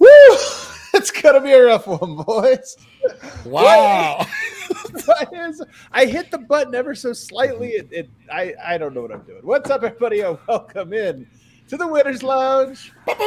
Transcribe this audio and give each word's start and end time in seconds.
Woo! 0.00 0.08
It's 0.96 1.10
gonna 1.10 1.40
be 1.40 1.50
a 1.50 1.60
rough 1.60 1.88
one, 1.88 2.22
boys. 2.22 2.76
Wow. 3.44 4.20
I 5.92 6.04
hit 6.04 6.30
the 6.30 6.38
button 6.38 6.72
ever 6.72 6.94
so 6.94 7.12
slightly. 7.12 7.70
It, 7.70 7.88
it, 7.90 8.10
I, 8.32 8.54
I 8.64 8.78
don't 8.78 8.94
know 8.94 9.02
what 9.02 9.10
I'm 9.10 9.24
doing. 9.24 9.40
What's 9.42 9.68
up, 9.70 9.82
everybody? 9.82 10.22
Oh, 10.22 10.38
welcome 10.46 10.92
in 10.92 11.26
to 11.68 11.76
the 11.76 11.86
Winners 11.86 12.22
Lounge. 12.22 12.92
Let's 13.06 13.18
go. 13.18 13.26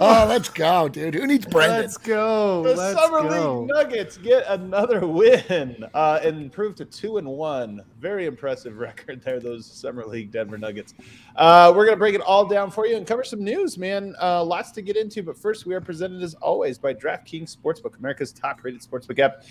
oh, 0.00 0.24
let's 0.28 0.48
go, 0.48 0.88
dude. 0.88 1.14
Who 1.14 1.26
needs 1.26 1.46
Brendan? 1.46 1.80
Let's 1.80 1.96
go. 1.96 2.62
The 2.62 2.76
Let's 2.76 3.00
Summer 3.00 3.28
go. 3.28 3.60
League 3.60 3.68
Nuggets 3.68 4.16
get 4.18 4.44
another 4.46 5.06
win 5.06 5.84
uh, 5.92 6.20
and 6.22 6.40
improve 6.40 6.76
to 6.76 6.84
two 6.84 7.18
and 7.18 7.26
one. 7.26 7.82
Very 8.00 8.26
impressive 8.26 8.78
record 8.78 9.22
there, 9.22 9.40
those 9.40 9.66
Summer 9.66 10.04
League 10.04 10.30
Denver 10.30 10.58
Nuggets. 10.58 10.94
Uh, 11.36 11.72
we're 11.74 11.84
gonna 11.84 11.96
break 11.96 12.14
it 12.14 12.20
all 12.20 12.46
down 12.46 12.70
for 12.70 12.86
you 12.86 12.96
and 12.96 13.06
cover 13.06 13.24
some 13.24 13.42
news, 13.42 13.76
man. 13.76 14.14
Uh, 14.22 14.44
lots 14.44 14.70
to 14.72 14.82
get 14.82 14.96
into, 14.96 15.22
but 15.22 15.36
first, 15.36 15.66
we 15.66 15.74
are 15.74 15.80
presented 15.80 16.22
as 16.22 16.34
always 16.34 16.78
by 16.78 16.94
DraftKings 16.94 17.56
Sportsbook, 17.56 17.98
America's 17.98 18.32
top-rated 18.32 18.82
sportsbook 18.82 19.18
app. 19.18 19.42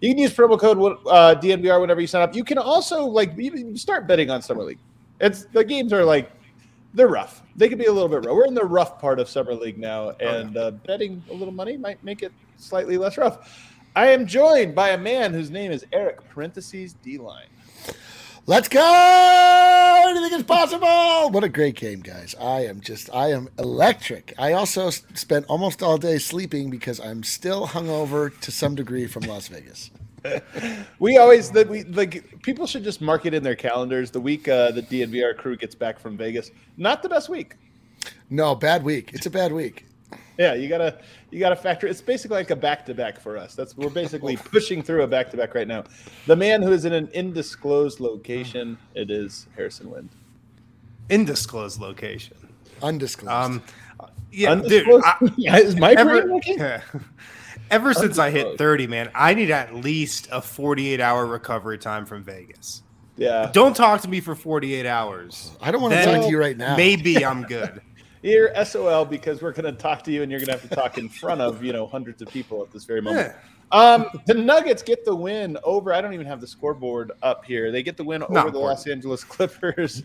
You 0.00 0.10
can 0.10 0.18
use 0.18 0.34
promo 0.34 0.58
code 0.58 0.78
uh, 1.06 1.34
DNVR 1.40 1.80
whenever 1.80 2.00
you 2.00 2.06
sign 2.06 2.22
up. 2.22 2.34
You 2.34 2.44
can 2.44 2.58
also 2.58 3.06
like 3.06 3.32
start 3.74 4.06
betting 4.06 4.30
on 4.30 4.42
Summer 4.42 4.62
League. 4.62 4.78
It's 5.20 5.44
the 5.46 5.64
games 5.64 5.92
are 5.92 6.04
like 6.04 6.30
they're 6.94 7.08
rough. 7.08 7.42
They 7.56 7.68
could 7.68 7.78
be 7.78 7.86
a 7.86 7.92
little 7.92 8.08
bit 8.08 8.24
rough. 8.24 8.34
We're 8.36 8.46
in 8.46 8.54
the 8.54 8.64
rough 8.64 9.00
part 9.00 9.18
of 9.18 9.28
Summer 9.28 9.54
League 9.54 9.78
now, 9.78 10.10
and 10.20 10.56
uh, 10.56 10.70
betting 10.72 11.22
a 11.30 11.34
little 11.34 11.54
money 11.54 11.76
might 11.76 12.02
make 12.04 12.22
it 12.22 12.32
slightly 12.56 12.96
less 12.96 13.18
rough. 13.18 13.70
I 13.96 14.08
am 14.08 14.26
joined 14.26 14.74
by 14.74 14.90
a 14.90 14.98
man 14.98 15.32
whose 15.32 15.50
name 15.50 15.70
is 15.70 15.86
Eric 15.92 16.28
parentheses 16.30 16.94
D 16.94 17.18
line. 17.18 17.46
Let's 18.46 18.68
go! 18.68 20.02
Anything 20.06 20.38
is 20.38 20.44
possible. 20.44 21.30
What 21.30 21.44
a 21.44 21.48
great 21.48 21.76
game, 21.76 22.00
guys! 22.00 22.34
I 22.38 22.66
am 22.66 22.80
just, 22.80 23.08
I 23.14 23.30
am 23.30 23.48
electric. 23.58 24.34
I 24.36 24.52
also 24.52 24.90
spent 24.90 25.46
almost 25.48 25.82
all 25.82 25.96
day 25.96 26.18
sleeping 26.18 26.68
because 26.68 27.00
I'm 27.00 27.22
still 27.22 27.68
hungover 27.68 28.38
to 28.40 28.50
some 28.50 28.74
degree 28.74 29.06
from 29.06 29.22
Las 29.22 29.48
Vegas. 29.48 29.90
We 30.98 31.18
always 31.18 31.50
that 31.50 31.68
we 31.68 31.84
like 31.84 32.40
people 32.42 32.66
should 32.66 32.84
just 32.84 33.00
mark 33.00 33.26
it 33.26 33.34
in 33.34 33.42
their 33.42 33.56
calendars. 33.56 34.10
The 34.10 34.20
week 34.20 34.48
uh, 34.48 34.70
the 34.70 34.82
DNVR 34.82 35.36
crew 35.36 35.56
gets 35.56 35.74
back 35.74 35.98
from 35.98 36.16
Vegas, 36.16 36.50
not 36.76 37.02
the 37.02 37.08
best 37.08 37.28
week. 37.28 37.56
No, 38.30 38.54
bad 38.54 38.82
week. 38.82 39.10
It's 39.12 39.26
a 39.26 39.30
bad 39.30 39.52
week. 39.52 39.86
Yeah, 40.38 40.54
you 40.54 40.68
gotta 40.68 40.98
you 41.30 41.38
gotta 41.38 41.56
factor. 41.56 41.86
It's 41.86 42.00
basically 42.00 42.38
like 42.38 42.50
a 42.50 42.56
back 42.56 42.86
to 42.86 42.94
back 42.94 43.20
for 43.20 43.36
us. 43.36 43.54
That's 43.54 43.76
we're 43.76 43.90
basically 43.90 44.36
pushing 44.52 44.82
through 44.82 45.02
a 45.02 45.06
back 45.06 45.30
to 45.30 45.36
back 45.36 45.54
right 45.54 45.68
now. 45.68 45.84
The 46.26 46.36
man 46.36 46.62
who 46.62 46.72
is 46.72 46.84
in 46.84 46.92
an 46.92 47.10
undisclosed 47.14 48.00
location, 48.00 48.78
it 48.94 49.10
is 49.10 49.46
Harrison 49.56 49.90
Wind. 49.90 50.08
Undisclosed 51.10 51.80
location. 51.80 52.36
Undisclosed. 52.82 53.30
Um, 53.30 53.62
yeah, 54.32 54.54
dude. 54.54 54.64
Undisclosed? 54.64 55.04
I, 55.04 55.16
Yeah, 55.36 55.56
is 55.58 55.76
my 55.76 55.94
brain 55.94 56.08
ever, 56.08 56.32
working? 56.32 56.58
Ever 57.74 57.92
since 57.92 58.18
I 58.18 58.30
hit 58.30 58.56
30, 58.56 58.86
man, 58.86 59.10
I 59.14 59.34
need 59.34 59.50
at 59.50 59.74
least 59.74 60.28
a 60.30 60.40
48 60.40 61.00
hour 61.00 61.26
recovery 61.26 61.78
time 61.78 62.06
from 62.06 62.22
Vegas. 62.22 62.82
Yeah, 63.16 63.50
Don't 63.52 63.76
talk 63.76 64.00
to 64.02 64.08
me 64.08 64.20
for 64.20 64.34
48 64.34 64.86
hours. 64.86 65.52
I 65.60 65.70
don't 65.70 65.82
want 65.82 65.94
to 65.94 66.04
talk 66.04 66.22
to 66.22 66.30
you 66.30 66.38
right 66.38 66.56
now. 66.56 66.76
Maybe 66.76 67.24
I'm 67.24 67.42
good. 67.44 67.80
you're 68.22 68.50
SOL 68.64 69.04
because 69.04 69.40
we're 69.40 69.52
gonna 69.52 69.70
talk 69.70 70.02
to 70.04 70.10
you, 70.10 70.22
and 70.22 70.32
you're 70.32 70.40
gonna 70.40 70.52
have 70.52 70.68
to 70.68 70.74
talk 70.74 70.98
in 70.98 71.08
front 71.08 71.40
of 71.40 71.62
you 71.62 71.72
know 71.72 71.86
hundreds 71.86 72.22
of 72.22 72.28
people 72.28 72.62
at 72.62 72.72
this 72.72 72.84
very 72.84 73.00
moment. 73.00 73.32
Yeah. 73.32 73.40
Um, 73.70 74.06
the 74.26 74.34
Nuggets 74.34 74.82
get 74.82 75.04
the 75.04 75.14
win 75.14 75.58
over. 75.62 75.92
I 75.92 76.00
don't 76.00 76.12
even 76.12 76.26
have 76.26 76.40
the 76.40 76.46
scoreboard 76.46 77.12
up 77.22 77.44
here. 77.44 77.70
They 77.70 77.82
get 77.82 77.96
the 77.96 78.04
win 78.04 78.22
over 78.22 78.50
the. 78.50 78.58
Los 78.58 78.86
Angeles 78.86 79.22
Clippers. 79.24 80.02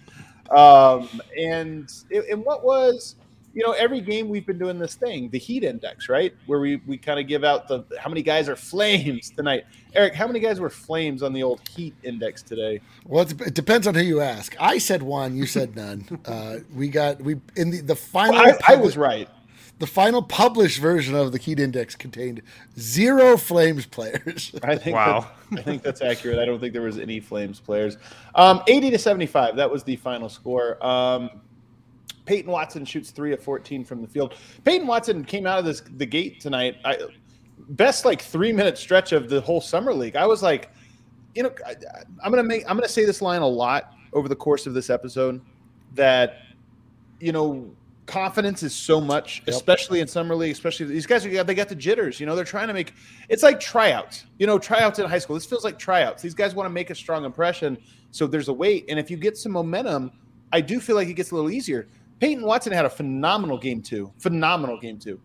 Um, 0.52 1.10
and 1.38 1.92
and 2.12 2.44
what 2.44 2.64
was, 2.64 3.16
you 3.54 3.66
know, 3.66 3.72
every 3.74 4.00
game 4.02 4.30
we've 4.30 4.46
been 4.46 4.60
doing 4.60 4.78
this 4.80 4.96
thing, 4.96 5.30
the 5.30 5.40
Heat 5.40 5.64
Index, 5.64 6.08
right? 6.10 6.34
Where 6.46 6.60
we 6.60 6.78
we 6.88 6.98
kind 6.98 7.20
of 7.20 7.28
give 7.28 7.44
out 7.44 7.68
the 7.68 7.84
how 8.00 8.10
many 8.10 8.22
guys 8.22 8.48
are 8.48 8.56
flames 8.56 9.30
tonight. 9.32 9.64
Eric, 9.94 10.14
how 10.14 10.28
many 10.28 10.40
guys 10.40 10.60
were 10.60 10.70
flames 10.70 11.24
on 11.24 11.34
the 11.34 11.42
old 11.44 11.62
Heat 11.70 11.96
Index 12.04 12.42
today? 12.44 12.80
Well, 13.06 13.24
it, 13.24 13.40
it 13.42 13.54
depends 13.54 13.88
on 13.88 13.96
who 13.96 14.02
you 14.02 14.22
ask. 14.22 14.56
I 14.60 14.78
said 14.78 15.02
one. 15.02 15.36
You 15.36 15.46
said 15.46 15.76
none. 15.76 16.06
Uh, 16.26 16.60
we 16.76 16.90
got 16.90 17.20
we 17.22 17.38
in 17.56 17.72
the 17.72 17.82
the 17.82 17.96
final. 17.96 18.36
I, 18.38 18.58
I 18.68 18.76
was 18.76 18.96
right. 18.98 19.28
The 19.80 19.88
final 19.88 20.22
published 20.22 20.80
version 20.80 21.16
of 21.16 21.32
the 21.32 21.38
Heat 21.38 21.58
Index 21.60 21.96
contained 21.96 22.42
zero 22.78 23.38
Flames 23.38 23.86
players. 23.86 24.54
I 24.64 24.76
think 24.76 24.96
Wow. 24.96 25.22
that- 25.52 25.60
I 25.60 25.62
think 25.64 25.82
that's 25.82 26.02
accurate. 26.02 26.38
I 26.38 26.46
don't 26.46 26.60
think 26.60 26.74
there 26.74 26.82
was 26.82 27.00
any 27.00 27.20
Flames 27.22 27.60
players. 27.62 27.98
Um, 28.36 28.62
80 28.68 28.92
to 28.92 28.98
75. 29.00 29.56
That 29.56 29.72
was 29.72 29.84
the 29.84 29.96
final 29.96 30.28
score. 30.30 30.86
Um, 30.86 31.30
Peyton 32.30 32.52
Watson 32.52 32.86
shoots 32.86 33.10
three 33.10 33.34
of 33.34 33.42
14 33.42 33.84
from 33.84 34.04
the 34.04 34.08
field. 34.08 34.36
Peyton 34.64 34.86
Watson 34.86 35.26
came 35.26 35.48
out 35.48 35.58
of 35.58 35.66
this 35.66 35.82
the 35.98 36.06
gate 36.06 36.40
tonight. 36.40 36.76
I, 36.86 36.96
best 37.70 38.06
like 38.06 38.22
three 38.22 38.54
minute 38.54 38.78
stretch 38.78 39.14
of 39.14 39.30
the 39.30 39.42
whole 39.42 39.60
summer 39.60 39.92
league. 39.96 40.16
I 40.16 40.28
was 40.28 40.44
like, 40.44 40.70
you 41.34 41.42
know, 41.42 41.52
I, 41.66 41.74
I'm 42.24 42.32
gonna 42.32 42.44
make 42.44 42.70
I'm 42.70 42.78
gonna 42.78 42.88
say 42.88 43.04
this 43.04 43.24
line 43.24 43.42
a 43.42 43.48
lot 43.48 43.94
over 44.14 44.30
the 44.30 44.36
course 44.36 44.68
of 44.68 44.76
this 44.76 44.92
episode. 44.92 45.42
That 45.96 46.44
you 47.20 47.32
know, 47.32 47.68
confidence 48.06 48.62
is 48.62 48.76
so 48.76 49.02
much, 49.02 49.42
Yep. 49.48 49.56
especially 49.56 50.00
in 50.02 50.08
summer 50.08 50.36
league. 50.36 50.52
Especially 50.52 50.86
these 50.86 51.08
guys 51.08 51.26
are 51.26 51.44
they 51.44 51.56
got 51.56 51.68
the 51.68 51.74
jitters. 51.76 52.20
You 52.20 52.28
know, 52.28 52.36
they're 52.36 52.46
trying 52.46 52.68
to 52.68 52.76
make 52.76 52.94
it's 53.28 53.42
like 53.42 53.60
tryouts. 53.60 54.26
You 54.38 54.46
know, 54.46 54.60
tryouts 54.60 55.00
in 55.00 55.10
high 55.10 55.18
school. 55.18 55.34
This 55.36 55.48
feels 55.48 55.64
like 55.64 55.80
tryouts. 55.80 56.22
These 56.22 56.36
guys 56.36 56.54
want 56.54 56.68
to 56.68 56.72
make 56.72 56.92
a 56.92 56.96
strong 56.96 57.26
impression. 57.26 57.76
So 58.12 58.28
there's 58.28 58.50
a 58.50 58.54
weight, 58.54 58.86
and 58.88 59.00
if 59.00 59.10
you 59.10 59.18
get 59.18 59.36
some 59.36 59.52
momentum, 59.52 60.12
I 60.52 60.62
do 60.62 60.80
feel 60.80 60.96
like 60.96 61.08
it 61.08 61.16
gets 61.16 61.32
a 61.32 61.36
little 61.36 61.50
easier. 61.50 61.88
Peyton 62.20 62.44
Watson 62.44 62.74
had 62.74 62.86
a 62.86 62.90
phenomenal 62.90 63.58
game 63.58 63.82
two. 63.82 64.12
Phenomenal 64.20 64.80
game 64.80 65.00
two. 65.00 65.20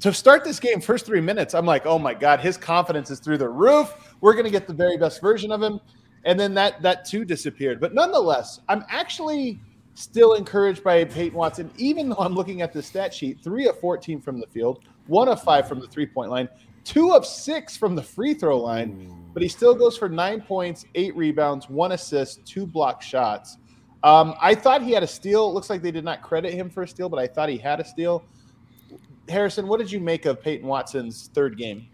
To 0.00 0.12
start 0.12 0.44
this 0.44 0.60
game, 0.60 0.80
first 0.80 1.06
three 1.06 1.20
minutes, 1.20 1.54
I'm 1.54 1.66
like, 1.66 1.86
oh 1.86 1.98
my 1.98 2.14
god, 2.14 2.40
his 2.40 2.56
confidence 2.56 3.10
is 3.10 3.20
through 3.20 3.38
the 3.38 3.48
roof. 3.48 4.14
We're 4.20 4.34
gonna 4.34 4.50
get 4.50 4.66
the 4.66 4.74
very 4.74 4.96
best 4.96 5.20
version 5.20 5.50
of 5.50 5.62
him, 5.62 5.80
and 6.24 6.38
then 6.38 6.52
that 6.54 6.82
that 6.82 7.04
too 7.04 7.24
disappeared. 7.24 7.80
But 7.80 7.94
nonetheless, 7.94 8.60
I'm 8.68 8.84
actually 8.88 9.60
still 9.94 10.34
encouraged 10.34 10.82
by 10.82 11.04
Peyton 11.04 11.38
Watson, 11.38 11.70
even 11.78 12.08
though 12.08 12.16
I'm 12.18 12.34
looking 12.34 12.60
at 12.60 12.72
the 12.72 12.82
stat 12.82 13.14
sheet: 13.14 13.38
three 13.42 13.68
of 13.68 13.78
14 13.80 14.20
from 14.20 14.40
the 14.40 14.46
field, 14.48 14.84
one 15.06 15.28
of 15.28 15.42
five 15.42 15.68
from 15.68 15.80
the 15.80 15.86
three 15.86 16.06
point 16.06 16.30
line, 16.30 16.48
two 16.82 17.12
of 17.12 17.24
six 17.24 17.76
from 17.76 17.94
the 17.94 18.02
free 18.02 18.34
throw 18.34 18.58
line. 18.58 19.10
But 19.32 19.42
he 19.42 19.48
still 19.48 19.74
goes 19.74 19.96
for 19.96 20.08
nine 20.08 20.40
points, 20.40 20.86
eight 20.94 21.16
rebounds, 21.16 21.70
one 21.70 21.92
assist, 21.92 22.44
two 22.44 22.66
block 22.66 23.00
shots. 23.00 23.58
Um, 24.04 24.34
I 24.40 24.54
thought 24.54 24.82
he 24.82 24.92
had 24.92 25.02
a 25.02 25.06
steal. 25.06 25.48
It 25.48 25.54
looks 25.54 25.70
like 25.70 25.80
they 25.82 25.90
did 25.90 26.04
not 26.04 26.22
credit 26.22 26.52
him 26.52 26.68
for 26.70 26.82
a 26.82 26.88
steal, 26.88 27.08
but 27.08 27.18
I 27.18 27.26
thought 27.26 27.48
he 27.48 27.56
had 27.58 27.80
a 27.80 27.84
steal. 27.84 28.22
Harrison, 29.28 29.66
what 29.66 29.78
did 29.78 29.90
you 29.90 29.98
make 29.98 30.26
of 30.26 30.42
Peyton 30.42 30.68
Watson's 30.68 31.30
third 31.32 31.56
game? 31.56 31.86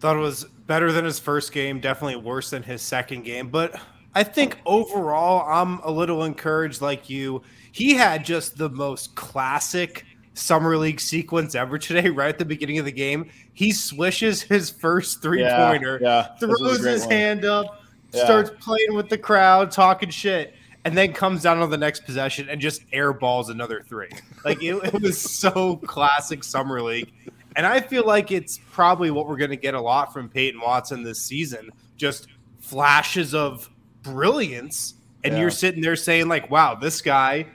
Thought 0.00 0.16
it 0.16 0.20
was 0.20 0.44
better 0.66 0.90
than 0.92 1.04
his 1.04 1.18
first 1.20 1.52
game, 1.52 1.78
definitely 1.80 2.16
worse 2.16 2.50
than 2.50 2.62
his 2.64 2.82
second 2.82 3.22
game. 3.24 3.48
But 3.48 3.80
I 4.14 4.24
think 4.24 4.58
overall, 4.66 5.48
I'm 5.48 5.78
a 5.80 5.90
little 5.90 6.24
encouraged 6.24 6.80
like 6.82 7.08
you. 7.08 7.42
He 7.70 7.94
had 7.94 8.24
just 8.24 8.58
the 8.58 8.68
most 8.68 9.14
classic 9.14 10.04
summer 10.34 10.76
league 10.76 11.00
sequence 11.00 11.54
ever 11.54 11.78
today, 11.78 12.10
right 12.10 12.28
at 12.28 12.38
the 12.38 12.44
beginning 12.44 12.78
of 12.78 12.84
the 12.84 12.92
game. 12.92 13.30
He 13.54 13.70
swishes 13.70 14.42
his 14.42 14.68
first 14.70 15.22
three 15.22 15.44
pointer, 15.44 16.00
yeah, 16.02 16.28
a 16.34 16.38
throws 16.38 16.84
his 16.84 17.02
one. 17.02 17.10
hand 17.10 17.44
up, 17.44 17.82
Yeah. 18.12 18.24
starts 18.24 18.50
playing 18.60 18.94
with 18.94 19.08
the 19.08 19.18
crowd, 19.18 19.70
talking 19.70 20.10
shit, 20.10 20.54
and 20.84 20.96
then 20.96 21.12
comes 21.12 21.42
down 21.42 21.58
on 21.58 21.70
the 21.70 21.76
next 21.76 22.04
possession 22.04 22.48
and 22.48 22.60
just 22.60 22.88
airballs 22.90 23.50
another 23.50 23.82
three. 23.86 24.08
Like 24.44 24.62
it, 24.62 24.74
it 24.94 25.02
was 25.02 25.20
so 25.20 25.76
classic 25.76 26.42
summer 26.44 26.80
league. 26.80 27.12
And 27.56 27.66
I 27.66 27.80
feel 27.80 28.06
like 28.06 28.30
it's 28.30 28.60
probably 28.70 29.10
what 29.10 29.26
we're 29.26 29.36
going 29.36 29.50
to 29.50 29.56
get 29.56 29.74
a 29.74 29.80
lot 29.80 30.12
from 30.12 30.28
Peyton 30.28 30.60
Watson 30.60 31.02
this 31.02 31.20
season. 31.20 31.70
Just 31.96 32.28
flashes 32.60 33.34
of 33.34 33.68
brilliance. 34.02 34.94
And 35.24 35.34
Yeah. 35.34 35.40
you're 35.40 35.50
sitting 35.50 35.82
there 35.82 35.96
saying, 35.96 36.28
like, 36.28 36.50
wow, 36.50 36.76
this 36.76 37.00
guy, 37.02 37.46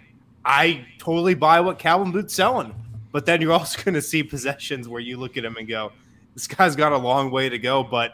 I 0.44 0.86
totally 0.98 1.36
buy 1.36 1.62
what 1.62 1.80
Calvin 1.80 2.12
Booth's 2.12 2.34
selling. 2.34 2.76
But 3.14 3.26
then 3.26 3.40
you're 3.42 3.54
also 3.54 3.82
going 3.86 3.96
to 3.96 4.02
see 4.02 4.24
possessions 4.24 4.90
where 4.90 5.00
you 5.02 5.18
look 5.18 5.38
at 5.38 5.46
him 5.46 5.56
and 5.56 5.68
go, 5.68 5.94
this 6.34 6.48
guy's 6.48 6.76
got 6.76 6.92
a 6.92 6.98
long 6.98 7.32
way 7.32 7.48
to 7.48 7.58
go. 7.58 7.84
But 7.84 8.14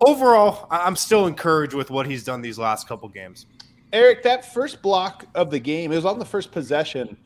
overall, 0.00 0.66
I'm 0.70 0.96
still 0.96 1.26
encouraged 1.26 1.74
with 1.74 1.90
what 1.90 2.06
he's 2.06 2.24
done 2.24 2.42
these 2.42 2.58
last 2.58 2.86
couple 2.88 3.08
games. 3.08 3.46
Eric, 3.92 4.22
that 4.22 4.52
first 4.52 4.82
block 4.82 5.26
of 5.34 5.50
the 5.50 5.58
game, 5.58 5.92
it 5.92 5.96
was 5.96 6.04
on 6.04 6.18
the 6.18 6.24
first 6.24 6.52
possession. 6.52 7.16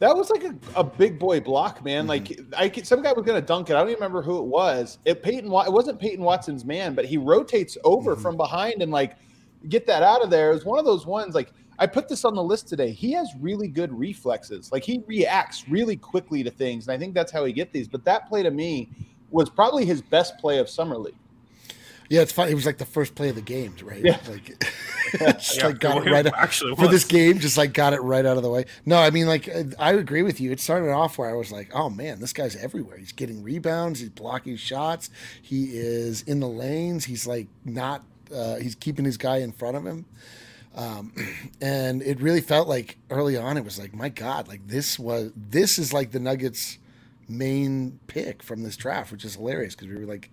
That 0.00 0.16
was 0.16 0.30
like 0.30 0.44
a, 0.44 0.54
a 0.76 0.84
big 0.84 1.18
boy 1.18 1.40
block, 1.40 1.84
man. 1.84 2.06
Mm-hmm. 2.06 2.52
Like 2.56 2.78
I 2.78 2.82
some 2.82 3.02
guy 3.02 3.12
was 3.12 3.24
going 3.24 3.40
to 3.40 3.46
dunk 3.46 3.70
it. 3.70 3.74
I 3.74 3.78
don't 3.78 3.88
even 3.88 4.00
remember 4.00 4.22
who 4.22 4.38
it 4.38 4.44
was. 4.44 4.98
It 5.04 5.22
Peyton 5.22 5.46
it 5.46 5.72
wasn't 5.72 6.00
Peyton 6.00 6.24
Watson's 6.24 6.64
man, 6.64 6.94
but 6.94 7.04
he 7.04 7.16
rotates 7.16 7.78
over 7.84 8.12
mm-hmm. 8.12 8.22
from 8.22 8.36
behind 8.36 8.82
and 8.82 8.90
like 8.90 9.16
get 9.68 9.86
that 9.86 10.02
out 10.02 10.22
of 10.22 10.30
there. 10.30 10.50
It 10.50 10.54
was 10.54 10.64
one 10.64 10.78
of 10.78 10.84
those 10.84 11.06
ones. 11.06 11.34
Like 11.34 11.52
I 11.78 11.86
put 11.86 12.08
this 12.08 12.24
on 12.24 12.34
the 12.34 12.42
list 12.42 12.68
today. 12.68 12.90
He 12.90 13.12
has 13.12 13.32
really 13.40 13.68
good 13.68 13.96
reflexes. 13.96 14.72
Like 14.72 14.84
he 14.84 15.02
reacts 15.06 15.68
really 15.68 15.96
quickly 15.96 16.42
to 16.42 16.50
things, 16.50 16.88
and 16.88 16.94
I 16.94 16.98
think 16.98 17.14
that's 17.14 17.32
how 17.32 17.44
he 17.44 17.52
get 17.52 17.72
these. 17.72 17.88
But 17.88 18.04
that 18.04 18.28
play 18.28 18.42
to 18.42 18.50
me 18.50 18.90
was 19.30 19.48
probably 19.48 19.84
his 19.84 20.02
best 20.02 20.38
play 20.38 20.58
of 20.58 20.68
summer 20.68 20.96
league. 20.96 21.14
Yeah, 22.08 22.20
it's 22.22 22.32
funny. 22.32 22.52
It 22.52 22.54
was 22.54 22.66
like 22.66 22.78
the 22.78 22.84
first 22.84 23.14
play 23.14 23.30
of 23.30 23.34
the 23.34 23.40
game, 23.42 23.74
right? 23.82 24.04
Yeah. 24.04 24.18
Like, 24.28 24.64
just 25.38 25.56
Yeah, 25.58 25.66
like 25.66 25.78
got 25.80 25.98
it 25.98 26.06
it 26.06 26.10
right 26.10 26.26
actually 26.26 26.74
for 26.74 26.88
this 26.88 27.04
game. 27.04 27.38
Just 27.38 27.56
like 27.56 27.72
got 27.72 27.92
it 27.92 28.00
right 28.00 28.24
out 28.26 28.36
of 28.36 28.42
the 28.42 28.50
way. 28.50 28.64
No, 28.84 28.96
I 28.98 29.10
mean, 29.10 29.26
like 29.26 29.48
I 29.78 29.92
agree 29.92 30.22
with 30.22 30.40
you. 30.40 30.50
It 30.50 30.60
started 30.60 30.90
off 30.90 31.18
where 31.18 31.30
I 31.30 31.34
was 31.34 31.52
like, 31.52 31.70
oh 31.74 31.88
man, 31.90 32.20
this 32.20 32.32
guy's 32.32 32.56
everywhere. 32.56 32.98
He's 32.98 33.12
getting 33.12 33.42
rebounds. 33.42 34.00
He's 34.00 34.08
blocking 34.08 34.56
shots. 34.56 35.10
He 35.40 35.76
is 35.76 36.22
in 36.22 36.40
the 36.40 36.48
lanes. 36.48 37.04
He's 37.04 37.26
like 37.26 37.46
not. 37.64 38.02
Uh, 38.34 38.56
he's 38.56 38.74
keeping 38.74 39.04
his 39.04 39.16
guy 39.16 39.38
in 39.38 39.52
front 39.52 39.76
of 39.76 39.86
him. 39.86 40.04
Um, 40.74 41.12
and 41.60 42.02
it 42.02 42.20
really 42.20 42.40
felt 42.40 42.68
like 42.68 42.98
early 43.10 43.36
on, 43.36 43.56
it 43.56 43.64
was 43.64 43.78
like, 43.78 43.94
my 43.94 44.08
God, 44.08 44.48
like 44.48 44.66
this 44.66 44.98
was 44.98 45.32
this 45.36 45.78
is 45.78 45.92
like 45.92 46.10
the 46.10 46.20
Nuggets' 46.20 46.78
main 47.28 47.98
pick 48.06 48.42
from 48.42 48.62
this 48.62 48.76
draft, 48.76 49.12
which 49.12 49.24
is 49.24 49.36
hilarious 49.36 49.74
because 49.74 49.88
we 49.88 49.96
were 49.96 50.10
like, 50.10 50.30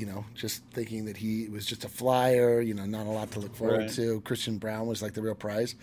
you 0.00 0.06
know, 0.06 0.24
just 0.34 0.62
thinking 0.72 1.04
that 1.04 1.16
he 1.18 1.48
was 1.48 1.66
just 1.66 1.84
a 1.84 1.88
flyer, 1.88 2.60
you 2.62 2.72
know, 2.74 2.86
not 2.86 3.06
a 3.06 3.10
lot 3.10 3.30
to 3.32 3.38
look 3.40 3.54
forward 3.54 3.80
Right. 3.80 3.90
to. 3.90 4.20
Christian 4.22 4.56
Braun 4.58 4.86
was 4.86 5.02
like 5.02 5.12
the 5.12 5.20
real 5.22 5.34
prize. 5.34 5.74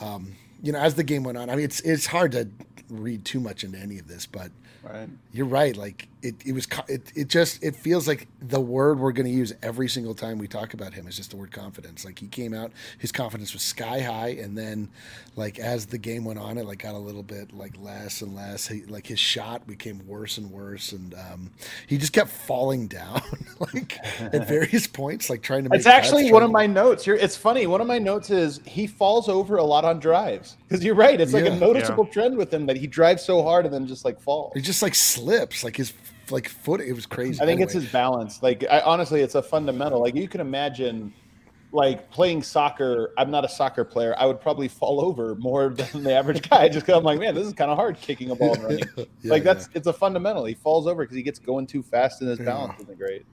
Um, 0.00 0.34
you 0.62 0.70
know, 0.72 0.78
as 0.78 0.94
the 0.94 1.02
game 1.04 1.24
went 1.24 1.36
on, 1.36 1.50
I 1.50 1.56
mean, 1.56 1.64
it's 1.64 1.80
it's 1.80 2.06
hard 2.06 2.30
to 2.32 2.48
read 2.88 3.24
too 3.24 3.40
much 3.40 3.64
into 3.64 3.78
any 3.78 3.98
of 3.98 4.06
this, 4.06 4.24
but 4.26 4.50
Right. 4.82 5.08
you're 5.32 5.46
right. 5.60 5.76
Like 5.76 6.08
it, 6.28 6.34
it 6.46 6.52
was, 6.52 6.66
it, 6.88 7.12
it 7.14 7.28
just, 7.28 7.62
it 7.62 7.76
feels 7.76 8.06
like 8.08 8.26
the 8.40 8.60
word 8.60 8.98
we're 8.98 9.12
going 9.12 9.26
to 9.26 9.32
use 9.32 9.52
every 9.62 9.88
single 9.88 10.14
time 10.14 10.38
we 10.38 10.48
talk 10.48 10.74
about 10.74 10.92
him 10.94 11.06
is 11.06 11.16
just 11.16 11.30
the 11.30 11.36
word 11.36 11.52
confidence. 11.52 12.04
Like 12.04 12.18
he 12.18 12.26
came 12.28 12.52
out, 12.54 12.72
his 12.98 13.12
confidence 13.12 13.52
was 13.52 13.62
sky 13.62 14.00
high, 14.00 14.28
and 14.40 14.56
then, 14.56 14.88
like 15.36 15.58
as 15.58 15.86
the 15.86 15.98
game 15.98 16.24
went 16.24 16.38
on, 16.38 16.58
it 16.58 16.66
like 16.66 16.78
got 16.82 16.94
a 16.94 16.98
little 16.98 17.22
bit 17.22 17.52
like 17.56 17.74
less 17.80 18.22
and 18.22 18.34
less. 18.34 18.66
He, 18.66 18.82
like 18.84 19.06
his 19.06 19.18
shot 19.18 19.66
became 19.66 20.06
worse 20.06 20.38
and 20.38 20.50
worse, 20.50 20.92
and 20.92 21.14
um, 21.14 21.50
he 21.86 21.98
just 21.98 22.12
kept 22.12 22.30
falling 22.30 22.86
down, 22.88 23.22
like 23.58 23.98
at 24.20 24.48
various 24.48 24.86
points, 24.86 25.30
like 25.30 25.42
trying 25.42 25.64
to. 25.64 25.70
Make 25.70 25.78
It's 25.78 25.86
actually 25.86 26.24
cuts, 26.24 26.32
one 26.32 26.42
of 26.42 26.48
to- 26.48 26.52
my 26.54 26.66
notes. 26.66 27.06
You're, 27.06 27.16
it's 27.16 27.36
funny. 27.36 27.66
One 27.66 27.80
of 27.80 27.86
my 27.86 27.98
notes 27.98 28.30
is 28.30 28.60
he 28.66 28.86
falls 28.86 29.28
over 29.28 29.56
a 29.56 29.64
lot 29.64 29.84
on 29.84 30.00
drives 30.00 30.56
because 30.68 30.84
you're 30.84 30.94
right. 30.94 31.20
It's 31.20 31.32
like 31.32 31.44
Yeah. 31.44 31.52
a 31.52 31.58
noticeable 31.58 32.06
trend 32.06 32.36
with 32.36 32.52
him 32.52 32.66
that 32.66 32.76
he 32.76 32.86
drives 32.86 33.22
so 33.22 33.42
hard 33.42 33.64
and 33.64 33.72
then 33.74 33.86
just 33.86 34.04
like 34.04 34.20
falls. 34.20 34.52
He 34.54 34.60
just 34.60 34.82
like 34.82 34.94
slips, 34.94 35.62
like 35.64 35.76
his 35.76 35.92
like 36.30 36.48
foot. 36.48 36.80
It 36.80 36.92
was 36.92 37.06
crazy. 37.06 37.40
I 37.40 37.46
think 37.46 37.60
it's 37.60 37.72
his 37.72 37.90
balance. 37.90 38.42
Like 38.42 38.64
I 38.70 38.80
honestly, 38.80 39.20
it's 39.20 39.34
a 39.34 39.42
fundamental. 39.42 40.00
Like 40.00 40.14
you 40.14 40.28
can 40.28 40.40
imagine, 40.40 41.12
like 41.72 42.10
playing 42.10 42.42
soccer. 42.42 43.12
I'm 43.18 43.30
not 43.30 43.44
a 43.44 43.48
soccer 43.48 43.84
player. 43.84 44.14
I 44.18 44.26
would 44.26 44.40
probably 44.40 44.68
fall 44.68 45.00
over 45.04 45.34
more 45.36 45.68
than 45.74 46.02
the 46.02 46.14
average 46.14 46.48
guy 46.48 46.68
just 46.68 46.86
because 46.86 46.98
I'm 46.98 47.04
like, 47.04 47.18
man, 47.18 47.34
this 47.34 47.46
is 47.46 47.52
kind 47.52 47.70
of 47.70 47.76
hard 47.76 47.96
kicking 48.00 48.30
a 48.30 48.34
ball 48.34 48.54
and 48.54 48.62
running. 48.64 48.84
Yeah, 48.96 49.32
like 49.32 49.44
yeah. 49.44 49.54
that's 49.54 49.68
it's 49.74 49.86
a 49.86 49.92
fundamental. 49.92 50.44
He 50.44 50.54
falls 50.54 50.86
over 50.86 51.02
because 51.02 51.16
he 51.16 51.22
gets 51.22 51.38
going 51.38 51.66
too 51.66 51.82
fast 51.82 52.20
and 52.20 52.30
his 52.30 52.38
Yeah. 52.38 52.44
balance 52.46 52.80
isn't 52.82 52.98
great. 52.98 53.24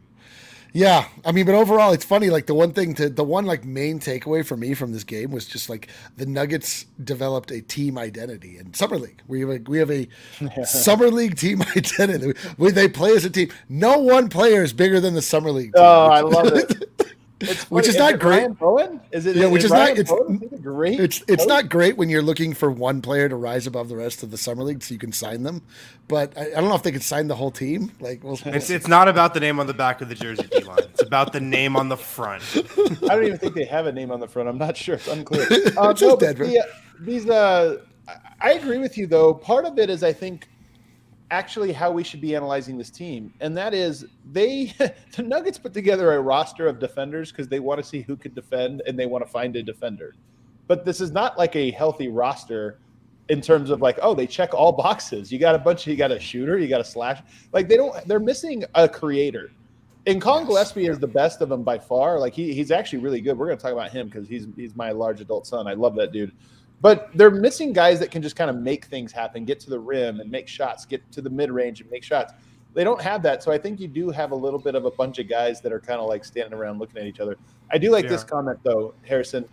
Yeah, 0.76 1.08
I 1.24 1.32
mean, 1.32 1.46
but 1.46 1.54
overall, 1.54 1.94
it's 1.94 2.04
funny. 2.04 2.32
Like 2.32 2.48
the 2.48 2.56
one 2.56 2.74
thing 2.74 2.96
to 2.96 3.08
the 3.08 3.24
one 3.24 3.46
like 3.46 3.64
main 3.64 4.00
takeaway 4.00 4.44
for 4.44 4.58
me 4.58 4.74
from 4.74 4.92
this 4.92 5.04
game 5.04 5.30
was 5.32 5.46
just 5.46 5.70
like 5.70 5.88
the 6.18 6.26
Nuggets 6.26 6.88
developed 7.04 7.52
a 7.52 7.62
team 7.62 7.96
identity 7.96 8.58
in 8.58 8.74
summer 8.74 8.98
league. 8.98 9.22
We 9.28 9.42
have 9.42 9.50
a 9.52 9.60
we 9.68 9.78
have 9.78 9.92
a 9.92 10.08
summer 10.66 11.12
league 11.12 11.38
team 11.38 11.62
identity 11.78 12.34
where 12.58 12.72
they 12.72 12.90
play 12.90 13.16
as 13.16 13.24
a 13.24 13.30
team. 13.30 13.50
No 13.70 14.00
one 14.00 14.30
player 14.30 14.64
is 14.64 14.74
bigger 14.74 15.00
than 15.00 15.14
the 15.14 15.22
summer 15.22 15.52
league. 15.52 15.74
Team, 15.74 15.84
Oh, 15.84 16.08
I 16.08 16.22
love 16.22 16.48
it. 16.48 16.90
It's 17.44 17.64
Which 17.72 17.86
funny. 17.86 17.96
is 17.96 18.00
not 18.00 18.14
it 18.16 18.20
great. 18.20 18.38
Ryan 18.40 18.54
Bowen? 18.54 19.02
Is 19.12 19.26
it? 19.26 19.36
Yeah, 19.36 19.48
which 19.48 19.64
is 19.64 19.72
not- 19.72 19.90
it's- 19.92 20.10
Bowen? 20.10 20.38
Great. 20.62 21.00
It's 21.00 21.22
it's 21.28 21.44
coach? 21.44 21.48
not 21.48 21.70
great 21.70 21.98
when 21.98 22.10
you're 22.10 22.22
looking 22.22 22.54
for 22.54 22.72
one 22.72 23.02
player 23.02 23.28
to 23.30 23.36
rise 23.36 23.68
above 23.68 23.90
the 23.90 23.96
rest 23.98 24.24
of 24.24 24.32
the 24.32 24.38
summer 24.38 24.64
league 24.64 24.82
so 24.84 24.94
you 24.94 25.00
can 25.00 25.12
sign 25.12 25.44
them. 25.44 25.62
But 26.08 26.38
I, 26.38 26.48
I 26.48 26.50
don't 26.56 26.70
know 26.70 26.76
if 26.76 26.84
they 26.84 26.92
could 26.92 27.04
sign 27.04 27.28
the 27.28 27.36
whole 27.36 27.52
team. 27.52 27.92
Like, 28.00 28.24
we'll, 28.24 28.40
we'll 28.46 28.56
It's 28.56 28.68
see. 28.68 28.76
it's 28.76 28.88
not 28.88 29.08
about 29.08 29.34
the 29.34 29.40
name 29.40 29.60
on 29.60 29.68
the 29.68 29.74
back 29.74 30.02
of 30.02 30.10
the 30.10 30.16
jersey 30.16 30.48
D 30.52 30.64
line. 30.64 30.80
It's 30.80 31.02
about 31.04 31.34
the 31.34 31.40
name 31.40 31.76
on 31.76 31.90
the 31.90 31.98
front. 31.98 32.44
I 33.04 33.16
don't 33.16 33.26
even 33.26 33.38
think 33.38 33.54
they 33.56 33.66
have 33.66 33.86
a 33.88 33.92
name 33.92 34.12
on 34.12 34.20
the 34.20 34.28
front. 34.28 34.48
I'm 34.50 34.58
not 34.58 34.76
sure. 34.78 34.96
It's 34.96 35.08
unclear. 35.08 35.44
Uh, 35.78 35.90
It's 35.90 36.02
no, 36.02 36.12
but 36.16 36.20
Denver. 36.20 36.46
the, 36.46 36.60
uh, 36.60 36.64
these, 37.00 37.30
uh, 37.30 37.78
I- 38.08 38.16
I 38.42 38.52
agree 38.54 38.78
with 38.78 38.98
you 38.98 39.08
though. 39.08 39.34
Part 39.34 39.66
of 39.66 39.78
it 39.80 39.90
is, 39.90 40.04
I 40.04 40.12
think, 40.14 40.50
actually 41.34 41.74
how 41.74 41.92
we 41.92 42.04
should 42.04 42.22
be 42.22 42.36
analyzing 42.36 42.78
this 42.78 42.92
team, 42.92 43.34
and 43.42 43.58
that 43.58 43.74
is 43.74 44.06
they, 44.32 44.74
the 45.16 45.24
Nuggets 45.24 45.58
put 45.58 45.74
together 45.74 46.14
a 46.14 46.22
roster 46.22 46.68
of 46.68 46.80
defenders 46.80 47.32
because 47.32 47.48
they 47.48 47.60
want 47.60 47.82
to 47.82 47.84
see 47.84 48.02
who 48.02 48.16
could 48.16 48.36
defend 48.36 48.84
and 48.86 48.98
they 48.98 49.08
want 49.08 49.26
to 49.26 49.30
find 49.30 49.56
a 49.56 49.64
defender. 49.64 50.14
But 50.68 50.86
this 50.86 51.02
is 51.02 51.12
not 51.12 51.38
like 51.38 51.56
a 51.56 51.72
healthy 51.72 52.08
roster 52.08 52.78
in 53.30 53.42
terms 53.42 53.72
of 53.72 53.82
like, 53.82 53.98
oh, 54.02 54.14
they 54.14 54.28
check 54.28 54.54
all 54.54 54.72
boxes. 54.72 55.32
You 55.32 55.40
got 55.40 55.56
a 55.56 55.60
bunch. 55.60 55.88
Of, 55.88 55.92
You 55.92 55.98
got 55.98 56.12
a 56.12 56.20
shooter. 56.20 56.58
You 56.58 56.68
got 56.68 56.82
a 56.82 56.86
slash. 56.86 57.22
Like 57.52 57.68
they 57.68 57.78
don't. 57.78 58.08
They're 58.08 58.20
missing 58.20 58.64
a 58.76 58.88
creator. 58.88 59.52
And 60.06 60.22
Collin 60.22 60.44
Yes. 60.44 60.50
Gillespie 60.50 60.88
is 60.88 61.00
the 61.00 61.08
best 61.08 61.42
of 61.42 61.50
them 61.50 61.64
by 61.64 61.80
far. 61.80 62.20
Like 62.20 62.34
he, 62.34 62.54
he's 62.54 62.72
actually 62.72 63.00
really 63.00 63.22
good. 63.22 63.38
We're 63.38 63.48
going 63.48 63.58
to 63.58 63.64
talk 63.64 63.72
about 63.72 63.92
him 63.92 64.08
because 64.08 64.28
he's 64.28 64.48
he's 64.56 64.76
my 64.76 64.92
large 64.92 65.20
adult 65.20 65.48
son. 65.48 65.68
I 65.68 65.74
love 65.74 65.96
that 65.96 66.12
dude. 66.12 66.32
But 66.84 67.10
they're 67.16 67.32
missing 67.32 67.72
guys 67.72 67.98
that 68.02 68.12
can 68.12 68.22
just 68.22 68.36
kind 68.36 68.50
of 68.50 68.58
make 68.58 68.86
things 68.86 69.12
happen, 69.14 69.46
get 69.46 69.60
to 69.62 69.70
the 69.70 69.80
rim 69.80 70.20
and 70.20 70.30
make 70.30 70.48
shots, 70.50 70.86
get 70.86 71.02
to 71.14 71.22
the 71.22 71.30
mid 71.30 71.50
range 71.50 71.80
and 71.80 71.90
make 71.90 72.04
shots. 72.04 72.34
They 72.74 72.84
don't 72.84 73.02
have 73.02 73.24
that, 73.24 73.42
so 73.42 73.52
I 73.54 73.58
think 73.58 73.80
you 73.80 73.88
do 73.88 74.10
have 74.10 74.32
a 74.32 74.36
little 74.36 74.60
bit 74.60 74.76
of 74.76 74.84
a 74.84 74.92
bunch 74.92 75.18
of 75.18 75.30
guys 75.30 75.62
that 75.62 75.72
are 75.72 75.80
kind 75.80 76.02
of 76.02 76.10
like 76.10 76.26
standing 76.26 76.54
around 76.54 76.80
looking 76.80 76.98
at 76.98 77.06
each 77.08 77.22
other. 77.22 77.38
I 77.72 77.78
do 77.78 77.90
like 77.90 78.08
this 78.10 78.24
comment 78.26 78.60
though, 78.64 78.94
Harrison. 79.08 79.46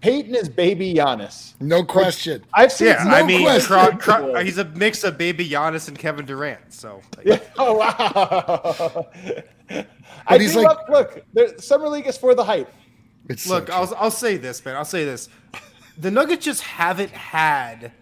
Peyton 0.00 0.34
is 0.34 0.48
baby 0.48 0.94
Giannis. 0.94 1.52
no 1.60 1.84
question. 1.84 2.42
I've 2.54 2.72
seen. 2.72 2.86
Yeah, 2.88 3.04
no 3.04 3.10
I 3.10 3.22
mean, 3.22 3.42
question. 3.42 3.98
Cro- 3.98 4.30
Cro- 4.32 4.42
he's 4.42 4.56
a 4.56 4.64
mix 4.64 5.04
of 5.04 5.18
baby 5.18 5.46
Giannis 5.46 5.88
and 5.88 5.98
Kevin 5.98 6.24
Durant. 6.24 6.72
So 6.72 7.02
Yeah. 7.22 7.38
Oh 7.58 7.74
wow! 7.76 9.06
I 10.26 10.38
he's 10.38 10.56
like- 10.56 10.66
love, 10.66 10.78
look. 10.88 11.22
The 11.34 11.56
summer 11.58 11.88
league 11.88 12.06
is 12.06 12.16
for 12.16 12.34
the 12.34 12.44
hype. 12.44 12.72
It's 13.28 13.42
so 13.42 13.56
Look, 13.56 13.66
true. 13.66 13.74
I'll, 13.74 13.94
I'll 13.96 14.10
say 14.10 14.38
this, 14.38 14.64
man. 14.64 14.74
I'll 14.76 14.84
say 14.86 15.04
this. 15.04 15.28
The 16.00 16.10
Nuggets 16.10 16.46
just 16.46 16.62
haven't 16.62 17.10
had 17.10 17.92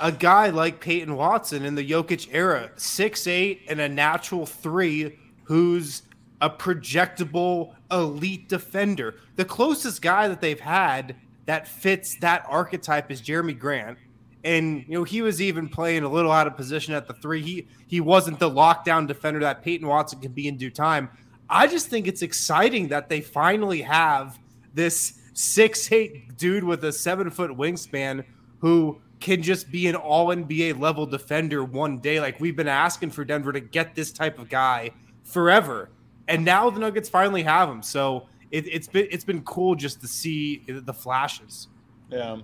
a 0.00 0.10
guy 0.10 0.48
like 0.48 0.80
Peyton 0.80 1.14
Watson 1.14 1.64
in 1.64 1.76
the 1.76 1.88
Jokic 1.88 2.28
era, 2.32 2.72
six 2.74 3.28
eight 3.28 3.62
and 3.68 3.80
a 3.80 3.88
natural 3.88 4.46
three, 4.46 5.16
who's 5.44 6.02
a 6.40 6.50
projectable 6.50 7.74
elite 7.92 8.48
defender. 8.48 9.14
The 9.36 9.44
closest 9.44 10.02
guy 10.02 10.26
that 10.26 10.40
they've 10.40 10.58
had 10.58 11.14
that 11.46 11.68
fits 11.68 12.18
that 12.18 12.44
archetype 12.48 13.12
is 13.12 13.22
Jerami 13.22 13.56
Grant. 13.56 13.96
And 14.42 14.84
you 14.88 14.94
know, 14.94 15.04
he 15.04 15.22
was 15.22 15.40
even 15.40 15.68
playing 15.68 16.02
a 16.02 16.08
little 16.08 16.32
out 16.32 16.48
of 16.48 16.56
position 16.56 16.94
at 16.94 17.06
the 17.06 17.14
three. 17.14 17.42
He 17.42 17.68
he 17.86 18.00
wasn't 18.00 18.40
the 18.40 18.50
lockdown 18.50 19.06
defender 19.06 19.38
that 19.40 19.62
Peyton 19.62 19.86
Watson 19.86 20.18
can 20.18 20.32
be 20.32 20.48
in 20.48 20.56
due 20.56 20.70
time. 20.70 21.08
I 21.48 21.68
just 21.68 21.86
think 21.86 22.08
it's 22.08 22.22
exciting 22.22 22.88
that 22.88 23.08
they 23.08 23.20
finally 23.20 23.82
have 23.82 24.36
this 24.74 25.19
six 25.40 25.90
eight 25.90 26.36
dude 26.36 26.64
with 26.64 26.84
a 26.84 26.92
seven 26.92 27.30
foot 27.30 27.50
wingspan 27.50 28.24
who 28.58 29.00
can 29.20 29.42
just 29.42 29.70
be 29.70 29.86
an 29.86 29.94
all 29.94 30.28
NBA 30.28 30.78
level 30.78 31.06
defender 31.06 31.64
one 31.64 31.98
day. 31.98 32.20
Like 32.20 32.40
we've 32.40 32.56
been 32.56 32.68
asking 32.68 33.10
for 33.10 33.24
Denver 33.24 33.52
to 33.52 33.60
get 33.60 33.94
this 33.94 34.12
type 34.12 34.38
of 34.38 34.48
guy 34.48 34.90
forever, 35.24 35.90
and 36.28 36.44
now 36.44 36.68
the 36.70 36.78
Nuggets 36.78 37.08
finally 37.08 37.42
have 37.42 37.68
him. 37.68 37.82
So 37.82 38.26
it, 38.50 38.66
it's 38.66 38.88
been 38.88 39.08
it's 39.10 39.24
been 39.24 39.42
cool 39.42 39.74
just 39.74 40.00
to 40.02 40.08
see 40.08 40.62
the 40.66 40.92
flashes. 40.92 41.68
Yeah. 42.10 42.38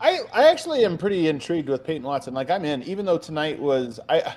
I, 0.00 0.20
I 0.32 0.48
actually 0.48 0.84
am 0.84 0.98
pretty 0.98 1.28
intrigued 1.28 1.68
with 1.68 1.84
Peyton 1.84 2.02
Watson. 2.02 2.34
Like 2.34 2.50
I'm 2.50 2.64
in, 2.64 2.82
even 2.82 3.06
though 3.06 3.16
tonight 3.16 3.58
was 3.58 4.00
I 4.08 4.34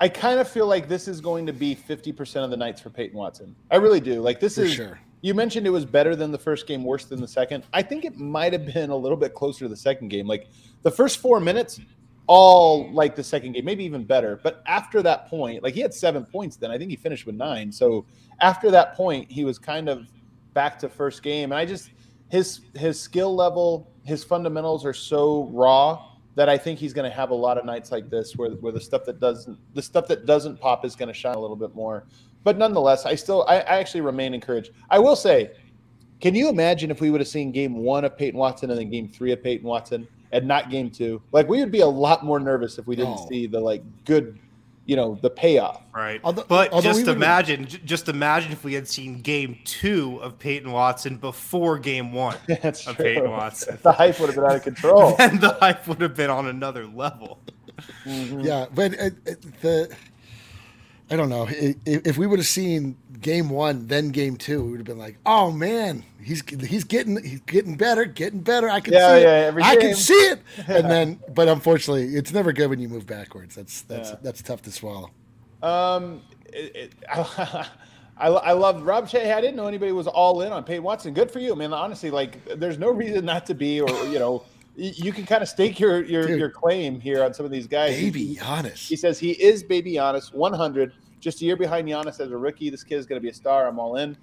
I 0.00 0.08
kind 0.08 0.38
of 0.38 0.48
feel 0.48 0.66
like 0.66 0.88
this 0.88 1.08
is 1.08 1.20
going 1.20 1.46
to 1.46 1.52
be 1.52 1.74
50% 1.74 2.44
of 2.44 2.50
the 2.50 2.56
nights 2.56 2.80
for 2.80 2.90
Peyton 2.90 3.16
Watson. 3.16 3.56
I 3.70 3.76
really 3.76 4.00
do. 4.00 4.20
Like 4.20 4.38
this 4.38 4.56
For 4.56 4.62
is 4.62 4.72
sure. 4.72 5.00
You 5.22 5.34
mentioned 5.34 5.66
it 5.66 5.70
was 5.70 5.84
better 5.84 6.14
than 6.14 6.32
the 6.32 6.38
first 6.38 6.66
game, 6.66 6.84
worse 6.84 7.06
than 7.06 7.20
the 7.20 7.28
second. 7.28 7.64
I 7.72 7.80
think 7.80 8.04
it 8.04 8.18
might 8.18 8.52
have 8.52 8.66
been 8.66 8.90
a 8.90 8.96
little 8.96 9.16
bit 9.16 9.34
closer 9.34 9.60
to 9.60 9.68
the 9.68 9.76
second 9.76 10.08
game. 10.08 10.26
Like 10.26 10.48
the 10.82 10.90
first 10.90 11.18
four 11.18 11.40
minutes, 11.40 11.80
all 12.26 12.92
like 12.92 13.14
the 13.14 13.22
second 13.22 13.52
game, 13.52 13.64
maybe 13.64 13.84
even 13.84 14.04
better. 14.04 14.40
But 14.42 14.62
after 14.66 15.00
that 15.02 15.28
point, 15.28 15.62
like 15.62 15.74
he 15.74 15.80
had 15.80 15.94
seven 15.94 16.24
points 16.24 16.56
then. 16.56 16.72
I 16.72 16.76
think 16.76 16.90
he 16.90 16.96
finished 16.96 17.24
with 17.24 17.36
nine. 17.36 17.70
So 17.70 18.04
after 18.40 18.70
that 18.72 18.94
point, 18.94 19.30
he 19.30 19.44
was 19.44 19.58
kind 19.58 19.88
of 19.88 20.08
back 20.54 20.78
to 20.80 20.88
first 20.88 21.22
game. 21.22 21.52
And 21.52 21.58
I 21.58 21.64
just 21.64 21.90
his 22.28 22.62
his 22.74 23.00
skill 23.00 23.34
level, 23.34 23.92
his 24.04 24.24
fundamentals 24.24 24.84
are 24.84 24.92
so 24.92 25.44
raw 25.52 26.08
that 26.34 26.48
I 26.48 26.58
think 26.58 26.78
he's 26.78 26.92
going 26.92 27.08
to 27.08 27.14
have 27.14 27.30
a 27.30 27.34
lot 27.34 27.58
of 27.58 27.64
nights 27.64 27.92
like 27.92 28.10
this 28.10 28.36
where 28.36 28.50
where 28.50 28.72
the 28.72 28.80
stuff 28.80 29.04
that 29.04 29.20
doesn't 29.20 29.58
the 29.74 29.82
stuff 29.82 30.08
that 30.08 30.26
doesn't 30.26 30.58
pop 30.58 30.84
is 30.84 30.96
going 30.96 31.08
to 31.08 31.14
shine 31.14 31.36
a 31.36 31.40
little 31.40 31.56
bit 31.56 31.74
more. 31.76 32.06
But 32.44 32.58
nonetheless, 32.58 33.06
I 33.06 33.14
still 33.14 33.44
I, 33.48 33.56
I 33.56 33.78
actually 33.78 34.00
remain 34.02 34.34
encouraged. 34.34 34.70
I 34.90 34.98
will 34.98 35.16
say, 35.16 35.50
can 36.20 36.34
you 36.34 36.48
imagine 36.48 36.90
if 36.90 37.00
we 37.00 37.10
would 37.10 37.20
have 37.20 37.28
seen 37.28 37.52
game 37.52 37.76
one 37.78 38.04
of 38.04 38.16
Peyton 38.16 38.38
Watson 38.38 38.70
and 38.70 38.78
then 38.78 38.90
game 38.90 39.08
three 39.08 39.32
of 39.32 39.42
Peyton 39.42 39.66
Watson 39.66 40.06
and 40.32 40.46
not 40.46 40.70
game 40.70 40.90
two? 40.90 41.22
Like 41.32 41.48
we 41.48 41.60
would 41.60 41.72
be 41.72 41.80
a 41.80 41.86
lot 41.86 42.24
more 42.24 42.40
nervous 42.40 42.78
if 42.78 42.86
we 42.86 42.96
didn't 42.96 43.18
Oh. 43.18 43.26
see 43.28 43.46
the 43.46 43.60
like 43.60 43.82
good, 44.04 44.38
you 44.86 44.96
know, 44.96 45.16
the 45.22 45.30
payoff. 45.30 45.82
Right. 45.94 46.20
Although- 46.24 46.44
but 46.48 46.72
although 46.72 46.88
just 46.88 46.98
we 47.00 47.04
would- 47.04 47.16
imagine, 47.16 47.66
just 47.66 48.08
imagine 48.08 48.50
if 48.52 48.64
we 48.64 48.74
had 48.74 48.88
seen 48.88 49.20
game 49.20 49.58
two 49.64 50.18
of 50.22 50.38
Peyton 50.38 50.72
Watson 50.72 51.16
before 51.18 51.78
game 51.78 52.12
one 52.12 52.36
That's 52.48 52.86
of 52.88 52.96
true. 52.96 53.04
Peyton 53.04 53.30
Watson. 53.30 53.78
The 53.82 53.92
hype 53.92 54.18
would 54.18 54.26
have 54.26 54.36
been 54.36 54.44
out 54.44 54.56
of 54.56 54.62
control. 54.64 55.14
and 55.20 55.40
the 55.40 55.52
hype 55.60 55.86
would 55.86 56.00
have 56.00 56.16
been 56.16 56.30
on 56.30 56.46
another 56.48 56.86
level. 56.86 57.38
Mhm. 58.04 58.44
Yeah, 58.44 58.66
but 58.74 58.92
uh, 58.98 59.04
uh, 59.04 59.34
the 59.60 59.96
I 61.12 61.16
don't 61.16 61.28
know. 61.28 61.46
If, 61.50 61.76
if 61.84 62.18
we 62.18 62.26
would 62.26 62.38
have 62.38 62.46
seen 62.48 62.96
game 63.20 63.50
one, 63.50 63.86
then 63.86 64.08
game 64.08 64.36
two, 64.36 64.64
we 64.64 64.70
would 64.70 64.78
have 64.80 64.86
been 64.86 64.98
like, 64.98 65.18
"Oh 65.26 65.50
man, 65.50 66.04
he's 66.22 66.42
he's 66.60 66.84
getting 66.84 67.22
he's 67.22 67.40
getting 67.40 67.76
better, 67.76 68.04
getting 68.06 68.40
better. 68.40 68.68
I 68.70 68.80
can 68.80 68.94
Yeah, 68.94 69.16
see 69.16 69.22
yeah, 69.22 69.48
it. 69.48 69.54
I 69.62 69.74
game." 69.76 69.80
can 69.80 69.94
see 69.94 70.14
it." 70.14 70.40
And 70.68 70.90
then, 70.90 71.20
but 71.34 71.48
unfortunately, 71.48 72.16
it's 72.16 72.32
never 72.32 72.52
good 72.52 72.68
when 72.70 72.80
you 72.80 72.88
move 72.88 73.06
backwards. 73.06 73.54
That's 73.54 73.82
that's 73.82 74.10
Yeah. 74.10 74.16
that's 74.22 74.42
tough 74.42 74.62
to 74.62 74.72
swallow. 74.72 75.10
Um, 75.62 76.22
it, 76.52 76.74
it, 76.74 76.92
I, 78.18 78.28
I 78.28 78.52
love 78.52 78.82
Rob 78.82 79.08
Shea. 79.08 79.32
I 79.32 79.40
didn't 79.40 79.56
know 79.56 79.66
anybody 79.66 79.92
was 79.92 80.06
all 80.06 80.42
in 80.42 80.52
on 80.52 80.64
Peyton 80.64 80.82
Watson. 80.82 81.14
Good 81.14 81.30
for 81.30 81.38
you, 81.40 81.56
man. 81.56 81.72
Honestly, 81.72 82.10
like, 82.10 82.44
there's 82.58 82.78
no 82.78 82.90
reason 82.90 83.24
not 83.24 83.46
to 83.46 83.54
be, 83.54 83.80
or 83.80 83.88
you 84.06 84.18
know, 84.18 84.44
you 84.74 85.12
can 85.12 85.26
kind 85.26 85.42
of 85.42 85.48
stake 85.48 85.78
your 85.78 86.02
your, 86.04 86.26
Dude. 86.26 86.38
your 86.38 86.50
claim 86.50 87.00
here 87.00 87.22
on 87.22 87.34
some 87.34 87.44
of 87.44 87.52
these 87.52 87.66
guys. 87.66 87.94
Baby, 87.94 88.36
Giannis. 88.40 88.86
He 88.86 88.96
says 88.96 89.18
he 89.18 89.32
is 89.32 89.62
baby 89.62 89.94
Giannis, 89.94 90.32
100, 90.32 90.92
just 91.20 91.42
a 91.42 91.44
year 91.44 91.56
behind 91.56 91.88
Giannis 91.88 92.20
as 92.20 92.30
a 92.30 92.36
rookie. 92.36 92.70
This 92.70 92.82
kid 92.84 92.96
is 92.96 93.06
going 93.06 93.20
to 93.20 93.22
be 93.22 93.28
a 93.30 93.34
star. 93.34 93.66
I'm 93.68 93.78
all 93.78 93.96
in. 93.96 94.16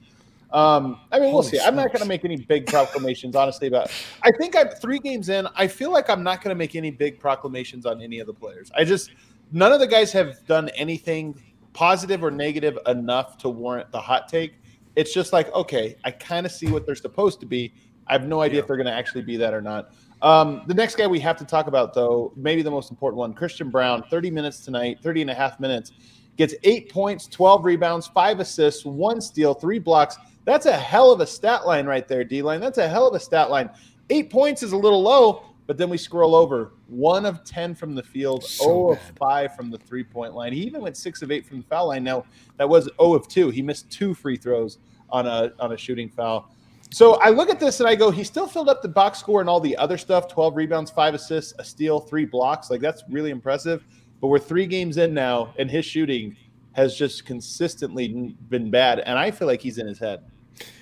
Um, 0.51 0.99
I 1.11 1.19
mean, 1.19 1.31
we'll 1.31 1.43
Holy 1.43 1.57
see. 1.57 1.59
I'm 1.59 1.75
not 1.75 1.87
going 1.87 2.01
to 2.01 2.07
make 2.07 2.25
any 2.25 2.35
big 2.37 2.65
proclamations, 2.65 3.35
honestly. 3.35 3.67
About 3.67 3.91
I 4.23 4.31
think 4.31 4.55
I'm 4.55 4.69
three 4.69 4.97
games 4.97 5.29
in. 5.29 5.47
I 5.55 5.67
feel 5.67 5.91
like 5.91 6.09
I'm 6.09 6.23
not 6.23 6.43
going 6.43 6.49
to 6.49 6.57
make 6.57 6.75
any 6.75 6.89
big 6.89 7.19
proclamations 7.19 7.85
on 7.85 8.01
any 8.01 8.19
of 8.19 8.25
the 8.25 8.33
players. 8.33 8.71
I 8.75 8.83
just 8.83 9.11
none 9.51 9.71
of 9.71 9.79
the 9.79 9.87
guys 9.87 10.11
have 10.13 10.43
done 10.47 10.69
anything 10.69 11.39
positive 11.73 12.23
or 12.23 12.31
negative 12.31 12.79
enough 12.87 13.37
to 13.39 13.49
warrant 13.49 13.91
the 13.91 14.01
hot 14.01 14.27
take. 14.27 14.55
It's 14.95 15.13
just 15.13 15.31
like 15.31 15.53
okay, 15.53 15.95
I 16.03 16.09
kind 16.09 16.47
of 16.47 16.51
see 16.51 16.71
what 16.71 16.87
they're 16.87 16.95
supposed 16.95 17.39
to 17.41 17.45
be. 17.45 17.71
I 18.07 18.13
have 18.13 18.25
no 18.27 18.41
idea 18.41 18.55
Yeah. 18.55 18.61
if 18.61 18.67
they're 18.67 18.75
going 18.77 18.87
to 18.87 18.91
actually 18.93 19.21
be 19.21 19.37
that 19.37 19.53
or 19.53 19.61
not. 19.61 19.93
Um, 20.21 20.63
the 20.67 20.73
next 20.73 20.95
guy 20.95 21.07
we 21.07 21.19
have 21.21 21.37
to 21.37 21.45
talk 21.45 21.67
about, 21.67 21.93
though, 21.93 22.33
maybe 22.35 22.61
the 22.61 22.71
most 22.71 22.91
important 22.91 23.17
one, 23.17 23.33
Christian 23.33 23.69
Braun, 23.69 24.03
30 24.09 24.31
minutes 24.31 24.59
tonight, 24.59 24.99
30 25.01 25.21
and 25.21 25.29
a 25.29 25.33
half 25.33 25.59
minutes, 25.59 25.93
gets 26.35 26.53
eight 26.63 26.91
points, 26.91 27.27
12 27.27 27.63
rebounds, 27.65 28.07
five 28.07 28.39
assists, 28.39 28.85
one 28.85 29.21
steal, 29.21 29.53
three 29.53 29.79
blocks. 29.79 30.17
That's 30.45 30.65
a 30.65 30.73
hell 30.75 31.11
of 31.11 31.21
a 31.21 31.27
stat 31.27 31.65
line 31.65 31.85
right 31.85 32.07
there, 32.07 32.23
D 32.23 32.41
line. 32.41 32.59
That's 32.59 32.77
a 32.77 32.87
hell 32.87 33.07
of 33.07 33.13
a 33.13 33.19
stat 33.19 33.49
line. 33.49 33.69
Eight 34.09 34.29
points 34.29 34.63
is 34.63 34.71
a 34.71 34.77
little 34.77 35.01
low, 35.01 35.43
but 35.67 35.77
then 35.77 35.89
we 35.89 35.97
scroll 35.97 36.35
over. 36.35 36.73
One 36.87 37.25
of 37.25 37.43
10 37.43 37.75
from 37.75 37.93
the 37.93 38.03
field, 38.03 38.43
So 38.43 38.63
0 38.63 38.91
of 38.93 38.99
5 39.17 39.55
from 39.55 39.69
the 39.69 39.77
three 39.77 40.03
point 40.03 40.33
line. 40.33 40.51
He 40.51 40.61
even 40.61 40.81
went 40.81 40.97
6 40.97 41.21
of 41.21 41.31
8 41.31 41.45
from 41.45 41.59
the 41.59 41.65
foul 41.65 41.89
line. 41.89 42.03
Now, 42.03 42.25
that 42.57 42.67
was 42.67 42.89
0 42.99 43.13
of 43.13 43.27
2. 43.27 43.51
He 43.51 43.61
missed 43.61 43.89
two 43.91 44.13
free 44.13 44.35
throws 44.35 44.79
on 45.09 45.27
a, 45.27 45.51
on 45.59 45.73
a 45.73 45.77
shooting 45.77 46.09
foul. 46.09 46.49
So 46.91 47.15
I 47.15 47.29
look 47.29 47.49
at 47.49 47.59
this 47.59 47.79
and 47.79 47.87
I 47.87 47.95
go, 47.95 48.09
he 48.09 48.23
still 48.23 48.47
filled 48.47 48.67
up 48.67 48.81
the 48.81 48.87
box 48.87 49.19
score 49.19 49.41
and 49.41 49.49
all 49.49 49.59
the 49.59 49.77
other 49.77 49.97
stuff 49.97 50.27
12 50.27 50.55
rebounds, 50.55 50.89
five 50.89 51.13
assists, 51.13 51.53
a 51.59 51.63
steal, 51.63 51.99
three 51.99 52.25
blocks. 52.25 52.71
Like, 52.71 52.81
that's 52.81 53.03
really 53.09 53.29
impressive. 53.29 53.83
But 54.21 54.27
we're 54.27 54.39
three 54.39 54.65
games 54.65 54.97
in 54.97 55.13
now, 55.13 55.53
and 55.57 55.69
his 55.69 55.85
shooting 55.85 56.35
has 56.73 56.95
just 56.95 57.25
consistently 57.25 58.35
been 58.49 58.69
bad. 58.69 58.99
And 58.99 59.17
I 59.17 59.31
feel 59.31 59.47
like 59.47 59.61
he's 59.61 59.77
in 59.77 59.87
his 59.87 59.99
head. 59.99 60.23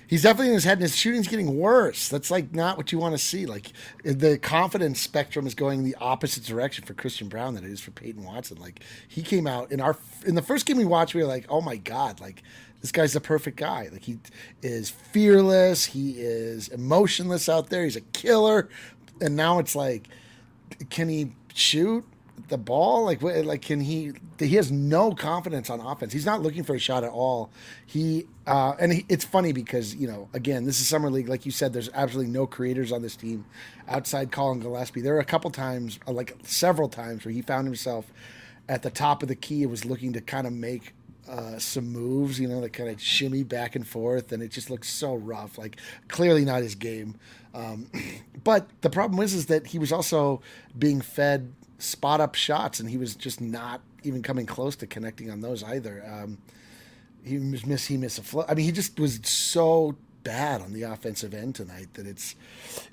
He's 0.08 0.22
definitely 0.22 0.48
in 0.48 0.54
his 0.54 0.64
head, 0.64 0.78
and 0.78 0.82
his 0.82 0.96
shooting's 0.96 1.28
getting 1.28 1.58
worse. 1.58 2.08
That's 2.08 2.30
like 2.30 2.54
not 2.54 2.78
what 2.78 2.92
you 2.92 2.98
want 2.98 3.14
to 3.14 3.18
see. 3.18 3.44
Like 3.44 3.72
the 4.02 4.38
confidence 4.38 5.00
spectrum 5.00 5.46
is 5.46 5.54
going 5.54 5.84
the 5.84 5.96
opposite 6.00 6.44
direction 6.44 6.84
for 6.86 6.94
Christian 6.94 7.28
Braun 7.28 7.54
than 7.54 7.64
it 7.64 7.70
is 7.70 7.80
for 7.80 7.90
Peyton 7.90 8.24
Watson. 8.24 8.58
Like 8.58 8.80
he 9.06 9.22
came 9.22 9.46
out 9.46 9.70
in 9.70 9.82
our 9.82 9.98
in 10.24 10.34
the 10.34 10.40
first 10.40 10.64
game 10.64 10.78
we 10.78 10.86
watched, 10.86 11.14
we 11.14 11.20
were 11.20 11.28
like, 11.28 11.44
oh 11.50 11.60
my 11.60 11.76
god, 11.76 12.20
like 12.20 12.42
this 12.80 12.92
guy's 12.92 13.12
the 13.12 13.20
perfect 13.20 13.56
guy. 13.56 13.88
Like 13.90 14.04
he 14.04 14.18
is 14.62 14.90
fearless, 14.90 15.84
he 15.84 16.12
is 16.20 16.68
emotionless 16.68 17.48
out 17.48 17.70
there, 17.70 17.84
he's 17.84 17.96
a 17.96 18.00
killer. 18.00 18.68
And 19.20 19.34
now 19.36 19.58
it's 19.58 19.74
like, 19.74 20.08
can 20.90 21.08
he 21.08 21.32
shoot? 21.54 22.04
the 22.46 22.58
ball 22.58 23.04
like 23.04 23.20
what 23.20 23.44
like 23.44 23.62
can 23.62 23.80
he 23.80 24.12
he 24.38 24.54
has 24.54 24.70
no 24.70 25.12
confidence 25.12 25.68
on 25.70 25.80
offense 25.80 26.12
he's 26.12 26.24
not 26.24 26.40
looking 26.40 26.62
for 26.62 26.74
a 26.74 26.78
shot 26.78 27.02
at 27.02 27.10
all 27.10 27.50
he 27.84 28.26
uh 28.46 28.74
and 28.78 28.92
he, 28.92 29.06
it's 29.08 29.24
funny 29.24 29.52
because 29.52 29.94
you 29.96 30.06
know 30.06 30.28
again 30.34 30.64
this 30.64 30.80
is 30.80 30.88
summer 30.88 31.10
league 31.10 31.28
like 31.28 31.44
you 31.44 31.50
said 31.52 31.72
there's 31.72 31.90
absolutely 31.94 32.32
no 32.32 32.46
creators 32.46 32.92
on 32.92 33.02
this 33.02 33.16
team 33.16 33.44
outside 33.88 34.30
collin 34.30 34.60
gillespie 34.60 35.00
there 35.00 35.16
are 35.16 35.20
a 35.20 35.24
couple 35.24 35.50
times 35.50 35.98
uh, 36.06 36.12
like 36.12 36.36
several 36.42 36.88
times 36.88 37.24
where 37.24 37.32
he 37.32 37.42
found 37.42 37.66
himself 37.66 38.12
at 38.68 38.82
the 38.82 38.90
top 38.90 39.22
of 39.22 39.28
the 39.28 39.36
key 39.36 39.62
and 39.62 39.70
was 39.70 39.84
looking 39.84 40.12
to 40.12 40.20
kind 40.20 40.46
of 40.46 40.52
make 40.52 40.94
uh, 41.28 41.58
some 41.58 41.88
moves, 41.88 42.40
you 42.40 42.48
know, 42.48 42.60
that 42.60 42.72
kind 42.72 42.88
of 42.88 43.00
shimmy 43.00 43.42
back 43.42 43.76
and 43.76 43.86
forth, 43.86 44.32
and 44.32 44.42
it 44.42 44.50
just 44.50 44.70
looks 44.70 44.88
so 44.88 45.14
rough. 45.14 45.58
Like 45.58 45.76
clearly 46.08 46.44
not 46.44 46.62
his 46.62 46.74
game. 46.74 47.16
Um, 47.54 47.90
but 48.44 48.68
the 48.80 48.90
problem 48.90 49.22
is, 49.22 49.34
is 49.34 49.46
that 49.46 49.68
he 49.68 49.78
was 49.78 49.92
also 49.92 50.40
being 50.78 51.00
fed 51.00 51.52
spot 51.78 52.20
up 52.20 52.34
shots, 52.34 52.80
and 52.80 52.88
he 52.88 52.96
was 52.96 53.14
just 53.14 53.40
not 53.40 53.80
even 54.02 54.22
coming 54.22 54.46
close 54.46 54.76
to 54.76 54.86
connecting 54.86 55.30
on 55.30 55.40
those 55.40 55.62
either. 55.62 56.04
Um, 56.06 56.38
he 57.22 57.38
was 57.38 57.66
miss 57.66 57.86
he 57.86 57.96
missed 57.96 58.18
a 58.18 58.22
flow. 58.22 58.44
I 58.48 58.54
mean, 58.54 58.64
he 58.64 58.72
just 58.72 58.98
was 58.98 59.20
so 59.24 59.96
bad 60.24 60.60
on 60.60 60.72
the 60.72 60.82
offensive 60.82 61.32
end 61.32 61.54
tonight 61.54 61.88
that 61.94 62.06
it's 62.06 62.34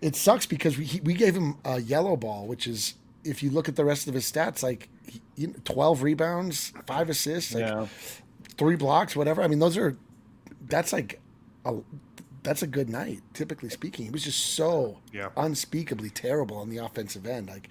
it 0.01 0.15
sucks 0.15 0.45
because 0.45 0.77
we 0.77 0.85
he, 0.85 0.99
we 1.01 1.13
gave 1.13 1.35
him 1.35 1.55
a 1.63 1.79
yellow 1.79 2.15
ball, 2.15 2.47
which 2.47 2.67
is 2.67 2.95
if 3.23 3.41
you 3.41 3.49
look 3.49 3.67
at 3.69 3.75
the 3.75 3.85
rest 3.85 4.07
of 4.07 4.13
his 4.13 4.29
stats, 4.29 4.61
like 4.61 4.89
twelve 5.63 6.03
rebounds, 6.03 6.73
five 6.85 7.09
assists, 7.09 7.53
like 7.53 7.65
Yeah. 7.65 7.87
Three 8.57 8.75
blocks, 8.75 9.15
whatever. 9.15 9.41
I 9.41 9.47
mean, 9.47 9.59
those 9.59 9.77
are 9.77 9.97
that's 10.67 10.93
like 10.93 11.19
a 11.65 11.75
that's 12.43 12.61
a 12.61 12.67
good 12.67 12.89
night, 12.89 13.21
typically 13.33 13.69
speaking. 13.69 14.05
He 14.05 14.11
was 14.11 14.23
just 14.23 14.53
so 14.55 14.99
Yeah. 15.11 15.29
unspeakably 15.35 16.09
terrible 16.11 16.57
on 16.57 16.69
the 16.69 16.77
offensive 16.77 17.25
end. 17.25 17.47
Like 17.49 17.69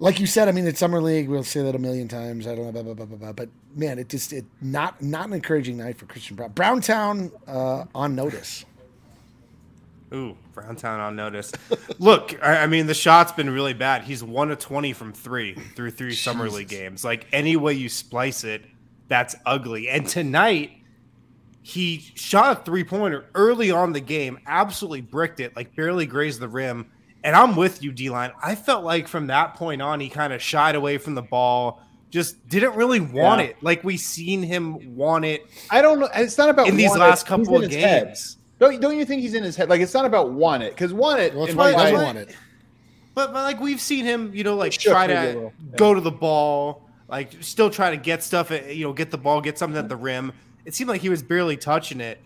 like 0.00 0.18
you 0.18 0.26
said, 0.26 0.48
I 0.48 0.52
mean, 0.52 0.66
it's 0.66 0.80
summer 0.80 1.00
league. 1.00 1.28
We'll 1.28 1.44
say 1.44 1.62
that 1.62 1.74
a 1.74 1.78
million 1.78 2.08
times. 2.08 2.46
I 2.48 2.54
don't 2.56 2.64
know, 2.66 2.72
blah, 2.72 2.82
blah, 2.82 2.94
blah, 2.94 3.06
blah, 3.06 3.16
blah. 3.18 3.32
but 3.32 3.48
man, 3.76 3.98
it 3.98 4.08
just 4.08 4.32
it 4.32 4.44
not 4.60 5.00
not 5.02 5.26
an 5.28 5.34
encouraging 5.34 5.76
night 5.76 5.98
for 5.98 6.06
Christian 6.06 6.34
Braun. 6.36 6.50
Browntown 6.50 7.30
uh, 7.46 7.84
on 7.94 8.14
notice. 8.14 8.64
Ooh, 10.12 10.36
Browntown 10.52 11.00
on 11.00 11.16
notice. 11.16 11.50
Look, 11.98 12.38
I, 12.42 12.58
I 12.58 12.66
mean, 12.66 12.86
the 12.86 12.94
shot's 12.94 13.32
been 13.32 13.50
really 13.50 13.72
bad. 13.74 14.02
He's 14.02 14.22
one 14.22 14.50
of 14.50 14.58
twenty 14.58 14.92
from 14.92 15.12
three 15.12 15.54
through 15.74 15.90
three 15.92 16.14
summer 16.14 16.48
league 16.48 16.68
games. 16.68 17.04
Like 17.04 17.26
any 17.32 17.56
way 17.56 17.74
you 17.74 17.88
splice 17.88 18.44
it, 18.44 18.64
that's 19.08 19.34
ugly. 19.46 19.88
And 19.88 20.06
tonight, 20.06 20.72
he 21.62 21.98
shot 22.14 22.58
a 22.58 22.62
three 22.62 22.84
pointer 22.84 23.26
early 23.34 23.70
on 23.70 23.92
the 23.92 24.00
game, 24.00 24.38
absolutely 24.46 25.00
bricked 25.00 25.40
it, 25.40 25.56
like 25.56 25.74
barely 25.74 26.06
grazed 26.06 26.40
the 26.40 26.48
rim. 26.48 26.90
And 27.22 27.34
I'm 27.34 27.56
with 27.56 27.82
you, 27.82 27.90
D 27.90 28.10
line. 28.10 28.32
I 28.42 28.54
felt 28.54 28.84
like 28.84 29.08
from 29.08 29.28
that 29.28 29.54
point 29.54 29.80
on, 29.80 29.98
he 30.00 30.10
kind 30.10 30.32
of 30.32 30.42
shied 30.42 30.74
away 30.74 30.98
from 30.98 31.14
the 31.14 31.22
ball, 31.22 31.80
just 32.10 32.46
didn't 32.48 32.74
really 32.76 33.00
want 33.00 33.40
Yeah. 33.40 33.48
it. 33.48 33.56
Like 33.62 33.82
we 33.82 33.96
seen 33.96 34.42
him 34.42 34.94
want 34.94 35.24
it 35.24 35.46
I 35.70 35.80
don't 35.82 35.98
know. 36.00 36.08
It's 36.14 36.36
not 36.38 36.50
about 36.50 36.68
in 36.68 36.76
these 36.76 36.94
last 36.96 37.22
it. 37.24 37.28
couple 37.28 37.56
of 37.56 37.62
his 37.62 37.74
head. 37.74 38.06
games. 38.08 38.36
Don't 38.60 38.80
don't 38.80 38.96
you 38.96 39.04
think 39.04 39.22
he's 39.22 39.34
in 39.34 39.42
his 39.42 39.56
head? 39.56 39.68
Like 39.70 39.80
it's 39.80 39.94
not 39.94 40.04
about 40.04 40.32
want 40.32 40.62
it 40.62 40.74
because 40.74 40.92
want 40.92 41.18
it. 41.20 41.32
Well, 41.34 41.46
that's 41.46 41.52
in 41.52 41.58
why 41.58 41.70
he 41.70 41.76
my 41.76 41.90
doesn't 41.90 42.04
want 42.04 42.18
it. 42.18 42.36
But, 43.14 43.32
but 43.32 43.42
like 43.42 43.60
we've 43.60 43.80
seen 43.80 44.04
him, 44.04 44.32
you 44.34 44.44
know, 44.44 44.54
like 44.56 44.72
try 44.72 45.06
to. 45.06 45.12
Yeah. 45.14 45.48
go 45.76 45.94
to 45.94 46.00
the 46.00 46.10
ball, 46.10 46.83
like 47.08 47.32
still 47.42 47.70
try 47.70 47.90
to 47.90 47.96
get 47.96 48.22
stuff, 48.22 48.50
you 48.50 48.84
know, 48.84 48.92
get 48.92 49.10
the 49.10 49.18
ball, 49.18 49.40
get 49.40 49.58
something 49.58 49.78
at 49.78 49.88
the 49.88 49.96
rim. 49.96 50.32
It 50.64 50.74
seemed 50.74 50.88
like 50.88 51.00
he 51.00 51.08
was 51.08 51.22
barely 51.22 51.56
touching 51.56 52.00
it 52.00 52.18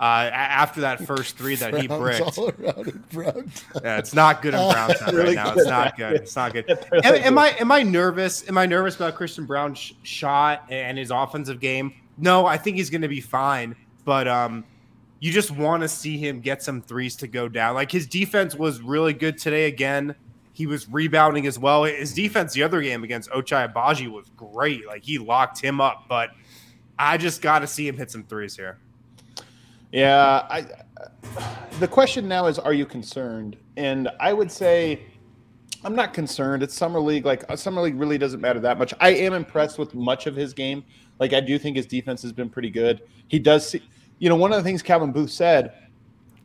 uh, 0.00 0.30
after 0.32 0.80
that 0.82 1.06
first 1.06 1.36
three 1.36 1.54
that 1.56 1.78
he 1.78 1.86
bricked. 1.86 2.38
all 2.38 2.50
around 2.58 2.88
in 2.88 3.04
Browntown. 3.12 3.52
Yeah, 3.82 3.98
it's 3.98 4.14
not 4.14 4.42
good 4.42 4.54
in 4.54 4.60
Browntown 4.72 5.14
Really 5.14 5.36
right 5.36 5.46
now. 5.46 5.54
It's 5.54 5.66
not 5.66 5.96
good. 5.96 6.12
It's 6.14 6.36
not 6.36 6.52
good. 6.52 6.68
Am, 7.04 7.14
am. 7.14 7.38
I 7.38 7.50
am 7.60 7.70
I 7.70 7.82
nervous? 7.82 8.48
Am 8.48 8.58
I 8.58 8.66
nervous 8.66 8.96
about 8.96 9.14
Christian 9.14 9.46
Braun's 9.46 9.78
sh- 9.78 9.92
shot 10.02 10.64
and 10.70 10.98
his 10.98 11.10
offensive 11.10 11.60
game? 11.60 11.94
No, 12.18 12.46
I 12.46 12.56
think 12.56 12.76
he's 12.76 12.90
going 12.90 13.02
to 13.02 13.08
be 13.08 13.20
fine. 13.20 13.76
But 14.04 14.28
um, 14.28 14.64
you 15.20 15.32
just 15.32 15.50
want 15.50 15.82
to 15.82 15.88
see 15.88 16.18
him 16.18 16.40
get 16.40 16.62
some 16.62 16.82
threes 16.82 17.16
to 17.16 17.26
go 17.26 17.48
down. 17.48 17.74
Like 17.74 17.90
his 17.90 18.06
defense 18.06 18.54
was 18.54 18.80
really 18.80 19.14
good 19.14 19.38
today. 19.38 19.66
Again, 19.66 20.14
he 20.54 20.66
was 20.66 20.88
rebounding 20.88 21.46
as 21.46 21.58
well. 21.58 21.84
His 21.84 22.14
defense 22.14 22.54
the 22.54 22.62
other 22.62 22.80
game 22.80 23.04
against 23.04 23.28
Ochai 23.30 23.70
Agbaji 23.70 24.10
was 24.10 24.30
great. 24.36 24.86
Like 24.86 25.04
he 25.04 25.18
locked 25.18 25.60
him 25.60 25.80
up. 25.80 26.04
But 26.08 26.30
I 26.96 27.18
just 27.18 27.42
got 27.42 27.58
to 27.58 27.66
see 27.66 27.86
him 27.86 27.96
hit 27.96 28.10
some 28.10 28.22
threes 28.22 28.56
here. 28.56 28.78
Yeah, 29.92 30.46
I. 30.48 30.66
The 31.80 31.88
question 31.88 32.28
now 32.28 32.46
is, 32.46 32.58
are 32.58 32.72
you 32.72 32.86
concerned? 32.86 33.56
And 33.76 34.08
I 34.20 34.32
would 34.32 34.50
say, 34.50 35.02
I'm 35.82 35.96
not 35.96 36.14
concerned. 36.14 36.62
It's 36.62 36.74
summer 36.74 37.00
league. 37.00 37.26
Like 37.26 37.44
uh, 37.50 37.56
summer 37.56 37.82
league 37.82 37.98
really 37.98 38.16
doesn't 38.16 38.40
matter 38.40 38.60
that 38.60 38.78
much. 38.78 38.94
I 39.00 39.10
am 39.10 39.32
impressed 39.32 39.76
with 39.76 39.92
much 39.92 40.28
of 40.28 40.36
his 40.36 40.52
game. 40.52 40.84
Like 41.18 41.32
I 41.32 41.40
do 41.40 41.58
think 41.58 41.76
his 41.76 41.86
defense 41.86 42.22
has 42.22 42.32
been 42.32 42.48
pretty 42.48 42.70
good. 42.70 43.02
He 43.26 43.40
does 43.40 43.68
see. 43.68 43.82
You 44.20 44.28
know, 44.28 44.36
one 44.36 44.52
of 44.52 44.58
the 44.58 44.62
things 44.62 44.82
Calvin 44.82 45.10
Booth 45.10 45.32
said 45.32 45.72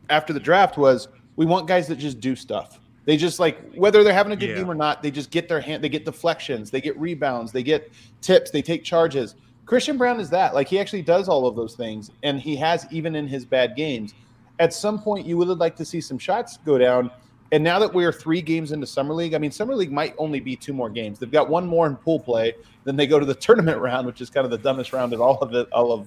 after 0.08 0.32
the 0.32 0.40
draft 0.40 0.76
was, 0.76 1.06
we 1.36 1.46
want 1.46 1.68
guys 1.68 1.86
that 1.86 1.96
just 1.96 2.18
do 2.18 2.34
stuff. 2.34 2.79
They 3.10 3.16
just 3.16 3.40
like 3.40 3.74
whether 3.74 4.04
they're 4.04 4.12
having 4.14 4.30
a 4.30 4.36
good 4.36 4.50
Yeah. 4.50 4.54
game 4.58 4.70
or 4.70 4.74
not, 4.76 5.02
they 5.02 5.10
just 5.10 5.32
get 5.32 5.48
their 5.48 5.60
hand, 5.60 5.82
they 5.82 5.88
get 5.88 6.04
deflections, 6.04 6.70
they 6.70 6.80
get 6.80 6.96
rebounds, 6.96 7.50
they 7.50 7.64
get 7.64 7.90
tips, 8.20 8.52
they 8.52 8.62
take 8.62 8.84
charges. 8.84 9.34
Christian 9.66 9.98
Braun 9.98 10.20
is 10.20 10.30
that. 10.30 10.54
Like 10.54 10.68
he 10.68 10.78
actually 10.78 11.02
does 11.02 11.28
all 11.28 11.44
of 11.48 11.56
those 11.56 11.74
things, 11.74 12.12
and 12.22 12.40
he 12.40 12.54
has 12.54 12.86
even 12.92 13.16
in 13.16 13.26
his 13.26 13.44
bad 13.44 13.74
games. 13.74 14.14
At 14.60 14.72
some 14.72 14.96
point, 15.02 15.26
you 15.26 15.36
would 15.38 15.48
like 15.58 15.74
to 15.74 15.84
see 15.84 16.00
some 16.00 16.18
shots 16.18 16.58
go 16.64 16.78
down. 16.78 17.10
And 17.50 17.64
now 17.64 17.80
that 17.80 17.92
we're 17.92 18.12
three 18.12 18.40
games 18.42 18.70
into 18.70 18.86
summer 18.86 19.12
league, 19.12 19.34
I 19.34 19.38
mean, 19.38 19.50
summer 19.50 19.74
league 19.74 19.90
might 19.90 20.14
only 20.16 20.38
be 20.38 20.54
two 20.54 20.72
more 20.72 20.88
games. 20.88 21.18
They've 21.18 21.32
got 21.32 21.50
one 21.50 21.66
more 21.66 21.88
in 21.88 21.96
pool 21.96 22.20
play. 22.20 22.54
Then 22.84 22.94
they 22.94 23.08
go 23.08 23.18
to 23.18 23.26
the 23.26 23.34
tournament 23.46 23.78
round, 23.78 24.06
which 24.06 24.20
is 24.20 24.30
kind 24.30 24.44
of 24.44 24.52
the 24.52 24.58
dumbest 24.58 24.92
round 24.92 25.12
in 25.12 25.18
all 25.20 25.38
of 25.38 25.52
it, 25.52 25.68
all 25.72 25.90
of 25.90 26.06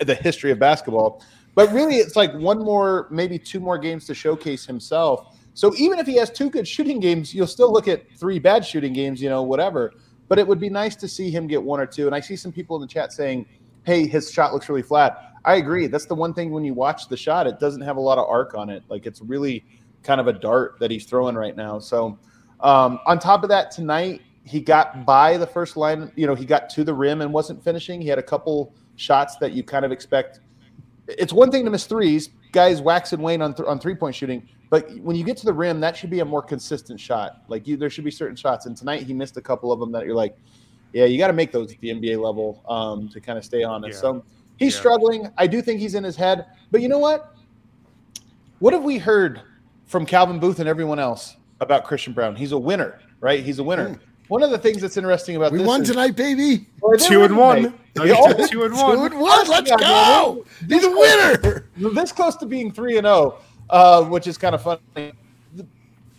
the 0.00 0.14
history 0.14 0.50
of 0.50 0.58
basketball. 0.58 1.22
But 1.54 1.72
really, 1.72 1.96
it's 1.96 2.14
like 2.14 2.34
one 2.34 2.58
more, 2.58 3.06
maybe 3.10 3.38
two 3.38 3.58
more 3.58 3.78
games 3.78 4.04
to 4.08 4.14
showcase 4.14 4.66
himself. 4.66 5.32
So 5.56 5.74
even 5.76 5.98
if 5.98 6.06
he 6.06 6.16
has 6.16 6.30
two 6.30 6.50
good 6.50 6.68
shooting 6.68 7.00
games, 7.00 7.34
you'll 7.34 7.46
still 7.46 7.72
look 7.72 7.88
at 7.88 8.04
three 8.18 8.38
bad 8.38 8.62
shooting 8.62 8.92
games, 8.92 9.22
you 9.22 9.30
know, 9.30 9.42
whatever. 9.42 9.90
But 10.28 10.38
it 10.38 10.46
would 10.46 10.60
be 10.60 10.68
nice 10.68 10.94
to 10.96 11.08
see 11.08 11.30
him 11.30 11.46
get 11.46 11.62
one 11.62 11.80
or 11.80 11.86
two. 11.86 12.04
And 12.04 12.14
I 12.14 12.20
see 12.20 12.36
some 12.36 12.52
people 12.52 12.76
in 12.76 12.82
the 12.82 12.86
chat 12.86 13.10
saying, 13.10 13.46
hey, 13.84 14.06
his 14.06 14.30
shot 14.30 14.52
looks 14.52 14.68
really 14.68 14.82
flat. 14.82 15.32
I 15.46 15.54
agree. 15.54 15.86
That's 15.86 16.04
the 16.04 16.14
one 16.14 16.34
thing 16.34 16.50
when 16.50 16.62
you 16.62 16.74
watch 16.74 17.08
the 17.08 17.16
shot, 17.16 17.46
it 17.46 17.58
doesn't 17.58 17.80
have 17.80 17.96
a 17.96 18.00
lot 18.00 18.18
of 18.18 18.28
arc 18.28 18.54
on 18.54 18.68
it. 18.68 18.82
Like 18.90 19.06
it's 19.06 19.22
really 19.22 19.64
kind 20.02 20.20
of 20.20 20.26
a 20.26 20.32
dart 20.34 20.76
that 20.78 20.90
he's 20.90 21.06
throwing 21.06 21.36
right 21.36 21.56
now. 21.56 21.78
So 21.78 22.18
um, 22.60 23.00
on 23.06 23.18
top 23.18 23.42
of 23.42 23.48
that, 23.48 23.70
tonight 23.70 24.20
he 24.44 24.60
got 24.60 25.06
by 25.06 25.38
the 25.38 25.46
first 25.46 25.78
line. 25.78 26.12
You 26.16 26.26
know, 26.26 26.34
he 26.34 26.44
got 26.44 26.68
to 26.70 26.84
the 26.84 26.92
rim 26.92 27.22
and 27.22 27.32
wasn't 27.32 27.64
finishing. 27.64 28.02
He 28.02 28.08
had 28.08 28.18
a 28.18 28.22
couple 28.22 28.74
shots 28.96 29.36
that 29.36 29.52
you 29.52 29.62
kind 29.62 29.86
of 29.86 29.90
expect. 29.90 30.40
It's 31.08 31.32
one 31.32 31.50
thing 31.50 31.64
to 31.64 31.70
miss 31.70 31.86
threes, 31.86 32.28
guys 32.52 32.82
wax 32.82 33.14
and 33.14 33.22
wane 33.22 33.40
on 33.40 33.54
th- 33.54 33.66
on 33.66 33.78
three 33.78 33.94
point 33.94 34.14
shooting, 34.14 34.46
but 34.68 34.90
when 34.98 35.16
you 35.16 35.24
get 35.24 35.36
to 35.38 35.46
the 35.46 35.52
rim, 35.52 35.80
that 35.80 35.96
should 35.96 36.10
be 36.10 36.20
a 36.20 36.24
more 36.24 36.42
consistent 36.42 36.98
shot. 36.98 37.42
Like 37.48 37.66
you, 37.66 37.76
there 37.76 37.90
should 37.90 38.04
be 38.04 38.10
certain 38.10 38.36
shots. 38.36 38.66
And 38.66 38.76
tonight 38.76 39.02
he 39.02 39.14
missed 39.14 39.36
a 39.36 39.40
couple 39.40 39.70
of 39.70 39.78
them 39.78 39.92
that 39.92 40.04
you're 40.04 40.14
like, 40.14 40.36
yeah, 40.92 41.04
you 41.04 41.18
got 41.18 41.28
to 41.28 41.32
make 41.32 41.52
those 41.52 41.72
at 41.72 41.80
the 41.80 41.90
NBA 41.90 42.20
level 42.20 42.62
um, 42.68 43.08
to 43.10 43.20
kind 43.20 43.38
of 43.38 43.44
stay 43.44 43.62
on 43.62 43.84
it. 43.84 43.92
Yeah. 43.92 43.96
So 43.96 44.24
he's 44.56 44.74
yeah. 44.74 44.80
struggling. 44.80 45.30
I 45.36 45.46
do 45.46 45.62
think 45.62 45.80
he's 45.80 45.94
in 45.94 46.02
his 46.02 46.16
head. 46.16 46.46
But 46.70 46.80
you 46.80 46.88
know 46.88 46.98
what? 46.98 47.34
What 48.58 48.72
have 48.72 48.82
we 48.82 48.98
heard 48.98 49.42
from 49.86 50.06
Calvin 50.06 50.40
Booth 50.40 50.58
and 50.58 50.68
everyone 50.68 50.98
else 50.98 51.36
about 51.60 51.84
Christian 51.84 52.12
Braun? 52.12 52.34
He's 52.34 52.52
a 52.52 52.58
winner, 52.58 53.00
right? 53.20 53.44
He's 53.44 53.58
a 53.58 53.64
winner. 53.64 53.90
Mm. 53.90 54.00
One 54.28 54.42
of 54.42 54.50
the 54.50 54.58
things 54.58 54.80
that's 54.80 54.96
interesting 54.96 55.36
about 55.36 55.52
we 55.52 55.58
this 55.58 55.66
won 55.66 55.82
is, 55.82 55.88
tonight, 55.88 56.16
baby. 56.16 56.66
Two 56.98 57.22
and 57.22 57.36
one. 57.36 57.62
two 57.94 58.04
and 58.04 58.16
one. 58.16 58.48
Two 58.48 58.62
and 58.62 59.20
one. 59.20 59.48
Let's 59.48 59.70
go. 59.70 60.44
He's 60.68 60.84
a 60.84 60.90
winner. 60.90 61.68
This 61.76 62.10
close 62.10 62.36
to 62.36 62.46
being 62.46 62.72
three 62.72 62.96
and 62.96 63.04
zero, 63.04 63.38
oh, 63.38 63.42
uh, 63.70 64.04
which 64.04 64.26
is 64.26 64.38
kind 64.38 64.54
of 64.54 64.62
funny. 64.62 65.12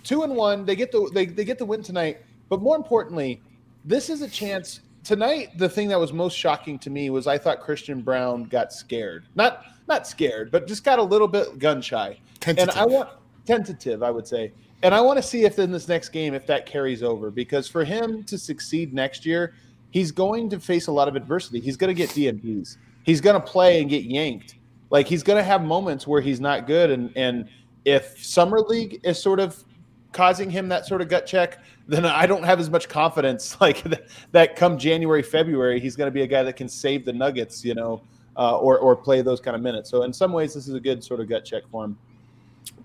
Two 0.04 0.24
and 0.24 0.36
one. 0.36 0.66
They 0.66 0.76
get 0.76 0.92
the 0.92 1.10
they, 1.14 1.26
they 1.26 1.44
get 1.44 1.58
the 1.58 1.66
win 1.66 1.84
tonight. 1.84 2.20
But 2.50 2.62
more 2.62 2.76
importantly, 2.76 3.42
this 3.84 4.10
is 4.10 4.22
a 4.22 4.30
chance 4.30 4.82
tonight. 5.04 5.58
The 5.58 5.68
thing 5.68 5.88
that 5.90 6.00
was 6.00 6.14
most 6.14 6.38
shocking 6.38 6.80
to 6.80 6.90
me 6.90 7.10
was 7.10 7.28
I 7.28 7.38
thought 7.38 7.60
Christian 7.60 8.02
Braun 8.02 8.46
got 8.46 8.72
scared. 8.72 9.26
Not 9.36 9.66
not 9.88 10.08
scared, 10.08 10.52
but 10.52 10.68
just 10.68 10.84
got 10.84 11.00
a 11.00 11.04
little 11.04 11.28
bit 11.28 11.60
gun 11.60 11.82
shy. 11.82 12.20
Tentative. 12.40 12.70
And 12.70 12.80
I 12.80 12.86
want 12.86 13.10
tentative, 13.46 14.04
I 14.04 14.12
would 14.12 14.28
say. 14.28 14.52
And 14.84 14.94
I 14.94 15.02
want 15.02 15.18
to 15.18 15.24
see 15.24 15.44
if 15.44 15.58
in 15.58 15.72
this 15.72 15.88
next 15.88 16.10
game 16.10 16.34
if 16.34 16.46
that 16.48 16.66
carries 16.66 17.02
over 17.02 17.32
because 17.32 17.68
for 17.68 17.84
him 17.84 18.24
to 18.26 18.38
succeed 18.38 18.94
next 18.94 19.26
year, 19.26 19.56
he's 19.90 20.12
going 20.12 20.50
to 20.50 20.60
face 20.60 20.88
a 20.88 20.92
lot 20.92 21.08
of 21.08 21.16
adversity. 21.16 21.60
He's 21.60 21.78
going 21.78 21.88
to 21.88 21.96
get 21.96 22.10
DNPs. 22.12 22.78
He's 23.04 23.22
going 23.22 23.42
to 23.42 23.46
play 23.46 23.82
and 23.82 23.90
get 23.90 24.04
yanked. 24.04 24.56
Like 24.90 25.08
he's 25.08 25.24
going 25.24 25.38
to 25.38 25.44
have 25.44 25.64
moments 25.64 26.08
where 26.08 26.22
he's 26.22 26.40
not 26.40 26.68
good 26.68 26.92
and 26.92 27.12
and 27.16 27.48
if 27.86 28.24
summer 28.24 28.60
league 28.60 29.00
is 29.04 29.22
sort 29.22 29.40
of 29.40 29.64
causing 30.12 30.50
him 30.50 30.68
that 30.70 30.86
sort 30.86 31.02
of 31.02 31.08
gut 31.08 31.26
check, 31.26 31.60
then 31.88 32.06
I 32.06 32.26
don't 32.26 32.44
have 32.44 32.60
as 32.60 32.70
much 32.70 32.90
confidence 32.90 33.56
like 33.62 33.84
that 34.32 34.56
come 34.56 34.78
January, 34.78 35.24
February, 35.24 35.80
he's 35.80 35.96
going 35.96 36.08
to 36.08 36.12
be 36.12 36.24
a 36.24 36.28
guy 36.28 36.44
that 36.44 36.58
can 36.58 36.68
save 36.68 37.06
the 37.06 37.14
Nuggets, 37.14 37.64
you 37.64 37.76
know, 37.76 38.02
uh, 38.36 38.58
or 38.58 38.78
or 38.80 38.96
play 38.96 39.22
those 39.22 39.40
kind 39.40 39.56
of 39.56 39.62
minutes. 39.62 39.90
So 39.90 40.04
in 40.04 40.14
some 40.14 40.34
ways 40.34 40.54
this 40.54 40.68
is 40.68 40.74
a 40.74 40.80
good 40.80 41.04
sort 41.04 41.20
of 41.20 41.30
gut 41.30 41.46
check 41.46 41.64
for 41.72 41.86
him. 41.86 41.98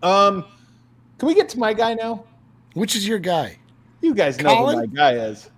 Um 0.02 0.44
can 1.18 1.28
we 1.28 1.34
get 1.34 1.48
to 1.50 1.58
my 1.58 1.72
guy 1.72 1.94
now? 1.94 2.24
Which 2.74 2.96
is 2.96 3.06
your 3.06 3.18
guy? 3.18 3.58
You 4.00 4.14
guys 4.14 4.38
know 4.40 4.54
Collin? 4.54 4.74
who 4.74 4.80
my 4.80 4.86
guy 4.86 5.12
is. 5.14 5.50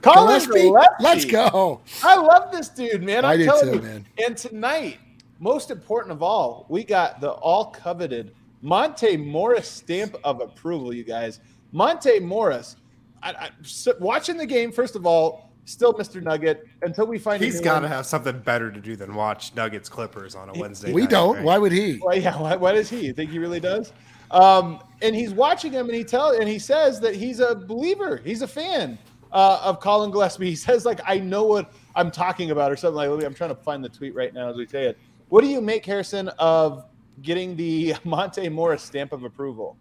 Collin 0.00 0.26
Gillespie? 0.26 0.62
Gillespie. 0.62 0.94
Let's 1.00 1.24
go. 1.24 1.80
I 2.02 2.16
love 2.16 2.50
this 2.50 2.68
dude, 2.70 3.02
man. 3.02 3.24
I'm 3.24 3.40
I 3.40 3.44
telling 3.44 3.68
too, 3.68 3.76
you. 3.76 3.82
Man. 3.82 4.06
And 4.24 4.36
tonight, 4.36 4.98
most 5.42 5.72
important 5.72 6.12
of 6.12 6.22
all, 6.22 6.66
we 6.68 6.84
got 6.84 7.20
the 7.20 7.32
all 7.32 7.66
coveted 7.66 8.32
Monte 8.62 9.16
Morris 9.16 9.68
stamp 9.68 10.14
of 10.22 10.40
approval, 10.40 10.94
you 10.94 11.02
guys. 11.02 11.40
Monte 11.72 12.20
Morris, 12.20 12.76
I, 13.24 13.30
I, 13.32 13.50
so 13.62 13.94
watching 13.98 14.36
the 14.36 14.46
game, 14.46 14.70
first 14.70 14.94
of 14.94 15.04
all, 15.04 15.50
still 15.64 15.92
Mr. 15.94 16.22
Nugget 16.22 16.68
until 16.82 17.08
we 17.08 17.18
find 17.18 17.42
he's 17.42 17.60
got 17.60 17.80
to 17.80 17.88
have 17.88 18.06
something 18.06 18.38
better 18.38 18.70
to 18.70 18.80
do 18.80 18.94
than 18.94 19.16
watch 19.16 19.52
Nuggets 19.56 19.88
Clippers 19.88 20.36
on 20.36 20.48
a 20.48 20.52
Wednesday. 20.52 20.92
We 20.92 21.02
night, 21.02 21.10
don't. 21.10 21.36
Right? 21.36 21.44
Why 21.44 21.58
would 21.58 21.72
he? 21.72 21.98
Well, 22.00 22.16
yeah. 22.16 22.40
Why, 22.40 22.54
why, 22.54 22.72
does 22.72 22.88
he? 22.88 23.06
You 23.06 23.12
think 23.12 23.30
he 23.30 23.40
really 23.40 23.60
does? 23.60 23.92
Um, 24.30 24.80
and 25.02 25.12
he's 25.14 25.32
watching 25.32 25.72
him, 25.72 25.88
and 25.88 25.96
he 25.96 26.04
tell 26.04 26.30
and 26.38 26.48
he 26.48 26.60
says 26.60 27.00
that 27.00 27.16
he's 27.16 27.40
a 27.40 27.56
believer. 27.56 28.20
He's 28.24 28.42
a 28.42 28.48
fan 28.48 28.96
uh, 29.32 29.60
of 29.62 29.80
Collin 29.80 30.12
Gillespie. 30.12 30.50
He 30.50 30.56
says 30.56 30.84
like, 30.84 31.00
"I 31.04 31.18
know 31.18 31.44
what 31.44 31.72
I'm 31.96 32.10
talking 32.10 32.52
about," 32.52 32.70
or 32.70 32.76
something 32.76 32.96
like. 32.96 33.10
Me, 33.10 33.24
I'm 33.24 33.34
trying 33.34 33.50
to 33.50 33.56
find 33.56 33.82
the 33.84 33.88
tweet 33.88 34.14
right 34.14 34.32
now 34.32 34.48
as 34.48 34.56
we 34.56 34.66
say 34.66 34.86
it. 34.86 34.98
What 35.32 35.40
do 35.40 35.48
you 35.48 35.62
make, 35.62 35.86
Harrison, 35.86 36.28
of 36.38 36.84
getting 37.22 37.56
the 37.56 37.94
Monte 38.04 38.50
Morris 38.50 38.82
stamp 38.82 39.14
of 39.14 39.24
approval? 39.24 39.78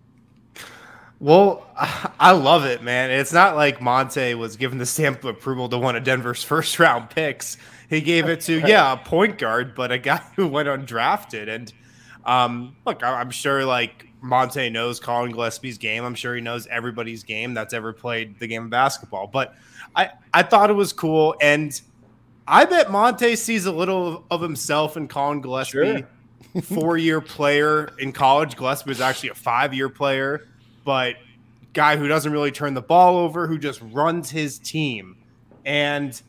Well, 1.19 1.67
I 2.21 2.31
love 2.31 2.63
it, 2.63 2.83
man. 2.83 3.11
It's 3.11 3.33
not 3.33 3.57
like 3.57 3.81
Monte 3.81 4.33
was 4.35 4.55
given 4.55 4.77
the 4.77 4.85
stamp 4.85 5.25
of 5.25 5.35
approval 5.35 5.67
to 5.67 5.77
one 5.77 5.97
of 5.97 6.05
Denver's 6.05 6.41
first 6.45 6.79
round 6.79 7.09
picks. 7.09 7.57
He 7.89 7.99
gave 7.99 8.29
it 8.29 8.39
to, 8.43 8.59
yeah, 8.59 8.93
a 8.93 8.97
point 8.97 9.37
guard, 9.37 9.75
but 9.75 9.91
a 9.91 9.97
guy 9.97 10.21
who 10.37 10.47
went 10.47 10.69
undrafted. 10.69 11.49
And 11.49 11.73
um, 12.23 12.77
look, 12.85 13.03
I'm 13.03 13.29
sure 13.29 13.65
like 13.65 14.07
Monte 14.21 14.69
knows 14.69 15.01
Collin 15.01 15.33
Gillespie's 15.33 15.77
game. 15.77 16.05
I'm 16.05 16.15
sure 16.15 16.33
he 16.33 16.39
knows 16.39 16.65
everybody's 16.67 17.23
game 17.23 17.53
that's 17.53 17.73
ever 17.73 17.91
played 17.91 18.39
the 18.39 18.47
game 18.47 18.63
of 18.63 18.69
basketball. 18.69 19.27
But 19.27 19.53
I, 19.97 20.11
I 20.33 20.43
thought 20.43 20.69
it 20.69 20.75
was 20.75 20.93
cool. 20.93 21.35
And 21.41 21.81
I 22.47 22.65
bet 22.65 22.91
Monte 22.91 23.35
sees 23.35 23.65
a 23.65 23.71
little 23.71 24.25
of 24.31 24.41
himself 24.41 24.97
in 24.97 25.07
Collin 25.07 25.41
Gillespie. 25.41 25.71
Sure. 25.71 26.07
Four 26.63 26.97
year 26.97 27.21
player 27.21 27.93
in 27.99 28.11
college. 28.11 28.57
Gillespie 28.57 28.89
was 28.89 28.99
actually 28.99 29.29
a 29.29 29.35
five 29.35 29.73
year 29.73 29.87
player, 29.87 30.47
but 30.83 31.15
guy 31.73 31.95
who 31.95 32.07
doesn't 32.07 32.31
really 32.31 32.51
turn 32.51 32.73
the 32.73 32.81
ball 32.81 33.17
over, 33.17 33.47
who 33.47 33.57
just 33.57 33.81
runs 33.91 34.29
his 34.29 34.59
team. 34.59 35.15
And 35.65 36.19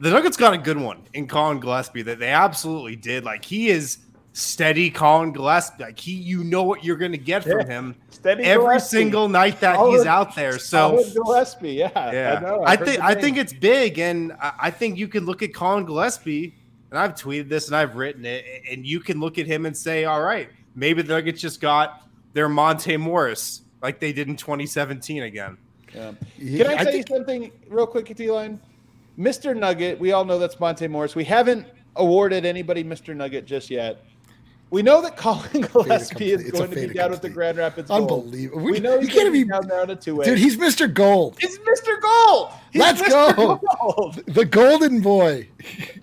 the 0.00 0.10
Nuggets 0.10 0.36
got 0.36 0.52
a 0.52 0.58
good 0.58 0.76
one 0.76 1.02
in 1.14 1.26
Collin 1.26 1.60
Gillespie 1.60 2.02
that 2.02 2.18
they 2.18 2.28
absolutely 2.28 2.96
did. 2.96 3.24
Like 3.24 3.44
he 3.44 3.70
is 3.70 3.98
steady 4.32 4.90
Collin 4.90 5.32
Gillespie. 5.32 5.82
Like 5.84 5.98
he, 5.98 6.12
you 6.12 6.44
know 6.44 6.62
what 6.62 6.84
you're 6.84 6.96
going 6.96 7.12
to 7.12 7.18
get 7.18 7.44
from 7.44 7.66
him 7.66 7.96
steady 8.10 8.44
every 8.44 8.66
Gillespie. 8.66 8.96
single 8.98 9.28
night 9.28 9.60
that 9.60 9.78
he's 9.88 10.06
out 10.06 10.34
there. 10.34 10.58
So 10.58 11.02
Gillespie, 11.12 11.72
yeah, 11.72 11.90
yeah. 11.94 12.34
I, 12.36 12.40
know, 12.40 12.62
I 12.64 12.76
think 12.76 13.00
I 13.00 13.14
think 13.14 13.36
it's 13.36 13.52
big, 13.52 13.98
and 13.98 14.32
I 14.40 14.70
think 14.70 14.98
you 14.98 15.08
can 15.08 15.26
look 15.26 15.42
at 15.42 15.52
Collin 15.54 15.84
Gillespie, 15.84 16.54
and 16.90 16.98
I've 16.98 17.14
tweeted 17.14 17.48
this 17.48 17.66
and 17.66 17.76
I've 17.76 17.96
written 17.96 18.24
it, 18.24 18.44
and 18.70 18.86
you 18.86 19.00
can 19.00 19.20
look 19.20 19.38
at 19.38 19.46
him 19.46 19.66
and 19.66 19.76
say, 19.76 20.04
all 20.04 20.22
right, 20.22 20.48
maybe 20.74 21.02
the 21.02 21.12
Nuggets 21.14 21.40
just 21.40 21.60
got 21.60 22.06
their 22.32 22.48
Monte 22.48 22.96
Morris 22.96 23.62
like 23.82 23.98
they 23.98 24.12
did 24.12 24.28
in 24.28 24.36
2017 24.36 25.22
again. 25.22 25.56
Yeah. 25.94 26.12
Can 26.38 26.66
I, 26.66 26.72
I 26.72 26.76
tell 26.76 26.92
think- 26.92 27.08
you 27.08 27.16
something 27.16 27.52
real 27.68 27.86
quick, 27.86 28.14
D-line? 28.14 28.60
Mr. 29.18 29.56
Nugget, 29.56 29.98
we 29.98 30.12
all 30.12 30.24
know 30.24 30.38
that's 30.38 30.58
Monte 30.60 30.86
Morris. 30.86 31.14
We 31.14 31.24
haven't 31.24 31.66
awarded 31.96 32.46
anybody 32.46 32.84
Mr. 32.84 33.14
Nugget 33.14 33.44
just 33.44 33.68
yet. 33.68 34.02
We 34.70 34.82
know 34.82 35.02
that 35.02 35.16
Collin 35.16 35.62
Gillespie 35.62 36.30
is 36.30 36.50
going 36.52 36.70
to 36.70 36.88
be 36.88 36.94
down 36.94 37.10
with 37.10 37.22
the 37.22 37.28
Grand 37.28 37.58
Rapids. 37.58 37.90
Unbelievable. 37.90 38.62
We, 38.62 38.72
we 38.72 38.80
know 38.80 39.00
he's 39.00 39.12
going 39.12 39.26
to 39.26 39.32
be 39.32 39.44
down 39.44 39.66
there 39.66 39.80
on 39.80 39.90
a 39.90 39.96
two 39.96 40.16
way. 40.16 40.24
Dude, 40.24 40.38
he's 40.38 40.56
Mr. 40.56 40.92
Gold. 40.92 41.36
He's 41.40 41.58
Mr. 41.58 42.00
Gold. 42.00 42.50
He's 42.70 42.80
Let's 42.80 43.02
Mr. 43.02 43.36
go. 43.36 43.60
Gold. 43.80 44.22
The 44.26 44.44
Golden 44.44 45.00
Boy. 45.00 45.48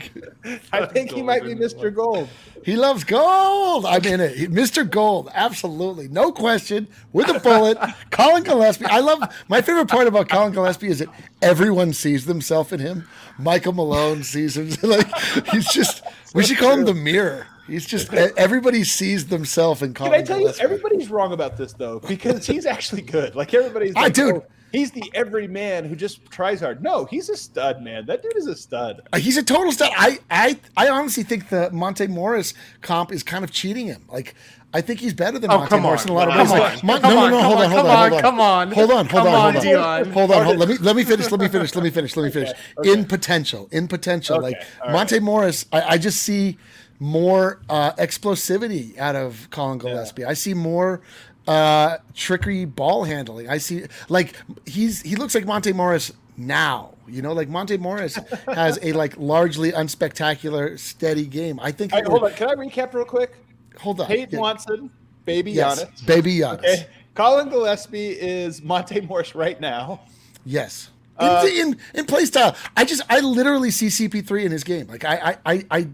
I 0.73 0.86
think 0.86 1.12
he 1.12 1.21
might 1.21 1.43
be 1.43 1.56
Mr. 1.56 1.93
Gold. 1.93 2.27
He 2.63 2.75
loves 2.75 3.06
gold. 3.06 3.86
I'm 3.86 4.03
in 4.03 4.19
it. 4.19 4.51
Mr. 4.51 4.89
Gold, 4.89 5.30
absolutely, 5.34 6.10
no 6.10 6.34
question. 6.34 6.89
With 7.13 7.30
a 7.30 7.39
bullet, 7.39 7.77
Collin 8.12 8.43
Gillespie. 8.43 8.86
I 8.88 8.99
love 8.99 9.34
my 9.47 9.62
favorite 9.62 9.88
part 9.88 10.08
about 10.08 10.27
Collin 10.27 10.51
Gillespie 10.51 10.88
is 10.88 10.99
that 10.99 11.08
everyone 11.41 11.93
sees 11.93 12.25
themselves 12.25 12.73
in 12.73 12.80
him. 12.80 13.08
Michael 13.38 13.71
Malone 13.71 14.23
sees 14.23 14.58
him 14.58 14.69
like 14.84 15.08
he's 15.51 15.71
just. 15.71 16.03
We 16.36 16.43
should 16.43 16.58
call 16.58 16.73
him 16.73 16.84
the 16.84 16.93
mirror. 16.93 17.47
He's 17.67 17.86
just 17.86 18.13
everybody 18.13 18.84
sees 18.84 19.27
themselves 19.27 19.82
in 19.82 19.93
Collin. 19.93 20.13
Can 20.13 20.21
I 20.21 20.23
tell 20.23 20.39
Gillespie. 20.39 20.62
you, 20.62 20.63
everybody's 20.63 21.10
wrong 21.10 21.34
about 21.34 21.58
this 21.58 21.73
though 21.73 21.99
because 21.99 22.45
he's 22.47 22.65
actually 22.65 23.01
good. 23.01 23.36
Like 23.36 23.53
everybody's, 23.53 23.93
like, 23.93 24.06
I 24.06 24.10
dude. 24.10 24.36
Oh, 24.36 24.45
he's 24.71 24.91
the 24.91 25.10
every 25.13 25.47
man 25.47 25.86
who 25.86 25.95
just 25.95 26.25
tries 26.25 26.60
hard. 26.60 26.82
No, 26.82 27.06
he's 27.06 27.30
a 27.30 27.38
stud, 27.38 27.82
man. 27.82 28.06
That 28.06 28.21
dude 28.21 28.36
is 28.38 28.47
a 28.47 28.56
stud. 28.56 29.01
Uh, 29.12 29.19
he's 29.19 29.38
a 29.38 29.43
total 29.43 29.71
stud. 29.71 29.91
I, 29.95 30.19
I, 30.30 30.60
I 30.75 30.89
honestly 30.89 31.23
think 31.23 31.49
the 31.49 31.69
Monte 31.71 32.08
Morris 32.08 32.53
comp 32.82 33.12
is 33.12 33.23
kind 33.23 33.43
of 33.43 33.51
cheating 33.51 33.88
him. 33.88 34.06
Like, 34.10 34.36
I 34.73 34.82
think 34.82 34.99
he's 34.99 35.13
better 35.13 35.39
than 35.39 35.49
oh, 35.49 35.60
Monte 35.60 35.80
Morris 35.80 36.01
on. 36.03 36.08
in 36.08 36.13
a 36.13 36.17
lot 36.17 36.30
of 36.30 36.36
ways. 36.36 36.49
Like, 36.51 36.84
Mon- 36.84 37.01
no, 37.01 37.10
no, 37.10 37.30
no, 37.30 37.41
hold 37.41 37.58
on, 37.60 37.71
hold 37.71 37.86
on, 37.86 37.97
hold 37.97 38.13
on. 38.13 38.21
Come 38.21 38.39
on, 38.39 38.71
hold 38.71 38.91
on, 38.91 39.06
hold 39.08 39.27
on, 39.27 39.53
hold 39.53 39.65
on, 39.65 40.12
hold 40.12 40.32
on, 40.32 40.43
hold 40.43 40.56
on. 40.56 40.58
Let 40.60 40.69
me 40.69 40.77
let 40.77 40.95
me 40.95 41.03
finish. 41.03 41.32
Let 41.32 41.39
me 41.39 41.47
finish. 41.47 41.73
Let 41.75 41.84
me 41.84 41.89
finish. 41.89 42.15
Let 42.15 42.23
me 42.23 42.32
finish. 42.32 42.51
In 42.84 43.06
potential, 43.06 43.69
in 43.71 43.88
potential, 43.88 44.41
like 44.41 44.62
Monte 44.89 45.19
Morris, 45.19 45.65
I, 45.71 45.82
I 45.82 45.97
just 45.97 46.21
see 46.21 46.58
more 46.99 47.62
uh, 47.69 47.91
explosivity 47.93 48.97
out 48.97 49.15
of 49.15 49.47
Collin 49.51 49.77
Gillespie. 49.77 50.23
Yeah. 50.23 50.29
I 50.29 50.33
see 50.33 50.53
more 50.53 51.01
uh, 51.47 51.97
trickery 52.13 52.65
ball 52.65 53.03
handling. 53.03 53.49
I 53.49 53.57
see 53.57 53.86
like 54.10 54.36
he's 54.65 55.01
he 55.01 55.15
looks 55.15 55.36
like 55.36 55.45
Monte 55.45 55.73
Morris 55.73 56.12
now. 56.36 56.93
You 57.07 57.21
know, 57.21 57.33
like 57.33 57.47
Monte 57.47 57.77
Morris 57.77 58.15
has 58.47 58.79
a 58.81 58.93
like 58.93 59.17
largely 59.17 59.71
unspectacular, 59.71 60.77
steady 60.77 61.25
game. 61.25 61.60
I 61.62 61.71
think. 61.71 61.93
Right, 61.93 62.05
hold 62.05 62.23
on, 62.23 62.33
can 62.33 62.49
I 62.49 62.55
recap 62.55 62.93
real 62.93 63.05
quick? 63.05 63.36
Hold 63.79 64.01
on. 64.01 64.07
Peyton 64.07 64.36
yeah. 64.36 64.39
Watson, 64.39 64.89
baby 65.25 65.51
yes. 65.51 65.83
Giannis, 65.83 66.05
baby 66.05 66.38
Giannis. 66.39 66.60
Okay. 66.60 66.88
Collin 67.15 67.49
Gillespie 67.49 68.10
is 68.10 68.62
Monte 68.62 69.01
Morris 69.01 69.33
right 69.33 69.60
now. 69.60 70.01
Yes. 70.45 70.91
Uh, 71.19 71.43
in, 71.47 71.69
in, 71.69 71.77
in 71.95 72.05
play 72.05 72.25
style, 72.25 72.55
I 72.75 72.86
just 72.86 73.01
I 73.10 73.21
literally 73.21 73.71
see 73.71 73.88
CP3 73.88 74.45
in 74.45 74.51
his 74.51 74.63
game. 74.63 74.88
Like 74.88 75.03
I 75.03 75.15
I 75.15 75.53
I 75.53 75.65
I, 75.71 75.88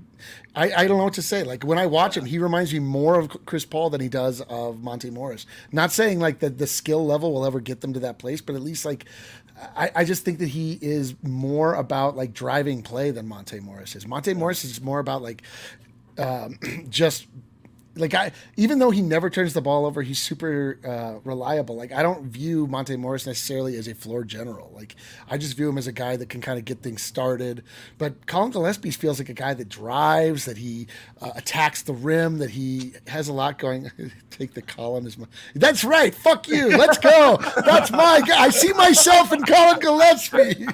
I 0.56 0.72
I 0.84 0.88
don't 0.88 0.98
know 0.98 1.06
what 1.06 1.14
to 1.16 1.22
say. 1.22 1.44
Like 1.44 1.64
when 1.64 1.78
I 1.78 1.86
watch 1.86 2.16
him, 2.18 2.26
he 2.26 2.40
reminds 2.40 2.74
me 2.74 2.80
more 2.80 3.20
of 3.20 3.46
Chris 3.46 3.66
Paul 3.66 3.90
than 3.90 4.02
he 4.02 4.10
does 4.10 4.42
of 4.42 4.84
Monte 4.84 5.10
Morris. 5.10 5.46
Not 5.72 5.92
saying 5.92 6.20
like 6.20 6.40
that 6.40 6.58
the 6.58 6.68
skill 6.68 7.06
level 7.06 7.34
will 7.34 7.46
ever 7.46 7.60
get 7.60 7.82
them 7.82 7.94
to 7.94 8.00
that 8.02 8.20
place, 8.20 8.42
but 8.42 8.56
at 8.56 8.62
least 8.62 8.86
like 8.86 9.06
I, 9.76 9.92
I 9.96 10.06
just 10.06 10.26
think 10.26 10.40
that 10.40 10.50
he 10.50 10.78
is 10.82 11.16
more 11.24 11.76
about 11.76 12.16
like 12.16 12.34
driving 12.34 12.82
play 12.82 13.12
than 13.12 13.28
Monte 13.28 13.60
Morris 13.60 13.96
is. 13.96 14.08
Monte 14.08 14.34
Morris 14.34 14.64
is 14.64 14.82
more 14.82 15.00
about 15.00 15.22
like 15.22 15.44
um, 16.18 16.60
just 16.90 17.28
like 17.96 18.14
I 18.14 18.32
even 18.58 18.80
though 18.80 18.92
he 18.92 19.02
never 19.02 19.30
turns 19.30 19.54
the 19.54 19.62
ball 19.62 19.86
over, 19.86 20.02
he's 20.02 20.22
super 20.22 20.80
uh, 20.86 21.20
reliable. 21.28 21.76
Like 21.76 21.92
I 21.92 22.02
don't 22.02 22.26
view 22.26 22.68
Monte 22.68 22.96
Morris 22.96 23.28
necessarily 23.28 23.76
as 23.78 23.88
a 23.88 23.94
floor 23.94 24.24
general. 24.24 24.72
Like 24.74 24.96
I 25.30 25.38
just 25.38 25.56
view 25.56 25.70
him 25.70 25.78
as 25.78 25.88
a 25.88 25.92
guy 25.92 26.16
that 26.16 26.30
can 26.30 26.42
kind 26.42 26.58
of 26.58 26.66
get 26.66 26.82
things 26.82 27.02
started. 27.02 27.64
But 27.98 28.26
Collin 28.26 28.52
Gillespie 28.52 28.92
feels 28.92 29.20
like 29.20 29.30
a 29.30 29.34
guy 29.34 29.54
that 29.54 29.70
drives, 29.70 30.46
that 30.46 30.58
he 30.58 30.88
uh, 31.22 31.32
attacks 31.36 31.84
the 31.84 31.94
rim, 31.94 32.40
that 32.40 32.50
he 32.50 32.94
has 33.08 33.28
a 33.28 33.34
lot 33.34 33.60
going. 33.60 33.92
Take 34.32 34.56
the 34.56 34.64
Collin 34.64 35.06
as 35.06 35.16
my. 35.16 35.28
That's 35.54 35.84
right. 35.84 36.14
Fuck 36.14 36.48
you. 36.48 36.70
Let's 36.70 36.98
go. 36.98 37.38
That's 37.64 37.92
my 37.92 38.20
guy. 38.22 38.46
I 38.46 38.50
see 38.50 38.74
myself 38.74 39.32
in 39.32 39.44
Collin 39.44 39.80
Gillespie. 39.80 40.66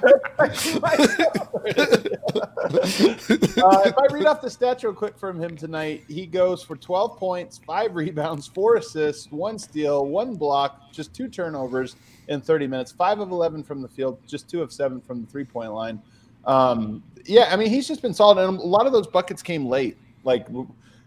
uh, 3.60 3.82
if 3.84 3.98
I 3.98 4.06
read 4.10 4.24
off 4.26 4.40
the 4.40 4.48
stats 4.48 4.82
real 4.82 4.94
quick 4.94 5.18
from 5.18 5.38
him 5.38 5.56
tonight, 5.56 6.04
he 6.08 6.24
goes 6.24 6.62
for 6.62 6.76
twelve 6.76 7.09
12 7.10 7.18
points, 7.18 7.60
five 7.66 7.94
rebounds, 7.94 8.46
four 8.46 8.76
assists, 8.76 9.30
one 9.30 9.58
steal, 9.58 10.06
one 10.06 10.34
block, 10.34 10.92
just 10.92 11.14
two 11.14 11.28
turnovers 11.28 11.96
in 12.28 12.40
30 12.40 12.66
minutes, 12.66 12.92
five 12.92 13.20
of 13.20 13.30
11 13.30 13.62
from 13.62 13.82
the 13.82 13.88
field, 13.88 14.18
just 14.26 14.48
two 14.48 14.62
of 14.62 14.72
seven 14.72 15.00
from 15.00 15.22
the 15.22 15.26
three 15.26 15.44
point 15.44 15.72
line. 15.72 16.00
Um, 16.44 17.02
yeah, 17.26 17.48
I 17.50 17.56
mean, 17.56 17.68
he's 17.68 17.86
just 17.86 18.02
been 18.02 18.14
solid. 18.14 18.38
And 18.38 18.58
a 18.58 18.62
lot 18.62 18.86
of 18.86 18.92
those 18.92 19.06
buckets 19.06 19.42
came 19.42 19.66
late, 19.66 19.96
like, 20.24 20.46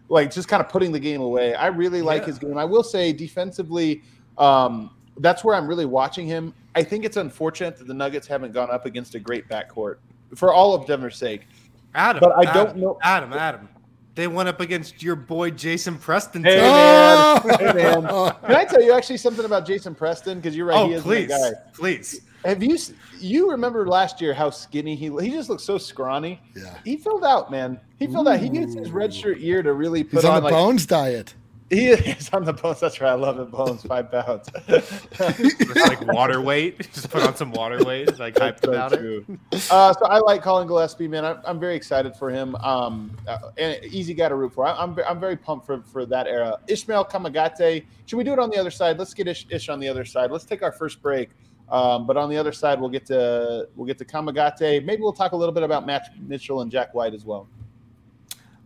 like 0.08 0.32
just 0.32 0.48
kind 0.48 0.62
of 0.62 0.68
putting 0.68 0.92
the 0.92 1.00
game 1.00 1.20
away. 1.20 1.54
I 1.54 1.68
really 1.68 2.02
like 2.02 2.22
yeah. 2.22 2.26
his 2.26 2.38
game. 2.38 2.56
I 2.56 2.64
will 2.64 2.84
say 2.84 3.12
defensively, 3.12 4.02
um, 4.38 4.90
that's 5.18 5.44
where 5.44 5.54
I'm 5.54 5.66
really 5.66 5.86
watching 5.86 6.26
him. 6.26 6.54
I 6.74 6.82
think 6.82 7.04
it's 7.04 7.16
unfortunate 7.16 7.76
that 7.78 7.86
the 7.86 7.94
Nuggets 7.94 8.26
haven't 8.26 8.52
gone 8.52 8.70
up 8.70 8.84
against 8.84 9.14
a 9.14 9.20
great 9.20 9.48
backcourt 9.48 9.96
for 10.34 10.52
all 10.52 10.74
of 10.74 10.86
Denver's 10.86 11.16
sake. 11.16 11.46
Adam, 11.94 12.20
but 12.20 12.32
I 12.32 12.50
Adam, 12.50 12.66
don't 12.66 12.76
know. 12.76 12.98
Adam, 13.02 13.32
Adam. 13.32 13.68
They 14.14 14.28
went 14.28 14.48
up 14.48 14.60
against 14.60 15.02
your 15.02 15.16
boy 15.16 15.50
Jason 15.50 15.98
Preston. 15.98 16.44
Hey 16.44 16.58
man, 16.58 17.40
oh. 17.44 17.56
hey 17.58 17.72
man. 17.72 18.02
Can 18.02 18.54
I 18.54 18.64
tell 18.64 18.80
you 18.80 18.92
actually 18.92 19.16
something 19.16 19.44
about 19.44 19.66
Jason 19.66 19.94
Preston? 19.94 20.38
Because 20.38 20.56
you're 20.56 20.66
right, 20.66 20.78
oh, 20.78 20.86
he 20.86 20.94
is 20.94 21.02
please, 21.02 21.28
guy. 21.28 21.52
Please. 21.72 22.20
Have 22.44 22.62
you 22.62 22.78
you 23.18 23.50
remember 23.50 23.88
last 23.88 24.20
year 24.20 24.32
how 24.32 24.50
skinny 24.50 24.94
he 24.94 25.10
he 25.20 25.30
just 25.30 25.48
looked 25.48 25.62
so 25.62 25.78
scrawny? 25.78 26.40
Yeah. 26.54 26.76
He 26.84 26.96
filled 26.96 27.24
out, 27.24 27.50
man. 27.50 27.80
He 27.98 28.06
filled 28.06 28.28
Ooh. 28.28 28.32
out. 28.32 28.40
He 28.40 28.48
used 28.48 28.78
his 28.78 28.92
red 28.92 29.12
shirt 29.12 29.38
year 29.38 29.62
to 29.62 29.72
really 29.72 30.04
put 30.04 30.18
He's 30.18 30.24
on, 30.24 30.36
on 30.36 30.42
the 30.42 30.44
like, 30.44 30.52
bones 30.52 30.86
diet. 30.86 31.34
He 31.70 31.88
is 31.88 32.28
on 32.30 32.44
the 32.44 32.52
bones. 32.52 32.80
That's 32.80 33.00
right. 33.00 33.10
I 33.10 33.14
love 33.14 33.38
it. 33.40 33.50
Bones, 33.50 33.82
five 33.82 34.10
pounds. 34.10 34.48
it's 34.68 35.88
like 35.88 36.06
water 36.06 36.40
weight. 36.40 36.78
Just 36.92 37.10
put 37.10 37.22
on 37.22 37.34
some 37.34 37.52
water 37.52 37.82
weight. 37.84 38.18
Like 38.18 38.34
hyped 38.34 38.64
so 38.64 38.72
about 38.72 38.92
true. 38.92 39.24
it. 39.28 39.70
Uh, 39.70 39.92
so 39.92 40.06
I 40.06 40.18
like 40.18 40.42
Collin 40.42 40.68
Gillespie, 40.68 41.08
man. 41.08 41.24
I'm, 41.24 41.38
I'm 41.44 41.58
very 41.58 41.74
excited 41.74 42.14
for 42.16 42.30
him. 42.30 42.54
Um, 42.56 43.16
uh, 43.26 43.50
and 43.56 43.82
easy 43.84 44.12
guy 44.12 44.28
to 44.28 44.34
root 44.34 44.52
for. 44.52 44.66
I'm, 44.66 44.96
I'm 45.06 45.18
very 45.18 45.36
pumped 45.36 45.66
for, 45.66 45.82
for 45.82 46.04
that 46.06 46.26
era. 46.26 46.58
Ishmael 46.68 47.06
Kamagate. 47.06 47.84
Should 48.06 48.16
we 48.16 48.24
do 48.24 48.32
it 48.34 48.38
on 48.38 48.50
the 48.50 48.58
other 48.58 48.70
side? 48.70 48.98
Let's 48.98 49.14
get 49.14 49.26
Ish, 49.26 49.46
Ish 49.48 49.68
on 49.70 49.80
the 49.80 49.88
other 49.88 50.04
side. 50.04 50.30
Let's 50.30 50.44
take 50.44 50.62
our 50.62 50.72
first 50.72 51.00
break. 51.00 51.30
Um, 51.70 52.06
but 52.06 52.16
on 52.18 52.28
the 52.28 52.36
other 52.36 52.52
side, 52.52 52.78
we'll 52.78 52.90
get 52.90 53.06
to 53.06 53.68
we'll 53.74 53.86
get 53.86 53.96
to 53.98 54.04
Kamagate. 54.04 54.84
Maybe 54.84 55.00
we'll 55.00 55.12
talk 55.12 55.32
a 55.32 55.36
little 55.36 55.54
bit 55.54 55.62
about 55.62 55.86
Matt 55.86 56.10
Mitchell 56.20 56.60
and 56.60 56.70
Jack 56.70 56.94
White 56.94 57.14
as 57.14 57.24
well. 57.24 57.48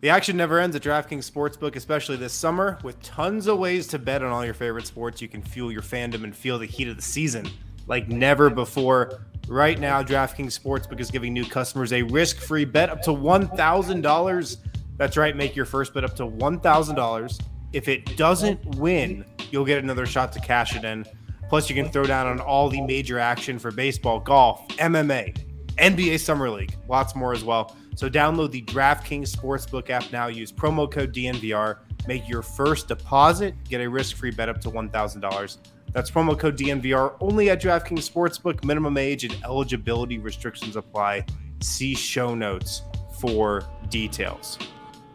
The 0.01 0.09
action 0.09 0.37
never 0.37 0.59
ends 0.59 0.77
at 0.77 0.81
DraftKings 0.81 1.29
Sportsbook, 1.29 1.75
especially 1.75 2.15
this 2.15 2.31
summer. 2.31 2.79
With 2.83 3.01
tons 3.01 3.47
of 3.47 3.57
ways 3.57 3.85
to 3.87 3.99
bet 3.99 4.23
on 4.23 4.31
all 4.31 4.45
your 4.45 4.53
favorite 4.53 4.87
sports, 4.87 5.21
you 5.21 5.27
can 5.27 5.41
fuel 5.41 5.73
your 5.73 5.81
fandom 5.81 6.23
and 6.23 6.33
feel 6.33 6.57
the 6.57 6.65
heat 6.65 6.87
of 6.87 6.95
the 6.95 7.01
season 7.01 7.49
like 7.85 8.07
never 8.07 8.49
before. 8.49 9.19
Right 9.49 9.77
now, 9.77 10.01
DraftKings 10.01 10.57
Sportsbook 10.57 11.01
is 11.01 11.11
giving 11.11 11.33
new 11.33 11.43
customers 11.43 11.91
a 11.91 12.03
risk 12.03 12.37
free 12.37 12.63
bet 12.63 12.89
up 12.89 13.01
to 13.01 13.09
$1,000. 13.09 14.57
That's 14.95 15.17
right, 15.17 15.35
make 15.35 15.53
your 15.53 15.65
first 15.65 15.93
bet 15.93 16.05
up 16.05 16.15
to 16.15 16.23
$1,000. 16.23 17.41
If 17.73 17.89
it 17.89 18.15
doesn't 18.15 18.63
win, 18.77 19.25
you'll 19.51 19.65
get 19.65 19.83
another 19.83 20.05
shot 20.05 20.31
to 20.31 20.39
cash 20.39 20.77
it 20.77 20.85
in. 20.85 21.05
Plus, 21.49 21.69
you 21.69 21.75
can 21.75 21.91
throw 21.91 22.05
down 22.05 22.25
on 22.25 22.39
all 22.39 22.69
the 22.69 22.79
major 22.79 23.19
action 23.19 23.59
for 23.59 23.69
baseball, 23.69 24.21
golf, 24.21 24.65
MMA, 24.77 25.35
NBA 25.77 26.19
Summer 26.19 26.49
League, 26.49 26.75
lots 26.87 27.17
more 27.17 27.33
as 27.33 27.43
well. 27.43 27.75
So 27.99 28.09
download 28.09 28.51
the 28.51 28.61
DraftKings 28.61 29.29
Sportsbook 29.29 29.89
app 29.89 30.09
now. 30.09 30.27
Use 30.27 30.53
promo 30.53 30.89
code 30.89 31.13
DNVR. 31.13 31.79
Make 32.07 32.29
your 32.29 32.41
first 32.41 32.87
deposit. 32.87 33.55
Get 33.67 33.81
a 33.81 33.89
risk-free 33.89 34.31
bet 34.31 34.47
up 34.47 34.61
to 34.61 34.71
$1,000. 34.71 35.57
That's 35.91 36.09
promo 36.09 36.39
code 36.39 36.57
DNVR 36.57 37.17
only 37.19 37.49
at 37.49 37.61
DraftKings 37.61 38.09
Sportsbook. 38.09 38.63
Minimum 38.63 38.95
age 38.95 39.25
and 39.25 39.35
eligibility 39.43 40.17
restrictions 40.17 40.77
apply. 40.77 41.25
See 41.59 41.93
show 41.93 42.33
notes 42.33 42.83
for 43.19 43.65
details. 43.89 44.57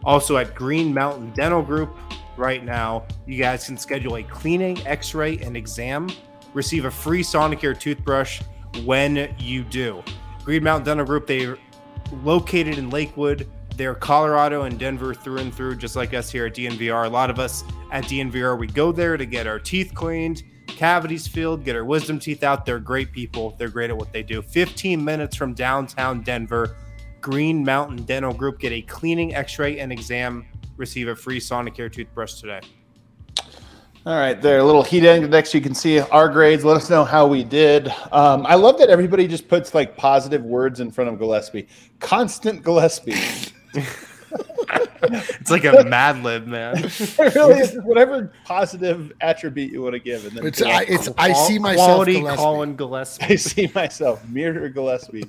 Also 0.05 0.37
at 0.37 0.55
Green 0.55 0.93
Mountain 0.93 1.31
Dental 1.31 1.63
Group 1.63 1.97
right 2.37 2.63
now, 2.63 3.07
you 3.27 3.39
guys 3.39 3.65
can 3.65 3.79
schedule 3.79 4.17
a 4.17 4.23
cleaning, 4.25 4.79
x-ray, 4.87 5.39
and 5.39 5.57
exam. 5.57 6.11
Receive 6.53 6.85
a 6.85 6.91
free 6.91 7.23
Sonicare 7.23 7.81
toothbrush 7.81 8.43
when 8.85 9.35
you 9.39 9.65
do. 9.65 10.03
Green 10.45 10.63
Mountain 10.63 10.85
Dental 10.85 11.07
Group, 11.07 11.27
they 11.27 11.55
located 12.13 12.79
in 12.79 12.91
Lakewood. 12.91 13.49
They're 13.77 13.95
Colorado 13.95 14.63
and 14.63 14.79
Denver 14.79 15.15
through 15.15 15.39
and 15.39 15.55
through, 15.55 15.77
just 15.77 15.97
like 15.97 16.15
us 16.15 16.31
here 16.31 16.47
at 16.47 16.55
DNVR. 16.55 17.07
A 17.07 17.09
lot 17.09 17.31
of 17.31 17.39
us 17.39 17.65
at 17.91 18.05
DNVR, 18.05 18.59
we 18.59 18.67
go 18.67 18.93
there 18.93 19.17
to 19.17 19.27
get 19.27 19.47
our 19.47 19.59
teeth 19.59 19.93
cleaned, 19.95 20.45
cavities 20.69 21.27
filled, 21.27 21.65
get 21.65 21.75
our 21.75 21.85
wisdom 21.85 22.19
teeth 22.19 22.45
out. 22.45 22.65
They're 22.65 22.79
great 22.79 23.13
people. 23.13 23.55
They're 23.59 23.69
great 23.69 23.91
at 23.91 23.97
what 23.97 24.13
they 24.13 24.23
do. 24.23 24.43
15 24.43 25.05
minutes 25.05 25.37
from 25.37 25.55
downtown 25.55 26.23
Denver, 26.23 26.77
Green 27.21 27.65
Mountain 27.65 28.05
Dental 28.05 28.33
Group. 28.33 28.61
Get 28.61 28.73
a 28.73 28.83
cleaning, 28.83 29.35
x 29.35 29.59
ray, 29.59 29.81
and 29.81 29.91
exam. 29.91 30.47
Receive 30.77 31.09
a 31.09 31.17
free 31.17 31.41
Sonicare 31.41 31.93
toothbrush 31.93 32.35
today. 32.35 32.61
All 34.07 34.19
right, 34.19 34.39
there, 34.41 34.59
a 34.59 34.65
little 34.65 34.83
heat 34.83 35.03
index. 35.03 35.55
You 35.55 35.63
can 35.63 35.75
see 35.75 35.99
our 35.99 36.29
grades. 36.29 36.63
Let 36.63 36.77
us 36.77 36.91
know 36.91 37.07
how 37.07 37.27
we 37.27 37.43
did. 37.43 37.89
Um, 38.13 38.45
I 38.45 38.55
love 38.55 38.79
that 38.79 38.91
everybody 38.91 39.27
just 39.27 39.49
puts 39.49 39.75
like 39.75 39.97
positive 39.97 40.43
words 40.43 40.81
in 40.81 40.91
front 40.91 41.09
of 41.09 41.19
Gillespie. 41.19 41.69
Constant 42.01 42.63
Gillespie. 42.63 43.15
it's 43.75 45.51
like 45.51 45.65
a 45.65 45.85
Mad 45.85 46.23
Lib, 46.23 46.47
man. 46.47 46.77
it 46.85 47.35
really 47.35 47.61
is. 47.61 47.79
Whatever 47.83 48.31
positive 48.45 49.11
attribute 49.23 49.73
you 49.73 49.81
want 49.81 49.95
to 49.95 50.01
give, 50.01 50.27
and 50.27 50.37
then 50.37 50.47
it's, 50.47 50.61
I, 50.61 50.83
it's 50.83 51.09
I 51.17 51.33
see 51.33 51.59
myself 51.59 51.87
quality 51.87 52.15
Gillespie. 52.17 52.37
Collin 52.37 52.77
Gillespie. 52.77 53.25
I 53.25 53.37
see 53.37 53.71
myself 53.75 54.29
mirror 54.29 54.69
Gillespie. 54.69 55.25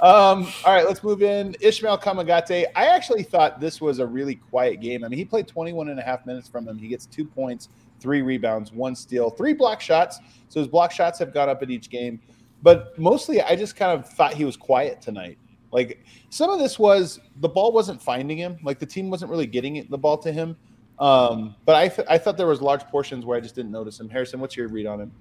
um, 0.00 0.46
all 0.64 0.74
right, 0.74 0.86
let's 0.86 1.02
move 1.02 1.22
in. 1.22 1.56
Ishmael 1.60 1.96
Kamagate. 1.96 2.66
I 2.76 2.86
actually 2.86 3.22
thought 3.22 3.60
this 3.60 3.80
was 3.80 3.98
a 3.98 4.06
really 4.06 4.34
quiet 4.34 4.82
game. 4.82 5.04
I 5.04 5.08
mean, 5.08 5.18
he 5.18 5.24
played 5.24 5.48
21 5.48 5.88
and 5.88 5.98
a 5.98 6.02
half 6.02 6.26
minutes 6.26 6.48
from 6.48 6.68
him. 6.68 6.76
He 6.76 6.88
gets 6.88 7.06
two 7.06 7.24
points, 7.24 7.70
three 8.00 8.22
rebounds, 8.22 8.72
one 8.72 8.96
steal, 8.96 9.30
three 9.30 9.52
block 9.52 9.80
shots. 9.80 10.18
So 10.48 10.60
his 10.60 10.68
block 10.68 10.90
shots 10.90 11.18
have 11.18 11.32
gone 11.32 11.48
up 11.48 11.62
in 11.62 11.70
each 11.70 11.90
game. 11.90 12.20
But 12.62 12.98
mostly, 12.98 13.40
I 13.40 13.56
just 13.56 13.76
kind 13.76 13.98
of 13.98 14.08
thought 14.08 14.34
he 14.34 14.44
was 14.44 14.56
quiet 14.56 15.00
tonight. 15.00 15.38
Like 15.72 16.04
some 16.30 16.50
of 16.50 16.58
this 16.58 16.78
was 16.78 17.20
the 17.36 17.48
ball 17.48 17.72
wasn't 17.72 18.02
finding 18.02 18.36
him. 18.36 18.58
Like 18.62 18.78
the 18.78 18.86
team 18.86 19.10
wasn't 19.10 19.30
really 19.30 19.46
getting 19.46 19.76
it, 19.76 19.90
the 19.90 19.98
ball 19.98 20.18
to 20.18 20.32
him. 20.32 20.56
Um, 20.98 21.54
but 21.64 21.76
I, 21.76 21.88
th- 21.88 22.06
I 22.10 22.18
thought 22.18 22.36
there 22.36 22.46
was 22.46 22.60
large 22.60 22.84
portions 22.88 23.24
where 23.24 23.36
I 23.36 23.40
just 23.40 23.54
didn't 23.54 23.70
notice 23.70 23.98
him. 23.98 24.08
Harrison, 24.10 24.38
what's 24.40 24.56
your 24.56 24.68
read 24.68 24.86
on 24.86 25.00
him? 25.00 25.12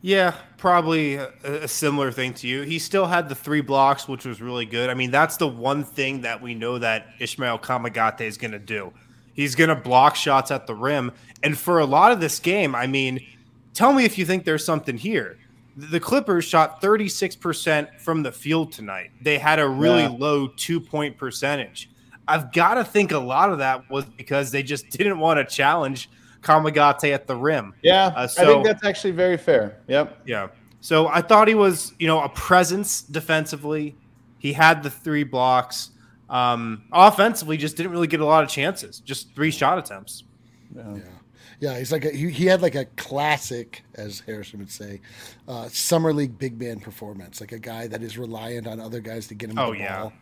Yeah, 0.00 0.34
probably 0.56 1.14
a, 1.14 1.30
a, 1.44 1.68
similar 1.68 2.10
thing 2.10 2.34
to 2.34 2.48
you. 2.48 2.62
He 2.62 2.80
still 2.80 3.06
had 3.06 3.28
the 3.28 3.36
three 3.36 3.60
blocks, 3.60 4.08
which 4.08 4.24
was 4.24 4.40
really 4.40 4.66
good. 4.66 4.90
I 4.90 4.94
mean, 4.94 5.12
that's 5.12 5.36
the 5.36 5.46
one 5.46 5.84
thing 5.84 6.22
that 6.22 6.42
we 6.42 6.54
know 6.54 6.78
that 6.78 7.06
Ishmael 7.20 7.60
Kamagate 7.60 8.22
is 8.22 8.36
going 8.36 8.50
to 8.50 8.58
do. 8.58 8.92
He's 9.34 9.54
going 9.54 9.68
to 9.68 9.76
block 9.76 10.16
shots 10.16 10.50
at 10.50 10.66
the 10.66 10.74
rim. 10.74 11.12
And 11.42 11.56
for 11.56 11.78
a 11.78 11.86
lot 11.86 12.12
of 12.12 12.20
this 12.20 12.38
game, 12.38 12.74
I 12.74 12.86
mean, 12.86 13.20
tell 13.74 13.92
me 13.92 14.04
if 14.04 14.18
you 14.18 14.26
think 14.26 14.44
there's 14.44 14.64
something 14.64 14.96
here 14.96 15.38
the 15.76 16.00
Clippers 16.00 16.44
shot 16.44 16.82
36% 16.82 18.00
from 18.00 18.22
the 18.22 18.32
field 18.32 18.72
tonight. 18.72 19.10
They 19.20 19.38
had 19.38 19.58
a 19.58 19.68
really 19.68 20.02
yeah. 20.02 20.08
low 20.08 20.48
two 20.48 20.80
point 20.80 21.16
percentage. 21.16 21.90
I've 22.28 22.52
got 22.52 22.74
to 22.74 22.84
think 22.84 23.12
a 23.12 23.18
lot 23.18 23.50
of 23.50 23.58
that 23.58 23.88
was 23.90 24.04
because 24.04 24.50
they 24.50 24.62
just 24.62 24.90
didn't 24.90 25.18
want 25.18 25.38
to 25.38 25.54
challenge 25.54 26.10
Kamagate 26.42 27.12
at 27.12 27.26
the 27.26 27.36
rim. 27.36 27.74
Yeah, 27.82 28.06
Uh, 28.08 28.28
I 28.38 28.44
think 28.44 28.64
that's 28.64 28.84
actually 28.84 29.12
very 29.12 29.36
fair. 29.36 29.78
Yep. 29.88 30.22
Yeah. 30.26 30.48
So 30.80 31.08
I 31.08 31.22
thought 31.22 31.46
he 31.46 31.54
was, 31.54 31.92
you 31.98 32.08
know, 32.08 32.20
a 32.22 32.28
presence 32.28 33.02
defensively. 33.02 33.96
He 34.38 34.52
had 34.52 34.82
the 34.82 34.90
three 34.90 35.22
blocks. 35.22 35.90
Um, 36.32 36.84
offensively, 36.92 37.56
just 37.58 37.76
didn't 37.76 37.92
really 37.92 38.06
get 38.08 38.20
a 38.20 38.24
lot 38.26 38.42
of 38.42 38.48
chances. 38.48 39.00
Just 39.00 39.34
three 39.34 39.50
shot 39.50 39.78
attempts. 39.78 40.24
Yeah. 40.74 40.96
Yeah. 41.60 41.78
He's 41.78 41.92
like 41.92 42.04
a, 42.06 42.10
he, 42.10 42.30
he 42.30 42.46
had 42.46 42.62
like 42.62 42.74
a 42.74 42.86
classic, 42.96 43.84
as 43.94 44.20
Harrison 44.20 44.58
would 44.60 44.70
say, 44.70 45.00
uh, 45.46 45.68
summer 45.68 46.12
league 46.14 46.38
big 46.38 46.58
man 46.58 46.80
performance. 46.80 47.40
Like 47.40 47.52
a 47.52 47.58
guy 47.58 47.86
that 47.86 48.02
is 48.02 48.16
reliant 48.16 48.66
on 48.66 48.80
other 48.80 49.00
guys 49.00 49.26
to 49.28 49.34
get 49.34 49.50
him 49.50 49.58
Oh, 49.58 49.72
the 49.72 49.80
yeah. 49.80 50.00
ball, 50.00 50.12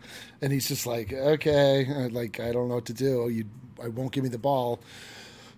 and 0.42 0.53
he's 0.53 0.66
just 0.68 0.85
like, 0.85 1.12
okay, 1.12 1.87
uh, 1.88 2.09
like 2.11 2.40
I 2.40 2.51
don't 2.53 2.68
know 2.68 2.75
what 2.75 2.87
to 2.87 2.92
do. 2.92 3.29
You, 3.29 3.44
I 3.83 3.88
won't 3.88 4.11
give 4.12 4.25
me 4.25 4.31
the 4.31 4.38
ball, 4.38 4.81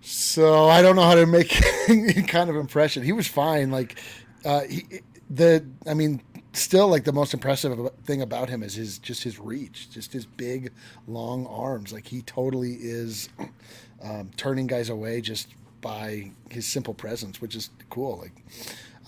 so 0.02 0.68
I 0.68 0.82
don't 0.82 0.96
know 0.96 1.02
how 1.02 1.14
to 1.14 1.26
make 1.26 1.50
any 1.88 2.22
kind 2.22 2.50
of 2.50 2.56
impression. 2.56 3.02
He 3.02 3.12
was 3.12 3.26
fine. 3.26 3.70
Like 3.70 3.98
uh, 4.44 4.60
he, 4.62 4.84
the, 5.30 5.64
I 5.88 5.94
mean. 5.94 6.20
Still, 6.54 6.88
like 6.88 7.04
the 7.04 7.12
most 7.12 7.32
impressive 7.32 7.78
thing 8.04 8.20
about 8.20 8.50
him 8.50 8.62
is 8.62 8.74
his 8.74 8.98
just 8.98 9.22
his 9.22 9.38
reach, 9.38 9.90
just 9.90 10.12
his 10.12 10.26
big, 10.26 10.70
long 11.08 11.46
arms. 11.46 11.92
Like 11.92 12.06
he 12.06 12.20
totally 12.22 12.74
is 12.74 13.30
um, 14.02 14.30
turning 14.36 14.66
guys 14.66 14.90
away 14.90 15.20
just 15.22 15.48
by 15.80 16.30
his 16.50 16.66
simple 16.66 16.92
presence, 16.92 17.40
which 17.40 17.56
is 17.56 17.70
cool. 17.88 18.18
Like, 18.18 18.32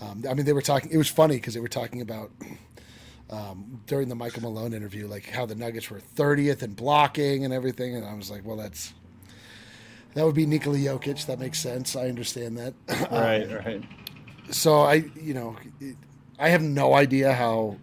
um, 0.01 0.23
I 0.29 0.33
mean, 0.33 0.45
they 0.45 0.53
were 0.53 0.61
talking. 0.61 0.89
It 0.91 0.97
was 0.97 1.09
funny 1.09 1.35
because 1.35 1.53
they 1.53 1.59
were 1.59 1.67
talking 1.67 2.01
about 2.01 2.31
um, 3.29 3.79
during 3.85 4.09
the 4.09 4.15
Michael 4.15 4.41
Malone 4.41 4.73
interview, 4.73 5.07
like 5.07 5.29
how 5.29 5.45
the 5.45 5.55
Nuggets 5.55 5.91
were 5.91 6.01
30th 6.15 6.63
in 6.63 6.73
blocking 6.73 7.45
and 7.45 7.53
everything, 7.53 7.95
and 7.95 8.05
I 8.05 8.15
was 8.15 8.31
like, 8.31 8.43
well, 8.43 8.57
that's 8.57 8.93
that 10.15 10.25
would 10.25 10.35
be 10.35 10.45
Nikola 10.45 10.77
Jokic. 10.77 11.25
That 11.27 11.39
makes 11.39 11.59
sense. 11.59 11.95
I 11.95 12.07
understand 12.07 12.57
that. 12.57 12.73
Right. 13.11 13.65
Right. 13.65 13.83
so 14.49 14.81
I, 14.81 15.05
you 15.15 15.33
know, 15.33 15.57
it, 15.79 15.95
I 16.39 16.49
have 16.49 16.61
no 16.61 16.93
idea 16.93 17.33
how 17.33 17.77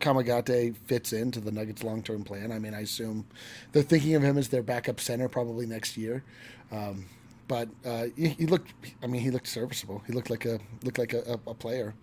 Kamagate 0.00 0.76
fits 0.86 1.12
into 1.12 1.40
the 1.40 1.50
Nuggets' 1.50 1.82
long-term 1.82 2.24
plan. 2.24 2.52
I 2.52 2.58
mean, 2.58 2.74
I 2.74 2.80
assume 2.80 3.26
they're 3.72 3.82
thinking 3.82 4.14
of 4.14 4.22
him 4.22 4.38
as 4.38 4.48
their 4.48 4.62
backup 4.62 5.00
center 5.00 5.28
probably 5.28 5.66
next 5.66 5.96
year. 5.96 6.22
Um, 6.70 7.06
but 7.48 7.68
uh, 7.84 8.06
he, 8.16 8.28
he 8.28 8.46
looked. 8.46 8.72
I 9.02 9.06
mean, 9.06 9.22
he 9.22 9.30
looked 9.30 9.48
serviceable. 9.48 10.02
He 10.06 10.12
looked 10.12 10.30
like 10.30 10.44
a 10.44 10.60
looked 10.84 10.98
like 10.98 11.14
a, 11.14 11.40
a, 11.46 11.54
player. 11.54 11.94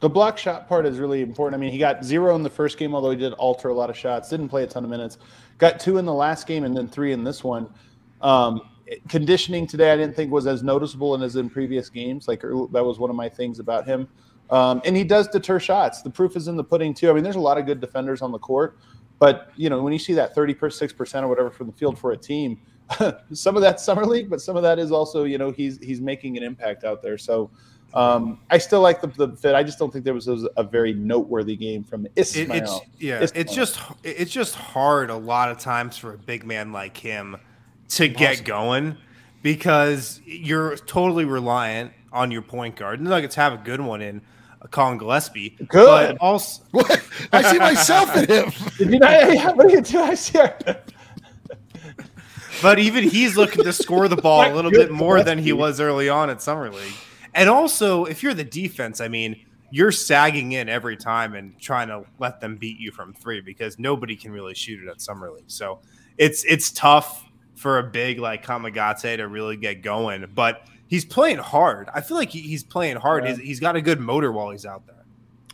The 0.00 0.08
block 0.08 0.38
shot 0.38 0.68
part 0.68 0.86
is 0.86 0.98
really 0.98 1.22
important. 1.22 1.60
I 1.60 1.64
mean, 1.64 1.72
he 1.72 1.78
got 1.78 2.04
zero 2.04 2.34
in 2.34 2.42
the 2.42 2.50
first 2.50 2.78
game, 2.78 2.94
although 2.94 3.10
he 3.10 3.16
did 3.16 3.32
alter 3.34 3.68
a 3.68 3.74
lot 3.74 3.90
of 3.90 3.96
shots. 3.96 4.28
Didn't 4.28 4.48
play 4.48 4.64
a 4.64 4.66
ton 4.66 4.84
of 4.84 4.90
minutes. 4.90 5.18
Got 5.58 5.80
two 5.80 5.98
in 5.98 6.04
the 6.04 6.12
last 6.12 6.46
game 6.46 6.64
and 6.64 6.76
then 6.76 6.88
three 6.88 7.12
in 7.12 7.24
this 7.24 7.42
one. 7.42 7.72
Um, 8.20 8.60
conditioning 9.08 9.66
today, 9.66 9.92
I 9.92 9.96
didn't 9.96 10.14
think 10.14 10.32
was 10.32 10.46
as 10.46 10.62
noticeable 10.62 11.14
and 11.14 11.22
as 11.22 11.36
in 11.36 11.48
previous 11.48 11.88
games. 11.88 12.28
Like 12.28 12.40
that 12.42 12.84
was 12.84 12.98
one 12.98 13.10
of 13.10 13.16
my 13.16 13.28
things 13.28 13.60
about 13.60 13.86
him. 13.86 14.08
Um, 14.50 14.80
and 14.84 14.96
he 14.96 15.04
does 15.04 15.28
deter 15.28 15.60
shots. 15.60 16.02
The 16.02 16.10
proof 16.10 16.36
is 16.36 16.48
in 16.48 16.56
the 16.56 16.64
pudding 16.64 16.94
too. 16.94 17.10
I 17.10 17.12
mean, 17.12 17.22
there's 17.22 17.36
a 17.36 17.40
lot 17.40 17.58
of 17.58 17.66
good 17.66 17.80
defenders 17.80 18.22
on 18.22 18.32
the 18.32 18.38
court, 18.38 18.78
but 19.18 19.52
you 19.56 19.68
know 19.68 19.82
when 19.82 19.92
you 19.92 19.98
see 19.98 20.14
that 20.14 20.34
36 20.34 20.92
percent 20.92 21.24
or 21.24 21.28
whatever 21.28 21.50
from 21.50 21.66
the 21.66 21.72
field 21.72 21.98
for 21.98 22.12
a 22.12 22.16
team, 22.16 22.58
some 23.32 23.56
of 23.56 23.62
that's 23.62 23.84
summer 23.84 24.06
league, 24.06 24.30
but 24.30 24.40
some 24.40 24.56
of 24.56 24.62
that 24.62 24.78
is 24.78 24.90
also 24.90 25.24
you 25.24 25.38
know 25.38 25.50
he's 25.50 25.78
he's 25.78 26.00
making 26.00 26.36
an 26.36 26.42
impact 26.42 26.84
out 26.84 27.02
there. 27.02 27.18
So 27.18 27.50
um, 27.94 28.40
I 28.50 28.58
still 28.58 28.80
like 28.80 29.00
the, 29.00 29.06
the 29.08 29.36
fit. 29.36 29.54
I 29.54 29.62
just 29.62 29.78
don't 29.78 29.90
think 29.90 30.04
there 30.04 30.14
was, 30.14 30.26
was 30.26 30.46
a 30.56 30.62
very 30.62 30.92
noteworthy 30.92 31.56
game 31.56 31.84
from 31.84 32.06
It, 32.06 32.12
Ismael. 32.16 32.56
it's 32.56 33.02
yeah, 33.02 33.20
Ismael. 33.20 33.40
it's 33.42 33.54
just 33.54 33.80
it's 34.02 34.30
just 34.30 34.54
hard 34.54 35.10
a 35.10 35.16
lot 35.16 35.50
of 35.50 35.58
times 35.58 35.96
for 35.96 36.14
a 36.14 36.18
big 36.18 36.44
man 36.44 36.72
like 36.72 36.96
him 36.96 37.36
to 37.90 38.08
get 38.08 38.44
going 38.44 38.96
because 39.42 40.20
you're 40.24 40.76
totally 40.76 41.24
reliant 41.24 41.92
on 42.12 42.30
your 42.30 42.42
point 42.42 42.76
guard. 42.76 43.00
The 43.00 43.04
Nuggets 43.08 43.34
have 43.36 43.52
a 43.52 43.58
good 43.58 43.80
one 43.80 44.02
in 44.02 44.20
Collin 44.70 44.98
Gillespie, 44.98 45.50
Good. 45.68 45.68
but 45.70 46.18
also 46.18 46.62
What? 46.72 47.02
I 47.32 47.52
see 47.52 47.58
myself 47.58 48.16
in 48.16 48.26
him. 48.26 48.52
Did 48.78 48.92
you 48.92 48.98
not, 48.98 49.56
what 49.56 49.66
are 49.66 49.70
you 49.70 49.80
doing? 49.80 50.10
I 50.10 50.14
see. 50.14 50.40
But 52.60 52.78
even 52.78 53.04
he's 53.04 53.36
looking 53.36 53.64
to 53.64 53.72
score 53.72 54.08
the 54.08 54.16
ball 54.16 54.52
a 54.52 54.52
little 54.54 54.70
bit 54.70 54.88
good 54.88 54.90
more 54.90 55.22
than 55.22 55.38
he 55.38 55.52
was 55.52 55.80
early 55.80 56.08
on 56.08 56.30
at 56.30 56.42
Summer 56.42 56.70
League. 56.70 56.92
And 57.34 57.48
also, 57.48 58.04
if 58.04 58.22
you're 58.22 58.34
the 58.34 58.44
defense, 58.44 59.00
I 59.00 59.08
mean, 59.08 59.44
you're 59.70 59.92
sagging 59.92 60.52
in 60.52 60.68
every 60.68 60.96
time 60.96 61.34
and 61.34 61.58
trying 61.60 61.88
to 61.88 62.04
let 62.18 62.40
them 62.40 62.56
beat 62.56 62.78
you 62.78 62.90
from 62.90 63.12
three 63.12 63.40
because 63.40 63.78
nobody 63.78 64.16
can 64.16 64.32
really 64.32 64.54
shoot 64.54 64.82
it 64.82 64.88
at 64.88 65.00
Summer 65.00 65.30
League. 65.30 65.50
So 65.50 65.80
it's 66.16 66.44
it's 66.44 66.70
tough 66.72 67.24
for 67.54 67.78
a 67.78 67.82
big 67.82 68.18
like 68.18 68.44
Kamagate 68.44 69.18
to 69.18 69.28
really 69.28 69.56
get 69.56 69.82
going. 69.82 70.26
But 70.34 70.66
he's 70.88 71.04
playing 71.04 71.38
hard. 71.38 71.88
I 71.94 72.00
feel 72.00 72.16
like 72.16 72.30
he, 72.30 72.40
he's 72.40 72.64
playing 72.64 72.96
hard. 72.96 73.24
Yeah. 73.24 73.30
He's, 73.36 73.38
he's 73.38 73.60
got 73.60 73.76
a 73.76 73.80
good 73.80 74.00
motor 74.00 74.32
while 74.32 74.50
he's 74.50 74.66
out 74.66 74.86
there. 74.86 74.94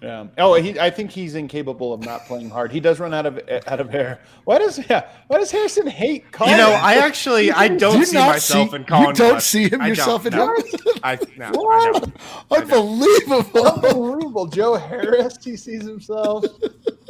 Yeah. 0.03 0.27
Oh, 0.37 0.53
he, 0.55 0.79
I 0.79 0.91
think 0.91 1.13
he's 1.13 1.35
incapable 1.35 1.95
of 1.95 2.05
not 2.05 2.27
playing 2.27 2.51
hard. 2.51 2.71
He 2.73 2.79
does 2.81 3.01
run 3.01 3.15
out 3.15 3.25
of 3.25 3.41
out 3.67 3.81
of 3.81 3.95
air. 3.95 4.21
Why 4.45 4.59
does 4.59 4.79
yeah? 4.91 5.09
Why 5.29 5.39
does 5.39 5.51
Harrison 5.51 5.87
hate 5.87 6.31
Collin? 6.31 6.51
You 6.53 6.57
know, 6.59 6.73
I 6.73 6.97
actually 6.97 7.51
I 7.53 7.69
Do 7.69 7.79
don't 7.79 7.99
you 8.01 8.05
see 8.05 8.17
not 8.19 8.29
myself 8.33 8.71
see- 8.71 8.77
in 8.77 8.85
Collin. 8.85 9.09
You 9.09 9.13
don't 9.15 9.29
Gillespie. 9.31 9.65
see 9.65 9.71
him 9.71 9.81
I 9.81 9.85
don't, 9.85 9.89
yourself 9.97 10.27
in 10.27 10.33
no. 10.35 10.55
him. 10.57 10.65
I, 11.03 11.19
no, 11.39 11.47
I 11.47 11.51
What? 11.53 12.03
don't. 12.03 12.63
Unbelievable. 12.71 13.67
Unbelievable. 13.67 14.47
Joe 14.49 14.75
Harris, 14.75 15.39
he 15.43 15.57
sees 15.57 15.85
himself. 15.85 16.45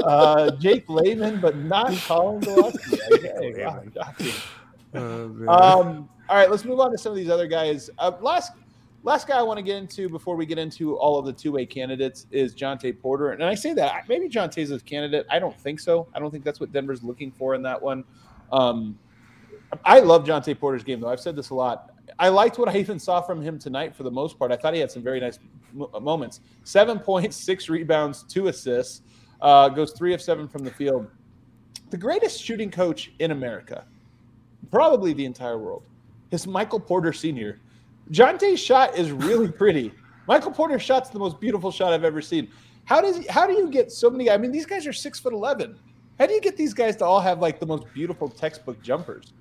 Uh, 0.01 0.53
Jake 0.57 0.85
Layman, 0.89 1.41
but 1.41 1.57
not 1.57 1.93
Collin 1.97 2.41
Gillespie. 2.41 2.99
Okay, 3.13 3.65
wow, 3.65 3.83
Layman. 4.95 5.49
Uh, 5.49 5.51
Um, 5.81 6.09
all 6.29 6.37
right, 6.37 6.51
let's 6.51 6.65
move 6.65 6.81
on 6.81 6.91
to 6.93 6.99
some 6.99 7.13
of 7.13 7.17
these 7.17 7.31
other 7.31 7.47
guys. 7.47 7.91
Uh, 7.99 8.13
last 8.21 8.53
last 9.03 9.29
guy 9.29 9.39
I 9.39 9.43
want 9.43 9.59
to 9.59 9.63
get 9.63 9.77
into 9.77 10.09
before 10.09 10.37
we 10.37 10.47
get 10.47 10.59
into 10.59 10.97
all 10.97 11.19
of 11.19 11.27
the 11.27 11.33
two 11.33 11.53
way 11.53 11.67
candidates 11.67 12.27
is 12.31 12.55
Jontay 12.55 13.01
Porter, 13.01 13.33
and 13.33 13.45
I 13.45 13.55
say 13.55 13.75
that 13.75 14.09
maybe 14.09 14.29
Jontay's 14.29 14.71
a 14.71 14.81
candidate. 14.81 15.27
I 15.31 15.39
don't 15.39 15.59
think 15.59 15.81
so. 15.81 16.09
I 16.15 16.19
don't 16.19 16.31
think 16.31 16.45
that's 16.45 16.61
what 16.61 16.73
Denver's 16.73 17.03
looking 17.03 17.31
for 17.31 17.55
in 17.55 17.63
that 17.63 17.81
one. 17.81 18.05
Um, 18.53 18.99
I 19.85 20.01
love 20.01 20.25
Jontay 20.25 20.59
Porter's 20.59 20.85
game 20.85 21.01
though. 21.01 21.09
I've 21.09 21.21
said 21.21 21.37
this 21.37 21.51
a 21.51 21.55
lot. 21.55 21.91
I 22.19 22.29
liked 22.29 22.59
what 22.59 22.69
I 22.69 22.77
even 22.77 22.99
saw 22.99 23.21
from 23.21 23.43
him 23.43 23.59
tonight 23.59 23.95
for 23.95 24.03
the 24.03 24.11
most 24.11 24.39
part. 24.39 24.53
I 24.53 24.57
thought 24.57 24.75
he 24.75 24.81
had 24.81 24.91
some 24.91 25.03
very 25.03 25.21
nice 25.21 25.39
mo- 25.73 25.91
moments. 26.01 26.41
Seven 26.63 26.99
points, 26.99 27.37
six 27.37 27.69
rebounds, 27.69 28.23
two 28.23 28.49
assists. 28.49 29.03
Uh, 29.41 29.69
goes 29.69 29.93
three 29.93 30.15
of 30.15 30.23
seven 30.23 30.49
from 30.49 30.65
the 30.65 30.71
field. 30.71 31.07
The 31.91 31.97
greatest 31.97 32.43
shooting 32.43 32.71
coach 32.71 33.13
in 33.19 33.31
America, 33.31 33.85
probably 34.71 35.13
the 35.13 35.25
entire 35.25 35.59
world, 35.59 35.83
is 36.43 36.47
Michael 36.47 36.81
Porter 36.81 37.13
Sr. 37.13 37.61
Jontay's 38.11 38.61
shot 38.61 38.97
is 38.97 39.11
really 39.13 39.51
pretty. 39.63 39.93
Michael 40.27 40.51
Porter's 40.53 40.83
shot's 40.83 41.11
the 41.11 41.19
most 41.19 41.41
beautiful 41.41 41.71
shot 41.71 41.93
I've 41.93 42.05
ever 42.05 42.21
seen. 42.23 42.49
How 42.85 43.01
does 43.01 43.17
he, 43.19 43.27
how 43.29 43.47
do 43.47 43.55
you 43.55 43.71
get 43.71 43.91
so 43.93 44.11
many? 44.11 44.31
I 44.31 44.37
mean, 44.37 44.53
these 44.53 44.67
guys 44.67 44.87
are 44.87 44.93
six 44.93 45.19
foot 45.19 45.33
eleven. 45.33 45.79
How 46.19 46.27
do 46.27 46.33
you 46.35 46.41
get 46.41 46.57
these 46.57 46.75
guys 46.75 46.97
to 46.97 47.05
all 47.05 47.21
have 47.21 47.41
like 47.41 47.59
the 47.61 47.67
most 47.67 47.85
beautiful 47.95 48.29
textbook 48.29 48.81
jumpers? 48.83 49.33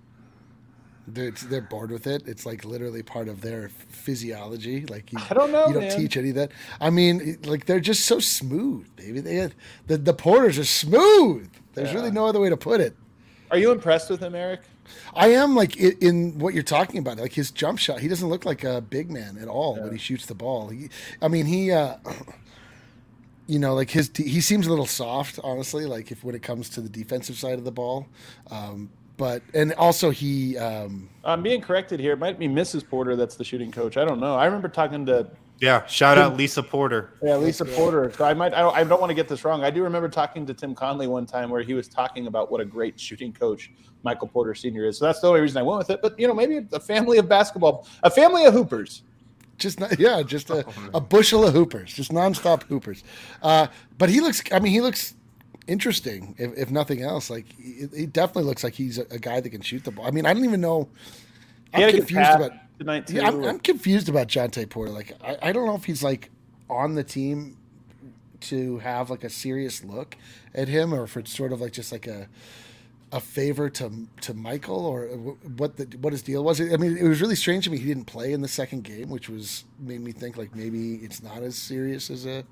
They're, 1.06 1.32
they're 1.32 1.62
bored 1.62 1.92
with 1.92 2.08
it. 2.08 2.24
It's 2.28 2.46
like 2.46 2.64
literally 2.64 3.04
part 3.04 3.28
of 3.28 3.42
their 3.42 3.68
physiology. 3.90 4.86
Like 4.86 5.12
you, 5.12 5.20
I 5.30 5.34
don't 5.34 5.52
know, 5.52 5.68
You 5.68 5.74
don't 5.74 5.84
man. 5.84 5.98
teach 6.00 6.16
any 6.16 6.30
of 6.30 6.36
that. 6.36 6.52
I 6.80 6.90
mean, 6.90 7.38
like 7.44 7.66
they're 7.66 7.82
just 7.82 8.06
so 8.06 8.20
smooth, 8.20 8.88
baby. 8.96 9.20
They 9.20 9.50
the 9.88 9.98
the 9.98 10.14
porters 10.14 10.58
are 10.58 10.64
smooth. 10.66 11.50
There's 11.74 11.90
Yeah. 11.90 11.96
really 11.96 12.12
no 12.12 12.26
other 12.26 12.40
way 12.40 12.50
to 12.50 12.58
put 12.58 12.80
it. 12.80 12.96
Are 13.52 13.58
you 13.58 13.72
impressed 13.72 14.10
with 14.10 14.22
him, 14.22 14.34
Eric? 14.34 14.62
I 15.14 15.30
am 15.30 15.56
like 15.56 15.78
in, 15.78 15.98
in 16.00 16.40
what 16.40 16.54
you're 16.54 16.64
talking 16.64 17.00
about, 17.00 17.18
like 17.18 17.34
his 17.34 17.52
jump 17.52 17.80
shot. 17.80 18.00
He 18.00 18.08
doesn't 18.08 18.28
look 18.28 18.46
like 18.46 18.64
a 18.64 18.82
big 18.82 19.12
man 19.12 19.38
at 19.42 19.48
all 19.48 19.76
when 19.76 19.92
he 19.92 19.98
shoots 19.98 20.26
the 20.26 20.36
ball. 20.36 20.70
He, 20.70 20.90
I 21.22 21.28
mean, 21.28 21.46
he, 21.46 21.72
uh, 21.72 21.98
you 23.48 23.60
know, 23.60 23.74
like 23.74 23.90
his 23.90 24.12
he 24.16 24.42
seems 24.42 24.68
a 24.68 24.70
little 24.70 24.86
soft, 24.86 25.40
honestly. 25.44 25.86
Like 25.86 26.12
if 26.12 26.24
when 26.24 26.36
it 26.36 26.42
comes 26.42 26.70
to 26.70 26.82
the 26.82 26.90
defensive 26.90 27.38
side 27.38 27.58
of 27.58 27.64
the 27.64 27.72
ball, 27.72 28.08
um, 28.52 28.90
but 29.18 29.42
and 29.54 29.74
also 29.74 30.10
he, 30.10 30.58
um, 30.58 31.10
I'm 31.24 31.44
being 31.44 31.62
corrected 31.62 32.00
here. 32.00 32.14
It 32.14 32.20
might 32.20 32.40
be 32.40 32.48
Mrs. 32.48 32.88
Porter 32.88 33.16
that's 33.16 33.36
the 33.36 33.44
shooting 33.44 33.72
coach. 33.72 33.98
I 33.98 34.06
don't 34.06 34.20
know. 34.20 34.36
I 34.36 34.46
remember 34.46 34.70
talking 34.70 35.06
to 35.08 35.30
Yeah, 35.60 35.86
shout 35.86 36.18
out 36.18 36.36
Lisa 36.36 36.62
Porter. 36.62 37.14
yeah, 37.24 37.38
Lisa 37.38 37.64
Porter. 37.64 38.12
So 38.18 38.26
I 38.26 38.34
might 38.34 38.54
I 38.54 38.60
don't, 38.60 38.76
I 38.76 38.84
don't 38.84 39.00
want 39.00 39.12
to 39.12 39.16
get 39.16 39.28
this 39.30 39.46
wrong. 39.46 39.64
I 39.64 39.70
do 39.70 39.82
remember 39.84 40.10
talking 40.10 40.46
to 40.46 40.54
Tim 40.54 40.76
Connelly 40.76 41.08
one 41.08 41.26
time 41.26 41.50
where 41.50 41.62
he 41.62 41.74
was 41.74 41.88
talking 41.88 42.28
about 42.28 42.52
what 42.52 42.60
a 42.60 42.66
great 42.66 43.00
shooting 43.00 43.32
coach 43.32 43.72
Michael 44.04 44.28
Porter 44.28 44.54
Sr. 44.56 44.86
is. 44.86 44.98
So 44.98 45.06
that's 45.06 45.22
the 45.22 45.28
only 45.28 45.40
reason 45.40 45.58
I 45.60 45.64
went 45.64 45.78
with 45.78 45.90
it. 45.90 46.02
But 46.02 46.20
you 46.20 46.28
know, 46.28 46.34
maybe 46.34 46.68
a 46.74 46.80
family 46.80 47.18
of 47.18 47.30
basketball, 47.30 47.88
a 48.04 48.10
family 48.10 48.46
of 48.46 48.54
hoopers. 48.54 49.04
just 49.58 49.80
not, 49.80 49.98
yeah, 49.98 50.22
just 50.24 50.50
a, 50.50 50.66
Oh, 50.68 50.74
a 50.96 51.00
bushel 51.00 51.48
of 51.48 51.54
hoopers, 51.54 51.94
just 51.94 52.12
nonstop 52.12 52.64
hoopers. 52.64 53.04
Uh, 53.42 53.68
but 53.98 54.10
he 54.10 54.20
looks, 54.20 54.42
I 54.52 54.60
mean, 54.60 54.74
he 54.74 54.82
looks 54.82 55.14
interesting, 55.68 56.36
if, 56.38 56.58
if 56.58 56.72
nothing 56.72 57.04
else. 57.04 57.30
Like 57.30 57.46
he, 57.58 57.88
he 57.96 58.06
definitely 58.06 58.44
looks 58.44 58.66
like 58.66 58.74
he's 58.74 58.98
a, 58.98 59.06
a 59.12 59.20
guy 59.20 59.40
that 59.40 59.50
can 59.50 59.62
shoot 59.62 59.86
the 59.86 59.92
ball. 59.92 60.06
I 60.06 60.12
mean, 60.12 60.26
I 60.26 60.34
don't 60.34 60.44
even 60.44 60.60
know. 60.60 60.90
I'm 61.74 61.90
confused 61.92 62.32
about. 62.32 62.52
Tonight 62.80 63.08
too. 63.08 63.16
Yeah, 63.16 63.28
I'm, 63.28 63.44
I'm 63.44 63.60
confused 63.60 64.10
about 64.10 64.28
Jontay 64.28 64.70
Porter. 64.70 64.92
Like, 64.92 65.14
I, 65.24 65.50
I 65.50 65.52
don't 65.52 65.66
know 65.66 65.76
if 65.76 65.86
he's 65.86 66.04
like 66.04 66.30
on 66.70 66.96
the 66.96 67.04
team 67.04 67.58
to 68.42 68.80
have 68.80 69.10
like 69.10 69.24
a 69.24 69.30
serious 69.30 69.84
look 69.84 70.18
at 70.54 70.68
him, 70.68 70.94
or 70.94 71.04
if 71.04 71.16
it's 71.16 71.36
sort 71.36 71.54
of 71.54 71.62
like 71.62 71.72
just 71.72 71.92
like 71.92 72.08
a 72.08 72.28
a 73.14 73.20
favor 73.20 73.70
to 73.70 74.08
to 74.22 74.34
Michael 74.34 74.86
or 74.86 75.06
what 75.06 75.78
the 75.78 75.86
what 76.02 76.14
his 76.14 76.24
deal 76.24 76.44
was. 76.44 76.60
I 76.60 76.76
mean, 76.78 76.98
it 76.98 77.08
was 77.08 77.22
really 77.22 77.36
strange 77.36 77.66
to 77.66 77.70
me 77.70 77.78
he 77.78 77.86
didn't 77.88 78.06
play 78.06 78.34
in 78.34 78.42
the 78.42 78.48
second 78.48 78.84
game, 78.84 79.10
which 79.10 79.30
was 79.30 79.66
made 79.80 80.02
me 80.02 80.12
think 80.12 80.36
like 80.36 80.56
maybe 80.56 80.96
it's 80.96 81.22
not 81.22 81.44
as 81.44 81.56
serious 81.56 82.10
as 82.10 82.26
a 82.26 82.44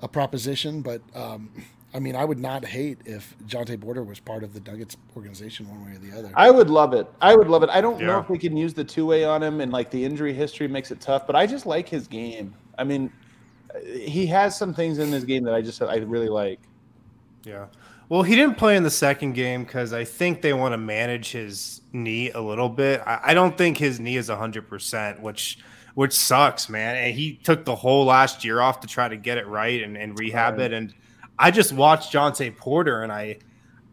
a 0.00 0.08
proposition. 0.08 0.82
But 0.82 1.02
um, 1.14 1.50
I 1.94 2.00
mean, 2.00 2.14
I 2.16 2.24
would 2.24 2.38
not 2.38 2.64
hate 2.66 2.98
if 3.06 3.34
Jontay 3.46 3.80
Porter 3.80 4.02
was 4.04 4.20
part 4.20 4.42
of 4.44 4.52
the 4.52 4.60
Nuggets 4.70 4.96
organization 5.16 5.66
one 5.68 5.84
way 5.86 5.92
or 5.96 5.98
the 5.98 6.18
other. 6.18 6.30
I 6.34 6.50
would 6.50 6.68
love 6.68 6.92
it. 6.92 7.06
I 7.22 7.34
would 7.34 7.48
love 7.48 7.62
it. 7.62 7.70
I 7.70 7.80
don't 7.80 8.00
know 8.02 8.18
if 8.18 8.28
we 8.28 8.38
can 8.38 8.56
use 8.56 8.74
the 8.74 8.84
two 8.84 9.06
way 9.06 9.24
on 9.24 9.42
him, 9.42 9.60
and 9.62 9.72
like 9.72 9.90
the 9.90 10.04
injury 10.04 10.34
history 10.34 10.68
makes 10.68 10.90
it 10.90 11.00
tough. 11.00 11.26
But 11.26 11.34
I 11.34 11.46
just 11.46 11.64
like 11.64 11.88
his 11.88 12.06
game. 12.06 12.54
I 12.76 12.84
mean, 12.84 13.10
he 13.84 14.26
has 14.26 14.56
some 14.56 14.74
things 14.74 14.98
in 14.98 15.10
his 15.10 15.24
game 15.24 15.44
that 15.44 15.54
I 15.54 15.62
just 15.62 15.80
I 15.80 15.96
really 15.96 16.28
like. 16.28 16.60
Yeah. 17.44 17.66
Well, 18.10 18.22
he 18.22 18.36
didn't 18.36 18.56
play 18.56 18.76
in 18.76 18.82
the 18.82 18.90
second 18.90 19.32
game 19.32 19.64
because 19.64 19.92
I 19.92 20.04
think 20.04 20.40
they 20.42 20.52
want 20.52 20.72
to 20.72 20.78
manage 20.78 21.32
his 21.32 21.82
knee 21.92 22.30
a 22.30 22.40
little 22.40 22.68
bit. 22.68 23.02
I, 23.06 23.20
I 23.24 23.34
don't 23.34 23.56
think 23.56 23.76
his 23.78 23.98
knee 24.00 24.16
is 24.16 24.28
hundred 24.28 24.68
percent, 24.68 25.20
which 25.20 25.58
which 25.94 26.12
sucks, 26.12 26.68
man. 26.68 26.96
And 26.96 27.14
he 27.14 27.34
took 27.42 27.64
the 27.64 27.74
whole 27.74 28.04
last 28.04 28.44
year 28.44 28.60
off 28.60 28.80
to 28.80 28.86
try 28.86 29.08
to 29.08 29.16
get 29.16 29.38
it 29.38 29.46
right 29.46 29.82
and, 29.82 29.96
and 29.96 30.18
rehab 30.18 30.58
Right. 30.58 30.66
it. 30.66 30.72
And 30.72 30.94
I 31.38 31.50
just 31.50 31.72
watched 31.72 32.12
Jontay 32.12 32.56
Porter 32.56 33.02
and 33.02 33.12
I 33.12 33.38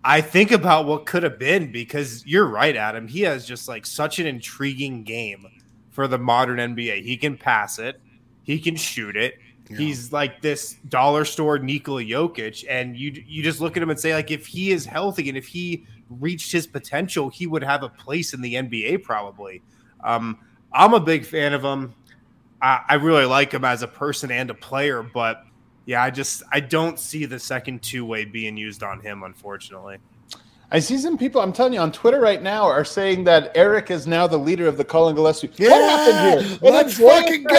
I 0.04 0.22
think 0.22 0.52
about 0.52 0.86
what 0.86 1.08
could 1.08 1.24
have 1.24 1.40
been 1.40 1.72
because 1.72 2.24
you're 2.28 2.48
right, 2.48 2.76
Adam. 2.76 3.08
He 3.08 3.22
has 3.22 3.46
just 3.46 3.68
like 3.68 3.88
such 3.88 4.20
an 4.20 4.28
intriguing 4.28 5.04
game 5.04 5.48
for 5.90 6.08
the 6.08 6.20
modern 6.20 6.58
NBA. 6.58 7.04
He 7.04 7.18
can 7.18 7.38
pass 7.38 7.80
it, 7.80 8.00
he 8.44 8.60
can 8.60 8.76
shoot 8.76 9.16
it. 9.16 9.40
Yeah. 9.70 9.78
He's 9.78 10.12
like 10.14 10.42
this 10.42 10.74
dollar 10.90 11.26
store 11.26 11.58
Nikola 11.58 12.04
Jokic, 12.04 12.66
and 12.70 12.96
you 12.96 13.24
you 13.26 13.42
just 13.42 13.62
look 13.62 13.76
at 13.76 13.82
him 13.82 13.90
and 13.90 14.00
say 14.00 14.14
like 14.14 14.30
if 14.30 14.46
he 14.46 14.72
is 14.72 14.86
healthy 14.86 15.28
and 15.28 15.38
if 15.38 15.48
he 15.48 15.88
reached 16.10 16.52
his 16.52 16.68
potential, 16.68 17.30
he 17.30 17.48
would 17.48 17.64
have 17.64 17.82
a 17.82 17.90
place 17.90 18.36
in 18.36 18.42
the 18.42 18.54
NBA 18.54 19.02
probably. 19.04 19.64
Um, 20.04 20.38
I'm 20.72 20.94
a 20.94 21.00
big 21.00 21.26
fan 21.26 21.54
of 21.54 21.64
him. 21.64 21.96
I, 22.62 22.82
I 22.90 22.94
really 22.96 23.26
like 23.26 23.52
him 23.52 23.66
as 23.66 23.82
a 23.82 23.88
person 23.88 24.30
and 24.30 24.52
a 24.52 24.54
player, 24.54 25.02
but 25.02 25.46
yeah, 25.86 26.04
I 26.04 26.10
just 26.12 26.44
I 26.52 26.60
don't 26.60 27.00
see 27.00 27.26
the 27.26 27.40
second 27.40 27.82
two 27.82 28.06
way 28.06 28.26
being 28.26 28.58
used 28.58 28.84
on 28.84 29.00
him, 29.00 29.24
unfortunately. 29.24 29.98
I 30.72 30.80
see 30.80 30.98
some 30.98 31.16
people. 31.18 31.42
I'm 31.42 31.54
telling 31.54 31.74
you 31.74 31.80
on 31.80 31.92
Twitter 31.92 32.20
right 32.20 32.42
now 32.42 32.64
are 32.64 32.84
saying 32.84 33.24
that 33.26 33.52
Eric 33.56 33.92
is 33.92 34.08
now 34.08 34.26
the 34.26 34.38
leader 34.40 34.68
of 34.68 34.78
the 34.78 34.84
Collin 34.84 35.14
Gillespie. 35.16 35.52
Yeah, 35.58 35.70
what 35.70 36.00
happened 36.00 36.46
here? 36.48 36.60
let's 36.72 36.98
And 37.00 37.08
then 37.08 37.24
fucking 37.24 37.44
go! 37.44 37.56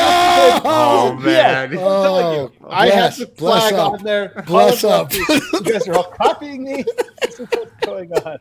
Oh, 0.64 1.16
Yes, 1.20 1.24
man. 1.24 1.64
I'm 1.68 1.72
you, 1.72 1.80
Oh, 1.80 2.52
I 2.68 2.88
have 2.88 3.16
bless- 3.16 3.18
the 3.18 3.26
bless 3.26 3.68
flag 3.70 3.74
up. 3.74 3.92
on 3.92 4.02
there. 4.02 4.42
Bless 4.46 4.80
Collin 4.82 5.00
up. 5.02 5.12
You 5.14 5.60
guys 5.62 5.86
are 5.88 5.94
all 5.94 6.10
copying 6.20 6.64
me. 6.64 6.84
This 7.22 7.40
is 7.40 7.48
what's 7.52 7.86
going 7.86 8.12
on. 8.12 8.38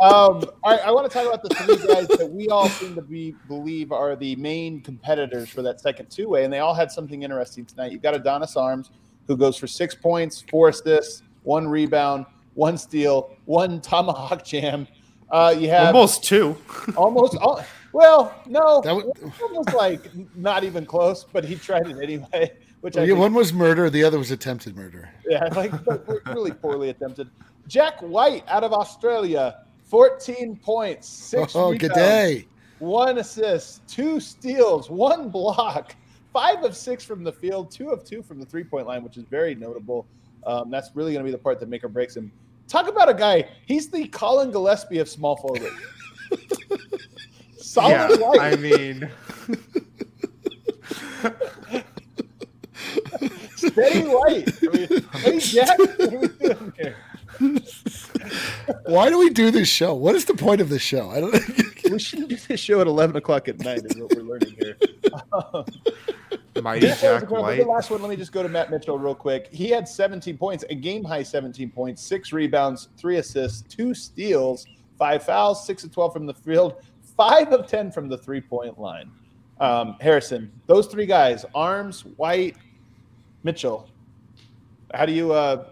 Um, 0.00 0.44
all 0.62 0.72
right, 0.72 0.80
I 0.84 0.90
want 0.90 1.10
to 1.10 1.12
talk 1.12 1.26
about 1.26 1.42
the 1.42 1.54
three 1.54 1.76
guys 1.86 2.06
that 2.18 2.28
we 2.30 2.48
all 2.48 2.68
seem 2.68 2.94
to 2.96 3.00
be 3.02 3.34
believe 3.48 3.92
are 3.92 4.14
the 4.14 4.36
main 4.36 4.80
competitors 4.82 5.48
for 5.48 5.62
that 5.62 5.80
second 5.80 6.10
two 6.10 6.28
way, 6.28 6.44
and 6.44 6.52
they 6.52 6.58
all 6.58 6.74
had 6.74 6.90
something 6.92 7.22
interesting 7.22 7.64
tonight. 7.64 7.92
You've 7.92 8.02
got 8.02 8.14
Adonis 8.14 8.56
Arms, 8.56 8.90
who 9.26 9.36
goes 9.38 9.56
for 9.56 9.66
six 9.66 9.94
points, 9.94 10.44
four 10.50 10.68
assists, 10.68 11.22
one 11.44 11.66
rebound, 11.66 12.26
one 12.54 12.76
steal, 12.76 13.30
one 13.46 13.80
tomahawk 13.80 14.44
jam. 14.44 14.86
Uh, 15.30 15.54
you 15.58 15.70
have 15.70 15.94
Almost 15.94 16.24
two. 16.24 16.56
almost 16.96 17.36
all, 17.38 17.64
well, 17.92 18.34
no, 18.46 18.82
That 18.82 18.94
would- 18.96 19.06
one 19.06 19.54
was 19.54 19.72
like 19.74 20.10
not 20.36 20.62
even 20.62 20.84
close, 20.84 21.24
but 21.24 21.42
he 21.44 21.54
tried 21.56 21.88
it 21.88 21.96
anyway. 22.02 22.52
Which 22.82 22.96
I 22.98 23.04
Yeah, 23.04 23.14
one 23.14 23.32
was 23.32 23.52
murder, 23.52 23.88
the 23.88 24.04
other 24.04 24.18
was 24.18 24.30
attempted 24.30 24.76
murder. 24.76 25.08
yeah, 25.26 25.44
like 25.56 25.72
really 26.26 26.52
poorly 26.52 26.90
attempted. 26.90 27.28
Jack 27.66 27.98
White 28.00 28.44
out 28.46 28.62
of 28.62 28.72
Australia, 28.72 29.62
14 29.86 30.56
points, 30.56 31.08
six 31.08 31.52
Oh, 31.56 31.70
rebounds, 31.70 31.80
good 31.80 31.92
day. 31.94 32.46
one 32.78 33.18
assist, 33.18 33.86
two 33.88 34.20
steals, 34.20 34.90
one 34.90 35.28
block, 35.30 35.94
five 36.32 36.62
of 36.64 36.76
six 36.76 37.04
from 37.04 37.24
the 37.24 37.32
field, 37.32 37.70
two 37.70 37.90
of 37.90 38.04
two 38.04 38.22
from 38.22 38.38
the 38.40 38.46
three 38.46 38.64
point 38.64 38.86
line, 38.86 39.02
which 39.02 39.16
is 39.16 39.24
very 39.24 39.54
notable. 39.54 40.06
Um, 40.46 40.70
that's 40.70 40.90
really 40.94 41.12
going 41.12 41.24
to 41.24 41.28
be 41.28 41.32
the 41.32 41.38
part 41.42 41.58
that 41.60 41.68
make 41.68 41.82
or 41.84 41.88
breaks 41.88 42.16
him. 42.16 42.30
Talk 42.68 42.88
about 42.88 43.08
a 43.08 43.14
guy. 43.14 43.48
He's 43.66 43.88
the 43.88 44.06
Collin 44.08 44.50
Gillespie 44.50 44.98
of 44.98 45.08
small 45.08 45.36
forward. 45.36 45.72
Solid 47.58 47.90
yeah, 47.90 48.08
white. 48.16 48.40
I 48.40 48.56
mean, 48.56 49.08
Steady 53.56 54.02
white. 54.02 54.48
I 54.62 54.66
mean, 54.76 54.88
hey, 55.14 55.38
Jack, 55.38 55.78
what 55.78 56.00
are 56.00 56.18
we 56.18 56.28
doing 56.28 56.72
here? 56.78 56.96
Why 58.84 59.10
do 59.10 59.18
we 59.18 59.30
do 59.30 59.50
this 59.50 59.68
show? 59.68 59.94
What 59.94 60.14
is 60.14 60.24
the 60.24 60.34
point 60.34 60.60
of 60.60 60.68
this 60.68 60.82
show? 60.82 61.10
I 61.10 61.20
don't. 61.20 61.34
We 61.86 62.00
shouldn't 62.00 62.30
do 62.30 62.36
this 62.36 62.58
show 62.58 62.80
at 62.80 62.88
11 62.88 63.14
o'clock 63.14 63.46
at 63.46 63.60
night, 63.60 63.82
is 63.84 63.96
what 63.96 64.12
we're 64.12 64.22
learning 64.22 64.56
here. 64.58 64.76
mighty 66.62 66.86
Yeah, 66.88 66.96
Jack 66.96 67.28
the 67.28 67.64
last 67.66 67.90
one, 67.90 68.00
let 68.00 68.10
me 68.10 68.16
just 68.16 68.32
go 68.32 68.42
to 68.42 68.48
Matt 68.48 68.70
Mitchell 68.70 68.98
real 68.98 69.14
quick. 69.14 69.48
He 69.52 69.70
had 69.70 69.86
17 69.86 70.36
points, 70.36 70.64
a 70.68 70.74
game 70.74 71.04
high 71.04 71.22
17 71.22 71.70
points, 71.70 72.02
six 72.02 72.32
rebounds, 72.32 72.88
three 72.96 73.18
assists, 73.18 73.62
two 73.62 73.94
steals, 73.94 74.66
five 74.98 75.22
fouls, 75.22 75.64
six 75.64 75.84
of 75.84 75.92
12 75.92 76.12
from 76.12 76.26
the 76.26 76.34
field, 76.34 76.82
five 77.16 77.52
of 77.52 77.66
10 77.66 77.92
from 77.92 78.08
the 78.08 78.18
three 78.18 78.40
point 78.40 78.80
line. 78.80 79.10
Um, 79.60 79.96
Harrison, 80.00 80.50
those 80.66 80.86
three 80.86 81.06
guys, 81.06 81.44
Arms, 81.54 82.04
White, 82.16 82.56
Mitchell. 83.42 83.88
How 84.92 85.06
do 85.06 85.12
you 85.12 85.32
uh, 85.32 85.66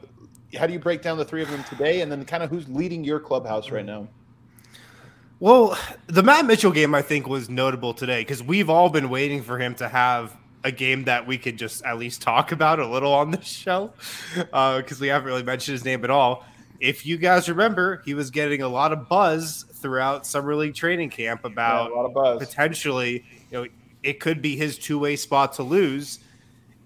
how 0.54 0.66
do 0.66 0.72
you 0.72 0.78
break 0.78 1.02
down 1.02 1.18
the 1.18 1.24
three 1.24 1.42
of 1.42 1.50
them 1.50 1.64
today, 1.64 2.00
and 2.00 2.10
then 2.10 2.24
kind 2.24 2.42
of 2.42 2.50
who's 2.50 2.68
leading 2.68 3.04
your 3.04 3.20
clubhouse 3.20 3.70
right 3.70 3.84
now? 3.84 4.08
Well, 5.40 5.76
the 6.06 6.22
Matt 6.22 6.46
Mitchell 6.46 6.72
game 6.72 6.94
I 6.94 7.02
think 7.02 7.28
was 7.28 7.50
notable 7.50 7.92
today 7.92 8.20
because 8.22 8.42
we've 8.42 8.70
all 8.70 8.88
been 8.88 9.10
waiting 9.10 9.42
for 9.42 9.58
him 9.58 9.74
to 9.76 9.88
have 9.88 10.36
a 10.62 10.70
game 10.70 11.04
that 11.04 11.26
we 11.26 11.36
could 11.36 11.58
just 11.58 11.84
at 11.84 11.98
least 11.98 12.22
talk 12.22 12.52
about 12.52 12.78
a 12.80 12.86
little 12.86 13.12
on 13.12 13.30
this 13.30 13.44
show 13.46 13.92
uh, 14.52 14.78
because 14.78 15.00
we 15.00 15.08
haven't 15.08 15.26
really 15.26 15.42
mentioned 15.42 15.74
his 15.74 15.84
name 15.84 16.04
at 16.04 16.10
all. 16.10 16.44
If 16.80 17.04
you 17.04 17.18
guys 17.18 17.48
remember, 17.48 18.02
he 18.04 18.14
was 18.14 18.30
getting 18.30 18.62
a 18.62 18.68
lot 18.68 18.92
of 18.92 19.08
buzz 19.08 19.64
throughout 19.74 20.26
summer 20.26 20.54
league 20.54 20.74
training 20.74 21.10
camp 21.10 21.44
about 21.44 21.90
Yeah, 21.90 21.94
a 21.94 21.96
lot 21.96 22.06
of 22.06 22.14
buzz. 22.14 22.38
potentially, 22.38 23.24
you 23.50 23.62
know, 23.62 23.66
it 24.02 24.20
could 24.20 24.40
be 24.40 24.56
his 24.56 24.78
two-way 24.78 25.16
spot 25.16 25.52
to 25.54 25.62
lose. 25.62 26.20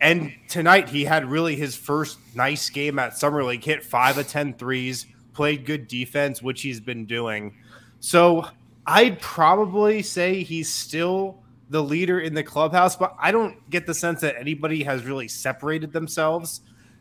And 0.00 0.32
tonight 0.48 0.88
he 0.88 1.04
had 1.04 1.24
really 1.28 1.56
his 1.56 1.74
first 1.74 2.18
nice 2.34 2.70
game 2.70 2.98
at 2.98 3.16
Summer 3.16 3.42
League, 3.42 3.64
hit 3.64 3.82
five 3.82 4.16
of 4.18 4.28
10 4.28 4.54
threes, 4.54 5.06
played 5.32 5.64
good 5.66 5.88
defense, 5.88 6.40
which 6.42 6.62
he's 6.62 6.80
been 6.80 7.04
doing. 7.04 7.54
So 8.00 8.46
I'd 8.86 9.20
probably 9.20 10.02
say 10.02 10.42
he's 10.42 10.72
still 10.72 11.42
the 11.70 11.82
leader 11.82 12.20
in 12.20 12.32
the 12.32 12.42
clubhouse, 12.42 12.96
but 12.96 13.14
I 13.20 13.30
don't 13.30 13.68
get 13.70 13.86
the 13.86 13.94
sense 13.94 14.20
that 14.20 14.36
anybody 14.38 14.82
has 14.84 15.04
really 15.04 15.28
separated 15.28 15.92
themselves. 15.92 16.60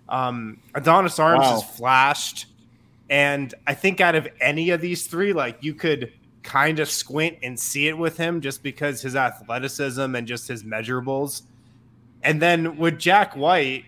Um, 0.09 0.59
Adonis 0.75 1.19
Arms 1.19 1.43
Wow. 1.43 1.51
has 1.53 1.63
flashed. 1.77 2.47
And 3.09 3.53
I 3.65 3.73
think 3.73 4.01
out 4.01 4.15
of 4.15 4.27
any 4.41 4.71
of 4.71 4.81
these 4.81 5.07
three, 5.07 5.33
like 5.33 5.59
you 5.61 5.73
could 5.73 6.11
kind 6.43 6.79
of 6.79 6.89
squint 6.89 7.37
and 7.43 7.57
see 7.59 7.87
it 7.87 7.97
with 7.97 8.17
him 8.17 8.41
just 8.41 8.63
because 8.63 9.01
his 9.01 9.15
athleticism 9.15 10.15
and 10.15 10.27
just 10.27 10.47
his 10.47 10.63
measurables. 10.63 11.43
And 12.23 12.41
then 12.41 12.77
with 12.77 12.97
Jack 12.99 13.35
White, 13.35 13.85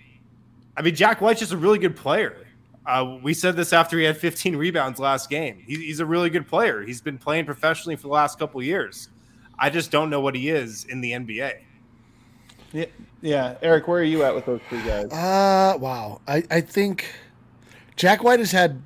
I 0.78 0.82
mean, 0.82 0.96
Jack 0.96 1.22
White's 1.22 1.40
just 1.40 1.52
a 1.52 1.58
really 1.58 1.80
good 1.80 1.96
player. 1.96 2.48
Uh, 2.86 3.18
we 3.22 3.34
said 3.34 3.56
this 3.56 3.74
after 3.74 3.98
he 3.98 4.06
had 4.06 4.18
15 4.18 4.56
rebounds 4.56 5.00
last 5.00 5.30
game. 5.30 5.62
He, 5.66 5.76
he's 5.76 6.00
a 6.00 6.06
really 6.06 6.30
good 6.30 6.48
player. 6.48 6.82
He's 6.82 7.02
been 7.02 7.18
playing 7.18 7.46
professionally 7.46 7.96
for 7.96 8.04
the 8.04 8.14
last 8.14 8.40
couple 8.40 8.60
of 8.60 8.66
years. 8.66 9.10
I 9.60 9.70
just 9.70 9.92
don't 9.92 10.10
know 10.10 10.22
what 10.22 10.36
he 10.36 10.50
is 10.50 10.86
in 10.86 11.02
the 11.02 11.12
NBA. 11.12 11.60
Yeah, 12.72 12.86
yeah. 13.22 13.56
Eric, 13.62 13.88
where 13.88 14.00
are 14.00 14.04
you 14.04 14.24
at 14.24 14.34
with 14.34 14.46
those 14.46 14.62
three 14.70 14.82
guys? 14.84 15.12
Uh, 15.12 15.78
wow. 15.78 16.22
I, 16.28 16.44
I 16.50 16.62
think 16.62 17.06
Jack 17.96 18.24
White 18.24 18.40
has 18.40 18.52
had 18.52 18.82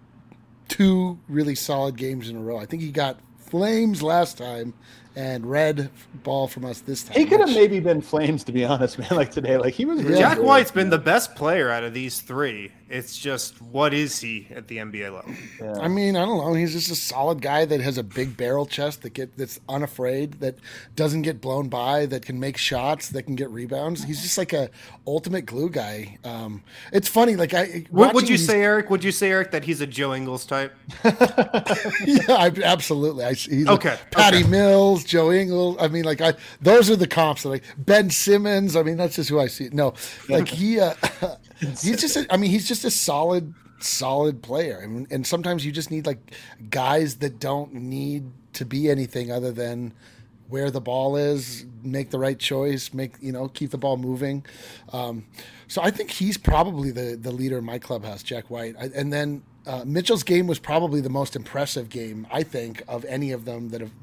two 0.67 1.19
really 1.29 1.55
solid 1.55 1.95
games 1.95 2.29
in 2.29 2.35
a 2.35 2.41
row. 2.41 2.57
I 2.57 2.65
think 2.65 2.81
he 2.81 2.91
got 2.91 3.19
flames 3.37 4.01
last 4.01 4.37
time 4.37 4.73
and 5.15 5.45
red 5.45 5.89
ball 6.23 6.47
from 6.47 6.65
us 6.65 6.79
this 6.81 7.03
time. 7.03 7.13
He 7.17 7.25
could 7.25 7.39
have 7.39 7.49
which- 7.49 7.55
maybe 7.57 7.79
been 7.79 8.01
flames, 8.01 8.43
to 8.45 8.51
be 8.51 8.65
honest, 8.65 8.97
man. 8.99 9.09
Like 9.11 9.31
today, 9.31 9.57
like 9.57 9.73
he 9.73 9.85
was. 9.85 10.01
Really 10.03 10.19
Jack 10.19 10.37
good. 10.37 10.45
White's 10.45 10.71
been 10.71 10.89
the 10.89 10.97
best 10.97 11.35
player 11.35 11.69
out 11.69 11.83
of 11.83 11.93
these 11.93 12.19
three. 12.21 12.71
It's 12.93 13.17
just 13.17 13.59
what 13.59 13.91
is 13.91 14.19
he 14.19 14.47
at 14.51 14.67
the 14.67 14.77
NBA 14.77 15.11
level? 15.11 15.33
Yeah. 15.59 15.79
I 15.81 15.87
mean, 15.87 16.15
I 16.15 16.25
don't 16.25 16.37
know. 16.37 16.53
He's 16.53 16.73
just 16.73 16.91
a 16.91 16.95
solid 16.95 17.41
guy 17.41 17.65
that 17.65 17.81
has 17.81 17.97
a 17.97 18.03
big 18.03 18.37
barrel 18.37 18.67
chest 18.67 19.01
that 19.01 19.15
get 19.15 19.35
that's 19.35 19.59
unafraid, 19.67 20.33
that 20.41 20.57
doesn't 20.95 21.23
get 21.23 21.41
blown 21.41 21.69
by, 21.69 22.05
that 22.05 22.23
can 22.23 22.39
make 22.39 22.55
shots, 22.55 23.09
that 23.09 23.23
can 23.23 23.33
get 23.33 23.49
rebounds. 23.49 24.03
He's 24.03 24.21
just 24.21 24.37
like 24.37 24.53
a 24.53 24.69
ultimate 25.07 25.47
glue 25.47 25.71
guy. 25.71 26.19
Um, 26.23 26.61
it's 26.91 27.07
funny, 27.07 27.35
like 27.35 27.55
I. 27.55 27.85
What 27.89 28.13
would 28.13 28.29
you 28.29 28.37
say, 28.37 28.61
Eric? 28.61 28.91
Would 28.91 29.03
you 29.03 29.11
say, 29.11 29.31
Eric, 29.31 29.49
that 29.49 29.63
he's 29.63 29.81
a 29.81 29.87
Joe 29.87 30.13
Ingles 30.13 30.45
type? 30.45 30.75
yeah, 31.03 32.29
I, 32.29 32.51
absolutely. 32.63 33.25
I, 33.25 33.33
he's 33.33 33.67
Okay, 33.67 33.89
Like 33.89 34.11
Patty 34.11 34.41
okay. 34.41 34.47
Mills, 34.47 35.03
Joe 35.03 35.31
Ingles. 35.31 35.77
I 35.79 35.87
mean, 35.87 36.03
like 36.03 36.21
I, 36.21 36.35
those 36.61 36.91
are 36.91 36.95
the 36.95 37.07
comps. 37.07 37.41
That 37.41 37.49
like 37.49 37.63
Ben 37.75 38.11
Simmons. 38.11 38.75
I 38.75 38.83
mean, 38.83 38.97
that's 38.97 39.15
just 39.15 39.29
who 39.29 39.39
I 39.39 39.47
see. 39.47 39.69
No, 39.71 39.95
like 40.29 40.47
he, 40.47 40.79
uh, 40.79 40.93
he's 41.59 41.99
just. 41.99 42.17
A, 42.17 42.27
I 42.31 42.37
mean, 42.37 42.51
he's 42.51 42.67
just 42.67 42.82
a 42.83 42.91
solid, 42.91 43.53
solid 43.79 44.41
player, 44.41 44.79
and, 44.79 45.11
and 45.11 45.25
sometimes 45.25 45.65
you 45.65 45.71
just 45.71 45.91
need 45.91 46.05
like 46.05 46.33
guys 46.69 47.17
that 47.17 47.39
don't 47.39 47.73
need 47.73 48.25
to 48.53 48.65
be 48.65 48.89
anything 48.89 49.31
other 49.31 49.51
than 49.51 49.93
where 50.49 50.69
the 50.69 50.81
ball 50.81 51.15
is, 51.15 51.65
make 51.81 52.11
the 52.11 52.19
right 52.19 52.37
choice, 52.37 52.93
make 52.93 53.15
you 53.21 53.31
know 53.31 53.47
keep 53.47 53.71
the 53.71 53.77
ball 53.77 53.97
moving. 53.97 54.45
Um, 54.91 55.25
so 55.67 55.81
I 55.81 55.91
think 55.91 56.11
he's 56.11 56.37
probably 56.37 56.91
the 56.91 57.17
the 57.19 57.31
leader 57.31 57.57
in 57.57 57.65
my 57.65 57.79
clubhouse, 57.79 58.23
Jack 58.23 58.49
White, 58.49 58.75
I, 58.79 58.89
and 58.95 59.11
then. 59.11 59.43
Uh, 59.65 59.81
Mitchell's 59.85 60.23
game 60.23 60.45
was 60.45 60.59
probably 60.59 60.99
the 60.99 61.09
most 61.09 61.37
impressive 61.37 61.87
game, 61.87 62.27
I 62.29 62.43
think, 62.43 62.83
of 62.85 63.05
any 63.05 63.31
of 63.31 63.45
them 63.45 63.69
that 63.69 63.79
have 63.79 63.93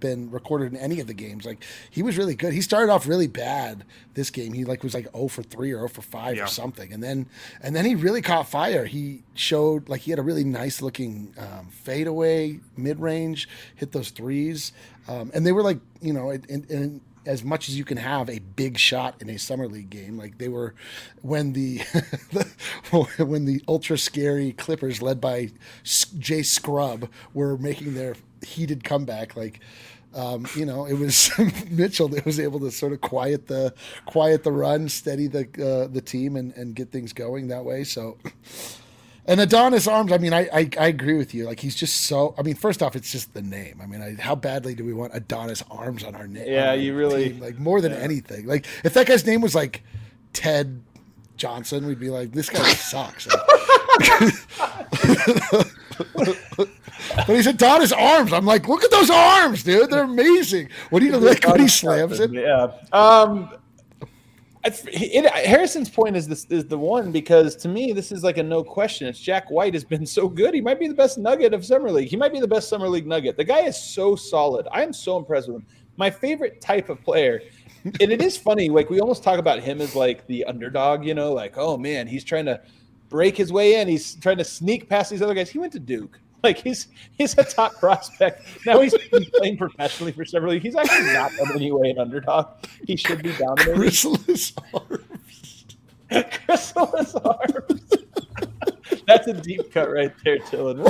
been 0.00 0.30
recorded 0.30 0.72
in 0.72 0.78
any 0.78 1.00
of 1.00 1.06
the 1.06 1.14
games. 1.14 1.44
Like 1.44 1.62
he 1.90 2.02
was 2.02 2.18
really 2.18 2.34
good. 2.34 2.52
He 2.52 2.60
started 2.60 2.90
off 2.90 3.06
really 3.06 3.26
bad 3.26 3.84
this 4.14 4.30
game. 4.30 4.52
He 4.52 4.64
like 4.64 4.82
was 4.82 4.94
like 4.94 5.12
0 5.12 5.28
for 5.28 5.42
3 5.42 5.72
or 5.72 5.76
0 5.76 5.88
for 5.88 6.02
5 6.02 6.36
yeah. 6.36 6.44
or 6.44 6.46
something. 6.46 6.92
And 6.92 7.02
then 7.02 7.26
and 7.62 7.76
then 7.76 7.84
he 7.84 7.94
really 7.94 8.22
caught 8.22 8.48
fire. 8.48 8.86
He 8.86 9.22
showed 9.34 9.88
like 9.88 10.02
he 10.02 10.10
had 10.10 10.18
a 10.18 10.22
really 10.22 10.44
nice 10.44 10.82
looking 10.82 11.34
um, 11.38 11.68
fadeaway 11.70 12.60
mid 12.76 12.98
range, 13.00 13.48
hit 13.76 13.92
those 13.92 14.10
threes. 14.10 14.72
Um, 15.08 15.30
and 15.34 15.46
they 15.46 15.52
were 15.52 15.62
like, 15.62 15.78
you 16.00 16.12
know, 16.12 16.30
and, 16.30 16.44
in, 16.70 17.00
as 17.30 17.44
much 17.44 17.68
as 17.68 17.78
you 17.78 17.84
can 17.84 17.96
have 17.96 18.28
a 18.28 18.40
big 18.40 18.76
shot 18.76 19.22
in 19.22 19.30
a 19.30 19.38
summer 19.38 19.68
league 19.68 19.88
game. 19.88 20.18
Like 20.18 20.38
they 20.38 20.48
were 20.48 20.74
when 21.22 21.52
the 21.52 21.78
when 23.18 23.44
the 23.44 23.62
ultra 23.68 23.96
scary 23.96 24.52
Clippers 24.52 25.00
led 25.00 25.20
by 25.20 25.50
Jay 25.84 26.42
Scrubb 26.42 27.08
were 27.32 27.56
making 27.56 27.94
their 27.94 28.16
heated 28.44 28.82
comeback. 28.82 29.36
Like 29.36 29.60
um, 30.12 30.44
you 30.56 30.66
know, 30.66 30.86
it 30.86 30.94
was 30.94 31.30
Mitchell 31.70 32.08
that 32.08 32.26
was 32.26 32.40
able 32.40 32.58
to 32.60 32.72
sort 32.72 32.92
of 32.92 33.00
quiet 33.00 33.46
the 33.46 33.72
quiet 34.06 34.42
the 34.42 34.50
run, 34.50 34.88
steady 34.88 35.28
the 35.28 35.44
uh, 35.64 35.86
the 35.86 36.00
team, 36.00 36.34
and 36.34 36.52
and 36.54 36.74
get 36.74 36.90
things 36.90 37.12
going 37.12 37.46
that 37.48 37.64
way. 37.64 37.84
So. 37.84 38.18
And 39.26 39.40
Adonis 39.40 39.86
Arms, 39.86 40.12
I 40.12 40.18
mean, 40.18 40.32
I, 40.32 40.48
I, 40.52 40.70
I 40.78 40.86
agree 40.88 41.16
with 41.16 41.34
you. 41.34 41.44
Like 41.44 41.60
he's 41.60 41.74
just 41.74 42.02
so. 42.02 42.34
I 42.38 42.42
mean, 42.42 42.54
first 42.54 42.82
off, 42.82 42.96
it's 42.96 43.12
just 43.12 43.34
the 43.34 43.42
name. 43.42 43.80
I 43.82 43.86
mean, 43.86 44.02
I, 44.02 44.20
how 44.20 44.34
badly 44.34 44.74
do 44.74 44.84
we 44.84 44.92
want 44.92 45.14
Adonis 45.14 45.62
Arms 45.70 46.02
on 46.04 46.14
our 46.14 46.26
name? 46.26 46.48
Yeah, 46.48 46.72
you 46.72 46.96
really 46.96 47.30
team? 47.30 47.40
like 47.40 47.58
more 47.58 47.80
than 47.80 47.92
yeah. 47.92 47.98
anything. 47.98 48.46
Like 48.46 48.66
if 48.82 48.94
that 48.94 49.06
guy's 49.06 49.26
name 49.26 49.40
was 49.40 49.54
like 49.54 49.82
Ted 50.32 50.82
Johnson, 51.36 51.86
we'd 51.86 52.00
be 52.00 52.10
like, 52.10 52.32
this 52.32 52.50
guy 52.50 52.72
sucks. 52.74 53.26
but 57.16 57.28
he's 57.28 57.46
Adonis 57.46 57.92
Arms. 57.92 58.32
I'm 58.32 58.46
like, 58.46 58.68
look 58.68 58.84
at 58.84 58.90
those 58.90 59.10
arms, 59.10 59.62
dude. 59.62 59.90
They're 59.90 60.04
amazing. 60.04 60.68
What 60.90 61.00
do 61.00 61.06
you 61.06 61.16
like 61.16 61.44
when 61.46 61.60
he 61.60 61.68
slams 61.68 62.20
it? 62.20 62.32
Yeah. 62.32 62.72
Um, 62.92 63.50
it, 64.64 65.46
Harrison's 65.46 65.88
point 65.88 66.16
is 66.16 66.28
this 66.28 66.44
is 66.50 66.66
the 66.66 66.78
one 66.78 67.12
because 67.12 67.56
to 67.56 67.68
me 67.68 67.92
this 67.92 68.12
is 68.12 68.22
like 68.22 68.38
a 68.38 68.42
no 68.42 68.62
question. 68.62 69.06
It's 69.06 69.18
Jack 69.18 69.50
White 69.50 69.74
has 69.74 69.84
been 69.84 70.04
so 70.18 70.28
good. 70.28 70.54
He 70.54 70.60
might 70.60 70.78
be 70.78 70.88
the 70.88 70.94
best 70.94 71.18
nugget 71.18 71.54
of 71.54 71.64
summer 71.64 71.90
league. 71.90 72.08
He 72.08 72.16
might 72.16 72.32
be 72.32 72.40
the 72.40 72.48
best 72.48 72.68
summer 72.68 72.88
league 72.88 73.06
nugget. 73.06 73.36
The 73.36 73.44
guy 73.44 73.60
is 73.60 73.80
so 73.80 74.16
solid. 74.16 74.66
I 74.70 74.82
am 74.82 74.92
so 74.92 75.16
impressed 75.16 75.48
with 75.48 75.58
him. 75.58 75.66
My 75.96 76.10
favorite 76.10 76.60
type 76.60 76.88
of 76.88 77.02
player. 77.02 77.42
and 77.84 78.12
it 78.12 78.20
is 78.20 78.36
funny, 78.36 78.68
like 78.68 78.90
we 78.90 79.00
almost 79.00 79.22
talk 79.22 79.38
about 79.38 79.60
him 79.60 79.80
as 79.80 79.96
like 79.96 80.26
the 80.26 80.44
underdog, 80.44 81.04
you 81.04 81.14
know, 81.14 81.32
like, 81.32 81.54
oh 81.56 81.78
man, 81.78 82.06
he's 82.06 82.24
trying 82.24 82.44
to 82.44 82.60
break 83.08 83.36
his 83.36 83.52
way 83.52 83.80
in. 83.80 83.88
He's 83.88 84.14
trying 84.16 84.38
to 84.38 84.44
sneak 84.44 84.88
past 84.88 85.10
these 85.10 85.22
other 85.22 85.34
guys. 85.34 85.50
He 85.50 85.58
went 85.58 85.72
to 85.72 85.80
Duke. 85.80 86.20
Like 86.44 86.58
he's 86.58 86.88
he's 87.18 87.36
a 87.36 87.44
top 87.44 87.74
prospect. 87.74 88.46
Now 88.64 88.80
he's 88.80 88.96
been 89.10 89.26
playing 89.36 89.58
professionally 89.58 90.12
for 90.12 90.24
several 90.24 90.54
years. 90.54 90.62
He's 90.62 90.76
actually 90.76 91.12
not 91.12 91.32
in 91.34 91.50
any 91.52 91.70
way 91.70 91.90
an 91.90 91.98
underdog. 91.98 92.48
He 92.86 92.96
should 92.96 93.22
be 93.22 93.32
dominating. 93.36 93.74
Chrysalis 93.74 94.54
arms. 94.72 95.66
Chrysalis 96.46 97.14
arms. 97.14 97.92
That's 99.06 99.26
a 99.26 99.34
deep 99.34 99.70
cut 99.72 99.90
right 99.90 100.12
there, 100.24 100.38
Dylan. 100.38 100.82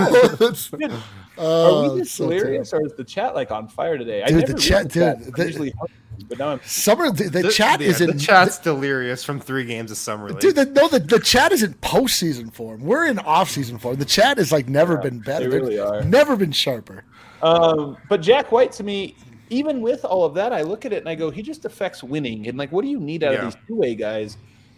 Oh, 1.37 1.87
Are 1.89 1.95
we 1.95 2.01
just 2.01 2.15
so 2.15 2.29
delirious, 2.29 2.73
or 2.73 2.85
is 2.87 2.93
the 2.93 3.05
chat 3.05 3.35
like 3.35 3.51
on 3.51 3.67
fire 3.67 3.99
today? 3.99 4.23
Dude, 4.27 4.47
the 4.47 4.55
chat, 4.55 4.89
dude. 4.89 5.35
The, 5.35 5.47
usually 5.47 5.73
but 6.25 6.39
now 6.39 6.49
I'm 6.51 6.61
summer. 6.65 7.11
The, 7.11 7.25
the, 7.25 7.43
the 7.43 7.51
chat 7.51 7.81
yeah, 7.81 7.89
is 7.89 8.01
in 8.01 8.17
the 8.17 8.19
chat's 8.19 8.59
the, 8.59 8.73
delirious 8.73 9.25
from 9.25 9.41
three 9.41 9.65
games 9.65 9.91
of 9.91 9.97
summer 9.97 10.29
league. 10.29 10.41
Dude, 10.41 10.57
the, 10.57 10.67
no, 10.67 10.89
the, 10.89 10.99
the 10.99 11.21
chat 11.21 11.53
is 11.53 11.63
in 11.63 11.75
postseason 11.75 12.53
form. 12.53 12.83
We're 12.83 13.07
in 13.07 13.19
off 13.21 13.51
season 13.51 13.79
form. 13.79 13.97
The 13.97 14.05
chat 14.05 14.39
is 14.39 14.53
like 14.53 14.69
never 14.69 14.95
yeah, 14.95 15.01
been 15.01 15.21
better. 15.21 15.49
They 15.49 15.59
really 15.59 15.79
are. 15.79 16.03
Never 16.03 16.37
been 16.37 16.53
sharper. 16.53 17.05
Um, 17.43 17.97
but 18.09 18.21
Jack 18.21 18.53
White 18.53 18.73
to 18.73 18.85
me, 18.85 19.17
even 19.51 19.81
with 19.81 20.05
all 20.05 20.25
of 20.25 20.35
that, 20.35 20.53
I 20.53 20.63
look 20.63 20.85
at 20.85 20.93
it 20.93 20.99
and 20.99 21.09
I 21.09 21.15
go, 21.15 21.31
he 21.31 21.43
just 21.43 21.65
affects 21.65 22.03
winning. 22.03 22.49
And 22.49 22.57
like, 22.57 22.73
what 22.73 22.83
do 22.83 22.89
you 22.89 23.01
need 23.01 23.25
out 23.25 23.33
yeah. 23.33 23.39
of 23.41 23.45
these 23.47 23.63
two 23.67 23.77
way 23.77 23.95
guys? 23.95 24.37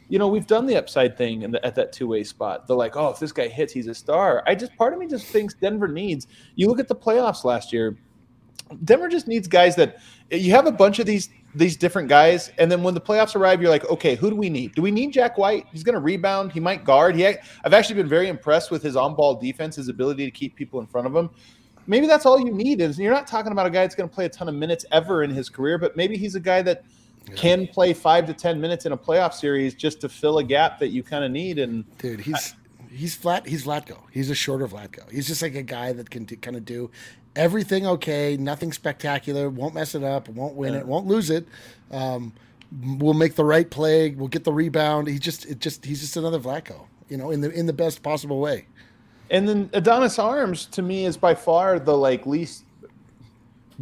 You 0.09 0.18
know, 0.18 0.28
we've 0.28 0.47
done 0.47 0.66
the 0.66 0.76
upside 0.76 1.16
thing 1.16 1.51
the, 1.51 1.64
at 1.64 1.74
that 1.76 1.93
two 1.93 2.07
way 2.07 2.24
spot. 2.24 2.66
They're 2.66 2.76
like, 2.76 2.97
oh, 2.97 3.11
if 3.11 3.18
this 3.18 3.32
guy 3.32 3.49
hits, 3.49 3.72
he's 3.72 3.86
a 3.86 3.95
star. 3.95 4.43
I 4.47 4.55
just 4.55 4.74
part 4.76 4.93
of 4.93 4.99
me 4.99 5.07
just 5.07 5.26
thinks 5.26 5.55
Denver 5.55 5.88
needs. 5.88 6.26
You 6.55 6.68
look 6.68 6.80
at 6.80 6.88
the 6.88 6.97
playoffs 6.97 7.45
last 7.45 7.72
year. 7.72 7.97
Denver 8.84 9.08
just 9.08 9.28
needs 9.28 9.48
guys 9.48 9.76
that 9.76 9.98
you 10.30 10.50
have 10.52 10.66
a 10.66 10.72
bunch 10.72 10.98
of 10.98 11.06
these 11.06 11.28
these 11.54 11.76
different 11.76 12.08
guys, 12.08 12.50
and 12.58 12.72
then 12.72 12.82
when 12.82 12.94
the 12.94 13.00
playoffs 13.00 13.36
arrive, 13.36 13.60
you're 13.60 13.70
like, 13.70 13.88
okay, 13.90 14.14
who 14.14 14.30
do 14.30 14.36
we 14.36 14.48
need? 14.48 14.74
Do 14.74 14.80
we 14.80 14.90
need 14.90 15.12
Jack 15.12 15.36
White? 15.36 15.66
He's 15.70 15.82
going 15.82 15.94
to 15.94 16.00
rebound. 16.00 16.50
He 16.50 16.60
might 16.60 16.82
guard. 16.82 17.14
He, 17.14 17.26
I've 17.26 17.74
actually 17.74 17.96
been 17.96 18.08
very 18.08 18.28
impressed 18.28 18.70
with 18.70 18.82
his 18.82 18.96
on-ball 18.96 19.34
defense, 19.34 19.76
his 19.76 19.88
ability 19.88 20.24
to 20.24 20.30
keep 20.30 20.56
people 20.56 20.80
in 20.80 20.86
front 20.86 21.06
of 21.06 21.14
him. 21.14 21.28
Maybe 21.86 22.06
that's 22.06 22.24
all 22.24 22.40
you 22.40 22.52
need. 22.52 22.80
Is 22.80 22.98
you're 22.98 23.12
not 23.12 23.26
talking 23.26 23.52
about 23.52 23.66
a 23.66 23.70
guy 23.70 23.82
that's 23.82 23.94
going 23.94 24.08
to 24.08 24.14
play 24.14 24.24
a 24.24 24.30
ton 24.30 24.48
of 24.48 24.54
minutes 24.54 24.86
ever 24.92 25.24
in 25.24 25.30
his 25.30 25.50
career, 25.50 25.76
but 25.76 25.94
maybe 25.96 26.16
he's 26.16 26.36
a 26.36 26.40
guy 26.40 26.62
that 26.62 26.84
yeah. 27.28 27.34
can 27.34 27.66
play 27.66 27.92
five 27.92 28.26
to 28.26 28.32
ten 28.34 28.58
minutes 28.58 28.86
in 28.86 28.92
a 28.92 28.96
playoff 28.96 29.34
series 29.34 29.74
just 29.74 30.00
to 30.00 30.08
fill 30.08 30.38
a 30.38 30.44
gap 30.44 30.78
that 30.78 30.88
you 30.88 31.02
kind 31.02 31.22
of 31.22 31.30
need. 31.30 31.58
And 31.58 31.84
dude, 31.98 32.20
he's. 32.20 32.54
I, 32.54 32.94
he's 32.94 33.14
flat. 33.14 33.46
He's 33.46 33.64
Vlatko. 33.64 33.98
He's 34.10 34.30
a 34.30 34.34
shorter 34.34 34.68
Vlatko. 34.68 35.10
He's 35.10 35.26
just 35.26 35.42
like 35.42 35.54
a 35.54 35.62
guy 35.62 35.92
that 35.92 36.10
can 36.10 36.26
kind 36.26 36.56
of 36.56 36.64
do 36.64 36.90
everything 37.36 37.86
okay, 37.86 38.36
nothing 38.36 38.72
spectacular, 38.72 39.48
won't 39.48 39.74
mess 39.74 39.94
it 39.94 40.02
up, 40.02 40.28
won't 40.28 40.54
win 40.54 40.74
yeah. 40.74 40.80
it, 40.80 40.86
won't 40.86 41.06
lose 41.06 41.30
it. 41.30 41.46
Um, 41.90 42.32
we'll 42.80 43.14
make 43.14 43.34
the 43.34 43.44
right 43.44 43.68
play, 43.68 44.10
we'll 44.10 44.28
get 44.28 44.44
the 44.44 44.52
rebound. 44.52 45.08
He 45.08 45.18
just 45.18 45.46
it 45.46 45.58
just 45.58 45.84
he's 45.84 46.00
just 46.00 46.16
another 46.16 46.38
Vlatko, 46.38 46.86
you 47.08 47.16
know, 47.16 47.30
in 47.30 47.40
the 47.40 47.50
in 47.50 47.66
the 47.66 47.72
best 47.72 48.02
possible 48.02 48.40
way. 48.40 48.66
And 49.30 49.48
then 49.48 49.70
Adonis 49.72 50.18
Arms 50.18 50.66
to 50.66 50.82
me 50.82 51.06
is 51.06 51.16
by 51.16 51.34
far 51.34 51.78
the 51.78 51.96
like 51.96 52.26
least 52.26 52.64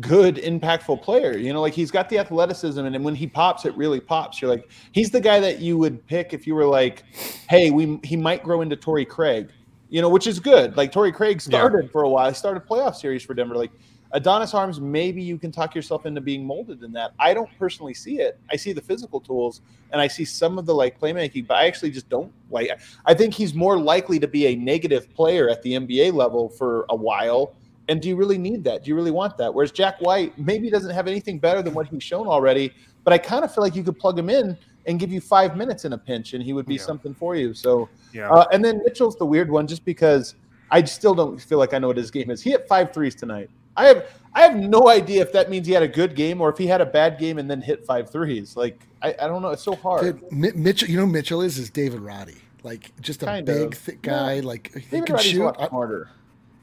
good 0.01 0.37
impactful 0.37 1.03
player. 1.03 1.37
You 1.37 1.53
know, 1.53 1.61
like 1.61 1.75
he's 1.75 1.91
got 1.91 2.09
the 2.09 2.19
athleticism 2.19 2.85
and 2.85 3.05
when 3.05 3.15
he 3.15 3.27
pops 3.27 3.65
it 3.65 3.77
really 3.77 4.01
pops. 4.01 4.41
You're 4.41 4.51
like 4.51 4.71
he's 4.93 5.11
the 5.11 5.21
guy 5.21 5.41
that 5.41 5.61
you 5.61 5.77
would 5.79 6.07
pick 6.07 6.33
if 6.33 6.47
you 6.47 6.55
were 6.55 6.67
like, 6.67 7.05
"Hey, 7.49 7.71
we 7.71 7.99
he 8.05 8.17
might 8.17 8.43
grow 8.43 8.61
into 8.61 8.77
Torrey 8.77 9.05
Craig." 9.05 9.51
You 9.91 10.01
know, 10.01 10.09
which 10.09 10.27
is 10.27 10.41
good. 10.41 10.77
Like 10.77 10.93
Torrey 10.93 11.13
Craig 11.13 11.41
started 11.41 11.85
yeah. 11.85 11.91
for 11.91 12.03
a 12.03 12.09
while. 12.09 12.29
He 12.29 12.35
started 12.35 12.67
playoff 12.67 12.95
series 12.95 13.23
for 13.23 13.35
Denver. 13.35 13.57
Like 13.57 13.73
Adonis 14.13 14.55
Arms, 14.55 14.81
maybe 14.81 15.23
you 15.23 15.37
can 15.37 15.53
talk 15.53 15.75
yourself 15.75 16.07
into 16.07 16.21
being 16.21 16.45
molded 16.45 16.83
in 16.83 16.93
that. 16.93 17.13
I 17.19 17.35
don't 17.35 17.51
personally 17.59 17.95
see 17.95 18.21
it. 18.21 18.39
I 18.51 18.57
see 18.57 18.73
the 18.73 18.81
physical 18.81 19.21
tools 19.21 19.61
and 19.93 20.01
I 20.01 20.07
see 20.07 20.25
some 20.25 20.59
of 20.59 20.67
the 20.67 20.75
like 20.75 20.99
playmaking, 20.99 21.47
but 21.47 21.59
I 21.59 21.67
actually 21.67 21.91
just 21.91 22.09
don't 22.09 22.33
like. 22.51 22.71
I 23.05 23.15
think 23.15 23.35
he's 23.35 23.53
more 23.53 23.79
likely 23.79 24.19
to 24.21 24.29
be 24.29 24.47
a 24.47 24.57
negative 24.57 25.13
player 25.15 25.49
at 25.49 25.63
the 25.63 25.75
NBA 25.75 26.13
level 26.15 26.49
for 26.49 26.87
a 26.89 26.97
while. 26.97 27.55
And 27.89 28.01
do 28.01 28.09
you 28.09 28.15
really 28.15 28.39
need 28.39 28.63
that? 28.65 28.85
Do 28.85 28.91
you 28.91 28.95
really 28.95 29.11
want 29.11 29.37
that? 29.39 29.53
Whereas 29.53 29.73
Jack 29.73 30.01
White 30.01 30.39
maybe 30.39 30.71
doesn't 30.71 30.95
have 30.95 31.09
anything 31.09 31.41
better 31.41 31.63
than 31.63 31.75
what 31.75 31.89
he's 31.89 32.05
shown 32.05 32.29
already, 32.29 32.73
but 33.03 33.13
I 33.13 33.19
kind 33.19 33.45
of 33.45 33.53
feel 33.53 33.65
like 33.65 33.75
you 33.75 33.83
could 33.83 33.99
plug 33.99 34.17
him 34.17 34.31
in 34.31 34.57
and 34.87 34.99
give 34.99 35.13
you 35.13 35.21
five 35.21 35.57
minutes 35.57 35.85
in 35.85 35.93
a 35.93 35.99
pinch, 35.99 36.35
and 36.35 36.43
he 36.43 36.53
would 36.53 36.67
be 36.67 36.75
yeah. 36.75 36.83
something 36.83 37.15
for 37.15 37.37
you. 37.37 37.55
So, 37.55 37.89
yeah. 38.13 38.31
Uh, 38.31 38.47
and 38.53 38.65
then 38.65 38.81
Mitchell's 38.85 39.17
the 39.17 39.27
weird 39.27 39.51
one, 39.51 39.67
just 39.67 39.85
because 39.85 40.35
I 40.71 40.83
still 40.85 41.15
don't 41.15 41.41
feel 41.41 41.59
like 41.59 41.75
I 41.75 41.79
know 41.79 41.89
what 41.89 41.97
his 41.97 42.11
game 42.11 42.31
is. 42.31 42.43
He 42.43 42.51
hit 42.51 42.67
five 42.69 42.93
threes 42.93 43.15
tonight. 43.15 43.51
I 43.77 43.87
have 43.87 44.07
I 44.35 44.43
have 44.43 44.57
no 44.57 44.89
idea 44.89 45.23
if 45.23 45.33
that 45.33 45.51
means 45.51 45.67
he 45.67 45.73
had 45.73 45.83
a 45.83 45.89
good 45.89 46.15
game 46.15 46.41
or 46.41 46.51
if 46.51 46.59
he 46.59 46.67
had 46.67 46.81
a 46.81 46.87
bad 46.87 47.19
game 47.19 47.39
and 47.39 47.51
then 47.51 47.61
hit 47.61 47.85
five 47.85 48.11
threes. 48.11 48.57
Like 48.57 48.81
I, 49.03 49.15
I 49.21 49.27
don't 49.27 49.43
know. 49.43 49.51
It's 49.51 49.63
so 49.63 49.75
hard. 49.75 50.21
Dude, 50.21 50.57
Mitchell, 50.57 50.89
you 50.89 50.97
know 50.97 51.07
Mitchell 51.07 51.43
is 51.43 51.59
is 51.59 51.71
David 51.71 52.01
Roddy, 52.01 52.37
like 52.63 52.93
just 53.01 53.23
a 53.23 53.27
kind 53.27 53.47
big, 53.47 53.73
of. 53.73 53.79
thick 53.79 54.03
guy. 54.03 54.35
Yeah. 54.35 54.43
Like 54.43 54.73
David 54.73 54.85
he 54.91 55.01
can 55.03 55.15
Roddy's 55.15 55.31
shoot. 55.31 55.57
harder. 55.57 56.09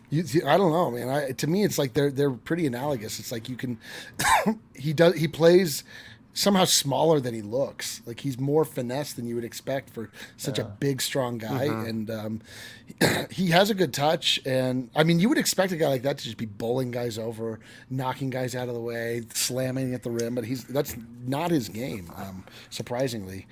You, 0.09 0.24
I 0.45 0.57
don't 0.57 0.72
know, 0.72 0.91
man. 0.91 1.09
I, 1.09 1.32
to 1.32 1.47
me, 1.47 1.65
it's 1.65 1.78
like 1.78 1.93
they're 1.93 2.11
they're 2.11 2.32
pretty 2.32 2.65
analogous. 2.65 3.20
It's 3.20 3.32
like 3.32 3.49
you 3.49 3.57
can, 3.57 3.78
he 4.76 4.93
does 4.93 5.15
he 5.15 5.28
plays 5.28 5.84
somehow 6.38 6.65
smaller 6.65 7.19
than 7.19 7.33
he 7.33 7.41
looks. 7.41 8.01
Like 8.05 8.19
he's 8.19 8.39
more 8.39 8.63
finesse 8.63 9.13
than 9.13 9.25
you 9.25 9.33
would 9.33 9.43
expect 9.43 9.89
for 9.89 10.11
such 10.38 10.59
yeah. 10.59 10.65
a 10.65 10.67
big, 10.67 11.01
strong 11.01 11.39
guy. 11.39 11.67
Mm-hmm. 11.67 11.89
And 11.89 12.11
um, 12.11 12.41
he 13.31 13.47
has 13.47 13.71
a 13.71 13.73
good 13.73 13.91
touch. 13.91 14.39
And 14.45 14.91
I 14.95 15.03
mean, 15.03 15.19
you 15.19 15.29
would 15.29 15.39
expect 15.39 15.71
a 15.71 15.77
guy 15.77 15.88
like 15.88 16.03
that 16.03 16.19
to 16.19 16.23
just 16.23 16.38
be 16.38 16.45
bowling 16.45 16.91
guys 16.91 17.17
over, 17.17 17.59
knocking 17.89 18.29
guys 18.29 18.55
out 18.55 18.67
of 18.67 18.75
the 18.75 18.79
way, 18.79 19.23
slamming 19.33 19.95
at 19.95 20.03
the 20.03 20.11
rim. 20.11 20.35
But 20.35 20.43
he's 20.43 20.63
that's 20.65 20.95
not 21.25 21.49
his 21.49 21.69
game, 21.69 22.11
um, 22.15 22.45
surprisingly. 22.69 23.47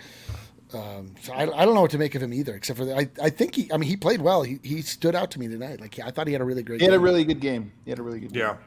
Um, 0.71 1.15
so 1.21 1.33
I, 1.33 1.43
I, 1.43 1.65
don't 1.65 1.73
know 1.73 1.81
what 1.81 1.91
to 1.91 1.97
make 1.97 2.15
of 2.15 2.21
him 2.21 2.33
either, 2.33 2.53
except 2.53 2.77
for 2.77 2.86
the, 2.86 2.97
I, 2.97 3.09
I 3.21 3.29
think 3.29 3.55
he, 3.55 3.71
I 3.71 3.77
mean, 3.77 3.88
he 3.88 3.95
played 3.95 4.19
well. 4.19 4.43
He, 4.43 4.59
he 4.61 4.81
stood 4.81 5.15
out 5.15 5.31
to 5.31 5.39
me 5.39 5.47
tonight. 5.47 5.79
Like 5.79 5.97
I 5.99 6.11
thought 6.11 6.27
he 6.27 6.33
had 6.33 6.41
a 6.41 6.45
really 6.45 6.63
great. 6.63 6.81
He 6.81 6.86
had 6.86 6.91
game. 6.91 6.99
a 6.99 7.03
really 7.03 7.23
good 7.23 7.39
game. 7.39 7.71
He 7.86 7.91
had 7.91 7.99
a 7.99 8.03
really 8.03 8.19
good. 8.19 8.33
Game. 8.33 8.41
Yeah, 8.41 8.57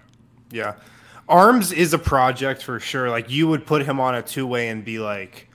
yeah. 0.51 0.75
Arms 1.29 1.73
is 1.73 1.93
a 1.93 1.99
project 1.99 2.63
for 2.63 2.81
sure. 2.81 3.11
Like 3.11 3.31
you 3.31 3.49
would 3.49 3.67
put 3.67 3.85
him 3.85 4.01
on 4.01 4.15
a 4.15 4.23
two 4.23 4.47
way 4.47 4.69
and 4.69 4.85
be 4.85 4.99
like, 4.99 5.49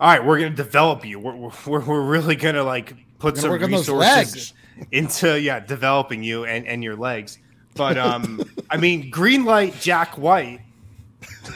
all 0.00 0.08
right, 0.08 0.24
we're 0.24 0.38
gonna 0.38 0.50
develop 0.50 1.04
you. 1.04 1.18
We're, 1.18 1.50
we're, 1.66 1.84
we're 1.84 2.02
really 2.02 2.36
gonna 2.36 2.64
like 2.64 2.94
put 3.18 3.36
some 3.36 3.52
resources 3.52 4.54
into 4.90 5.40
yeah 5.40 5.60
developing 5.60 6.22
you 6.22 6.44
and 6.44 6.66
and 6.66 6.82
your 6.82 6.96
legs. 6.96 7.38
But 7.74 7.98
um, 7.98 8.42
I 8.70 8.76
mean, 8.76 9.10
green 9.10 9.44
light 9.44 9.78
Jack 9.80 10.16
White 10.16 10.60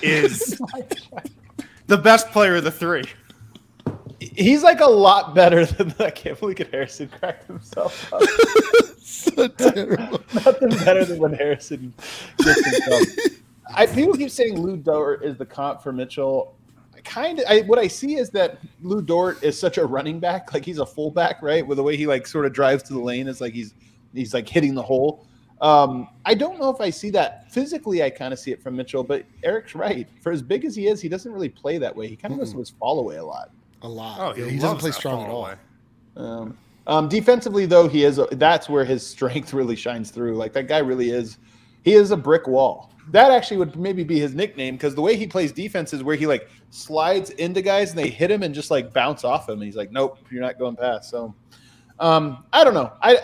is 0.03 0.61
the 1.87 1.99
best 1.99 2.31
player 2.31 2.57
of 2.57 2.65
the 2.65 2.71
three. 2.71 3.05
He's 4.21 4.63
like 4.63 4.81
a 4.81 4.87
lot 4.87 5.35
better 5.35 5.65
than 5.65 5.95
I 6.01 6.11
can't 6.11 6.39
believe 6.39 6.59
Harrison 6.71 7.09
cracked 7.09 7.47
himself 7.47 8.13
up. 8.13 8.23
so 8.99 9.49
terrible. 9.49 10.21
Nothing 10.35 10.71
better 10.71 11.05
than 11.05 11.19
when 11.19 11.35
Harrison 11.35 11.95
gets 12.39 12.65
himself. 12.65 13.38
I 13.75 13.87
people 13.87 14.15
keep 14.15 14.31
saying 14.31 14.61
Lu 14.61 14.77
Dort 14.77 15.25
is 15.25 15.37
the 15.37 15.47
comp 15.47 15.83
for 15.83 15.93
Mitchell. 15.93 16.55
I 16.95 17.01
Kind 17.01 17.39
of, 17.39 17.45
I, 17.49 17.61
what 17.63 17.79
I 17.79 17.87
see 17.87 18.17
is 18.17 18.31
that 18.31 18.59
Lu 18.83 19.01
Dort 19.01 19.43
is 19.43 19.59
such 19.59 19.79
a 19.79 19.87
running 19.87 20.19
back, 20.19 20.53
like 20.53 20.65
he's 20.65 20.79
a 20.79 20.87
fullback, 20.87 21.43
right? 21.43 21.67
With 21.67 21.77
the 21.77 21.83
way 21.83 21.97
he 21.97 22.07
like 22.07 22.27
sort 22.27 22.45
of 22.45 22.53
drives 22.53 22.83
to 22.85 22.93
the 22.93 23.01
lane, 23.01 23.29
is 23.29 23.41
like 23.41 23.53
he's 23.53 23.75
he's 24.15 24.35
like 24.35 24.49
hitting 24.49 24.75
the 24.75 24.83
hole. 24.83 25.25
Um, 25.61 26.09
I 26.25 26.35
don't 26.35 26.59
know 26.59 26.71
if 26.71 26.81
I 26.81 26.91
see 26.91 27.11
that 27.11 27.51
physically. 27.53 28.03
I 28.03 28.11
kind 28.11 28.33
of 28.33 28.39
see 28.39 28.53
it 28.53 28.63
from 28.63 28.77
Mitchell, 28.77 29.03
but 29.03 29.25
Eric's 29.43 29.75
right. 29.75 30.07
For 30.21 30.31
as 30.31 30.43
big 30.43 30.65
as 30.65 30.75
he 30.75 30.87
is, 30.87 31.01
he 31.01 31.09
doesn't 31.09 31.33
really 31.33 31.49
play 31.49 31.79
that 31.79 31.95
way. 31.95 32.07
He 32.07 32.17
kind 32.17 32.33
of 32.33 32.39
goes 32.39 32.53
to 32.53 32.59
his 32.59 32.71
fall 32.71 33.01
away 33.01 33.17
a 33.17 33.25
lot. 33.25 33.51
A 33.83 33.89
lot. 33.89 34.19
Oh, 34.21 34.33
he, 34.33 34.43
yeah, 34.43 34.49
he 34.51 34.59
doesn't 34.59 34.79
play 34.79 34.93
strong 34.93 35.25
at 35.25 35.31
all. 35.31 35.51
Um, 36.17 36.59
um, 36.87 37.09
defensively, 37.09 37.67
though, 37.67 37.89
he 37.89 38.05
is. 38.05 38.19
A, 38.19 38.27
that's 38.33 38.69
where 38.69 38.85
his 38.85 39.07
strength 39.07 39.53
really 39.53 39.77
shines 39.77 40.11
through. 40.11 40.37
Like 40.37 40.53
that 40.53 40.69
guy 40.69 40.79
really 40.79 41.11
is. 41.11 41.39
He 41.83 41.95
is 41.95 42.11
a 42.11 42.17
brick 42.17 42.47
wall. 42.47 42.93
That 43.11 43.33
actually 43.33 43.57
would 43.59 43.77
maybe 43.77 44.05
be 44.05 44.19
his 44.19 44.35
nickname 44.35 44.77
because 44.77 44.95
the 44.95 45.01
way 45.01 45.17
he 45.17 45.27
plays 45.27 45.53
defense 45.53 45.93
is 45.93 46.03
where 46.03 46.17
he 46.17 46.27
like 46.27 46.49
slides 46.71 47.31
into 47.31 47.63
guys 47.63 47.91
and 47.91 47.99
they 47.99 48.11
hit 48.11 48.31
him 48.31 48.43
and 48.43 48.55
just 48.55 48.71
like 48.71 48.93
bounce 48.93 49.25
off 49.25 49.49
him. 49.49 49.55
And 49.55 49.65
he's 49.65 49.77
like, 49.77 49.91
"Nope, 49.91 50.19
you're 50.31 50.43
not 50.43 50.59
going 50.59 50.77
past." 50.77 51.11
So, 51.11 51.35
um, 52.01 52.45
I 52.53 52.65
don't 52.65 52.75
know. 52.75 52.93
I 53.03 53.19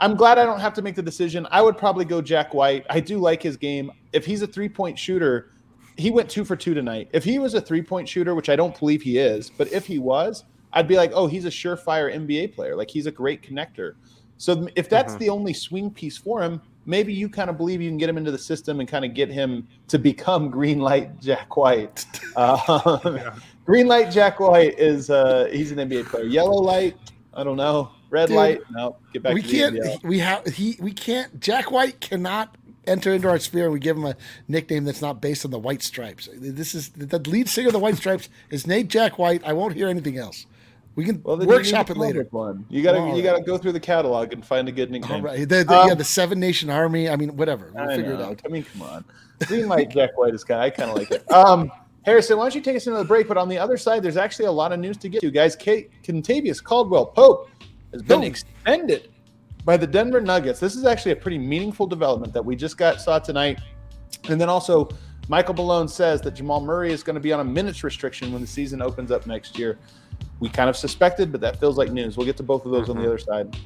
I'm 0.00 0.14
glad 0.14 0.38
I 0.38 0.44
don't 0.44 0.60
have 0.60 0.74
to 0.74 0.82
make 0.82 0.94
the 0.94 1.02
decision. 1.02 1.46
I 1.50 1.60
would 1.60 1.76
probably 1.76 2.04
go 2.04 2.22
Jack 2.22 2.54
White. 2.54 2.86
I 2.88 3.00
do 3.00 3.18
like 3.18 3.42
his 3.42 3.56
game. 3.56 3.90
If 4.12 4.24
he's 4.24 4.42
a 4.42 4.46
three 4.46 4.68
point 4.68 4.98
shooter, 4.98 5.50
he 5.96 6.10
went 6.10 6.30
two 6.30 6.44
for 6.44 6.56
two 6.56 6.74
tonight. 6.74 7.08
If 7.12 7.24
he 7.24 7.38
was 7.38 7.54
a 7.54 7.60
three 7.60 7.82
point 7.82 8.08
shooter, 8.08 8.34
which 8.34 8.48
I 8.48 8.56
don't 8.56 8.78
believe 8.78 9.02
he 9.02 9.18
is, 9.18 9.50
but 9.50 9.72
if 9.72 9.86
he 9.86 9.98
was, 9.98 10.44
I'd 10.72 10.86
be 10.86 10.96
like, 10.96 11.10
oh, 11.14 11.26
he's 11.26 11.44
a 11.44 11.50
surefire 11.50 12.14
NBA 12.14 12.54
player. 12.54 12.76
Like 12.76 12.90
he's 12.90 13.06
a 13.06 13.10
great 13.10 13.42
connector. 13.42 13.94
So 14.36 14.68
if 14.76 14.88
that's 14.88 15.14
mm-hmm. 15.14 15.20
the 15.20 15.28
only 15.30 15.52
swing 15.52 15.90
piece 15.90 16.16
for 16.16 16.42
him, 16.42 16.62
maybe 16.88 17.12
you 17.12 17.28
kind 17.28 17.50
of 17.50 17.56
believe 17.56 17.80
you 17.80 17.90
can 17.90 17.98
get 17.98 18.08
him 18.08 18.16
into 18.16 18.32
the 18.32 18.38
system 18.38 18.80
and 18.80 18.88
kind 18.88 19.04
of 19.04 19.14
get 19.14 19.28
him 19.28 19.68
to 19.86 19.98
become 19.98 20.50
green 20.58 20.80
light 20.80 21.20
Jack 21.20 21.56
White. 21.56 22.06
Uh, 22.34 22.98
yeah. 23.04 23.36
Green 23.64 23.86
light 23.86 24.10
Jack 24.10 24.40
White 24.40 24.78
is 24.78 25.10
uh, 25.10 25.48
he's 25.52 25.70
an 25.70 25.78
NBA 25.78 26.06
player. 26.06 26.24
Yellow 26.24 26.60
light, 26.60 26.96
I 27.34 27.44
don't 27.44 27.56
know. 27.56 27.90
Red 28.10 28.28
Dude, 28.28 28.36
light. 28.36 28.60
No, 28.70 28.96
get 29.12 29.22
back. 29.22 29.34
We 29.34 29.42
can't. 29.42 30.02
We 30.02 30.18
have. 30.20 30.46
He. 30.46 30.78
We 30.80 30.92
can't. 30.92 31.38
Jack 31.38 31.70
White 31.70 32.00
cannot 32.00 32.56
enter 32.86 33.12
into 33.12 33.28
our 33.28 33.38
sphere. 33.38 33.64
And 33.64 33.74
we 33.74 33.80
give 33.80 33.98
him 33.98 34.06
a 34.06 34.16
nickname 34.48 34.84
that's 34.84 35.02
not 35.02 35.20
based 35.20 35.44
on 35.44 35.50
the 35.50 35.58
White 35.58 35.82
Stripes. 35.82 36.28
This 36.34 36.74
is 36.74 36.88
the 36.88 37.18
lead 37.18 37.50
singer 37.50 37.68
of 37.68 37.74
the 37.74 37.78
White 37.78 37.96
Stripes 37.96 38.30
is 38.48 38.66
Nate 38.66 38.88
Jack 38.88 39.18
White. 39.18 39.42
I 39.44 39.52
won't 39.52 39.74
hear 39.74 39.88
anything 39.88 40.16
else. 40.16 40.46
We 40.98 41.04
can 41.04 41.22
well, 41.22 41.38
workshop 41.38 41.90
it 41.90 41.96
later. 41.96 42.26
One. 42.32 42.66
You 42.68 42.82
gotta 42.82 43.16
you 43.16 43.22
gotta 43.22 43.40
go 43.40 43.56
through 43.56 43.70
the 43.70 43.78
catalog 43.78 44.32
and 44.32 44.44
find 44.44 44.68
a 44.68 44.72
good 44.72 44.90
nickname. 44.90 45.12
All 45.12 45.22
right. 45.22 45.48
The, 45.48 45.62
the, 45.62 45.72
um, 45.72 45.88
yeah, 45.90 45.94
the 45.94 46.02
Seven 46.02 46.40
Nation 46.40 46.70
Army. 46.70 47.08
I 47.08 47.14
mean, 47.14 47.36
whatever. 47.36 47.70
We'll 47.72 47.88
I 47.88 47.94
figure 47.94 48.14
know. 48.14 48.18
it 48.18 48.30
out. 48.30 48.42
I 48.44 48.48
mean, 48.48 48.64
come 48.64 48.82
on. 48.82 49.04
Green 49.46 49.68
light 49.68 49.90
Jack 49.90 50.18
White 50.18 50.34
is 50.34 50.42
kind. 50.42 50.60
I 50.60 50.70
kind 50.70 50.90
of 50.90 50.96
like 50.96 51.12
it. 51.12 51.30
Um, 51.30 51.70
Harrison, 52.02 52.36
why 52.36 52.46
don't 52.46 52.56
you 52.56 52.60
take 52.60 52.74
us 52.74 52.88
into 52.88 52.98
the 52.98 53.04
break? 53.04 53.28
But 53.28 53.36
on 53.36 53.48
the 53.48 53.58
other 53.58 53.76
side, 53.76 54.02
there's 54.02 54.16
actually 54.16 54.46
a 54.46 54.50
lot 54.50 54.72
of 54.72 54.80
news 54.80 54.96
to 54.96 55.08
get 55.08 55.20
to, 55.20 55.30
guys. 55.30 55.54
Kate 55.54 55.92
Kentavious 56.02 56.60
Caldwell 56.60 57.06
Pope 57.06 57.48
has 57.92 58.02
been 58.02 58.24
extended 58.24 59.08
by 59.64 59.76
the 59.76 59.86
Denver 59.86 60.20
Nuggets. 60.20 60.58
This 60.58 60.74
is 60.74 60.84
actually 60.84 61.12
a 61.12 61.16
pretty 61.16 61.38
meaningful 61.38 61.86
development 61.86 62.32
that 62.32 62.44
we 62.44 62.56
just 62.56 62.76
got 62.76 63.00
saw 63.00 63.20
tonight. 63.20 63.60
And 64.28 64.40
then 64.40 64.48
also, 64.48 64.88
Michael 65.28 65.54
Malone 65.54 65.86
says 65.86 66.20
that 66.22 66.32
Jamal 66.32 66.60
Murray 66.60 66.92
is 66.92 67.04
going 67.04 67.14
to 67.14 67.20
be 67.20 67.32
on 67.32 67.38
a 67.38 67.44
minutes 67.44 67.84
restriction 67.84 68.32
when 68.32 68.40
the 68.40 68.48
season 68.48 68.82
opens 68.82 69.12
up 69.12 69.28
next 69.28 69.56
year. 69.56 69.78
We 70.40 70.48
kind 70.48 70.70
of 70.70 70.76
suspected, 70.76 71.32
but 71.32 71.40
that 71.40 71.58
feels 71.58 71.76
like 71.76 71.90
news. 71.90 72.16
We'll 72.16 72.26
get 72.26 72.36
to 72.38 72.42
both 72.42 72.64
of 72.64 72.72
those 72.72 72.82
mm-hmm. 72.82 72.90
on 72.92 72.96
the 72.98 73.02
mm-hmm. 73.02 73.12
other 73.12 73.18
side. 73.18 73.56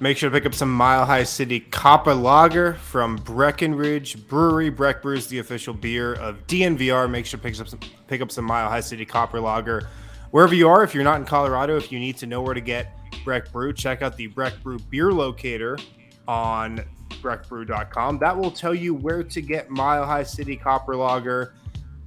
Make 0.00 0.16
sure 0.16 0.30
to 0.30 0.34
pick 0.34 0.46
up 0.46 0.54
some 0.54 0.72
Mile 0.72 1.04
High 1.04 1.24
City 1.24 1.58
Copper 1.58 2.14
Lager 2.14 2.74
from 2.74 3.16
Breckenridge 3.16 4.28
Brewery. 4.28 4.70
Breck 4.70 5.02
Brew 5.02 5.16
is 5.16 5.26
the 5.26 5.40
official 5.40 5.74
beer 5.74 6.14
of 6.14 6.46
DNVR. 6.46 7.10
Make 7.10 7.26
sure 7.26 7.38
to 7.38 7.42
pick 7.42 7.58
up 7.60 7.66
some, 7.66 7.80
pick 8.06 8.20
up 8.20 8.30
some 8.30 8.44
Mile 8.44 8.68
High 8.68 8.80
City 8.80 9.04
Copper 9.04 9.40
Lager 9.40 9.88
wherever 10.30 10.54
you 10.54 10.68
are, 10.68 10.82
if 10.82 10.94
you're 10.94 11.04
not 11.04 11.18
in 11.18 11.26
Colorado, 11.26 11.76
if 11.76 11.90
you 11.90 11.98
need 11.98 12.16
to 12.18 12.26
know 12.26 12.42
where 12.42 12.54
to 12.54 12.60
get 12.60 12.94
Breck 13.24 13.50
Brew, 13.52 13.72
check 13.72 14.02
out 14.02 14.16
the 14.16 14.26
Breck 14.26 14.62
Brew 14.62 14.78
beer 14.90 15.12
locator 15.12 15.78
on 16.26 16.84
breckbrew.com. 17.22 18.18
That 18.18 18.36
will 18.36 18.50
tell 18.50 18.74
you 18.74 18.94
where 18.94 19.22
to 19.22 19.40
get 19.40 19.70
Mile 19.70 20.04
High 20.04 20.22
City 20.22 20.56
Copper 20.56 20.96
Lager, 20.96 21.54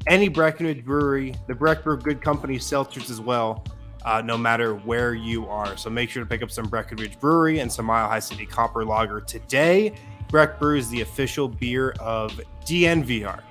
any 0.07 0.27
Breckenridge 0.27 0.83
brewery, 0.83 1.35
the 1.47 1.55
Breck 1.55 1.83
Brew 1.83 1.97
Good 1.97 2.21
Company 2.21 2.57
seltzers 2.57 3.09
as 3.09 3.21
well, 3.21 3.63
uh, 4.03 4.21
no 4.21 4.37
matter 4.37 4.75
where 4.75 5.13
you 5.13 5.47
are. 5.47 5.77
So 5.77 5.89
make 5.89 6.09
sure 6.09 6.23
to 6.23 6.29
pick 6.29 6.41
up 6.41 6.51
some 6.51 6.65
Breckenridge 6.65 7.19
Brewery 7.19 7.59
and 7.59 7.71
some 7.71 7.85
Mile 7.85 8.07
High 8.07 8.19
City 8.19 8.45
Copper 8.45 8.83
Lager 8.83 9.21
today. 9.21 9.93
Breck 10.29 10.59
Brew 10.59 10.77
is 10.77 10.89
the 10.89 11.01
official 11.01 11.47
beer 11.47 11.93
of 11.99 12.39
DNVR. 12.65 13.41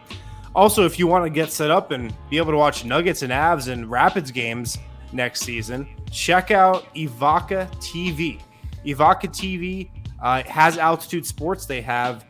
Also, 0.54 0.84
if 0.84 0.98
you 0.98 1.06
want 1.06 1.24
to 1.24 1.30
get 1.30 1.52
set 1.52 1.70
up 1.70 1.92
and 1.92 2.12
be 2.28 2.36
able 2.36 2.50
to 2.50 2.58
watch 2.58 2.84
Nuggets 2.84 3.22
and 3.22 3.32
Avs 3.32 3.68
and 3.68 3.88
Rapids 3.88 4.32
games 4.32 4.78
next 5.12 5.42
season, 5.42 5.88
check 6.10 6.50
out 6.50 6.92
Evoca 6.94 7.70
TV. 7.76 8.40
Evoca 8.84 9.28
TV 9.28 9.90
uh, 10.20 10.42
has 10.44 10.78
Altitude 10.78 11.24
Sports. 11.24 11.66
They 11.66 11.80
have 11.82 12.24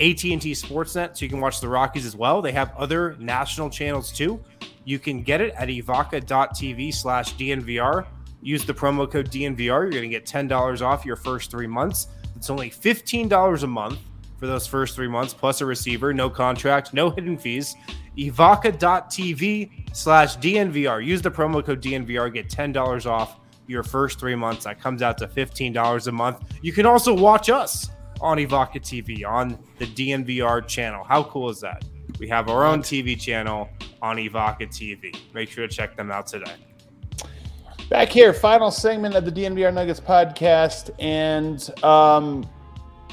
AT&T 0.00 0.52
Sportsnet, 0.52 1.16
so 1.16 1.24
you 1.24 1.30
can 1.30 1.40
watch 1.40 1.60
the 1.60 1.68
Rockies 1.68 2.04
as 2.04 2.14
well. 2.14 2.42
They 2.42 2.52
have 2.52 2.74
other 2.76 3.16
national 3.18 3.70
channels 3.70 4.12
too. 4.12 4.42
You 4.84 4.98
can 4.98 5.22
get 5.22 5.40
it 5.40 5.54
at 5.54 5.68
evoca.tv 5.68 6.94
slash 6.94 7.34
DNVR. 7.34 8.06
Use 8.42 8.64
the 8.64 8.74
promo 8.74 9.10
code 9.10 9.30
DNVR. 9.30 9.66
You're 9.66 9.90
going 9.90 10.02
to 10.02 10.08
get 10.08 10.26
$10 10.26 10.82
off 10.82 11.04
your 11.04 11.16
first 11.16 11.50
three 11.50 11.66
months. 11.66 12.08
It's 12.36 12.50
only 12.50 12.70
$15 12.70 13.62
a 13.62 13.66
month 13.66 13.98
for 14.38 14.46
those 14.46 14.66
first 14.66 14.94
three 14.94 15.08
months, 15.08 15.32
plus 15.32 15.62
a 15.62 15.66
receiver, 15.66 16.12
no 16.12 16.28
contract, 16.28 16.92
no 16.92 17.08
hidden 17.10 17.38
fees. 17.38 17.74
Evoca.tv 18.18 19.96
slash 19.96 20.36
DNVR. 20.36 21.04
Use 21.04 21.22
the 21.22 21.30
promo 21.30 21.64
code 21.64 21.82
DNVR, 21.82 22.32
get 22.32 22.48
$10 22.48 23.06
off 23.06 23.40
your 23.66 23.82
first 23.82 24.20
three 24.20 24.34
months. 24.34 24.64
That 24.64 24.80
comes 24.80 25.02
out 25.02 25.18
to 25.18 25.26
$15 25.26 26.06
a 26.06 26.12
month. 26.12 26.38
You 26.62 26.72
can 26.72 26.86
also 26.86 27.14
watch 27.14 27.50
us 27.50 27.88
on 28.20 28.38
Evoca 28.38 28.80
TV 28.80 29.26
on 29.26 29.58
the 29.78 29.86
DNVR 29.86 30.66
channel. 30.66 31.04
How 31.04 31.24
cool 31.24 31.50
is 31.50 31.60
that? 31.60 31.84
We 32.18 32.28
have 32.28 32.48
our 32.48 32.64
own 32.64 32.80
TV 32.80 33.18
channel 33.20 33.68
on 34.02 34.16
Evoca 34.16 34.62
TV. 34.68 35.16
Make 35.34 35.50
sure 35.50 35.66
to 35.66 35.74
check 35.74 35.96
them 35.96 36.10
out 36.10 36.26
today. 36.26 36.54
Back 37.88 38.08
here, 38.08 38.32
final 38.32 38.70
segment 38.70 39.14
of 39.14 39.24
the 39.24 39.30
DNVR 39.32 39.72
Nuggets 39.72 40.00
podcast. 40.00 40.90
And 40.98 41.84
um, 41.84 42.48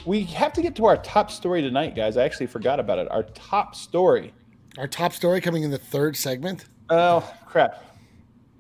we 0.06 0.24
have 0.24 0.54
to 0.54 0.62
get 0.62 0.76
to 0.78 0.86
our 0.86 0.98
top 0.98 1.30
story 1.30 1.62
tonight, 1.62 1.96
guys. 1.96 2.18
I 2.18 2.24
actually 2.24 2.48
forgot 2.48 2.80
about 2.80 2.98
it. 2.98 3.12
Our 3.12 3.24
top 3.24 3.76
story. 3.76 4.34
Our 4.78 4.88
top 4.88 5.14
story 5.14 5.42
coming 5.42 5.64
in 5.64 5.72
the 5.72 5.78
third 5.78 6.18
segment. 6.18 6.66
Oh 6.90 7.32
crap! 7.46 7.84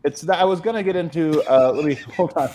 It's 0.03 0.19
that 0.21 0.39
I 0.39 0.43
was 0.43 0.59
gonna 0.59 0.83
get 0.83 0.97
into. 0.97 1.41
Uh, 1.49 1.71
let 1.71 1.85
me 1.85 1.95
hold 2.15 2.33
on. 2.35 2.49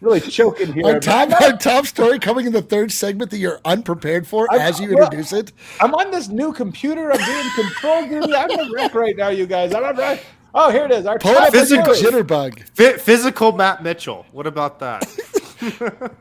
really 0.00 0.20
choking 0.20 0.72
here. 0.72 0.86
Our 0.86 1.00
top, 1.00 1.40
our 1.40 1.56
top 1.56 1.86
story 1.86 2.18
coming 2.20 2.46
in 2.46 2.52
the 2.52 2.62
third 2.62 2.92
segment 2.92 3.30
that 3.32 3.38
you're 3.38 3.60
unprepared 3.64 4.26
for 4.26 4.46
I'm, 4.52 4.60
as 4.60 4.78
you 4.78 4.94
well, 4.94 5.04
introduce 5.04 5.32
it. 5.32 5.52
I'm 5.80 5.94
on 5.94 6.12
this 6.12 6.28
new 6.28 6.52
computer. 6.52 7.10
I'm 7.10 7.18
doing 7.18 7.50
control 7.54 8.06
duty. 8.06 8.34
I'm 8.34 8.50
a 8.50 8.70
wreck 8.72 8.94
right 8.94 9.16
now, 9.16 9.28
you 9.28 9.46
guys. 9.46 9.74
I'm 9.74 9.84
a 9.84 9.92
wreck. 9.92 10.24
Oh, 10.54 10.70
here 10.70 10.84
it 10.84 10.92
is. 10.92 11.06
Our 11.06 11.18
top 11.18 11.52
physical 11.52 11.92
jitterbug. 11.92 12.62
F- 12.78 13.00
physical 13.02 13.52
Matt 13.52 13.82
Mitchell. 13.82 14.24
What 14.30 14.46
about 14.46 14.78
that? 14.78 15.04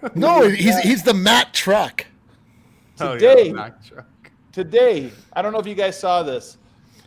no, 0.15 0.47
he's 0.49 0.77
he's 0.79 1.03
the 1.03 1.13
Matt 1.13 1.53
Truck. 1.53 2.05
Today, 2.97 3.51
oh, 3.51 3.55
yeah, 3.55 3.69
truck. 3.87 4.07
today, 4.51 5.11
I 5.33 5.41
don't 5.41 5.51
know 5.51 5.59
if 5.59 5.67
you 5.67 5.75
guys 5.75 5.99
saw 5.99 6.23
this. 6.23 6.57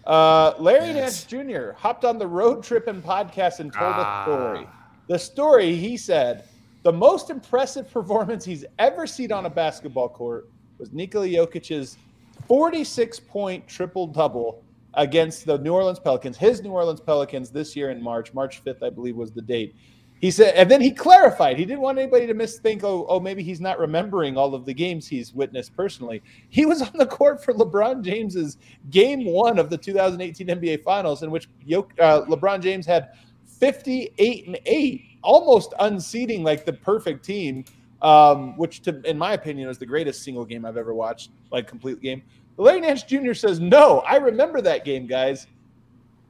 Uh, 0.08 0.54
Larry 0.58 0.86
yes. 0.86 0.96
Nance 0.96 1.24
Jr. 1.24 1.72
hopped 1.72 2.06
on 2.06 2.18
the 2.18 2.26
Road 2.26 2.64
Trippin' 2.64 3.02
podcast 3.02 3.60
and 3.60 3.70
told 3.70 3.92
ah. 3.94 4.22
a 4.22 4.24
story. 4.24 4.66
The 5.06 5.18
story, 5.18 5.74
he 5.76 5.98
said, 5.98 6.48
the 6.82 6.92
most 6.92 7.28
impressive 7.28 7.90
performance 7.90 8.42
he's 8.42 8.64
ever 8.78 9.06
seen 9.06 9.32
on 9.32 9.44
a 9.44 9.50
basketball 9.50 10.08
court 10.08 10.48
was 10.78 10.92
Nikola 10.92 11.28
Jokic's 11.28 11.98
46 12.46 13.20
point 13.20 13.68
triple 13.68 14.06
double 14.06 14.62
against 14.94 15.44
the 15.44 15.58
New 15.58 15.74
Orleans 15.74 15.98
Pelicans, 15.98 16.38
his 16.38 16.62
New 16.62 16.70
Orleans 16.70 17.00
Pelicans 17.00 17.50
this 17.50 17.76
year 17.76 17.90
in 17.90 18.02
March. 18.02 18.32
March 18.32 18.64
5th, 18.64 18.82
I 18.82 18.88
believe, 18.88 19.14
was 19.16 19.32
the 19.32 19.42
date. 19.42 19.76
He 20.20 20.32
said, 20.32 20.54
and 20.54 20.68
then 20.68 20.80
he 20.80 20.90
clarified. 20.90 21.58
He 21.58 21.64
didn't 21.64 21.80
want 21.80 21.98
anybody 21.98 22.26
to 22.26 22.34
misthink, 22.34 22.82
oh, 22.82 23.06
oh, 23.08 23.20
maybe 23.20 23.42
he's 23.42 23.60
not 23.60 23.78
remembering 23.78 24.36
all 24.36 24.52
of 24.54 24.64
the 24.64 24.74
games 24.74 25.06
he's 25.06 25.32
witnessed 25.32 25.76
personally. 25.76 26.22
He 26.48 26.66
was 26.66 26.82
on 26.88 26.92
the 26.94 27.06
court 27.06 27.42
for 27.42 27.54
LeBron 27.54 28.02
James's 28.02 28.58
game 28.90 29.24
one 29.24 29.58
of 29.58 29.70
the 29.70 29.78
2018 29.78 30.46
NBA 30.48 30.82
Finals, 30.82 31.22
in 31.22 31.30
which 31.30 31.48
uh, 31.70 32.22
LeBron 32.22 32.60
James 32.60 32.84
had 32.84 33.10
58 33.46 34.46
and 34.46 34.58
8 34.66 35.04
almost 35.22 35.74
unseating 35.80 36.42
like 36.42 36.64
the 36.64 36.72
perfect 36.72 37.24
team, 37.24 37.64
um, 38.02 38.56
which 38.56 38.82
to, 38.82 39.00
in 39.08 39.18
my 39.18 39.34
opinion 39.34 39.68
is 39.68 39.78
the 39.78 39.86
greatest 39.86 40.22
single 40.22 40.44
game 40.44 40.64
I've 40.64 40.76
ever 40.76 40.94
watched, 40.94 41.30
like 41.52 41.66
complete 41.66 42.00
game. 42.00 42.22
Larry 42.56 42.80
Nance 42.80 43.04
Jr. 43.04 43.34
says, 43.34 43.60
"No, 43.60 44.00
I 44.00 44.16
remember 44.16 44.60
that 44.62 44.84
game, 44.84 45.06
guys. 45.06 45.46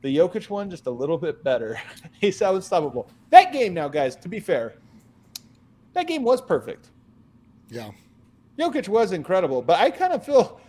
The 0.00 0.16
Jokic 0.16 0.48
one 0.48 0.70
just 0.70 0.86
a 0.86 0.90
little 0.90 1.18
bit 1.18 1.42
better. 1.42 1.80
He's 2.20 2.40
unstoppable. 2.40 3.08
That 3.30 3.52
game 3.52 3.74
now, 3.74 3.88
guys. 3.88 4.14
To 4.16 4.28
be 4.28 4.38
fair, 4.40 4.74
that 5.94 6.06
game 6.06 6.22
was 6.22 6.40
perfect. 6.40 6.90
Yeah. 7.68 7.90
Jokic 8.58 8.88
was 8.88 9.12
incredible, 9.12 9.60
but 9.62 9.78
I 9.80 9.90
kind 9.90 10.12
of 10.12 10.24
feel 10.24 10.60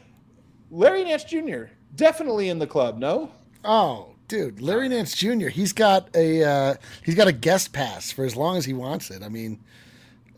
Larry 0.72 1.04
Nance 1.04 1.24
Jr. 1.24 1.66
definitely 1.96 2.50
in 2.50 2.60
the 2.60 2.68
club. 2.68 2.98
No, 2.98 3.32
Oh, 3.64 4.14
dude, 4.28 4.62
Larry 4.62 4.88
Nance 4.90 5.14
Jr. 5.16 5.48
He's 5.50 5.74
got 5.74 6.10
a 6.16 6.44
uh, 6.44 6.74
he's 7.04 7.16
got 7.16 7.28
a 7.28 7.32
guest 7.32 7.74
pass 7.74 8.12
for 8.12 8.26
as 8.26 8.36
long 8.36 8.58
as 8.58 8.66
he 8.66 8.74
wants 8.74 9.10
it. 9.12 9.22
I 9.24 9.30
mean, 9.30 9.60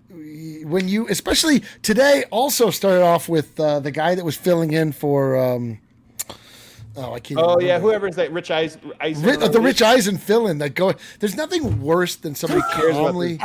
when 0.10 0.88
you 0.88 1.08
especially 1.08 1.64
today 1.82 2.26
also 2.32 2.70
started 2.70 3.04
off 3.04 3.30
with 3.30 3.60
uh, 3.60 3.80
the 3.80 3.92
guy 3.92 4.16
that 4.16 4.26
was 4.26 4.36
filling 4.36 4.74
in 4.74 4.92
for. 4.92 5.38
Um, 5.38 5.80
Oh, 6.98 7.14
I 7.14 7.20
can't. 7.22 7.39
Oh 7.42 7.60
yeah, 7.60 7.80
whoever's 7.80 8.16
that 8.16 8.34
Rich 8.34 8.52
Eisen, 8.52 8.92
Eisen 9.00 9.26
Ri- 9.26 9.48
the 9.48 9.62
Rich 9.62 9.82
Eisen 9.82 10.18
fill-in 10.18 10.58
that 10.58 10.76
go. 10.76 10.94
There's 11.20 11.36
nothing 11.36 11.82
worse 11.82 12.16
than 12.18 12.36
somebody 12.36 12.62
cares 12.74 12.94
calmly, 12.94 13.39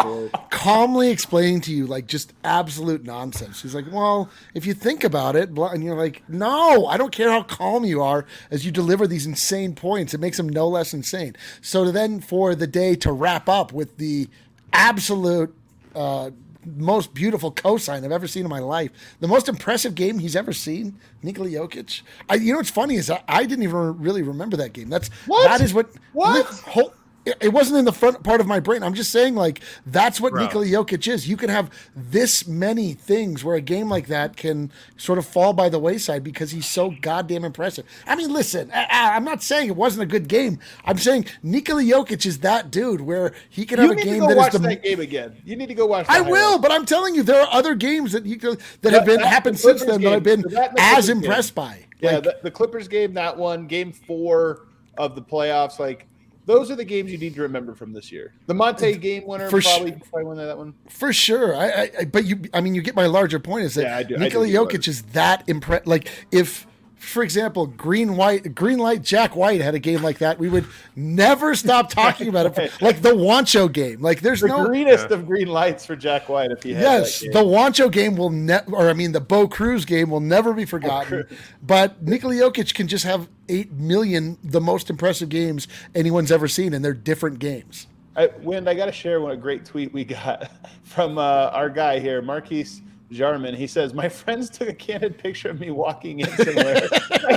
calmly 0.51 1.11
explaining 1.11 1.61
to 1.63 1.73
you 1.73 1.87
like 1.87 2.07
just 2.09 2.33
absolute 2.43 3.05
nonsense. 3.05 3.63
He's 3.63 3.75
like, 3.75 3.85
"Well, 3.91 4.29
if 4.55 4.67
you 4.67 4.75
think 4.75 5.05
about 5.05 5.37
it," 5.37 5.55
blah, 5.55 5.69
and 5.69 5.85
you're 5.85 5.97
like, 5.97 6.23
"No, 6.29 6.87
I 6.87 6.97
don't 6.97 7.13
care 7.13 7.31
how 7.31 7.45
calm 7.45 7.85
you 7.85 8.03
are 8.03 8.27
as 8.51 8.67
you 8.67 8.73
deliver 8.73 9.07
these 9.07 9.27
insane 9.27 9.75
points. 9.77 10.13
It 10.13 10.19
makes 10.19 10.39
them 10.39 10.49
no 10.49 10.67
less 10.67 10.93
insane." 10.93 11.37
So 11.61 11.93
then, 11.93 12.21
for 12.21 12.57
the 12.57 12.67
day 12.67 12.97
to 12.97 13.13
wrap 13.13 13.49
up 13.49 13.73
with 13.73 13.97
the 13.99 14.29
absolute. 14.73 15.55
Uh, 15.95 16.31
most 16.67 17.15
beautiful 17.15 17.53
cosign 17.53 18.05
I've 18.05 18.13
ever 18.13 18.27
seen 18.27 18.45
in 18.45 18.51
my 18.51 18.59
life. 18.59 18.91
The 19.21 19.29
most 19.29 19.49
impressive 19.49 19.95
game 19.95 20.19
he's 20.19 20.37
ever 20.37 20.53
seen, 20.53 20.99
Nikola 21.23 21.49
Jokic. 21.49 22.03
I, 22.29 22.35
you 22.35 22.53
know 22.53 22.59
what's 22.59 22.71
funny 22.71 22.97
is 22.97 23.09
I, 23.11 23.23
I 23.29 23.45
didn't 23.45 23.63
even 23.63 23.99
really 24.01 24.23
remember 24.23 24.57
that 24.59 24.73
game. 24.73 24.89
That's 24.89 25.09
What? 25.27 25.45
that 25.49 25.61
is 25.61 25.73
what 25.73 25.91
What? 26.13 26.47
Whole, 26.47 26.93
it- 27.41 27.53
wasn't 27.53 27.79
in 27.79 27.85
the 27.85 27.93
front 27.93 28.23
part 28.23 28.41
of 28.41 28.47
my 28.47 28.61
brain. 28.61 28.83
I'm 28.83 28.95
just 28.95 29.11
saying, 29.11 29.35
like, 29.35 29.61
that's 29.87 30.21
what 30.21 30.33
Bro. 30.33 30.45
Nikola 30.45 30.67
Jokic 30.67 31.07
is. 31.13 31.29
You 31.29 31.37
can 31.37 31.49
have 31.51 31.71
this 31.95 32.47
many 32.47 32.93
things 32.93 33.43
where 33.43 33.57
a 33.57 33.61
game 33.61 33.89
like 33.89 34.07
that 34.09 34.37
can 34.37 34.71
sort 34.97 35.19
of 35.19 35.27
fall 35.27 35.53
by 35.53 35.69
the 35.69 35.79
wayside 35.79 36.23
because 36.23 36.51
he's 36.51 36.67
so 36.67 36.95
goddamn 37.01 37.45
impressive. 37.45 37.85
I 38.07 38.15
mean, 38.17 38.33
listen, 38.33 38.71
I, 38.75 39.13
I'm 39.17 39.25
not 39.25 39.43
saying 39.43 39.69
it 39.69 39.77
wasn't 39.77 40.03
a 40.03 40.07
good 40.07 40.29
game. 40.29 40.59
I'm 40.85 40.99
saying 40.99 41.27
Nikola 41.43 41.83
Jokic 41.83 42.27
is 42.27 42.39
that 42.39 42.71
dude 42.71 43.01
where 43.01 43.33
he 43.49 43.65
can 43.65 43.79
You 43.79 43.83
have 43.89 43.93
a 43.93 43.95
need 43.97 44.03
to 44.05 44.09
game 44.11 44.21
go 44.21 44.35
watch 44.37 44.53
the. 44.53 44.59
that 44.59 44.83
game 44.83 45.01
again. 45.01 45.37
You 45.45 45.57
need 45.57 45.69
to 45.69 45.75
go 45.75 45.87
watch. 45.87 46.07
I 46.09 46.23
the 46.23 46.31
will, 46.31 46.59
but 46.59 46.71
I'm 46.71 46.87
telling 46.87 47.15
you, 47.15 47.23
there 47.23 47.41
are 47.41 47.49
other 47.51 47.75
games 47.75 48.13
that 48.13 48.27
you 48.27 48.37
could, 48.37 48.61
that 48.83 48.93
have 48.93 49.05
been 49.05 49.21
That- 49.21 49.29
happened 49.29 49.59
since 49.59 49.85
then 49.85 50.01
that 50.03 50.13
I've 50.13 50.23
been 50.23 50.43
that 50.51 50.75
as 50.79 51.07
Clippers 51.07 51.07
game. 51.09 51.17
impressed 51.19 51.55
by. 51.55 51.85
Yeah, 52.01 52.11
Like, 52.17 52.23
the, 52.25 52.37
the 52.45 52.51
Clippers 52.51 52.89
game, 52.89 53.15
that 53.15 53.37
one, 53.37 53.67
game 53.67 53.91
four 53.93 54.67
of 54.99 55.15
the 55.15 55.23
playoffs, 55.23 55.79
like 55.79 56.07
those 56.47 56.71
are 56.71 56.77
the 56.77 56.85
games 56.85 57.13
you 57.13 57.19
need 57.19 57.35
to 57.35 57.43
remember 57.43 57.75
from 57.75 57.93
this 57.93 58.11
year. 58.11 58.33
The 58.47 58.55
Monte 58.55 58.97
game 58.99 59.27
winner 59.27 59.51
For 59.51 59.61
probably 59.61 59.91
sure. 59.91 60.01
probably 60.11 60.25
win 60.25 60.37
that 60.39 60.57
one. 60.57 60.75
For 60.89 61.13
sure, 61.13 61.55
I, 61.57 61.91
I, 62.01 62.05
but 62.07 62.25
you, 62.25 62.41
I 62.55 62.61
mean, 62.61 62.75
you 62.75 62.83
get 62.83 62.95
my 62.95 63.07
larger 63.07 63.39
point 63.41 63.65
is 63.65 63.75
that 63.75 63.83
Yeah, 63.83 63.97
I 63.97 64.03
do- 64.05 64.15
I 64.17 64.19
Nikola 64.19 64.47
do 64.47 64.53
Jokic 64.55 64.89
is 64.89 65.03
that 65.13 65.49
impressed. 65.49 65.87
Like, 65.87 66.09
if, 66.33 66.67
for 67.07 67.23
example, 67.23 67.67
Green 67.67 68.17
White, 68.17 68.55
Green 68.55 68.79
Light 68.79 69.03
Jack 69.03 69.37
White 69.37 69.61
had 69.61 69.75
a 69.75 69.79
game 69.79 70.03
like 70.03 70.19
that, 70.19 70.39
we 70.39 70.49
would 70.49 70.67
never 70.95 71.55
stop 71.55 71.89
talking 71.91 72.29
about 72.29 72.47
it. 72.47 72.57
Right. 72.57 72.83
Like 72.83 73.03
the 73.03 73.11
Juancho 73.13 73.73
game, 73.73 74.01
like 74.03 74.21
there's 74.21 74.41
The 74.41 74.49
no. 74.49 74.67
greenest 74.67 75.11
of 75.11 75.27
green 75.27 75.49
lights 75.49 75.87
for 75.87 75.97
Jack 75.97 76.29
White 76.29 76.51
if 76.51 76.63
he 76.63 76.75
had 76.75 76.83
Yes, 76.83 77.21
the. 77.21 77.29
Juancho 77.29 77.91
game 77.91 78.17
will 78.17 78.31
never, 78.31 78.75
or 78.75 78.91
I 78.91 78.93
mean, 78.93 79.13
the 79.13 79.21
Bo 79.21 79.47
Cruz 79.49 79.85
game 79.85 80.11
will 80.11 80.21
never 80.21 80.53
be 80.53 80.65
forgotten. 80.65 81.25
But 81.63 82.03
Nikola 82.03 82.35
Jokic 82.35 82.75
can 82.75 82.89
just 82.89 83.05
have 83.05 83.29
eight 83.49 83.73
million, 83.73 84.39
the 84.43 84.61
most 84.61 84.91
impressive 84.91 85.29
games 85.29 85.69
anyone's 85.95 86.33
ever 86.33 86.49
seen, 86.49 86.75
and 86.75 86.85
they're 86.85 86.93
different 86.95 87.39
games. 87.39 87.87
I, 88.17 88.31
Wind, 88.41 88.69
I 88.69 88.75
got 88.75 88.87
to 88.87 88.93
share 88.93 89.21
one 89.21 89.33
a 89.33 89.37
great 89.37 89.65
tweet 89.65 89.93
we 89.93 90.05
got 90.05 90.51
from 90.85 91.19
uh, 91.19 91.51
our 91.53 91.69
guy 91.69 91.99
here, 92.01 92.23
Marquise 92.23 92.81
Jarman. 93.11 93.55
He 93.55 93.67
says, 93.69 93.95
"My 93.95 94.09
friends 94.09 94.51
took 94.51 94.69
a 94.69 94.73
candid 94.75 95.17
picture 95.19 95.49
of 95.51 95.61
me 95.61 95.71
walking 95.71 96.21
in 96.21 96.29
somewhere. 96.29 96.83
I 97.11 97.37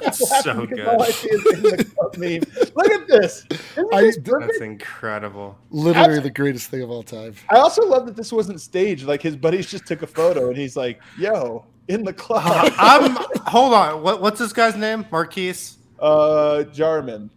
can't 0.00 0.14
stop 0.14 0.42
So 0.44 0.66
good. 0.66 0.80
all 0.86 1.02
I 1.02 1.10
see 1.10 1.28
is 1.28 1.42
the 1.44 1.84
club 1.94 2.16
meme. 2.16 2.40
Look 2.74 2.90
at 2.90 3.06
this. 3.06 3.44
Isn't 3.72 3.92
I- 3.94 4.00
this 4.02 4.18
perfect? 4.18 4.52
That's 4.52 4.60
incredible. 4.62 5.58
Literally 5.70 6.14
Abs- 6.16 6.22
the 6.22 6.30
greatest 6.30 6.70
thing 6.70 6.82
of 6.82 6.90
all 6.90 7.02
time. 7.02 7.34
I 7.50 7.56
also 7.56 7.86
love 7.86 8.06
that 8.06 8.16
this 8.16 8.32
wasn't 8.32 8.60
staged. 8.60 9.04
Like 9.06 9.20
his 9.20 9.36
buddies 9.36 9.66
just 9.66 9.86
took 9.86 10.02
a 10.02 10.06
photo, 10.06 10.48
and 10.48 10.56
he's 10.56 10.76
like, 10.76 11.00
"Yo, 11.18 11.66
in 11.88 12.02
the 12.04 12.12
club." 12.14 12.72
I'm 12.78 13.14
hold 13.46 13.74
on. 13.74 14.02
What, 14.02 14.22
what's 14.22 14.38
this 14.38 14.52
guy's 14.54 14.76
name? 14.76 15.04
Marquise. 15.10 15.76
uh, 15.98 16.62
Jarman. 16.64 17.28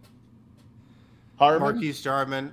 Harmon. 1.36 1.60
Marquise 1.60 2.00
Jarman. 2.00 2.52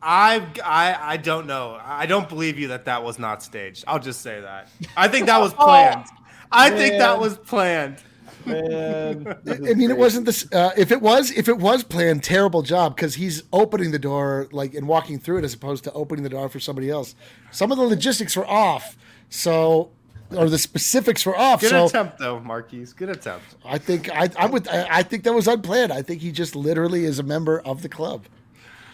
I, 0.00 0.46
I 0.64 1.12
I 1.14 1.16
don't 1.16 1.46
know. 1.46 1.78
I 1.82 2.06
don't 2.06 2.28
believe 2.28 2.58
you 2.58 2.68
that 2.68 2.84
that 2.84 3.02
was 3.02 3.18
not 3.18 3.42
staged. 3.42 3.84
I'll 3.86 3.98
just 3.98 4.20
say 4.20 4.40
that. 4.40 4.68
I 4.96 5.08
think 5.08 5.26
that 5.26 5.40
was 5.40 5.52
planned. 5.54 6.06
I 6.52 6.70
think 6.70 6.98
that 6.98 7.18
was 7.18 7.36
planned. 7.36 7.98
Man, 8.46 9.36
I 9.46 9.74
mean, 9.74 9.90
it 9.90 9.98
wasn't 9.98 10.24
this. 10.24 10.50
Uh, 10.52 10.70
if 10.76 10.90
it 10.90 11.02
was, 11.02 11.30
if 11.32 11.48
it 11.48 11.58
was 11.58 11.84
planned, 11.84 12.22
terrible 12.22 12.62
job 12.62 12.96
because 12.96 13.16
he's 13.16 13.42
opening 13.52 13.90
the 13.90 13.98
door 13.98 14.48
like 14.52 14.74
and 14.74 14.88
walking 14.88 15.18
through 15.18 15.38
it 15.38 15.44
as 15.44 15.52
opposed 15.52 15.84
to 15.84 15.92
opening 15.92 16.22
the 16.22 16.30
door 16.30 16.48
for 16.48 16.60
somebody 16.60 16.88
else. 16.88 17.14
Some 17.50 17.72
of 17.72 17.78
the 17.78 17.84
logistics 17.84 18.36
were 18.36 18.46
off, 18.46 18.96
so 19.28 19.90
or 20.34 20.48
the 20.48 20.58
specifics 20.58 21.26
were 21.26 21.36
off. 21.36 21.60
Good 21.60 21.70
so 21.70 21.86
attempt 21.86 22.18
though, 22.18 22.40
Marquise. 22.40 22.92
Good 22.92 23.10
attempt. 23.10 23.56
I 23.64 23.78
think 23.78 24.10
I, 24.10 24.30
I 24.38 24.46
would. 24.46 24.66
I, 24.68 24.98
I 24.98 25.02
think 25.02 25.24
that 25.24 25.34
was 25.34 25.48
unplanned. 25.48 25.92
I 25.92 26.02
think 26.02 26.22
he 26.22 26.32
just 26.32 26.56
literally 26.56 27.04
is 27.04 27.18
a 27.18 27.22
member 27.24 27.60
of 27.60 27.82
the 27.82 27.88
club. 27.88 28.24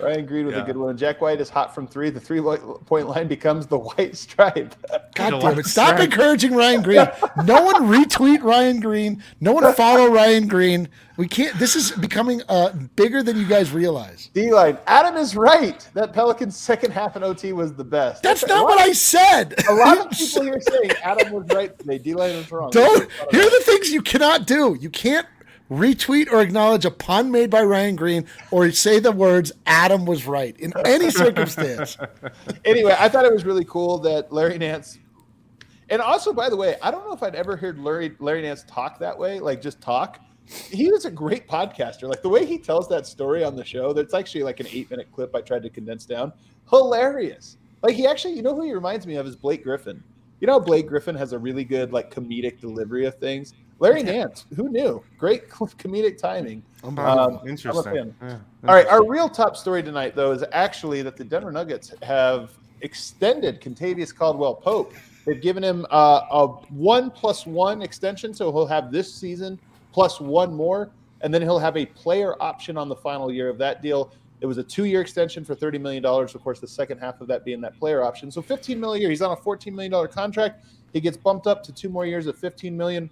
Ryan 0.00 0.26
Green 0.26 0.46
with 0.46 0.56
a 0.56 0.62
good 0.62 0.76
one. 0.76 0.96
Jack 0.96 1.20
White 1.20 1.40
is 1.40 1.48
hot 1.48 1.74
from 1.74 1.86
three. 1.86 2.10
The 2.10 2.20
three 2.20 2.40
point 2.40 3.08
line 3.08 3.28
becomes 3.28 3.66
the 3.66 3.78
white 3.96 4.16
stripe. 4.16 4.74
God 5.14 5.32
The 5.34 5.38
damn 5.38 5.58
it! 5.58 5.66
Stop 5.66 5.88
stripe. 5.96 6.00
encouraging 6.04 6.54
Ryan 6.54 6.82
Green. 6.82 7.06
No 7.44 7.62
one 7.62 7.84
retweet 7.84 8.42
Ryan 8.42 8.80
Green. 8.80 9.22
No 9.40 9.52
one 9.52 9.72
follow 9.74 10.08
Ryan 10.10 10.48
Green. 10.48 10.88
We 11.16 11.28
can't. 11.28 11.56
This 11.60 11.76
is 11.76 11.92
becoming 11.92 12.42
uh, 12.48 12.70
bigger 12.96 13.22
than 13.22 13.36
you 13.36 13.46
guys 13.46 13.70
realize. 13.70 14.30
D 14.34 14.52
line. 14.52 14.78
Adam 14.88 15.16
is 15.16 15.36
right. 15.36 15.88
That 15.94 16.12
Pelicans 16.12 16.56
second 16.56 16.90
half 16.90 17.14
in 17.16 17.22
OT 17.22 17.52
was 17.52 17.72
the 17.72 17.84
best. 17.84 18.22
That's 18.24 18.42
A 18.42 18.48
not 18.48 18.62
lot- 18.64 18.70
what 18.70 18.80
I 18.80 18.92
said. 18.92 19.54
A 19.68 19.74
lot 19.74 19.98
of 19.98 20.10
people 20.18 20.42
here 20.42 20.60
saying 20.60 20.90
Adam 21.04 21.32
was 21.32 21.46
right 21.54 21.76
today. 21.78 21.98
D 21.98 22.14
line 22.14 22.36
was 22.36 22.50
wrong. 22.50 22.70
Don't. 22.70 23.08
Here 23.30 23.42
are 23.42 23.50
the 23.50 23.62
things 23.64 23.92
you 23.92 24.02
cannot 24.02 24.46
do. 24.48 24.76
You 24.80 24.90
can't 24.90 25.26
retweet 25.70 26.30
or 26.30 26.40
acknowledge 26.40 26.84
a 26.84 26.90
pun 26.90 27.30
made 27.30 27.50
by 27.50 27.62
Ryan 27.62 27.96
Green 27.96 28.26
or 28.50 28.70
say 28.70 28.98
the 28.98 29.12
words 29.12 29.52
"Adam 29.66 30.06
was 30.06 30.26
right" 30.26 30.58
in 30.58 30.72
any 30.84 31.10
circumstance. 31.10 31.96
anyway, 32.64 32.94
I 32.98 33.08
thought 33.08 33.24
it 33.24 33.32
was 33.32 33.44
really 33.44 33.64
cool 33.64 33.98
that 33.98 34.32
Larry 34.32 34.58
Nance. 34.58 34.98
And 35.90 36.00
also, 36.00 36.32
by 36.32 36.48
the 36.48 36.56
way, 36.56 36.76
I 36.82 36.90
don't 36.90 37.06
know 37.06 37.12
if 37.12 37.22
I'd 37.22 37.34
ever 37.34 37.56
heard 37.56 37.78
Larry 37.78 38.14
Larry 38.18 38.42
Nance 38.42 38.64
talk 38.66 38.98
that 38.98 39.18
way, 39.18 39.40
like 39.40 39.60
just 39.60 39.80
talk. 39.80 40.20
He 40.46 40.90
was 40.90 41.06
a 41.06 41.10
great 41.10 41.48
podcaster. 41.48 42.08
Like 42.08 42.22
the 42.22 42.28
way 42.28 42.44
he 42.44 42.58
tells 42.58 42.88
that 42.88 43.06
story 43.06 43.44
on 43.44 43.56
the 43.56 43.64
show, 43.64 43.92
that's 43.92 44.12
actually 44.12 44.42
like 44.42 44.60
an 44.60 44.66
eight 44.70 44.90
minute 44.90 45.08
clip 45.12 45.34
I 45.34 45.40
tried 45.40 45.62
to 45.62 45.70
condense 45.70 46.04
down. 46.04 46.32
Hilarious. 46.68 47.56
Like 47.82 47.94
he 47.94 48.06
actually, 48.06 48.34
you 48.34 48.42
know 48.42 48.54
who 48.54 48.62
he 48.62 48.72
reminds 48.72 49.06
me 49.06 49.16
of 49.16 49.26
is 49.26 49.36
Blake 49.36 49.62
Griffin. 49.62 50.02
You 50.40 50.46
know, 50.46 50.60
Blake 50.60 50.86
Griffin 50.86 51.14
has 51.14 51.32
a 51.32 51.38
really 51.38 51.64
good 51.64 51.92
like 51.92 52.10
comedic 52.10 52.60
delivery 52.60 53.06
of 53.06 53.14
things. 53.16 53.54
Larry 53.78 54.02
Nance, 54.02 54.46
who 54.56 54.68
knew? 54.68 55.02
Great 55.18 55.48
comedic 55.50 56.18
timing. 56.18 56.62
Um, 56.82 56.98
I'm 56.98 57.48
Interesting. 57.48 58.14
Yeah, 58.22 58.38
All 58.66 58.74
right, 58.74 58.86
our 58.86 59.06
real 59.06 59.28
top 59.28 59.56
story 59.56 59.82
tonight, 59.82 60.14
though, 60.14 60.32
is 60.32 60.44
actually 60.52 61.02
that 61.02 61.16
the 61.16 61.24
Denver 61.24 61.50
Nuggets 61.50 61.92
have 62.02 62.52
extended 62.82 63.60
Kentavious 63.60 64.14
Caldwell 64.14 64.54
Pope. 64.54 64.94
They've 65.24 65.40
given 65.40 65.64
him 65.64 65.86
uh, 65.90 66.20
a 66.30 66.46
one 66.70 67.10
plus 67.10 67.46
one 67.46 67.82
extension, 67.82 68.34
so 68.34 68.52
he'll 68.52 68.66
have 68.66 68.92
this 68.92 69.12
season 69.12 69.58
plus 69.92 70.20
one 70.20 70.52
more, 70.52 70.90
and 71.22 71.32
then 71.32 71.40
he'll 71.40 71.58
have 71.58 71.76
a 71.76 71.86
player 71.86 72.40
option 72.42 72.76
on 72.76 72.88
the 72.88 72.96
final 72.96 73.32
year 73.32 73.48
of 73.48 73.56
that 73.58 73.80
deal. 73.80 74.12
It 74.40 74.46
was 74.46 74.58
a 74.58 74.62
two-year 74.62 75.00
extension 75.00 75.42
for 75.44 75.54
thirty 75.54 75.78
million 75.78 76.02
dollars. 76.02 76.34
Of 76.34 76.42
course, 76.42 76.60
the 76.60 76.68
second 76.68 76.98
half 76.98 77.22
of 77.22 77.28
that 77.28 77.44
being 77.44 77.62
that 77.62 77.78
player 77.78 78.02
option. 78.02 78.30
So 78.30 78.42
fifteen 78.42 78.78
million 78.78 78.98
a 78.98 79.00
year. 79.02 79.10
He's 79.10 79.22
on 79.22 79.32
a 79.32 79.36
fourteen 79.36 79.74
million 79.74 79.92
dollar 79.92 80.08
contract. 80.08 80.66
He 80.92 81.00
gets 81.00 81.16
bumped 81.16 81.46
up 81.46 81.62
to 81.64 81.72
two 81.72 81.88
more 81.88 82.04
years 82.04 82.26
of 82.26 82.36
fifteen 82.36 82.76
million. 82.76 83.08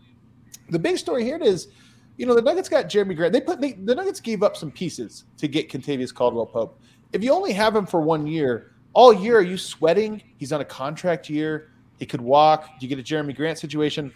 The 0.71 0.79
big 0.79 0.99
story 0.99 1.25
here 1.25 1.39
is 1.39 1.69
you 2.17 2.27
know, 2.27 2.35
the 2.35 2.43
Nuggets 2.43 2.69
got 2.69 2.87
Jerami 2.87 3.17
Grant. 3.17 3.33
They 3.33 3.41
put 3.41 3.61
they, 3.61 3.73
the 3.73 3.95
Nuggets 3.95 4.21
gave 4.21 4.43
up 4.43 4.57
some 4.57 4.71
pieces 4.71 5.25
to 5.39 5.49
get 5.49 5.71
Kentavious 5.71 6.15
Caldwell 6.15 6.47
Pope. 6.47 6.81
If 7.13 7.23
you 7.23 7.33
only 7.33 7.53
have 7.53 7.75
him 7.75 7.87
for 7.87 8.01
one 8.01 8.27
year, 8.27 8.73
all 8.93 9.13
year 9.13 9.39
are 9.39 9.43
you 9.43 9.57
sweating? 9.57 10.23
He's 10.37 10.53
on 10.53 10.61
a 10.61 10.65
contract 10.65 11.31
year. 11.31 11.71
He 11.99 12.07
could 12.07 12.21
walk. 12.21 12.69
You 12.81 12.89
get 12.89 12.99
a 12.99 13.03
Jerami 13.03 13.35
Grant 13.35 13.59
situation. 13.59 14.13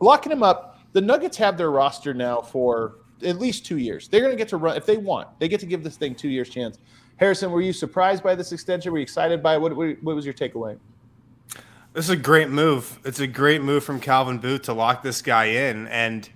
Locking 0.00 0.32
him 0.32 0.42
up. 0.42 0.78
The 0.92 1.00
Nuggets 1.00 1.36
have 1.36 1.56
their 1.56 1.70
roster 1.70 2.12
now 2.12 2.40
for 2.40 2.96
at 3.22 3.38
least 3.38 3.64
two 3.64 3.78
years. 3.78 4.08
They're 4.08 4.20
going 4.20 4.32
to 4.32 4.36
get 4.36 4.48
to 4.48 4.56
run 4.56 4.76
if 4.76 4.86
they 4.86 4.96
want. 4.96 5.28
They 5.38 5.48
get 5.48 5.60
to 5.60 5.66
give 5.66 5.84
this 5.84 5.96
thing 5.96 6.14
two 6.14 6.28
years 6.28 6.48
chance. 6.48 6.78
Harrison, 7.16 7.52
were 7.52 7.60
you 7.60 7.72
surprised 7.72 8.22
by 8.22 8.34
this 8.34 8.50
extension? 8.50 8.90
Were 8.90 8.98
you 8.98 9.02
excited 9.02 9.42
by 9.42 9.54
it? 9.54 9.60
What, 9.60 9.76
what, 9.76 10.02
what 10.02 10.16
was 10.16 10.24
your 10.24 10.34
takeaway? 10.34 10.78
This 11.92 12.04
is 12.04 12.10
a 12.10 12.16
great 12.16 12.50
move. 12.50 13.00
It's 13.04 13.18
a 13.18 13.26
great 13.26 13.62
move 13.62 13.82
from 13.82 13.98
Calvin 13.98 14.38
Booth 14.38 14.62
to 14.62 14.72
lock 14.72 15.02
this 15.02 15.22
guy 15.22 15.46
in. 15.46 15.88
And 15.88 16.28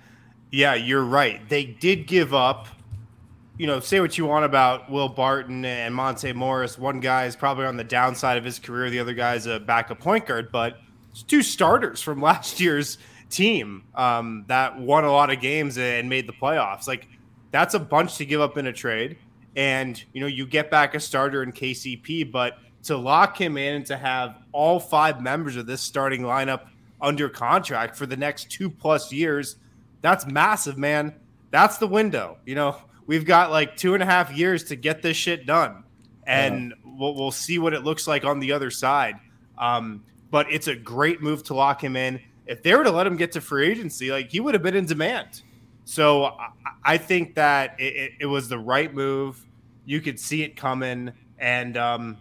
yeah, 0.51 0.75
you're 0.75 1.05
right. 1.05 1.49
They 1.49 1.65
did 1.65 2.09
give 2.09 2.35
up. 2.35 2.67
You 3.57 3.69
know, 3.69 3.79
say 3.79 4.01
what 4.01 4.19
you 4.19 4.27
want 4.27 4.45
about 4.45 4.91
Will 4.91 5.09
Barton 5.09 5.65
and 5.65 5.95
Monte 5.95 6.33
Morris. 6.33 6.77
One 6.77 6.99
guy 6.99 7.27
is 7.27 7.37
probably 7.37 7.67
on 7.67 7.77
the 7.77 7.85
downside 7.85 8.37
of 8.37 8.45
his 8.45 8.59
career. 8.59 8.91
The 8.91 8.99
other 8.99 9.15
guy's 9.15 9.47
a 9.47 9.61
backup 9.61 10.01
point 10.01 10.27
guard, 10.27 10.51
but 10.51 10.79
it's 11.13 11.23
two 11.23 11.41
starters 11.41 12.03
from 12.03 12.21
last 12.23 12.59
year's 12.59 12.99
team 13.31 13.85
um, 13.95 14.45
that 14.49 14.81
won 14.81 15.05
a 15.05 15.13
lot 15.13 15.31
of 15.31 15.41
games 15.41 15.79
and 15.79 16.09
made 16.09 16.27
the 16.27 16.33
playoffs. 16.33 16.89
Like 16.89 17.07
that's 17.53 17.75
a 17.75 17.79
bunch 17.79 18.17
to 18.17 18.27
give 18.27 18.41
up 18.41 18.59
in 18.59 18.67
a 18.67 18.73
trade. 18.73 19.19
And 19.55 20.03
you 20.13 20.21
know, 20.21 20.27
you 20.27 20.47
get 20.47 20.69
back 20.69 20.97
a 20.97 21.01
starter 21.01 21.45
in 21.45 21.53
KCP, 21.53 22.33
but 22.33 22.59
to 22.85 22.97
lock 22.97 23.41
him 23.41 23.57
in 23.57 23.77
and 23.77 23.87
to 23.87 23.97
have 23.97 24.39
all 24.53 24.79
five 24.79 25.21
members 25.21 25.57
of 25.57 25.67
this 25.67 25.81
starting 25.81 26.23
lineup 26.23 26.69
under 27.01 27.29
contract 27.29 27.97
for 27.97 28.07
the 28.07 28.17
next 28.17 28.51
two 28.51 28.71
plus 28.71 29.13
years, 29.13 29.57
that's 30.01 30.27
massive, 30.27 30.79
man. 30.79 31.15
That's 31.51 31.79
the 31.79 31.87
window. 31.87 32.39
You 32.47 32.55
know, 32.55 32.77
we've 33.07 33.25
got 33.25 33.51
like 33.51 33.77
two 33.77 33.95
and 33.95 34.03
a 34.03 34.07
half 34.07 34.33
years 34.33 34.65
to 34.65 34.77
get 34.77 35.03
this 35.03 35.17
shit 35.17 35.47
done, 35.47 35.85
and 36.27 36.71
yeah. 36.71 36.93
we'll, 36.99 37.15
we'll 37.15 37.31
see 37.31 37.59
what 37.59 37.75
it 37.75 37.85
looks 37.85 38.07
like 38.07 38.25
on 38.25 38.39
the 38.39 38.53
other 38.53 38.71
side. 38.71 39.17
Um, 39.59 40.05
but 40.31 40.51
it's 40.51 40.67
a 40.67 40.75
great 40.75 41.23
move 41.23 41.45
to 41.45 41.55
lock 41.55 41.83
him 41.83 41.97
in. 41.97 42.21
If 42.47 42.63
they 42.63 42.75
were 42.75 42.85
to 42.85 42.91
let 42.91 43.07
him 43.07 43.17
get 43.17 43.33
to 43.33 43.41
free 43.41 43.71
agency, 43.71 44.11
like 44.11 44.31
he 44.31 44.41
would 44.41 44.55
have 44.55 44.63
been 44.63 44.77
in 44.77 44.85
demand. 44.85 45.43
So 45.85 46.25
I, 46.25 46.51
I 46.85 46.99
think 46.99 47.35
that 47.37 47.79
it, 47.79 47.95
it, 47.95 48.13
it, 48.21 48.27
was 48.27 48.49
the 48.49 48.59
right 48.59 48.93
move. 48.93 49.45
You 49.85 50.01
could 50.01 50.19
see 50.19 50.43
it 50.43 50.57
coming, 50.57 51.13
and 51.39 51.77
um, 51.77 52.19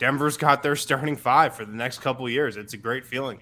Denver's 0.00 0.36
got 0.36 0.62
their 0.62 0.74
starting 0.74 1.14
five 1.14 1.54
for 1.54 1.64
the 1.64 1.74
next 1.74 2.00
couple 2.00 2.28
years. 2.28 2.56
It's 2.56 2.72
a 2.72 2.78
great 2.78 3.06
feeling. 3.06 3.38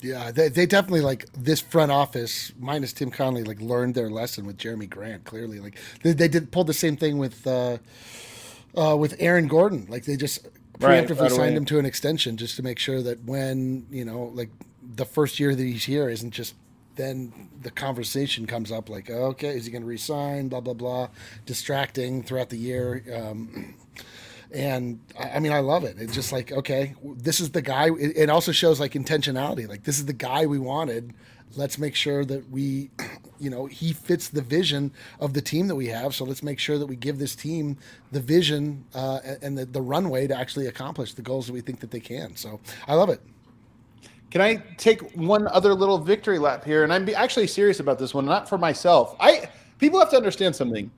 Yeah, 0.00 0.30
they, 0.30 0.48
they 0.48 0.64
definitely 0.64 1.02
like 1.02 1.26
this 1.34 1.60
front 1.60 1.92
office 1.92 2.52
minus 2.58 2.94
Tim 2.94 3.10
Connelly 3.10 3.44
like 3.44 3.60
learned 3.60 3.94
their 3.94 4.08
lesson 4.10 4.46
with 4.46 4.56
Jerami 4.56 4.88
Grant. 4.88 5.24
Clearly, 5.24 5.60
like 5.60 5.76
they, 6.02 6.12
they 6.12 6.26
did 6.26 6.50
pulled 6.50 6.66
the 6.68 6.74
same 6.74 6.96
thing 6.96 7.18
with 7.18 7.46
uh, 7.46 7.78
uh, 8.74 8.96
with 8.96 9.14
Aaron 9.18 9.46
Gordon. 9.46 9.86
Like 9.90 10.06
they 10.06 10.16
just 10.16 10.48
preemptively 10.78 11.20
right, 11.20 11.30
signed 11.30 11.56
him 11.56 11.66
to 11.66 11.78
an 11.78 11.84
extension 11.84 12.38
just 12.38 12.56
to 12.56 12.62
make 12.62 12.78
sure 12.78 13.02
that 13.02 13.22
when 13.24 13.86
you 13.90 14.06
know 14.06 14.32
like 14.34 14.48
the 14.82 15.04
first 15.04 15.38
year 15.38 15.54
that 15.54 15.62
he's 15.62 15.84
here 15.84 16.08
isn't 16.08 16.30
just 16.30 16.54
then 16.96 17.50
the 17.60 17.70
conversation 17.70 18.46
comes 18.46 18.72
up 18.72 18.88
like 18.88 19.10
okay 19.10 19.56
is 19.56 19.66
he 19.66 19.70
going 19.70 19.82
to 19.82 19.88
resign 19.88 20.48
blah 20.48 20.60
blah 20.60 20.74
blah 20.74 21.08
distracting 21.44 22.22
throughout 22.22 22.48
the 22.48 22.56
year 22.56 23.04
um, 23.14 23.74
and 24.52 25.00
I, 25.18 25.38
mean, 25.38 25.52
I 25.52 25.60
love 25.60 25.84
it. 25.84 25.96
It's 25.98 26.14
just 26.14 26.32
like, 26.32 26.52
okay, 26.52 26.94
this 27.02 27.40
is 27.40 27.50
the 27.50 27.62
guy. 27.62 27.90
It, 27.98 28.28
also 28.30 28.52
shows 28.52 28.80
like 28.80 28.92
intentionality. 28.92 29.68
Like 29.68 29.84
this 29.84 29.98
is 29.98 30.06
the 30.06 30.12
guy 30.12 30.46
we 30.46 30.58
wanted. 30.58 31.14
Let's 31.56 31.78
make 31.78 31.94
sure 31.94 32.24
that 32.24 32.48
we, 32.50 32.90
you 33.38 33.50
know, 33.50 33.66
he 33.66 33.92
fits 33.92 34.28
the 34.28 34.42
vision 34.42 34.92
of 35.20 35.34
the 35.34 35.40
team 35.40 35.68
that 35.68 35.76
we 35.76 35.86
have. 35.86 36.14
So 36.14 36.24
let's 36.24 36.42
make 36.42 36.58
sure 36.58 36.78
that 36.78 36.86
we 36.86 36.96
give 36.96 37.18
this 37.18 37.36
team 37.36 37.76
the 38.12 38.20
vision 38.20 38.84
uh, 38.94 39.20
and 39.40 39.56
the, 39.56 39.66
the 39.66 39.82
runway 39.82 40.26
to 40.26 40.36
actually 40.36 40.66
accomplish 40.66 41.14
the 41.14 41.22
goals 41.22 41.46
that 41.46 41.52
we 41.52 41.60
think 41.60 41.80
that 41.80 41.90
they 41.90 42.00
can. 42.00 42.34
So 42.36 42.60
I 42.88 42.94
love 42.94 43.08
it. 43.08 43.20
Can 44.30 44.40
I 44.40 44.56
take 44.76 45.00
one 45.16 45.48
other 45.48 45.74
little 45.74 45.98
victory 45.98 46.38
lap 46.38 46.64
here? 46.64 46.84
And 46.84 46.92
I'm 46.92 47.08
actually 47.10 47.48
serious 47.48 47.80
about 47.80 47.98
this 47.98 48.14
one, 48.14 48.24
not 48.24 48.48
for 48.48 48.58
myself. 48.58 49.16
I 49.18 49.48
people 49.78 49.98
have 49.98 50.10
to 50.10 50.16
understand 50.16 50.54
something. 50.54 50.90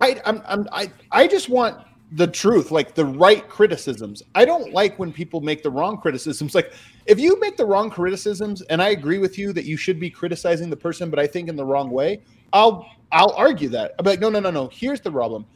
I 0.00 0.20
I'm, 0.24 0.42
I'm 0.46 0.68
I 0.72 0.90
I 1.12 1.28
just 1.28 1.48
want 1.48 1.76
the 2.12 2.26
truth, 2.26 2.70
like 2.70 2.94
the 2.94 3.04
right 3.04 3.48
criticisms. 3.48 4.22
I 4.34 4.44
don't 4.44 4.72
like 4.72 4.98
when 4.98 5.12
people 5.12 5.40
make 5.40 5.62
the 5.62 5.70
wrong 5.70 5.98
criticisms. 5.98 6.54
Like 6.54 6.72
if 7.06 7.20
you 7.20 7.38
make 7.40 7.56
the 7.56 7.64
wrong 7.64 7.90
criticisms, 7.90 8.62
and 8.62 8.82
I 8.82 8.90
agree 8.90 9.18
with 9.18 9.38
you 9.38 9.52
that 9.52 9.64
you 9.64 9.76
should 9.76 10.00
be 10.00 10.10
criticizing 10.10 10.70
the 10.70 10.76
person, 10.76 11.10
but 11.10 11.18
I 11.18 11.26
think 11.26 11.48
in 11.48 11.56
the 11.56 11.64
wrong 11.64 11.90
way, 11.90 12.22
I'll 12.52 12.88
I'll 13.12 13.32
argue 13.32 13.68
that. 13.70 13.94
I'm 13.98 14.04
like, 14.04 14.20
no, 14.20 14.28
no, 14.28 14.40
no, 14.40 14.50
no. 14.50 14.68
Here's 14.72 15.00
the 15.00 15.10
problem. 15.10 15.46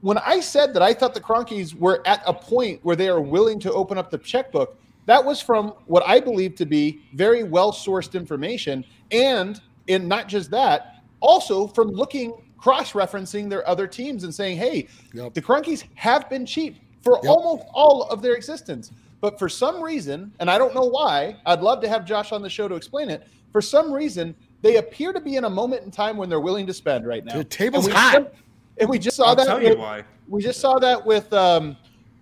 When 0.00 0.16
I 0.18 0.40
said 0.40 0.72
that 0.74 0.82
I 0.82 0.94
thought 0.94 1.12
the 1.12 1.20
Kroenkes 1.20 1.74
were 1.74 2.02
at 2.06 2.22
a 2.26 2.32
point 2.32 2.80
where 2.82 2.96
they 2.96 3.08
are 3.08 3.20
willing 3.20 3.60
to 3.60 3.72
open 3.72 3.98
up 3.98 4.10
the 4.10 4.18
checkbook, 4.18 4.78
that 5.04 5.22
was 5.22 5.40
from 5.40 5.74
what 5.86 6.02
I 6.06 6.20
believe 6.20 6.54
to 6.56 6.66
be 6.66 7.02
very 7.14 7.42
well 7.42 7.72
sourced 7.72 8.14
information, 8.14 8.84
and 9.10 9.60
in 9.88 10.08
not 10.08 10.28
just 10.28 10.50
that, 10.52 11.02
also 11.20 11.66
from 11.66 11.88
looking 11.88 12.32
cross-referencing 12.60 13.48
their 13.48 13.66
other 13.68 13.86
teams 13.86 14.24
and 14.24 14.34
saying, 14.34 14.56
"Hey, 14.58 14.88
yep. 15.12 15.34
the 15.34 15.42
Kroenkes 15.42 15.84
have 15.94 16.28
been 16.28 16.44
cheap 16.44 16.76
for 17.02 17.18
yep. 17.22 17.30
almost 17.30 17.66
all 17.72 18.04
of 18.04 18.22
their 18.22 18.34
existence." 18.34 18.90
But 19.20 19.38
for 19.38 19.48
some 19.48 19.82
reason, 19.82 20.32
and 20.40 20.50
I 20.50 20.58
don't 20.58 20.74
know 20.74 20.84
why, 20.84 21.36
I'd 21.44 21.60
love 21.60 21.80
to 21.82 21.88
have 21.88 22.04
Josh 22.04 22.32
on 22.32 22.42
the 22.42 22.48
show 22.50 22.68
to 22.68 22.74
explain 22.74 23.10
it. 23.10 23.26
For 23.52 23.60
some 23.60 23.92
reason, 23.92 24.34
they 24.62 24.76
appear 24.76 25.12
to 25.12 25.20
be 25.20 25.36
in 25.36 25.44
a 25.44 25.50
moment 25.50 25.82
in 25.84 25.90
time 25.90 26.16
when 26.16 26.28
they're 26.28 26.40
willing 26.40 26.66
to 26.66 26.74
spend 26.74 27.06
right 27.06 27.24
now. 27.24 27.36
The 27.36 27.44
table's 27.44 27.86
and 27.86 27.94
hot. 27.94 28.34
And 28.78 28.88
we 28.88 28.98
just 28.98 29.16
saw 29.16 29.26
I'll 29.26 29.36
that. 29.36 29.46
Tell 29.46 29.58
with, 29.58 29.68
you 29.68 29.76
why. 29.76 30.04
We 30.28 30.42
just 30.42 30.60
saw 30.60 30.78
that 30.78 31.04
with 31.04 31.32
um, 31.32 31.76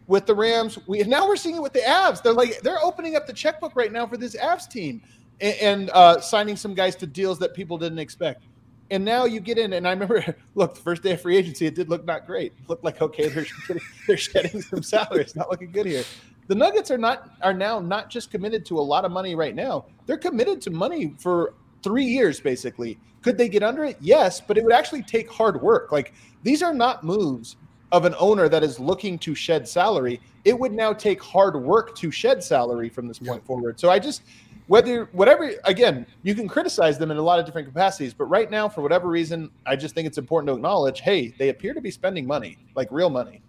with 0.08 0.26
the 0.26 0.34
Rams. 0.34 0.78
We 0.88 1.02
now 1.04 1.28
we're 1.28 1.36
seeing 1.36 1.56
it 1.56 1.62
with 1.62 1.72
the 1.72 1.80
Avs. 1.80 2.22
They're 2.22 2.32
like 2.32 2.60
they're 2.62 2.82
opening 2.82 3.14
up 3.14 3.26
the 3.26 3.32
checkbook 3.32 3.76
right 3.76 3.92
now 3.92 4.06
for 4.06 4.16
this 4.16 4.34
Avs 4.34 4.68
team 4.68 5.00
and, 5.40 5.56
and 5.56 5.90
uh, 5.90 6.20
signing 6.20 6.56
some 6.56 6.74
guys 6.74 6.96
to 6.96 7.06
deals 7.06 7.38
that 7.38 7.54
people 7.54 7.78
didn't 7.78 8.00
expect. 8.00 8.42
And 8.90 9.04
now 9.04 9.26
you 9.26 9.40
get 9.40 9.58
in, 9.58 9.74
and 9.74 9.86
I 9.86 9.90
remember, 9.90 10.24
look, 10.54 10.74
the 10.74 10.80
first 10.80 11.02
day 11.02 11.12
of 11.12 11.20
free 11.20 11.36
agency, 11.36 11.66
it 11.66 11.74
did 11.74 11.88
look 11.88 12.04
not 12.06 12.26
great. 12.26 12.52
It 12.58 12.68
looked 12.68 12.84
like 12.84 13.02
okay, 13.02 13.28
they're 13.28 13.46
they're 14.06 14.16
shedding 14.16 14.62
some 14.62 14.82
salary. 14.82 15.22
It's 15.22 15.36
not 15.36 15.50
looking 15.50 15.70
good 15.70 15.86
here. 15.86 16.04
The 16.46 16.54
Nuggets 16.54 16.90
are 16.90 16.98
not 16.98 17.30
are 17.42 17.52
now 17.52 17.80
not 17.80 18.08
just 18.08 18.30
committed 18.30 18.64
to 18.66 18.78
a 18.78 18.80
lot 18.80 19.04
of 19.04 19.12
money 19.12 19.34
right 19.34 19.54
now. 19.54 19.86
They're 20.06 20.16
committed 20.16 20.62
to 20.62 20.70
money 20.70 21.14
for 21.18 21.54
three 21.82 22.04
years, 22.04 22.40
basically. 22.40 22.98
Could 23.22 23.36
they 23.36 23.48
get 23.48 23.62
under 23.62 23.84
it? 23.84 23.98
Yes, 24.00 24.40
but 24.40 24.56
it 24.56 24.64
would 24.64 24.72
actually 24.72 25.02
take 25.02 25.30
hard 25.30 25.60
work. 25.60 25.92
Like 25.92 26.14
these 26.42 26.62
are 26.62 26.72
not 26.72 27.04
moves 27.04 27.56
of 27.92 28.04
an 28.04 28.14
owner 28.18 28.48
that 28.48 28.62
is 28.62 28.78
looking 28.78 29.18
to 29.18 29.34
shed 29.34 29.66
salary. 29.68 30.20
It 30.44 30.58
would 30.58 30.72
now 30.72 30.92
take 30.92 31.22
hard 31.22 31.56
work 31.56 31.94
to 31.96 32.10
shed 32.10 32.42
salary 32.42 32.88
from 32.88 33.08
this 33.08 33.18
point 33.18 33.44
forward. 33.44 33.80
So 33.80 33.90
I 33.90 33.98
just 33.98 34.22
whether 34.68 35.06
whatever 35.12 35.52
again 35.64 36.06
you 36.22 36.34
can 36.34 36.46
criticize 36.46 36.98
them 36.98 37.10
in 37.10 37.16
a 37.16 37.22
lot 37.22 37.40
of 37.40 37.46
different 37.46 37.66
capacities 37.66 38.14
but 38.14 38.24
right 38.26 38.50
now 38.50 38.68
for 38.68 38.82
whatever 38.82 39.08
reason 39.08 39.50
i 39.66 39.74
just 39.74 39.94
think 39.94 40.06
it's 40.06 40.18
important 40.18 40.46
to 40.46 40.54
acknowledge 40.54 41.00
hey 41.00 41.34
they 41.38 41.48
appear 41.48 41.74
to 41.74 41.80
be 41.80 41.90
spending 41.90 42.26
money 42.26 42.56
like 42.76 42.88
real 42.92 43.10
money 43.10 43.42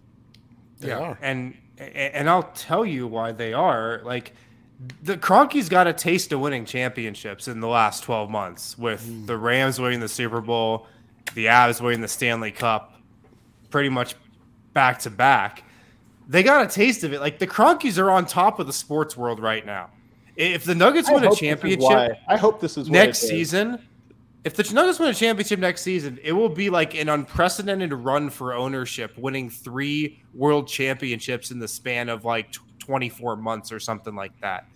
they 0.80 0.88
yeah 0.88 0.98
are. 0.98 1.18
and 1.22 1.56
and 1.78 2.28
i'll 2.28 2.50
tell 2.54 2.84
you 2.84 3.06
why 3.06 3.30
they 3.30 3.52
are 3.52 4.00
like 4.04 4.32
the 5.02 5.16
Kroenkes 5.16 5.68
got 5.68 5.86
a 5.86 5.92
taste 5.92 6.32
of 6.32 6.40
winning 6.40 6.64
championships 6.64 7.48
in 7.48 7.60
the 7.60 7.68
last 7.68 8.02
12 8.02 8.30
months 8.30 8.78
with 8.78 9.04
mm. 9.04 9.26
the 9.26 9.36
Rams 9.36 9.78
winning 9.78 10.00
the 10.00 10.08
Super 10.08 10.40
Bowl, 10.40 10.86
the 11.34 11.46
Avs 11.46 11.82
winning 11.82 12.00
the 12.00 12.08
Stanley 12.08 12.50
Cup 12.50 12.94
pretty 13.68 13.90
much 13.90 14.14
back 14.72 14.98
to 15.00 15.10
back. 15.10 15.64
They 16.28 16.42
got 16.42 16.64
a 16.64 16.68
taste 16.68 17.04
of 17.04 17.12
it. 17.12 17.20
Like 17.20 17.38
the 17.38 17.46
Kroenkes 17.46 17.98
are 17.98 18.10
on 18.10 18.24
top 18.24 18.58
of 18.58 18.66
the 18.66 18.72
sports 18.72 19.18
world 19.18 19.38
right 19.38 19.66
now. 19.66 19.90
If 20.36 20.64
the 20.64 20.74
Nuggets 20.74 21.10
win 21.10 21.24
a 21.24 21.34
championship, 21.34 22.18
I 22.28 22.36
hope 22.36 22.60
this 22.60 22.76
is 22.76 22.88
next 22.88 23.20
season. 23.20 23.78
If 24.42 24.54
the 24.54 24.62
Nuggets 24.72 24.98
win 24.98 25.10
a 25.10 25.14
championship 25.14 25.58
next 25.58 25.82
season, 25.82 26.18
it 26.22 26.32
will 26.32 26.48
be 26.48 26.70
like 26.70 26.94
an 26.94 27.08
unprecedented 27.08 27.92
run 27.92 28.30
for 28.30 28.54
ownership, 28.54 29.18
winning 29.18 29.50
three 29.50 30.22
world 30.34 30.66
championships 30.66 31.50
in 31.50 31.58
the 31.58 31.68
span 31.68 32.08
of 32.08 32.24
like 32.24 32.52
24 32.78 33.36
months 33.36 33.70
or 33.70 33.78
something 33.78 34.14
like 34.14 34.32
that. 34.40 34.66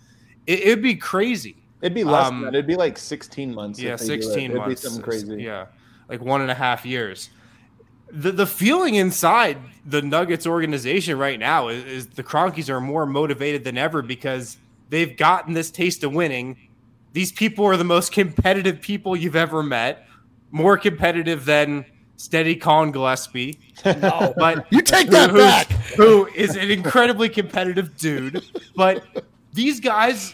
It, 0.45 0.67
would 0.67 0.83
be 0.83 0.95
crazy. 0.95 1.57
It'd 1.81 1.95
be 1.95 2.03
less 2.03 2.27
um, 2.27 2.41
than 2.41 2.45
that. 2.45 2.57
It'd 2.57 2.67
be 2.67 2.75
like 2.75 2.97
16 2.97 3.53
months. 3.53 3.79
Yeah, 3.79 3.95
16 3.95 4.51
it. 4.51 4.55
months. 4.55 4.83
It'd 4.83 4.91
be 4.91 4.95
something 4.95 5.01
crazy. 5.01 5.43
Yeah, 5.43 5.65
like 6.07 6.21
one 6.21 6.41
and 6.41 6.51
a 6.51 6.55
half 6.55 6.85
years. 6.85 7.29
The 8.11 8.31
the 8.31 8.45
feeling 8.45 8.95
inside 8.95 9.57
the 9.85 10.01
Nuggets 10.01 10.45
organization 10.45 11.17
right 11.17 11.39
now 11.39 11.69
is, 11.69 11.83
is 11.85 12.07
the 12.07 12.23
Kroenkes 12.23 12.69
are 12.69 12.79
more 12.79 13.07
motivated 13.07 13.63
than 13.63 13.77
ever 13.77 14.03
because 14.03 14.57
they've 14.89 15.15
gotten 15.15 15.53
this 15.53 15.71
taste 15.71 16.03
of 16.03 16.13
winning. 16.13 16.57
These 17.13 17.31
people 17.31 17.65
are 17.65 17.77
the 17.77 17.83
most 17.83 18.11
competitive 18.13 18.81
people 18.81 19.15
you've 19.15 19.35
ever 19.35 19.63
met, 19.63 20.07
more 20.51 20.77
competitive 20.77 21.45
than 21.45 21.85
Steady 22.17 22.55
Collin 22.55 22.91
Gillespie. 22.91 23.59
No, 23.85 24.33
but 24.37 24.71
you 24.71 24.81
take 24.81 25.09
that 25.09 25.31
who, 25.31 25.37
back. 25.37 25.67
Who 25.97 26.27
is 26.27 26.55
an 26.55 26.71
incredibly 26.71 27.29
competitive 27.29 27.97
dude, 27.97 28.43
but 28.75 29.03
these 29.53 29.79
guys 29.79 30.33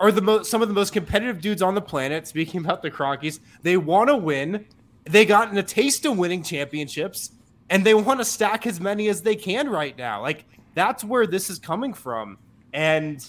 are 0.00 0.12
the 0.12 0.20
most 0.20 0.50
some 0.50 0.62
of 0.62 0.68
the 0.68 0.74
most 0.74 0.92
competitive 0.92 1.40
dudes 1.40 1.62
on 1.62 1.74
the 1.74 1.80
planet. 1.80 2.26
Speaking 2.26 2.60
about 2.64 2.82
the 2.82 2.90
Kroenkes, 2.90 3.40
they 3.62 3.76
want 3.76 4.08
to 4.08 4.16
win. 4.16 4.64
They 5.04 5.24
gotten 5.24 5.56
a 5.58 5.62
taste 5.62 6.04
of 6.04 6.18
winning 6.18 6.42
championships, 6.42 7.32
and 7.70 7.84
they 7.84 7.94
want 7.94 8.20
to 8.20 8.24
stack 8.24 8.66
as 8.66 8.80
many 8.80 9.08
as 9.08 9.22
they 9.22 9.36
can 9.36 9.68
right 9.68 9.96
now. 9.96 10.22
Like 10.22 10.44
that's 10.74 11.04
where 11.04 11.26
this 11.26 11.50
is 11.50 11.58
coming 11.58 11.92
from, 11.92 12.38
and 12.72 13.24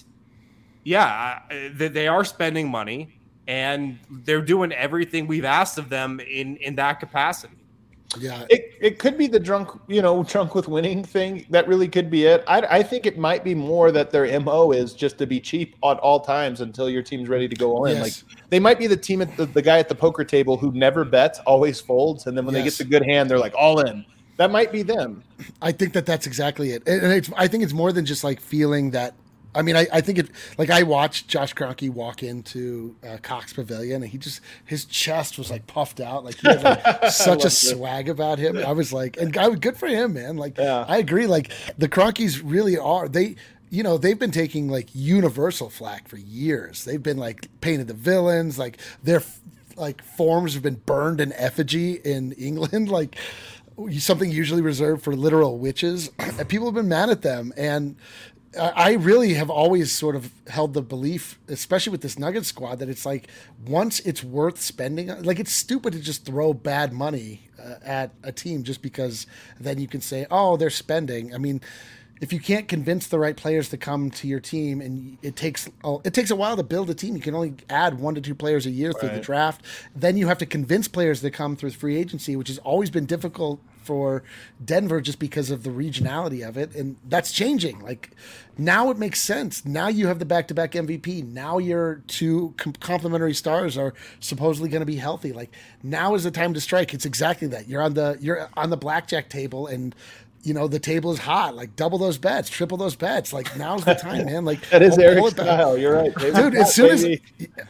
yeah, 0.84 1.42
they 1.78 2.08
are 2.08 2.24
spending 2.24 2.70
money, 2.70 3.20
and 3.48 4.00
they're 4.10 4.42
doing 4.42 4.72
everything 4.72 5.28
we've 5.28 5.46
asked 5.46 5.78
of 5.78 5.90
them 5.90 6.20
in 6.20 6.58
in 6.58 6.76
that 6.76 7.00
capacity. 7.00 7.60
Yeah, 8.18 8.46
It, 8.50 8.74
it 8.82 9.00
could 9.00 9.18
be 9.18 9.28
the 9.28 9.40
drunk, 9.40 9.70
you 9.88 10.02
know, 10.02 10.24
drunk 10.24 10.56
with 10.56 10.68
winning 10.68 11.04
thing. 11.04 11.46
That 11.52 11.68
really 11.68 11.88
could 11.88 12.10
be 12.10 12.26
it. 12.26 12.44
I, 12.48 12.62
I 12.62 12.84
think 12.84 13.06
it 13.06 13.20
might 13.20 13.44
be 13.44 13.54
more 13.54 13.92
that 13.92 14.10
their 14.10 14.40
mo 14.40 14.72
is 14.72 14.94
just 14.94 15.20
to 15.20 15.28
be 15.28 15.40
cheap 15.40 15.76
at 15.84 16.00
all 16.00 16.20
times 16.20 16.62
until 16.62 16.90
your 16.90 17.04
team's 17.04 17.30
ready 17.30 17.48
to 17.48 17.56
go 17.56 17.72
all 17.72 17.86
in. 17.86 17.98
Yes. 17.98 18.24
Like 18.24 18.40
they 18.50 18.60
might 18.60 18.80
be 18.80 18.88
the 18.88 18.98
team 18.98 19.22
at 19.22 19.36
the, 19.38 19.46
the 19.46 19.62
guy 19.62 19.78
at 19.78 19.90
the 19.90 19.96
poker 19.96 20.24
table 20.24 20.58
who 20.58 20.72
never 20.72 21.06
bets, 21.06 21.40
always 21.46 21.80
folds, 21.80 22.26
and 22.26 22.36
then 22.36 22.46
when 22.46 22.56
they 22.56 22.64
get 22.64 22.74
the 22.74 22.84
good 22.84 23.04
hand, 23.06 23.30
they're 23.30 23.38
like 23.38 23.54
all 23.56 23.80
in. 23.82 24.04
That 24.38 24.50
might 24.52 24.72
be 24.72 24.82
them. 24.82 25.24
I 25.62 25.72
think 25.72 25.94
that 25.94 26.06
that's 26.06 26.26
exactly 26.26 26.72
it, 26.72 26.88
and 26.88 27.14
it's, 27.14 27.30
I 27.36 27.48
think 27.48 27.64
it's 27.64 27.74
more 27.74 27.92
than 27.92 28.06
just 28.06 28.24
like 28.24 28.42
feeling 28.42 28.92
that. 28.92 29.14
I 29.56 29.62
mean, 29.64 29.76
I, 29.76 29.88
I 29.92 30.02
think 30.02 30.20
it. 30.20 30.30
Like 30.58 30.70
I 30.70 30.84
watched 30.84 31.28
Josh 31.28 31.56
Kroenke 31.56 31.90
walk 31.90 32.22
into 32.22 32.96
uh, 33.08 33.18
Cox 33.22 33.54
Pavilion, 33.54 34.04
and 34.04 34.12
he 34.12 34.18
just 34.18 34.42
his 34.66 34.86
chest 34.86 35.38
was 35.38 35.50
like 35.50 35.66
puffed 35.66 36.00
out, 36.00 36.24
like 36.24 36.36
he 36.38 36.48
had 36.48 36.64
like, 36.64 37.06
such 37.12 37.44
a 37.44 37.48
it. 37.48 37.52
swag 37.52 38.10
about 38.10 38.38
him. 38.40 38.58
I 38.58 38.72
was 38.74 38.94
like, 38.94 39.18
and 39.18 39.34
guy, 39.34 39.50
good 39.56 39.76
for 39.78 39.88
him, 39.88 40.14
man. 40.14 40.38
Like 40.38 40.58
Yeah. 40.58 40.86
I 40.88 40.98
agree. 40.98 41.26
Like 41.26 41.52
the 41.78 41.90
Kroenkes 41.90 42.42
really 42.44 42.78
are 42.78 43.08
they. 43.08 43.36
You 43.72 43.84
know 43.84 44.00
they've 44.00 44.18
been 44.18 44.32
taking 44.32 44.68
like 44.68 44.90
universal 44.94 45.70
flack 45.70 46.08
for 46.08 46.18
years. 46.18 46.86
They've 46.86 47.02
been 47.04 47.18
like 47.18 47.48
painted 47.62 47.88
the 47.88 47.94
villains. 47.94 48.58
Like 48.58 48.80
their 49.04 49.22
like 49.78 50.04
forms 50.04 50.56
have 50.56 50.64
been 50.64 50.82
burned 50.86 51.22
in 51.22 51.34
effigy 51.34 51.94
in 52.04 52.32
England. 52.38 52.90
Like 52.90 53.16
something 54.00 54.32
usually 54.32 54.62
reserved 54.62 55.04
for 55.04 55.16
literal 55.16 55.58
witches. 55.58 56.10
And 56.40 56.48
people 56.48 56.68
have 56.68 56.76
been 56.76 56.88
mad 56.88 57.10
at 57.10 57.22
them, 57.22 57.52
and 57.58 57.96
I 58.58 58.94
really 58.94 59.36
have 59.36 59.50
always 59.50 59.92
sort 59.92 60.16
of 60.16 60.32
held 60.48 60.74
the 60.74 60.82
belief, 60.82 61.40
especially 61.48 61.92
with 61.92 62.02
this 62.02 62.18
Nugget 62.18 62.46
squad, 62.46 62.80
that 62.80 62.90
it's 62.90 63.06
like 63.06 63.28
once 63.66 64.00
it's 64.00 64.24
worth 64.24 64.60
spending, 64.60 65.08
like 65.24 65.40
it's 65.40 65.52
stupid 65.52 65.94
to 65.94 66.00
just 66.00 66.26
throw 66.26 66.54
bad 66.54 66.92
money 66.92 67.48
uh, 67.64 67.76
at 67.84 68.12
a 68.24 68.32
team 68.32 68.64
just 68.64 68.82
because 68.82 69.28
then 69.60 69.80
you 69.80 69.88
can 69.88 70.02
say, 70.02 70.26
oh, 70.32 70.58
they're 70.58 70.70
spending. 70.70 71.34
I 71.34 71.38
mean. 71.38 71.62
If 72.22 72.34
you 72.34 72.42
can't 72.42 72.68
convince 72.68 73.08
the 73.08 73.18
right 73.18 73.38
players 73.38 73.70
to 73.70 73.78
come 73.78 74.10
to 74.12 74.28
your 74.28 74.42
team, 74.42 74.82
and 74.82 75.18
it 75.22 75.38
takes 75.38 75.70
it 76.04 76.14
takes 76.14 76.30
a 76.30 76.36
while 76.36 76.58
to 76.58 76.64
build 76.64 76.90
a 76.90 76.94
team, 76.94 77.16
you 77.16 77.22
can 77.22 77.34
only 77.34 77.54
add 77.70 77.98
one 77.98 78.14
to 78.16 78.20
two 78.20 78.36
players 78.36 78.66
a 78.66 78.70
year 78.70 78.92
through 78.92 79.12
the 79.12 79.22
draft. 79.22 79.62
Then 79.96 80.18
you 80.18 80.28
have 80.28 80.38
to 80.40 80.46
convince 80.46 80.90
players 80.90 81.22
to 81.22 81.32
come 81.32 81.56
through 81.56 81.70
free 81.70 81.96
agency, 81.96 82.36
which 82.36 82.50
has 82.50 82.58
always 82.58 82.90
been 82.90 83.06
difficult 83.06 83.62
for 83.82 84.24
Denver 84.64 85.02
just 85.02 85.20
because 85.20 85.50
of 85.52 85.64
the 85.64 85.70
regionality 85.70 86.48
of 86.48 86.58
it. 86.58 86.76
And 86.76 86.98
that's 87.08 87.32
changing. 87.32 87.80
Like 87.80 88.12
now 88.58 88.90
it 88.92 88.98
makes 88.98 89.22
sense. 89.22 89.66
Now 89.66 89.88
you 89.88 90.08
have 90.08 90.20
the 90.20 90.26
back 90.26 90.48
to 90.50 90.54
back 90.54 90.74
MVP. 90.74 91.26
Now 91.26 91.58
your 91.58 92.04
two 92.08 92.54
com- 92.58 92.74
complementary 92.74 93.34
stars 93.34 93.78
are 93.78 93.94
supposedly 94.20 94.70
going 94.70 94.82
to 94.82 94.86
be 94.86 94.98
healthy. 94.98 95.32
Like 95.32 95.52
now 95.82 96.14
is 96.16 96.24
the 96.24 96.32
time 96.32 96.54
to 96.54 96.62
strike. 96.62 96.94
It's 96.94 97.06
exactly 97.06 97.48
that. 97.50 97.68
You're 97.68 97.82
on 97.82 97.94
the 97.94 98.18
you're 98.20 98.50
on 98.56 98.70
the 98.70 98.78
blackjack 98.78 99.30
table 99.30 99.68
and 99.68 99.96
you 100.44 100.54
know 100.54 100.68
the 100.68 100.80
table 100.80 101.12
is 101.12 101.20
hot. 101.20 101.56
Like 101.56 101.76
double 101.76 101.98
those 101.98 102.18
bets, 102.18 102.50
triple 102.50 102.78
those 102.78 102.96
bets. 102.96 103.34
Like 103.34 103.58
now's 103.58 103.84
the 103.86 103.94
time, 103.96 104.26
man. 104.26 104.46
Like 104.46 104.68
That 104.70 104.82
is 104.82 104.96
pull- 104.96 104.98
pull 104.98 105.04
Eric's 105.06 105.28
it 105.32 105.38
back. 105.38 105.46
style. 105.46 105.78
You're 105.78 105.96
right, 105.96 106.16
Dude, 106.16 106.56
as 106.56 106.74
soon 106.74 106.92
as 106.92 107.04
Baby. 107.04 107.22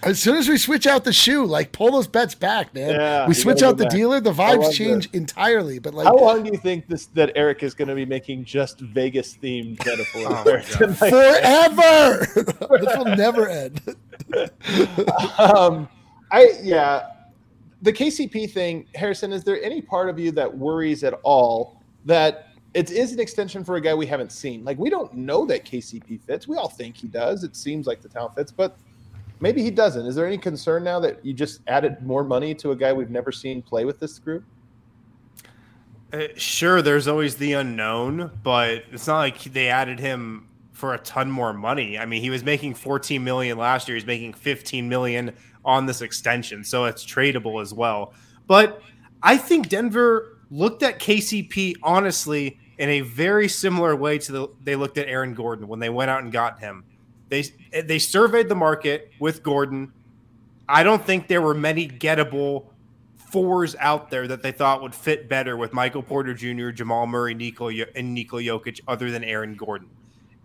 as 0.03 0.19
soon 0.19 0.37
as 0.37 0.47
we 0.47 0.57
switch 0.57 0.85
out 0.87 1.03
the 1.03 1.13
shoe, 1.13 1.45
like 1.45 1.71
pull 1.71 1.91
those 1.91 2.07
bets 2.07 2.35
back, 2.35 2.73
man. 2.75 2.91
Yeah, 2.91 3.27
we 3.27 3.33
switch 3.33 3.63
out 3.63 3.77
the 3.77 3.85
back. 3.85 3.91
dealer, 3.93 4.19
the 4.19 4.31
vibes 4.31 4.63
love 4.63 4.73
change 4.73 5.09
entirely. 5.13 5.79
But 5.79 5.93
like, 5.93 6.05
How 6.05 6.15
long 6.15 6.43
do 6.43 6.51
you 6.51 6.57
think 6.59 6.87
this 6.87 7.07
that 7.07 7.31
Eric 7.35 7.63
is 7.63 7.73
going 7.73 7.87
to 7.87 7.95
be 7.95 8.05
making 8.05 8.45
just 8.45 8.79
Vegas 8.81 9.35
themed 9.35 9.83
metaphors? 9.85 10.75
Oh 10.79 10.93
forever, 10.93 12.25
this 12.85 12.97
will 12.97 13.15
never 13.15 13.47
end. 13.49 13.81
um, 15.39 15.89
I 16.31 16.53
yeah, 16.61 17.07
the 17.81 17.91
KCP 17.93 18.51
thing, 18.51 18.85
Harrison. 18.95 19.31
Is 19.33 19.43
there 19.43 19.61
any 19.63 19.81
part 19.81 20.09
of 20.09 20.19
you 20.19 20.31
that 20.33 20.55
worries 20.57 21.03
at 21.03 21.19
all 21.23 21.81
that 22.05 22.48
it 22.73 22.91
is 22.91 23.13
an 23.13 23.19
extension 23.19 23.63
for 23.63 23.75
a 23.75 23.81
guy 23.81 23.93
we 23.93 24.05
haven't 24.05 24.31
seen? 24.31 24.63
Like 24.63 24.77
we 24.77 24.89
don't 24.89 25.13
know 25.13 25.45
that 25.45 25.65
KCP 25.65 26.21
fits. 26.21 26.47
We 26.47 26.57
all 26.57 26.69
think 26.69 26.95
he 26.95 27.07
does. 27.07 27.43
It 27.43 27.55
seems 27.55 27.87
like 27.87 28.01
the 28.01 28.09
talent 28.09 28.35
fits, 28.35 28.51
but 28.51 28.77
maybe 29.39 29.63
he 29.63 29.71
doesn't. 29.71 30.05
Is 30.05 30.15
there 30.15 30.27
any 30.27 30.37
concern 30.37 30.83
now 30.83 30.99
that 30.99 31.23
you 31.25 31.33
just 31.33 31.61
added 31.67 32.01
more 32.05 32.23
money 32.23 32.53
to 32.55 32.71
a 32.71 32.75
guy 32.75 32.93
we've 32.93 33.09
never 33.09 33.31
seen 33.31 33.61
play 33.61 33.85
with 33.85 33.99
this 33.99 34.19
group? 34.19 34.43
Uh, 36.11 36.23
sure, 36.35 36.81
there's 36.81 37.07
always 37.07 37.35
the 37.35 37.53
unknown, 37.53 38.31
but 38.43 38.83
it's 38.91 39.07
not 39.07 39.19
like 39.19 39.43
they 39.43 39.69
added 39.69 39.99
him 39.99 40.47
for 40.71 40.93
a 40.93 40.97
ton 40.99 41.29
more 41.29 41.53
money. 41.53 41.99
I 41.99 42.05
mean, 42.05 42.21
he 42.21 42.29
was 42.29 42.43
making 42.43 42.73
14 42.73 43.23
million 43.23 43.57
last 43.57 43.87
year. 43.87 43.95
He's 43.95 44.05
making 44.05 44.33
15 44.33 44.87
million 44.89 45.35
on 45.65 45.85
this 45.85 46.01
extension, 46.01 46.63
so 46.63 46.85
it's 46.85 47.05
tradable 47.05 47.61
as 47.61 47.73
well. 47.73 48.13
But 48.47 48.81
I 49.21 49.37
think 49.37 49.69
Denver 49.69 50.38
looked 50.51 50.83
at 50.83 50.99
KCP 50.99 51.75
honestly 51.83 52.57
in 52.77 52.89
a 52.89 53.01
very 53.01 53.47
similar 53.47 53.95
way 53.95 54.17
to 54.17 54.31
the 54.31 54.47
they 54.63 54.75
looked 54.75 54.97
at 54.97 55.07
Aaron 55.07 55.33
Gordon 55.33 55.67
when 55.67 55.79
they 55.79 55.89
went 55.89 56.09
out 56.09 56.23
and 56.23 56.31
got 56.31 56.59
him. 56.59 56.83
They 57.29 57.43
they 57.83 57.99
surveyed 57.99 58.49
the 58.49 58.55
market 58.55 59.11
with 59.19 59.43
Gordon. 59.43 59.93
I 60.67 60.83
don't 60.83 61.03
think 61.03 61.27
there 61.27 61.41
were 61.41 61.53
many 61.53 61.87
gettable 61.87 62.65
fours 63.17 63.75
out 63.79 64.09
there 64.09 64.27
that 64.27 64.41
they 64.41 64.51
thought 64.51 64.81
would 64.81 64.95
fit 64.95 65.29
better 65.29 65.55
with 65.55 65.73
Michael 65.73 66.01
Porter 66.01 66.33
Jr., 66.33 66.69
Jamal 66.69 67.05
Murray, 67.05 67.33
Nico, 67.33 67.69
and 67.69 68.13
Nikola 68.13 68.41
Jokic, 68.41 68.81
other 68.87 69.11
than 69.11 69.23
Aaron 69.23 69.55
Gordon. 69.55 69.89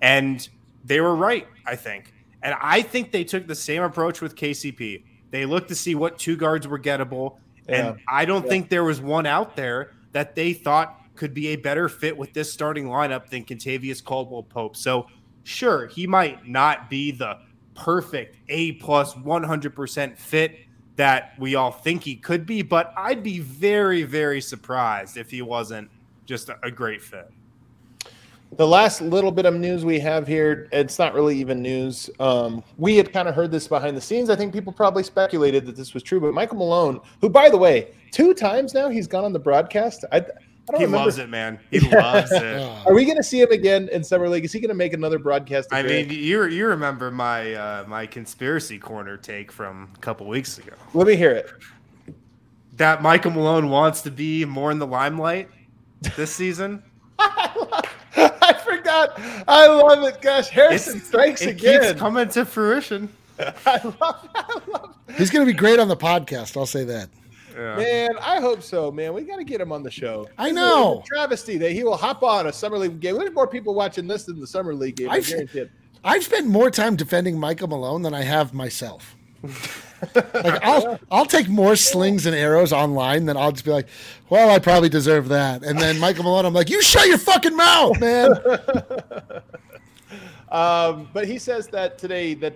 And 0.02 0.46
they 0.84 1.00
were 1.00 1.16
right, 1.16 1.46
I 1.64 1.76
think. 1.76 2.12
And 2.42 2.55
I 2.61 2.82
think 2.82 3.11
they 3.11 3.24
took 3.24 3.46
the 3.46 3.55
same 3.55 3.82
approach 3.82 4.20
with 4.20 4.36
KCP. 4.36 5.02
They 5.30 5.46
looked 5.46 5.68
to 5.68 5.74
see 5.74 5.94
what 5.94 6.18
two 6.18 6.36
guards 6.36 6.68
were 6.68 6.78
gettable. 6.78 7.36
Yeah. 7.68 7.88
And 7.90 8.00
I 8.08 8.24
don't 8.24 8.44
Yeah. 8.44 8.50
think 8.50 8.68
there 8.68 8.84
was 8.84 9.00
one 9.00 9.26
out 9.26 9.56
there 9.56 9.92
that 10.12 10.34
they 10.34 10.52
thought 10.52 11.00
could 11.14 11.32
be 11.34 11.48
a 11.48 11.56
better 11.56 11.88
fit 11.88 12.16
with 12.16 12.32
this 12.32 12.52
starting 12.52 12.86
lineup 12.86 13.28
than 13.28 13.44
Kentavious 13.44 14.02
Caldwell 14.02 14.42
Pope. 14.42 14.76
So, 14.76 15.06
sure, 15.44 15.86
he 15.86 16.06
might 16.06 16.48
not 16.48 16.90
be 16.90 17.10
the 17.12 17.38
perfect 17.74 18.36
A 18.48 18.72
plus 18.72 19.14
100% 19.14 20.18
fit 20.18 20.58
that 20.96 21.32
we 21.38 21.54
all 21.56 21.72
think 21.72 22.04
he 22.04 22.14
could 22.16 22.46
be, 22.46 22.62
but 22.62 22.92
I'd 22.96 23.22
be 23.22 23.40
very, 23.40 24.04
very 24.04 24.40
surprised 24.40 25.16
if 25.16 25.30
he 25.30 25.42
wasn't 25.42 25.90
just 26.26 26.48
a, 26.48 26.56
a 26.62 26.70
great 26.70 27.02
fit. 27.02 27.28
The 28.57 28.66
last 28.66 29.00
little 29.00 29.32
bit 29.32 29.46
of 29.46 29.55
news 29.55 29.84
we 29.84 29.98
have 30.00 30.26
here, 30.26 30.68
it's 30.72 30.98
not 30.98 31.14
really 31.14 31.36
even 31.38 31.61
news. 31.62 32.09
Um, 32.20 32.62
we 32.76 32.96
had 32.96 33.12
kind 33.12 33.28
of 33.28 33.34
heard 33.34 33.50
this 33.50 33.66
behind 33.66 33.96
the 33.96 34.00
scenes. 34.00 34.30
I 34.30 34.36
think 34.36 34.52
people 34.52 34.72
probably 34.72 35.02
speculated 35.02 35.66
that 35.66 35.76
this 35.76 35.94
was 35.94 36.02
true, 36.02 36.20
but 36.20 36.32
Michael 36.34 36.59
Malone, 36.59 37.00
who, 37.20 37.28
by 37.28 37.48
the 37.50 37.57
way, 37.57 37.92
two 38.12 38.32
times 38.34 38.74
now 38.74 38.88
he's 38.88 39.07
gone 39.07 39.24
on 39.24 39.32
the 39.32 39.38
broadcast. 39.38 40.05
I, 40.12 40.18
I 40.18 40.20
don't 40.70 40.78
He 40.78 40.84
remember. 40.84 41.05
loves 41.05 41.18
it, 41.18 41.28
man. 41.28 41.59
He 41.70 41.80
loves 41.80 42.30
it. 42.32 42.61
Are 42.86 42.94
we 42.94 43.05
going 43.05 43.16
to 43.16 43.22
see 43.22 43.40
him 43.40 43.50
again 43.50 43.88
in 43.90 44.05
summer 44.05 44.28
league? 44.28 44.44
Is 44.44 44.52
he 44.52 44.61
going 44.61 44.68
to 44.68 44.74
make 44.74 44.92
another 44.92 45.18
broadcast? 45.18 45.68
I 45.72 45.82
mean, 45.82 46.09
you 46.11 46.44
you 46.46 46.66
remember 46.66 47.11
my 47.11 47.55
uh, 47.55 47.84
my 47.88 48.07
conspiracy 48.07 48.78
corner 48.78 49.16
take 49.16 49.50
from 49.52 49.90
a 49.94 49.98
couple 49.98 50.26
weeks 50.26 50.59
ago 50.59 50.72
let 50.94 51.07
me 51.07 51.16
hear 51.16 51.32
it. 51.32 51.50
that 52.76 53.02
Michael 53.02 53.32
Malone 53.32 53.68
wants 53.68 54.00
to 54.02 54.11
be 54.11 54.44
more 54.44 54.70
in 54.70 54.78
the 54.78 54.86
limelight 54.86 55.48
this 56.16 56.30
season. 56.34 56.82
I. 58.95 59.45
I 59.49 59.66
love 59.66 60.05
it. 60.05 60.20
Gosh, 60.22 60.49
Harrison 60.49 61.01
strikes 61.01 61.42
it 61.42 61.51
again. 61.51 61.82
keeps 61.82 61.99
coming 62.01 62.28
to 62.30 62.45
fruition. 62.45 63.09
I 63.38 63.80
love, 64.01 64.28
I 64.34 64.61
love 64.68 64.95
he's 65.16 65.30
going 65.30 65.45
to 65.45 65.53
be 65.53 65.57
great 65.57 65.78
on 65.80 65.88
the 65.88 65.97
podcast. 65.97 66.57
I'll 66.57 66.66
say 66.66 66.84
that. 66.84 67.09
Yeah. 67.57 67.76
Man, 67.76 68.11
I 68.20 68.40
hope 68.40 68.62
so, 68.62 68.90
man. 68.92 69.12
We 69.14 69.22
got 69.22 69.36
to 69.36 69.45
get 69.45 69.61
him 69.61 69.70
on 69.72 69.82
the 69.82 69.90
show. 69.90 70.28
I 70.38 70.45
This 70.45 70.51
is 70.53 70.57
know. 70.57 71.01
a 71.01 71.03
travesty 71.07 71.57
that 71.59 71.70
he 71.72 71.84
will 71.84 71.97
hop 71.97 72.22
on 72.22 72.47
a 72.49 72.53
summer 72.53 72.78
league 72.78 72.99
game. 73.01 73.16
There's 73.16 73.32
more 73.32 73.47
people 73.47 73.74
watching 73.74 74.07
this 74.09 74.24
than 74.24 74.40
the 74.40 74.47
summer 74.47 74.74
league 74.74 74.97
game. 74.97 75.09
I 75.11 75.14
I've- 75.14 75.30
guarantee 75.30 75.59
it. 75.61 75.70
I've 76.07 76.22
spent 76.24 76.47
more 76.47 76.70
time 76.70 76.97
defending 76.97 77.38
Michael 77.40 77.68
Malone 77.68 78.03
than 78.03 78.12
I 78.12 78.22
have 78.22 78.53
myself. 78.53 79.16
Like 80.14 80.62
I'll 80.62 80.99
I'll 81.11 81.26
take 81.26 81.49
more 81.49 81.76
slings 81.76 82.26
and 82.26 82.34
arrows 82.34 82.72
online 82.72 83.26
than 83.26 83.36
I'll 83.36 83.53
just 83.53 83.64
be 83.64 83.70
like, 83.70 83.88
well, 84.28 84.51
I 84.51 84.59
probably 84.59 84.88
deserve 84.88 85.28
that. 85.28 85.64
And 85.64 85.78
then 85.78 85.99
Michael 85.99 86.24
Malone, 86.24 86.45
I'm 86.45 86.55
like, 86.55 86.70
you 86.70 86.82
shut 86.82 87.07
your 87.07 87.18
fucking 87.18 87.57
mouth, 87.57 88.01
man. 88.01 88.34
Um, 90.55 91.09
but 91.12 91.26
he 91.26 91.36
says 91.38 91.66
that 91.68 91.99
today 91.99 92.32
that 92.34 92.55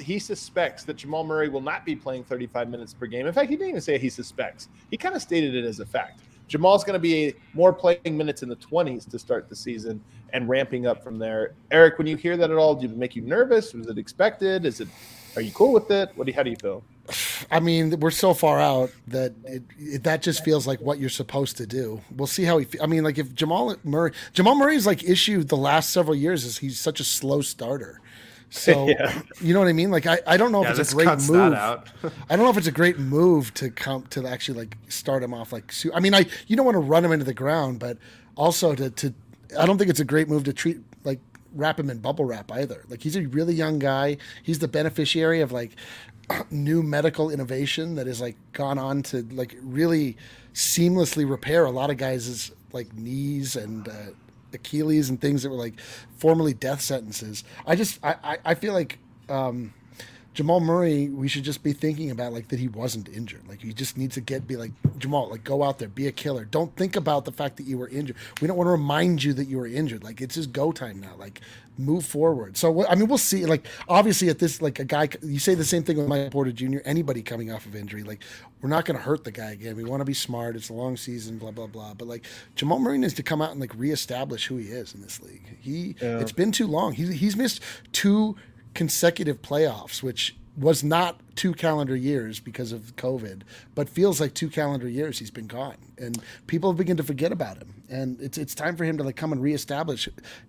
he 0.00 0.18
suspects 0.18 0.84
that 0.84 0.96
Jamal 0.96 1.22
Murray 1.22 1.50
will 1.50 1.60
not 1.60 1.84
be 1.84 1.94
playing 1.94 2.24
35 2.24 2.70
minutes 2.70 2.94
per 2.94 3.04
game. 3.06 3.26
In 3.26 3.32
fact, 3.34 3.50
he 3.50 3.56
didn't 3.56 3.68
even 3.68 3.80
say 3.82 3.98
he 3.98 4.08
suspects. 4.08 4.68
He 4.90 4.96
kind 4.96 5.14
of 5.14 5.20
stated 5.20 5.54
it 5.54 5.66
as 5.66 5.78
a 5.78 5.84
fact. 5.84 6.22
Jamal's 6.48 6.82
going 6.82 6.94
to 6.94 7.00
be 7.00 7.34
more 7.52 7.74
playing 7.74 8.16
minutes 8.16 8.42
in 8.42 8.48
the 8.48 8.56
20s 8.56 9.08
to 9.10 9.18
start 9.18 9.50
the 9.50 9.56
season 9.56 10.02
and 10.32 10.48
ramping 10.48 10.86
up 10.86 11.02
from 11.02 11.18
there. 11.18 11.54
Eric, 11.70 11.98
when 11.98 12.06
you 12.06 12.16
hear 12.16 12.38
that 12.38 12.50
at 12.50 12.56
all, 12.56 12.74
did 12.74 12.92
it 12.92 12.96
make 12.96 13.14
you 13.14 13.22
nervous? 13.22 13.74
Was 13.74 13.86
it 13.86 13.98
expected? 13.98 14.64
Is 14.64 14.80
it? 14.80 14.88
Are 15.36 15.42
you 15.42 15.52
cool 15.52 15.72
with 15.72 15.90
it? 15.90 16.10
What 16.14 16.24
do 16.26 16.30
you, 16.32 16.36
how 16.36 16.42
do 16.42 16.50
you 16.50 16.56
feel? 16.56 16.82
I 17.50 17.60
mean, 17.60 18.00
we're 18.00 18.10
so 18.10 18.34
far 18.34 18.58
out 18.60 18.90
that 19.08 19.34
it, 19.44 19.62
it, 19.78 20.02
that 20.04 20.22
just 20.22 20.44
feels 20.44 20.66
like 20.66 20.80
what 20.80 20.98
you're 20.98 21.08
supposed 21.10 21.56
to 21.58 21.66
do. 21.66 22.00
We'll 22.16 22.26
see 22.26 22.42
how 22.44 22.58
he. 22.58 22.64
Fe- 22.64 22.78
I 22.82 22.86
mean, 22.86 23.04
like 23.04 23.18
if 23.18 23.34
Jamal 23.34 23.76
Murray, 23.84 24.12
Jamal 24.32 24.56
Murray's 24.56 24.86
like 24.86 25.04
issue 25.04 25.44
the 25.44 25.56
last 25.56 25.90
several 25.90 26.16
years 26.16 26.44
is 26.44 26.58
he's 26.58 26.80
such 26.80 26.98
a 26.98 27.04
slow 27.04 27.42
starter. 27.42 28.00
So 28.50 28.88
Yeah. 28.88 29.22
you 29.40 29.52
know 29.54 29.60
what 29.60 29.68
I 29.68 29.72
mean? 29.72 29.90
Like 29.90 30.06
I, 30.06 30.18
I 30.26 30.36
don't 30.36 30.50
know 30.52 30.62
Yeah, 30.62 30.72
if 30.72 30.78
it's 30.80 30.92
a 30.92 30.94
great 30.96 31.06
move. 31.28 31.52
out. 31.52 31.88
I 32.30 32.36
don't 32.36 32.44
know 32.44 32.50
if 32.50 32.56
it's 32.56 32.66
a 32.66 32.72
great 32.72 32.98
move 32.98 33.52
to 33.54 33.70
come 33.70 34.02
to 34.10 34.26
actually 34.26 34.58
like 34.60 34.76
start 34.88 35.22
him 35.22 35.34
off 35.34 35.52
like. 35.52 35.72
I 35.94 36.00
mean, 36.00 36.14
I 36.14 36.26
you 36.48 36.56
don't 36.56 36.64
want 36.66 36.76
to 36.76 36.80
run 36.80 37.04
him 37.04 37.12
into 37.12 37.24
the 37.24 37.34
ground, 37.34 37.78
but 37.78 37.98
also 38.36 38.74
to 38.74 38.90
to 38.90 39.14
I 39.56 39.64
don't 39.66 39.78
think 39.78 39.90
it's 39.90 40.00
a 40.00 40.04
great 40.04 40.28
move 40.28 40.42
to 40.44 40.52
treat 40.52 40.78
like 40.78 40.84
wrap 41.56 41.80
him 41.80 41.90
in 41.90 41.98
bubble 41.98 42.24
wrap 42.24 42.50
either. 42.52 42.84
Like 42.88 43.02
he's 43.02 43.16
a 43.16 43.22
really 43.22 43.54
young 43.54 43.78
guy. 43.78 44.18
He's 44.42 44.58
the 44.60 44.68
beneficiary 44.68 45.40
of 45.40 45.52
like 45.52 45.72
new 46.50 46.82
medical 46.82 47.30
innovation 47.30 47.94
that 47.96 48.06
has 48.06 48.20
like 48.20 48.36
gone 48.52 48.78
on 48.78 49.02
to 49.04 49.22
like 49.32 49.56
really 49.62 50.16
seamlessly 50.54 51.28
repair 51.28 51.64
a 51.64 51.70
lot 51.70 51.90
of 51.90 51.96
guys' 51.96 52.52
like 52.72 52.92
knees 52.94 53.56
and 53.56 53.88
uh, 53.88 53.92
Achilles 54.52 55.10
and 55.10 55.20
things 55.20 55.42
that 55.42 55.50
were 55.50 55.56
like 55.56 55.80
formerly 56.18 56.54
death 56.54 56.80
sentences. 56.80 57.44
I 57.66 57.76
just 57.76 57.98
I 58.04 58.16
I, 58.22 58.38
I 58.44 58.54
feel 58.54 58.72
like. 58.72 58.98
um 59.28 59.72
Jamal 60.36 60.60
Murray, 60.60 61.08
we 61.08 61.28
should 61.28 61.44
just 61.44 61.62
be 61.62 61.72
thinking 61.72 62.10
about 62.10 62.34
like 62.34 62.48
that 62.48 62.58
he 62.58 62.68
wasn't 62.68 63.08
injured. 63.08 63.48
Like 63.48 63.62
he 63.62 63.72
just 63.72 63.96
needs 63.96 64.16
to 64.16 64.20
get 64.20 64.46
be 64.46 64.56
like 64.56 64.70
Jamal, 64.98 65.30
like 65.30 65.44
go 65.44 65.62
out 65.62 65.78
there, 65.78 65.88
be 65.88 66.08
a 66.08 66.12
killer. 66.12 66.44
Don't 66.44 66.76
think 66.76 66.94
about 66.94 67.24
the 67.24 67.32
fact 67.32 67.56
that 67.56 67.62
you 67.62 67.78
were 67.78 67.88
injured. 67.88 68.16
We 68.42 68.46
don't 68.46 68.58
want 68.58 68.66
to 68.66 68.72
remind 68.72 69.24
you 69.24 69.32
that 69.32 69.46
you 69.46 69.56
were 69.56 69.66
injured. 69.66 70.04
Like 70.04 70.20
it's 70.20 70.34
just 70.34 70.52
go 70.52 70.72
time 70.72 71.00
now. 71.00 71.14
Like 71.16 71.40
move 71.78 72.04
forward. 72.04 72.58
So 72.58 72.86
I 72.86 72.96
mean, 72.96 73.08
we'll 73.08 73.16
see. 73.16 73.46
Like 73.46 73.66
obviously 73.88 74.28
at 74.28 74.38
this, 74.38 74.60
like 74.60 74.78
a 74.78 74.84
guy, 74.84 75.08
you 75.22 75.38
say 75.38 75.54
the 75.54 75.64
same 75.64 75.82
thing 75.84 75.96
with 75.96 76.06
Mike 76.06 76.30
Porter 76.32 76.52
Jr. 76.52 76.80
Anybody 76.84 77.22
coming 77.22 77.50
off 77.50 77.64
of 77.64 77.74
injury, 77.74 78.02
like 78.02 78.22
we're 78.60 78.68
not 78.68 78.84
going 78.84 78.98
to 78.98 79.02
hurt 79.02 79.24
the 79.24 79.32
guy 79.32 79.52
again. 79.52 79.74
We 79.74 79.84
want 79.84 80.02
to 80.02 80.04
be 80.04 80.12
smart. 80.12 80.54
It's 80.54 80.68
a 80.68 80.74
long 80.74 80.98
season, 80.98 81.38
blah 81.38 81.50
blah 81.50 81.66
blah. 81.66 81.94
But 81.94 82.08
like 82.08 82.26
Jamal 82.56 82.78
Murray 82.78 82.98
needs 82.98 83.14
to 83.14 83.22
come 83.22 83.40
out 83.40 83.52
and 83.52 83.60
like 83.60 83.72
reestablish 83.74 84.48
who 84.48 84.58
he 84.58 84.68
is 84.68 84.94
in 84.94 85.00
this 85.00 85.22
league. 85.22 85.56
He 85.62 85.96
it's 85.98 86.32
been 86.32 86.52
too 86.52 86.66
long. 86.66 86.92
He, 86.92 87.10
he's 87.14 87.38
missed 87.38 87.62
two 87.92 88.36
consecutive 88.76 89.42
playoffs, 89.42 90.02
which 90.02 90.36
was 90.56 90.82
not 90.84 91.20
two 91.34 91.52
calendar 91.52 91.94
years 91.96 92.40
because 92.40 92.72
of 92.72 92.94
COVID, 92.96 93.42
but 93.74 93.88
feels 93.88 94.20
like 94.20 94.32
two 94.34 94.48
calendar 94.48 94.88
years 94.88 95.18
he's 95.18 95.30
been 95.30 95.46
gone, 95.46 95.76
and 95.98 96.22
people 96.46 96.70
have 96.70 96.78
begun 96.78 96.96
to 96.96 97.02
forget 97.02 97.32
about 97.32 97.58
him. 97.58 97.82
And 97.90 98.20
it's 98.20 98.38
it's 98.38 98.54
time 98.54 98.76
for 98.76 98.84
him 98.84 98.96
to 98.98 99.04
like 99.04 99.16
come 99.16 99.32
and 99.32 99.42
reestablish 99.42 100.08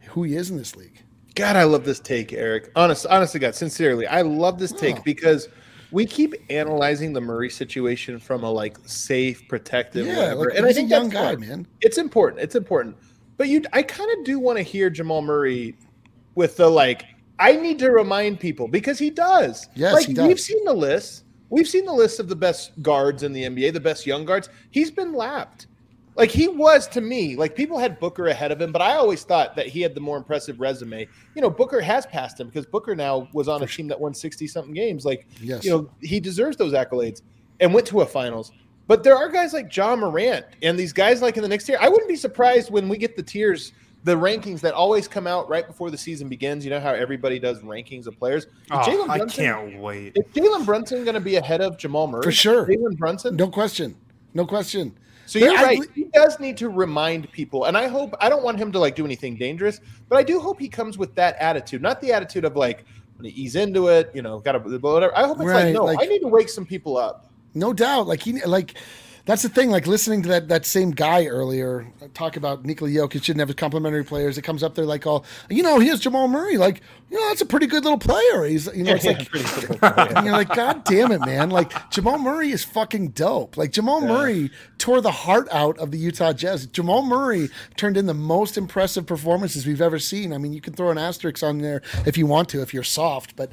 who 0.10 0.24
he 0.24 0.36
is 0.36 0.50
in 0.50 0.58
this 0.58 0.76
league. 0.76 1.02
God, 1.36 1.56
I 1.56 1.64
love 1.66 1.84
this 1.86 2.00
take, 2.00 2.34
Eric. 2.34 2.72
Honest, 2.76 3.06
honestly, 3.08 3.40
God, 3.40 3.54
sincerely, 3.56 4.08
I 4.08 4.22
love 4.22 4.60
this 4.60 4.72
take 4.72 4.98
Oh. 4.98 5.02
because 5.04 5.50
we 5.92 6.06
keep 6.06 6.34
analyzing 6.50 7.14
the 7.14 7.22
Murray 7.22 7.50
situation 7.50 8.18
from 8.20 8.44
a 8.44 8.50
like 8.52 8.78
safe, 8.86 9.48
protective, 9.48 10.06
Yeah, 10.08 10.16
whatever. 10.18 10.46
like, 10.50 10.58
and 10.58 10.66
I 10.66 10.70
he's 10.70 10.78
a 10.78 10.80
think 10.82 10.90
young 10.90 11.10
guy, 11.10 11.36
man. 11.36 11.68
It's 11.82 11.98
important. 11.98 12.42
It's 12.42 12.56
important. 12.56 12.98
But 13.38 13.50
you, 13.50 13.62
I 13.74 13.84
kind 13.84 14.10
of 14.18 14.26
do 14.26 14.40
want 14.40 14.58
to 14.58 14.64
hear 14.64 14.90
Jamal 14.90 15.22
Murray 15.22 15.76
with 16.36 16.58
the 16.58 16.70
like. 16.70 17.06
I 17.40 17.54
need 17.56 17.80
to 17.80 17.92
remind 17.92 18.40
people 18.40 18.68
because 18.68 18.98
he 19.00 19.10
does. 19.10 19.68
Yes, 19.76 19.94
like 19.94 20.08
he 20.08 20.14
does. 20.14 20.28
we've 20.28 20.40
seen 20.40 20.64
the 20.66 20.74
list. 20.74 21.24
We've 21.50 21.68
seen 21.68 21.86
the 21.86 21.94
list 21.94 22.20
of 22.20 22.28
the 22.28 22.36
best 22.36 22.72
guards 22.82 23.24
in 23.24 23.32
the 23.32 23.44
NBA, 23.44 23.74
the 23.74 23.80
best 23.80 24.06
young 24.06 24.26
guards. 24.26 24.50
He's 24.72 24.92
been 24.92 25.14
lapped. 25.14 25.68
Like 26.16 26.32
he 26.32 26.48
was 26.48 26.88
to 26.90 27.00
me, 27.02 27.36
like 27.36 27.56
people 27.56 27.78
had 27.78 28.00
Booker 28.00 28.28
ahead 28.28 28.52
of 28.52 28.60
him, 28.60 28.72
but 28.72 28.82
I 28.82 28.96
always 28.96 29.24
thought 29.24 29.56
that 29.56 29.68
he 29.68 29.82
had 29.82 29.94
the 29.94 30.02
more 30.02 30.18
impressive 30.18 30.60
resume. 30.60 31.08
You 31.36 31.42
know, 31.44 31.50
Booker 31.50 31.80
has 31.80 32.08
passed 32.08 32.40
him 32.40 32.48
because 32.48 32.66
Booker 32.66 32.96
now 32.96 33.30
was 33.34 33.48
on 33.48 33.62
a 33.62 33.68
team 33.68 33.88
that 33.90 34.00
won 34.00 34.16
60 34.16 34.48
something 34.48 34.74
games. 34.74 35.06
Like, 35.06 35.28
Yes. 35.40 35.64
you 35.64 35.70
know, 35.70 35.90
he 36.02 36.20
deserves 36.20 36.58
those 36.58 36.74
accolades 36.74 37.22
and 37.60 37.72
went 37.72 37.86
to 37.88 38.02
a 38.02 38.06
finals. 38.06 38.52
But 38.88 39.04
there 39.04 39.16
are 39.16 39.30
guys 39.30 39.54
like 39.54 39.74
Ja 39.76 39.96
Morant 39.96 40.46
and 40.64 40.78
these 40.80 40.92
guys 40.92 41.22
like 41.22 41.38
in 41.38 41.44
the 41.44 41.50
next 41.50 41.66
tier. 41.66 41.78
I 41.80 41.88
wouldn't 41.88 42.10
be 42.10 42.16
surprised 42.16 42.72
when 42.72 42.90
we 42.90 42.98
get 42.98 43.16
the 43.16 43.22
tiers, 43.24 43.74
the 44.04 44.16
rankings 44.16 44.62
that 44.62 44.74
always 44.74 45.08
come 45.08 45.28
out 45.28 45.50
right 45.50 45.66
before 45.68 45.92
the 45.92 45.98
season 45.98 46.30
begins. 46.30 46.64
You 46.64 46.72
know 46.72 46.80
how 46.80 46.94
everybody 46.94 47.40
does 47.40 47.60
rankings 47.62 48.08
of 48.08 48.18
players. 48.18 48.48
Oh, 48.72 48.78
Jalen 48.78 49.10
I 49.10 49.26
can't 49.26 49.80
wait. 49.80 50.14
Is 50.16 50.24
Jalen 50.34 50.66
Brunson 50.66 51.04
going 51.04 51.16
to 51.16 51.20
be 51.20 51.36
ahead 51.36 51.62
of 51.62 51.78
Jamal 51.78 52.08
Murray? 52.08 52.24
For 52.24 52.32
sure. 52.32 52.66
Jalen 52.66 52.98
Brunson? 52.98 53.36
No 53.36 53.50
question, 53.50 53.96
no 54.34 54.46
question. 54.46 54.98
So 55.26 55.40
you're 55.40 55.58
I- 55.58 55.64
right. 55.64 55.80
He 55.94 56.06
does 56.06 56.40
need 56.40 56.56
to 56.58 56.70
remind 56.70 57.30
people, 57.32 57.66
and 57.66 57.78
I 57.78 57.88
hope 57.88 58.16
I 58.22 58.30
don't 58.30 58.44
want 58.44 58.58
him 58.58 58.72
to 58.72 58.80
like 58.80 58.96
do 58.96 59.04
anything 59.04 59.36
dangerous, 59.36 59.82
but 60.08 60.18
I 60.18 60.24
do 60.24 60.40
hope 60.40 60.58
he 60.60 60.70
comes 60.70 60.98
with 60.98 61.14
that 61.16 61.36
attitude, 61.40 61.82
not 61.82 62.00
the 62.00 62.14
attitude 62.14 62.46
of 62.46 62.56
like 62.56 62.86
I'm 63.18 63.24
gonna 63.24 63.34
ease 63.36 63.56
into 63.58 63.88
it, 63.90 64.10
you 64.14 64.22
know, 64.22 64.40
got 64.40 64.54
to 64.54 64.60
whatever. 64.60 65.18
I 65.18 65.26
hope 65.28 65.38
it's 65.38 65.46
Right, 65.48 65.66
like 65.66 65.74
no, 65.74 65.84
like- 65.84 66.00
I 66.02 66.06
need 66.06 66.20
to 66.20 66.28
wake 66.28 66.48
some 66.50 66.66
people 66.66 66.98
up. 66.98 67.26
No 67.54 67.74
doubt. 67.74 68.08
Like 68.08 68.22
he 68.22 68.42
like 68.46 68.76
that's 69.28 69.44
the 69.44 69.50
thing. 69.50 69.70
Like 69.70 69.86
listening 69.86 70.24
to 70.24 70.30
that 70.30 70.48
that 70.48 70.66
same 70.66 70.92
guy 70.92 71.26
earlier 71.26 71.86
talk 72.14 72.38
about 72.38 72.66
Nikola 72.66 72.90
Jokic 72.90 73.24
shouldn't 73.24 73.40
have 73.40 73.50
his 73.50 73.56
complimentary 73.56 74.06
players. 74.06 74.38
It 74.38 74.44
comes 74.44 74.64
up 74.64 74.74
there 74.74 74.86
like 74.86 75.06
all 75.06 75.26
you 75.50 75.62
know. 75.62 75.80
Here's 75.80 76.00
Jamal 76.00 76.30
Murray. 76.30 76.58
Like 76.58 76.82
you 77.12 77.20
know 77.20 77.28
that's 77.28 77.42
a 77.42 77.46
pretty 77.46 77.68
good 77.68 77.84
little 77.84 78.00
player. 78.00 78.46
He's 78.46 78.68
you 78.74 78.86
know 78.86 78.94
it's 78.96 79.06
like 79.06 79.30
simple. 79.36 79.78
and 79.84 80.26
you're 80.26 80.36
like 80.36 80.56
God 80.56 80.86
damn 80.86 81.12
it, 81.12 81.20
man. 81.20 81.50
Like 81.50 81.92
Jamal 81.92 82.18
Murray 82.18 82.52
is 82.52 82.64
fucking 82.64 83.10
dope. 83.10 83.58
Like 83.58 83.72
Jamal 83.72 84.00
Murray 84.00 84.50
tore 84.78 85.02
the 85.02 85.12
heart 85.12 85.50
out 85.52 85.78
of 85.78 85.92
the 85.92 85.98
Utah 85.98 86.32
Jazz. 86.32 86.66
Jamal 86.66 87.04
Murray 87.04 87.50
turned 87.76 87.98
in 87.98 88.06
the 88.06 88.14
most 88.14 88.58
impressive 88.58 89.06
performances 89.06 89.68
we've 89.68 89.82
ever 89.82 90.00
seen. 90.00 90.32
I 90.32 90.38
mean, 90.38 90.54
you 90.54 90.62
can 90.62 90.74
throw 90.74 90.90
an 90.90 90.98
asterisk 90.98 91.44
on 91.44 91.58
there 91.60 91.82
if 92.06 92.18
you 92.18 92.26
want 92.26 92.48
to, 92.50 92.62
if 92.62 92.74
you're 92.74 92.84
soft, 92.84 93.36
but 93.36 93.52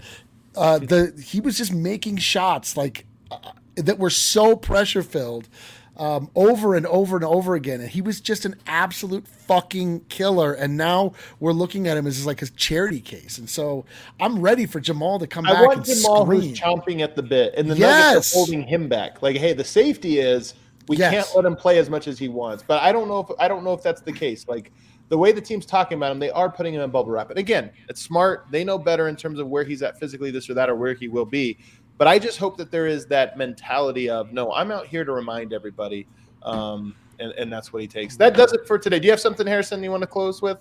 uh, 0.57 0.79
the 0.79 1.21
he 1.21 1.41
was 1.41 1.59
just 1.59 1.73
making 1.73 2.19
shots 2.19 2.77
like 2.77 3.07
uh, 3.33 3.39
that 3.77 3.99
were 3.99 4.11
so 4.11 4.57
pressure 4.57 5.03
filled 5.03 5.49
um, 5.97 6.29
over 6.35 6.75
and 6.75 6.87
over 6.87 7.15
and 7.17 7.25
over 7.25 7.55
again, 7.55 7.81
and 7.81 7.89
he 7.89 8.03
was 8.03 8.21
just 8.21 8.45
an 8.45 8.57
absolute 8.67 9.29
fucking 9.29 10.01
killer. 10.09 10.53
And 10.53 10.77
now 10.77 11.13
we're 11.39 11.53
looking 11.53 11.87
at 11.87 11.97
him 11.97 12.07
as 12.07 12.27
like 12.27 12.43
a 12.43 12.47
charity 12.47 13.01
case, 13.01 13.39
and 13.39 13.49
so 13.49 13.85
I'm 14.19 14.41
ready 14.41 14.67
for 14.67 14.81
Jamal 14.81 15.19
to 15.21 15.27
come 15.29 15.47
I 15.47 15.53
back 15.53 15.67
want 15.67 15.77
and 15.87 15.87
Jamal 15.87 16.25
scream. 16.25 16.41
who's 16.41 16.59
chomping 16.61 17.01
at 17.01 17.15
the 17.15 17.23
bit, 17.23 17.55
and 17.57 17.71
the 17.71 17.77
Yes. 17.77 18.11
Nuggets 18.13 18.35
are 18.35 18.39
holding 18.39 18.63
him 18.65 18.89
back. 18.89 19.23
Like, 19.23 19.37
hey, 19.37 19.53
the 19.53 19.63
safety 19.65 20.19
is 20.19 20.55
we 20.89 20.97
Yes. 20.97 21.13
can't 21.13 21.37
let 21.37 21.45
him 21.45 21.57
play 21.57 21.79
as 21.79 21.89
much 21.89 22.09
as 22.09 22.19
he 22.19 22.29
wants. 22.29 22.65
But 22.67 22.83
I 22.83 22.91
don't 22.91 23.07
know 23.09 23.21
if 23.21 23.29
I 23.39 23.47
don't 23.47 23.63
know 23.65 23.73
if 23.73 23.83
that's 23.83 24.01
the 24.01 24.13
case. 24.13 24.47
Like 24.49 24.73
the 25.11 25.17
way 25.19 25.31
the 25.33 25.41
team's 25.41 25.65
talking 25.67 25.97
about 25.97 26.11
him, 26.11 26.19
they 26.19 26.31
are 26.31 26.51
putting 26.51 26.75
him 26.75 26.81
in 26.81 26.91
bubble 26.91 27.13
wrap. 27.13 27.31
And 27.31 27.39
again, 27.39 27.71
it's 27.89 28.01
smart. 28.03 28.47
They 28.51 28.65
know 28.65 28.79
better 28.79 29.07
in 29.09 29.15
terms 29.17 29.39
of 29.39 29.47
where 29.49 29.63
he's 29.63 29.83
at 29.83 29.99
physically, 30.01 30.31
this 30.33 30.51
or 30.51 30.55
that, 30.55 30.69
or 30.69 30.75
where 30.75 30.95
he 30.95 31.07
will 31.09 31.25
be. 31.27 31.57
But 31.97 32.09
I 32.09 32.19
just 32.19 32.39
hope 32.39 32.57
that 32.57 32.71
there 32.71 32.87
is 32.87 33.07
that 33.07 33.39
mentality 33.39 34.11
of 34.11 34.33
no, 34.33 34.53
I'm 34.53 34.71
out 34.73 34.87
here 34.87 35.05
to 35.05 35.13
remind 35.13 35.53
everybody. 35.53 36.07
Um, 36.43 36.95
and, 37.21 37.31
and 37.33 37.53
that's 37.53 37.73
what 37.73 37.81
he 37.83 37.89
takes. 37.89 38.17
That 38.17 38.35
does 38.35 38.53
it 38.53 38.67
for 38.67 38.79
today. 38.79 38.99
Do 38.99 39.07
you 39.07 39.13
have 39.13 39.21
something, 39.21 39.47
Harrison, 39.47 39.83
you 39.83 39.91
want 39.91 40.03
to 40.03 40.07
close 40.09 40.43
with? 40.43 40.59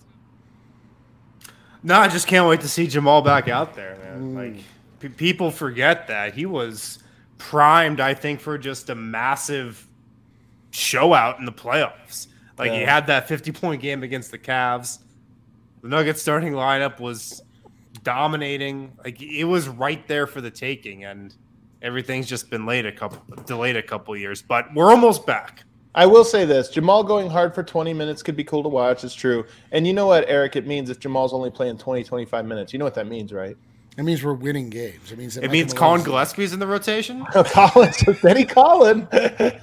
No, 1.82 1.96
I 2.00 2.08
just 2.08 2.28
can't 2.28 2.48
wait 2.48 2.62
to 2.62 2.70
see 2.70 2.88
Jamal 2.88 3.22
back 3.22 3.48
out 3.50 3.76
there, 3.76 3.96
Mm. 3.96 4.34
man. 4.34 4.36
Like 4.54 4.64
p- 5.00 5.10
people 5.10 5.52
forget 5.52 6.08
that 6.08 6.34
he 6.34 6.46
was 6.46 7.00
primed, 7.38 8.00
I 8.00 8.14
think, 8.14 8.40
for 8.40 8.58
just 8.58 8.90
a 8.90 8.96
massive 8.96 9.86
show 10.72 11.14
out 11.14 11.40
in 11.40 11.46
the 11.46 11.52
playoffs. 11.52 12.28
Like 12.58 12.72
he 12.72 12.82
had 12.82 13.08
that 13.08 13.28
50 13.28 13.52
point 13.52 13.82
game 13.82 14.04
against 14.04 14.32
the 14.32 14.38
Cavs. 14.38 15.00
The 15.82 15.90
Nuggets 15.90 16.22
starting 16.22 16.54
lineup 16.54 17.00
was 17.00 17.42
dominating. 18.04 18.94
Like 19.04 19.22
it 19.22 19.46
was 19.46 19.68
right 19.68 20.06
there 20.08 20.28
for 20.28 20.42
the 20.42 20.52
taking, 20.52 21.06
and 21.06 21.36
everything's 21.82 22.28
just 22.28 22.50
been 22.50 22.66
late 22.66 22.86
a 22.86 22.92
couple 22.92 23.22
delayed 23.46 23.76
a 23.76 23.84
couple 23.84 24.16
years. 24.16 24.42
But 24.42 24.74
we're 24.74 24.92
almost 24.92 25.26
back. 25.26 25.64
I 25.96 26.06
will 26.06 26.24
say 26.24 26.46
this: 26.46 26.70
Jamal 26.70 27.04
going 27.04 27.30
hard 27.30 27.54
for 27.54 27.64
20 27.64 27.94
minutes 27.94 28.24
could 28.24 28.36
be 28.36 28.44
cool 28.44 28.64
to 28.64 28.70
watch. 28.70 29.04
It's 29.04 29.14
true, 29.14 29.46
and 29.72 29.86
you 29.88 29.94
know 29.94 30.08
what, 30.08 30.26
Eric? 30.28 30.56
It 30.56 30.68
means 30.68 30.90
if 30.90 31.00
Jamal's 31.00 31.34
only 31.34 31.52
playing 31.52 31.78
20, 31.78 32.04
25 32.04 32.46
minutes, 32.46 32.74
you 32.74 32.80
know 32.80 32.86
what 32.86 32.96
that 32.96 33.08
means, 33.08 33.32
right? 33.32 33.58
It 33.96 34.02
means 34.04 34.24
we're 34.24 34.34
winning 34.34 34.72
games. 34.72 35.12
It 35.12 35.20
means 35.20 35.38
It 35.38 35.52
means 35.52 35.72
Collin 35.72 36.02
Malone's- 36.02 36.06
Gillespie's 36.34 36.52
in 36.54 36.58
the 36.60 36.66
rotation. 36.66 37.24
Collin, 37.32 37.94
so 37.94 38.12
steady 38.14 38.44
Collin. 38.44 39.08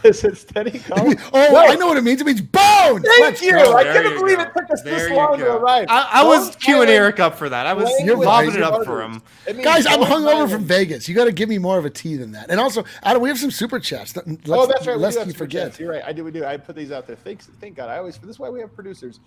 Is 0.04 0.22
it 0.22 0.36
steady 0.36 0.78
Collin? 0.78 1.18
Oh, 1.32 1.48
No, 1.52 1.66
I 1.66 1.74
know 1.74 1.88
what 1.88 1.96
it 1.96 2.04
means. 2.04 2.20
It 2.20 2.26
means 2.28 2.40
bone. 2.40 3.02
Thank 3.02 3.20
Let's 3.20 3.42
you. 3.42 3.50
go. 3.52 3.72
I 3.76 3.82
There 3.82 3.92
couldn't 3.94 4.12
you 4.12 4.18
believe 4.20 4.36
go. 4.36 4.42
it 4.44 4.52
took 4.56 4.70
us 4.70 4.82
There 4.82 4.94
this 5.00 5.10
you 5.10 5.16
long 5.16 5.38
to 5.38 5.52
arrive. 5.56 5.86
I, 5.88 6.08
I 6.12 6.24
was 6.24 6.50
Don't 6.56 6.60
queuing 6.60 6.86
Eric 6.88 7.18
up 7.18 7.36
for 7.36 7.48
that. 7.48 7.66
I 7.66 7.72
was 7.72 7.86
language 7.86 8.06
You're 8.06 8.16
lobbing 8.24 8.54
it 8.54 8.62
up 8.62 8.84
for 8.84 9.02
him. 9.02 9.20
Guys, 9.62 9.84
I'm 9.86 9.98
don't 10.00 10.08
hungover 10.08 10.48
from 10.48 10.62
Vegas. 10.64 11.08
You 11.08 11.16
got 11.16 11.24
to 11.24 11.32
give 11.32 11.48
me 11.48 11.58
more 11.58 11.78
of 11.78 11.84
a 11.84 11.90
tea 11.90 12.16
than 12.16 12.30
that. 12.30 12.50
And 12.50 12.60
also, 12.60 12.84
Adam, 13.02 13.20
we 13.22 13.30
have 13.30 13.38
some 13.38 13.50
super 13.50 13.80
chats. 13.80 14.14
Let's, 14.14 14.28
oh, 14.48 14.66
that's 14.66 14.86
right. 14.86 14.96
We 14.96 15.02
Lest 15.02 15.14
do 15.16 15.18
have 15.20 15.26
you 15.26 15.32
super 15.32 15.44
forget. 15.44 15.66
chats. 15.70 15.80
You're 15.80 15.90
right. 15.90 16.02
I 16.06 16.12
do. 16.12 16.22
We 16.22 16.30
do. 16.30 16.44
I 16.44 16.56
put 16.56 16.76
these 16.76 16.92
out 16.92 17.08
there. 17.08 17.16
Thanks. 17.16 17.46
Thank 17.60 17.74
God. 17.74 17.88
I 17.88 17.98
always. 17.98 18.16
This 18.18 18.30
is 18.30 18.38
why 18.38 18.48
we 18.48 18.60
have 18.60 18.72
producers. 18.72 19.18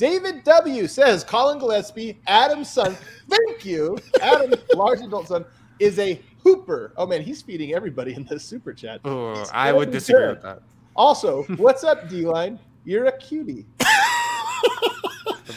David 0.00 0.44
W 0.44 0.86
says 0.86 1.22
Collin 1.22 1.58
Gillespie, 1.58 2.18
Adam's 2.26 2.70
son. 2.70 2.96
Thank 3.28 3.66
you, 3.66 3.98
Adam, 4.22 4.54
large 4.74 5.00
adult 5.00 5.28
son, 5.28 5.44
is 5.78 5.98
a 5.98 6.18
hooper. 6.42 6.94
Oh 6.96 7.06
man, 7.06 7.20
he's 7.20 7.42
feeding 7.42 7.74
everybody 7.74 8.14
in 8.14 8.24
this 8.24 8.42
super 8.42 8.72
chat. 8.72 9.02
Oh, 9.04 9.44
I 9.52 9.74
would 9.74 9.90
disagree 9.90 10.28
with 10.28 10.40
that. 10.40 10.62
Also, 10.96 11.42
what's 11.58 11.84
up, 11.84 12.08
D 12.08 12.24
line? 12.24 12.58
You're 12.86 13.04
a 13.04 13.18
cutie. 13.18 13.66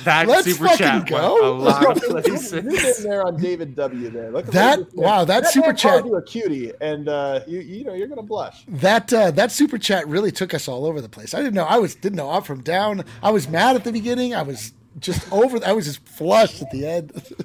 That 0.03 0.27
Let's 0.27 0.45
super 0.45 0.65
fucking 0.67 0.77
chat 0.77 1.07
go. 1.07 1.47
a 1.47 1.53
lot 1.57 2.03
of 2.03 2.25
Zoom 2.39 2.69
in 2.69 2.75
there 3.03 3.25
on 3.25 3.37
David 3.39 3.75
W. 3.75 4.09
There. 4.09 4.31
Look 4.31 4.47
at 4.47 4.51
That- 4.53 4.93
wow, 4.95 5.25
that 5.25 5.47
super 5.47 5.73
chat- 5.73 6.05
You 6.05 6.15
a 6.15 6.23
cutie, 6.23 6.71
and 6.81 7.07
uh, 7.09 7.41
you 7.47 7.59
you 7.59 7.83
know 7.83 7.93
you're 7.93 8.07
gonna 8.07 8.21
blush. 8.23 8.63
That 8.67 9.11
uh, 9.13 9.31
that 9.31 9.51
super 9.51 9.77
chat 9.77 10.07
really 10.07 10.31
took 10.31 10.53
us 10.53 10.67
all 10.67 10.85
over 10.85 11.01
the 11.01 11.09
place. 11.09 11.33
I 11.33 11.39
didn't 11.39 11.55
know. 11.55 11.65
I 11.65 11.77
was 11.77 11.95
didn't 11.95 12.17
know 12.17 12.29
up 12.29 12.45
from 12.45 12.61
down. 12.61 13.03
I 13.21 13.31
was 13.31 13.47
mad 13.47 13.75
at 13.75 13.83
the 13.83 13.91
beginning. 13.91 14.35
I 14.35 14.41
was 14.43 14.73
just 14.99 15.31
over. 15.31 15.59
I 15.65 15.73
was 15.73 15.85
just 15.85 16.05
flushed 16.07 16.61
at 16.61 16.69
the 16.71 16.85
end. 16.87 17.35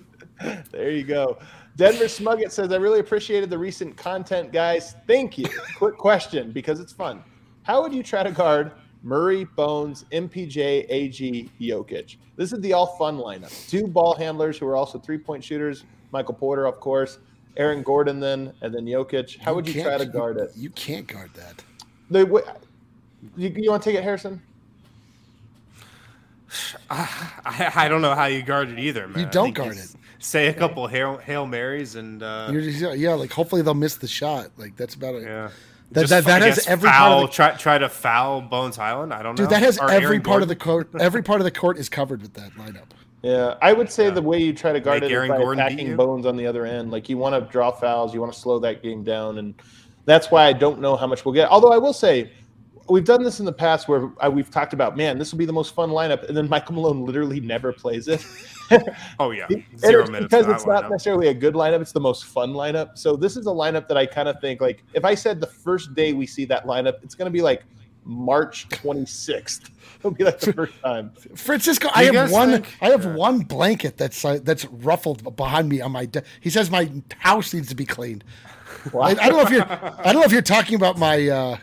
there 0.72 0.90
you 0.90 1.04
go. 1.04 1.38
Denver 1.76 2.04
Smugget 2.08 2.50
says, 2.50 2.72
I 2.72 2.76
really 2.76 2.98
appreciated 2.98 3.50
the 3.50 3.58
recent 3.58 3.96
content, 3.96 4.50
guys. 4.52 4.96
Thank 5.06 5.38
you. 5.38 5.46
Quick 5.76 5.96
question 5.96 6.50
because 6.50 6.80
it's 6.80 6.92
fun. 6.92 7.22
How 7.62 7.82
would 7.82 7.94
you 7.94 8.02
try 8.02 8.24
to 8.24 8.32
guard 8.32 8.72
Murray, 9.02 9.44
Bones, 9.44 10.04
MPJ, 10.12 10.86
AG, 10.88 11.50
Jokic? 11.60 12.16
This 12.36 12.52
is 12.52 12.60
the 12.60 12.72
all 12.72 12.86
fun 12.98 13.16
lineup. 13.18 13.68
Two 13.68 13.86
ball 13.86 14.14
handlers 14.14 14.58
who 14.58 14.66
are 14.66 14.76
also 14.76 14.98
three 14.98 15.18
point 15.18 15.42
shooters. 15.44 15.84
Michael 16.12 16.34
Porter, 16.34 16.66
of 16.66 16.80
course. 16.80 17.18
Aaron 17.56 17.82
Gordon, 17.82 18.20
then, 18.20 18.52
and 18.62 18.72
then 18.74 18.84
Jokic. 18.86 19.38
How 19.38 19.54
would 19.54 19.66
you 19.68 19.82
try 19.82 19.92
to 19.92 19.98
can't- 20.04 20.12
guard 20.12 20.36
it? 20.38 20.52
You 20.56 20.70
can't 20.70 21.06
guard 21.06 21.30
that. 21.34 21.62
The, 22.10 22.24
wa- 22.24 22.40
you, 23.36 23.52
you 23.56 23.70
want 23.70 23.82
to 23.82 23.90
take 23.90 23.98
it, 23.98 24.02
Harrison? 24.04 24.40
I, 26.90 27.72
I 27.74 27.88
don't 27.88 28.00
know 28.02 28.14
how 28.14 28.26
you 28.26 28.42
guard 28.42 28.70
it 28.70 28.78
either, 28.78 29.06
man. 29.08 29.26
I 29.26 29.30
don't 29.30 29.52
guard 29.54 29.76
s- 29.76 29.94
it. 29.94 30.00
Say 30.20 30.48
a 30.48 30.52
couple 30.54 30.86
hail, 30.88 31.18
hail 31.18 31.46
marys 31.46 31.94
and 31.94 32.22
uh, 32.22 32.48
You're 32.50 32.62
just, 32.62 32.98
yeah, 32.98 33.14
like 33.14 33.32
hopefully 33.32 33.62
they'll 33.62 33.74
miss 33.74 33.96
the 33.96 34.08
shot. 34.08 34.50
Like 34.56 34.76
that's 34.76 34.94
about 34.94 35.14
it. 35.16 35.22
yeah. 35.22 35.50
That- 35.92 36.00
Just, 36.02 36.10
that- 36.10 36.24
that 36.26 36.42
has 36.42 36.56
guess, 36.56 36.66
every 36.68 36.90
part 36.90 37.12
of 37.12 37.20
the- 37.22 37.34
try 37.34 37.50
try 37.52 37.78
to 37.78 37.88
foul 37.88 38.40
Bones 38.42 38.76
Hyland. 38.76 39.12
I 39.14 39.22
don't 39.22 39.38
know. 39.38 39.44
Dude, 39.44 39.50
that 39.50 39.62
has 39.62 39.78
Or 39.78 39.90
every 39.90 40.06
Aaron 40.16 40.22
part 40.22 40.42
of 40.42 40.48
the 40.48 40.56
court. 40.56 40.88
Every 41.00 41.22
part 41.22 41.40
of 41.40 41.44
the 41.44 41.50
court 41.50 41.78
is 41.78 41.88
covered 41.88 42.20
with 42.22 42.34
that 42.34 42.52
lineup. 42.56 42.82
Yeah, 43.22 43.54
I 43.62 43.72
would 43.72 43.90
say 43.90 44.04
Yeah. 44.04 44.10
the 44.10 44.22
way 44.22 44.38
you 44.38 44.52
try 44.52 44.72
to 44.72 44.80
guard 44.80 45.00
Make 45.00 45.10
it 45.10 45.12
is 45.12 45.16
Aaron 45.16 45.28
by 45.30 45.38
Gordon 45.38 45.64
attacking? 45.64 45.96
Bones 45.96 46.24
on 46.26 46.36
the 46.36 46.46
other 46.46 46.66
end. 46.66 46.90
Like 46.92 47.08
you 47.08 47.16
want 47.18 47.34
to 47.34 47.50
draw 47.50 47.70
fouls, 47.70 48.12
you 48.14 48.20
want 48.20 48.32
to 48.32 48.38
slow 48.38 48.58
that 48.60 48.82
game 48.82 49.02
down, 49.02 49.38
and 49.38 49.54
that's 50.04 50.30
why 50.30 50.46
I 50.46 50.52
don't 50.52 50.80
know 50.80 50.94
how 50.96 51.06
much 51.06 51.24
we'll 51.24 51.34
get. 51.34 51.48
Although 51.50 51.72
I 51.72 51.78
will 51.78 51.92
say, 51.94 52.30
we've 52.88 53.04
done 53.04 53.22
this 53.22 53.40
in 53.40 53.46
the 53.46 53.52
past 53.52 53.88
where 53.88 54.10
I, 54.20 54.28
we've 54.28 54.50
talked 54.50 54.72
about, 54.72 54.96
man, 54.96 55.18
this 55.18 55.30
will 55.32 55.38
be 55.38 55.44
the 55.46 55.52
most 55.52 55.74
fun 55.74 55.90
lineup, 55.90 56.26
and 56.28 56.36
then 56.36 56.48
Michael 56.48 56.74
Malone 56.74 57.04
literally 57.04 57.40
never 57.40 57.72
plays 57.72 58.08
it. 58.08 58.24
Oh 59.18 59.30
yeah, 59.30 59.46
zero 59.78 60.02
it's 60.02 60.10
minutes. 60.10 60.30
because 60.30 60.46
it's 60.46 60.66
not 60.66 60.84
lineup. 60.84 60.90
necessarily 60.90 61.28
a 61.28 61.34
good 61.34 61.54
lineup; 61.54 61.80
it's 61.80 61.92
the 61.92 62.00
most 62.00 62.26
fun 62.26 62.52
lineup. 62.52 62.98
So 62.98 63.16
this 63.16 63.34
is 63.38 63.46
a 63.46 63.50
lineup 63.50 63.88
that 63.88 63.96
I 63.96 64.04
kind 64.04 64.28
of 64.28 64.38
think 64.42 64.60
like 64.60 64.84
if 64.92 65.06
I 65.06 65.14
said 65.14 65.40
the 65.40 65.46
first 65.46 65.94
day 65.94 66.12
we 66.12 66.26
see 66.26 66.44
that 66.44 66.66
lineup, 66.66 67.02
it's 67.02 67.14
going 67.14 67.24
to 67.24 67.30
be 67.32 67.40
like 67.40 67.62
March 68.04 68.68
26th. 68.68 69.70
It'll 70.00 70.10
be 70.10 70.22
like 70.22 70.38
the 70.40 70.52
first 70.52 70.78
time. 70.82 71.12
Francisco, 71.34 71.88
I 71.94 72.04
have 72.12 72.30
one. 72.30 72.50
think- 72.52 72.76
I 72.82 72.90
have 72.90 73.04
Yeah. 73.06 73.14
one 73.14 73.38
blanket 73.40 73.96
that's 73.96 74.22
uh, 74.22 74.38
that's 74.42 74.66
ruffled 74.66 75.34
behind 75.34 75.70
me 75.70 75.80
on 75.80 75.92
my. 75.92 76.04
De- 76.04 76.22
he 76.42 76.50
says 76.50 76.70
my 76.70 76.90
house 77.20 77.54
needs 77.54 77.68
to 77.68 77.74
be 77.74 77.86
cleaned. 77.86 78.22
I, 78.94 78.98
I 78.98 79.14
don't 79.14 79.32
know 79.32 79.40
if 79.40 79.50
you're. 79.50 79.62
I 79.66 80.12
don't 80.12 80.16
know 80.16 80.24
if 80.24 80.32
you're 80.32 80.42
talking 80.42 80.74
about 80.74 80.98
my 80.98 81.26
uh, 81.26 81.56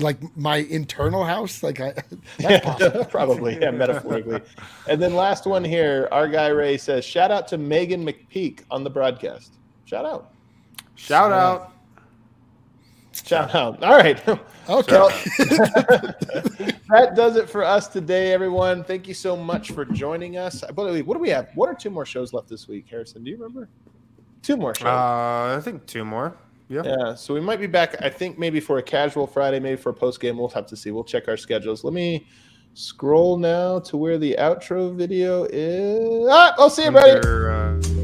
like 0.00 0.18
my 0.36 0.58
internal 0.58 1.24
house. 1.24 1.62
Like 1.62 1.80
I, 1.80 1.94
that's 2.38 2.64
possible. 2.64 2.98
Yeah, 3.00 3.04
probably, 3.04 3.58
yeah, 3.60 3.70
metaphorically. 3.70 4.40
And 4.88 5.00
then 5.00 5.14
last 5.14 5.46
one 5.46 5.64
here, 5.64 6.08
our 6.12 6.28
guy 6.28 6.48
Ray 6.48 6.76
says, 6.76 7.04
"Shout 7.04 7.30
out 7.30 7.48
to 7.48 7.58
Meghan 7.58 8.02
McPeak 8.08 8.60
on 8.70 8.84
the 8.84 8.90
broadcast. 8.90 9.54
Shout 9.84 10.04
out, 10.04 10.32
Shout 10.96 11.32
out. 11.32 11.72
shout 13.12 13.54
out. 13.54 13.82
All 13.82 13.96
right, 13.96 14.22
Okay. 14.68 14.92
Well, 14.98 15.08
that 16.90 17.12
does 17.16 17.36
it 17.36 17.48
for 17.48 17.64
us 17.64 17.88
today, 17.88 18.32
everyone. 18.32 18.84
Thank 18.84 19.08
you 19.08 19.14
so 19.14 19.34
much 19.34 19.70
for 19.70 19.86
joining 19.86 20.36
us. 20.36 20.62
By 20.74 20.84
the 20.84 20.92
way, 20.92 21.02
what 21.02 21.14
do 21.14 21.20
we 21.20 21.30
have? 21.30 21.48
One 21.54 21.70
or 21.70 21.74
two 21.74 21.88
more 21.88 22.04
shows 22.04 22.34
left 22.34 22.48
this 22.48 22.68
week, 22.68 22.86
Harrison? 22.90 23.24
Do 23.24 23.30
you 23.30 23.36
remember? 23.38 23.70
Two 24.42 24.58
more 24.58 24.74
shows. 24.74 24.86
Uh, 24.86 25.56
I 25.56 25.60
think 25.62 25.86
two 25.86 26.04
more. 26.04 26.36
Yeah. 26.68 26.82
Yeah, 26.84 27.14
so 27.14 27.32
we 27.34 27.40
might 27.40 27.60
be 27.60 27.66
back. 27.66 27.96
I 28.02 28.10
think 28.10 28.38
maybe 28.38 28.60
for 28.60 28.78
a 28.78 28.82
casual 28.82 29.26
Friday, 29.26 29.58
maybe 29.58 29.80
for 29.80 29.90
a 29.90 29.94
post 29.94 30.20
game. 30.20 30.36
We'll 30.36 30.48
have 30.48 30.66
to 30.66 30.76
see. 30.76 30.90
We'll 30.90 31.04
check 31.04 31.28
our 31.28 31.36
schedules. 31.36 31.82
Let 31.82 31.94
me 31.94 32.26
scroll 32.74 33.38
now 33.38 33.78
to 33.80 33.96
where 33.96 34.18
the 34.18 34.36
outro 34.38 34.94
video 34.94 35.44
is. 35.44 36.28
Ah, 36.30 36.54
I'll 36.58 36.70
see 36.70 36.84
you, 36.84 36.90
buddy. 36.90 37.26
Uh, 37.26 37.97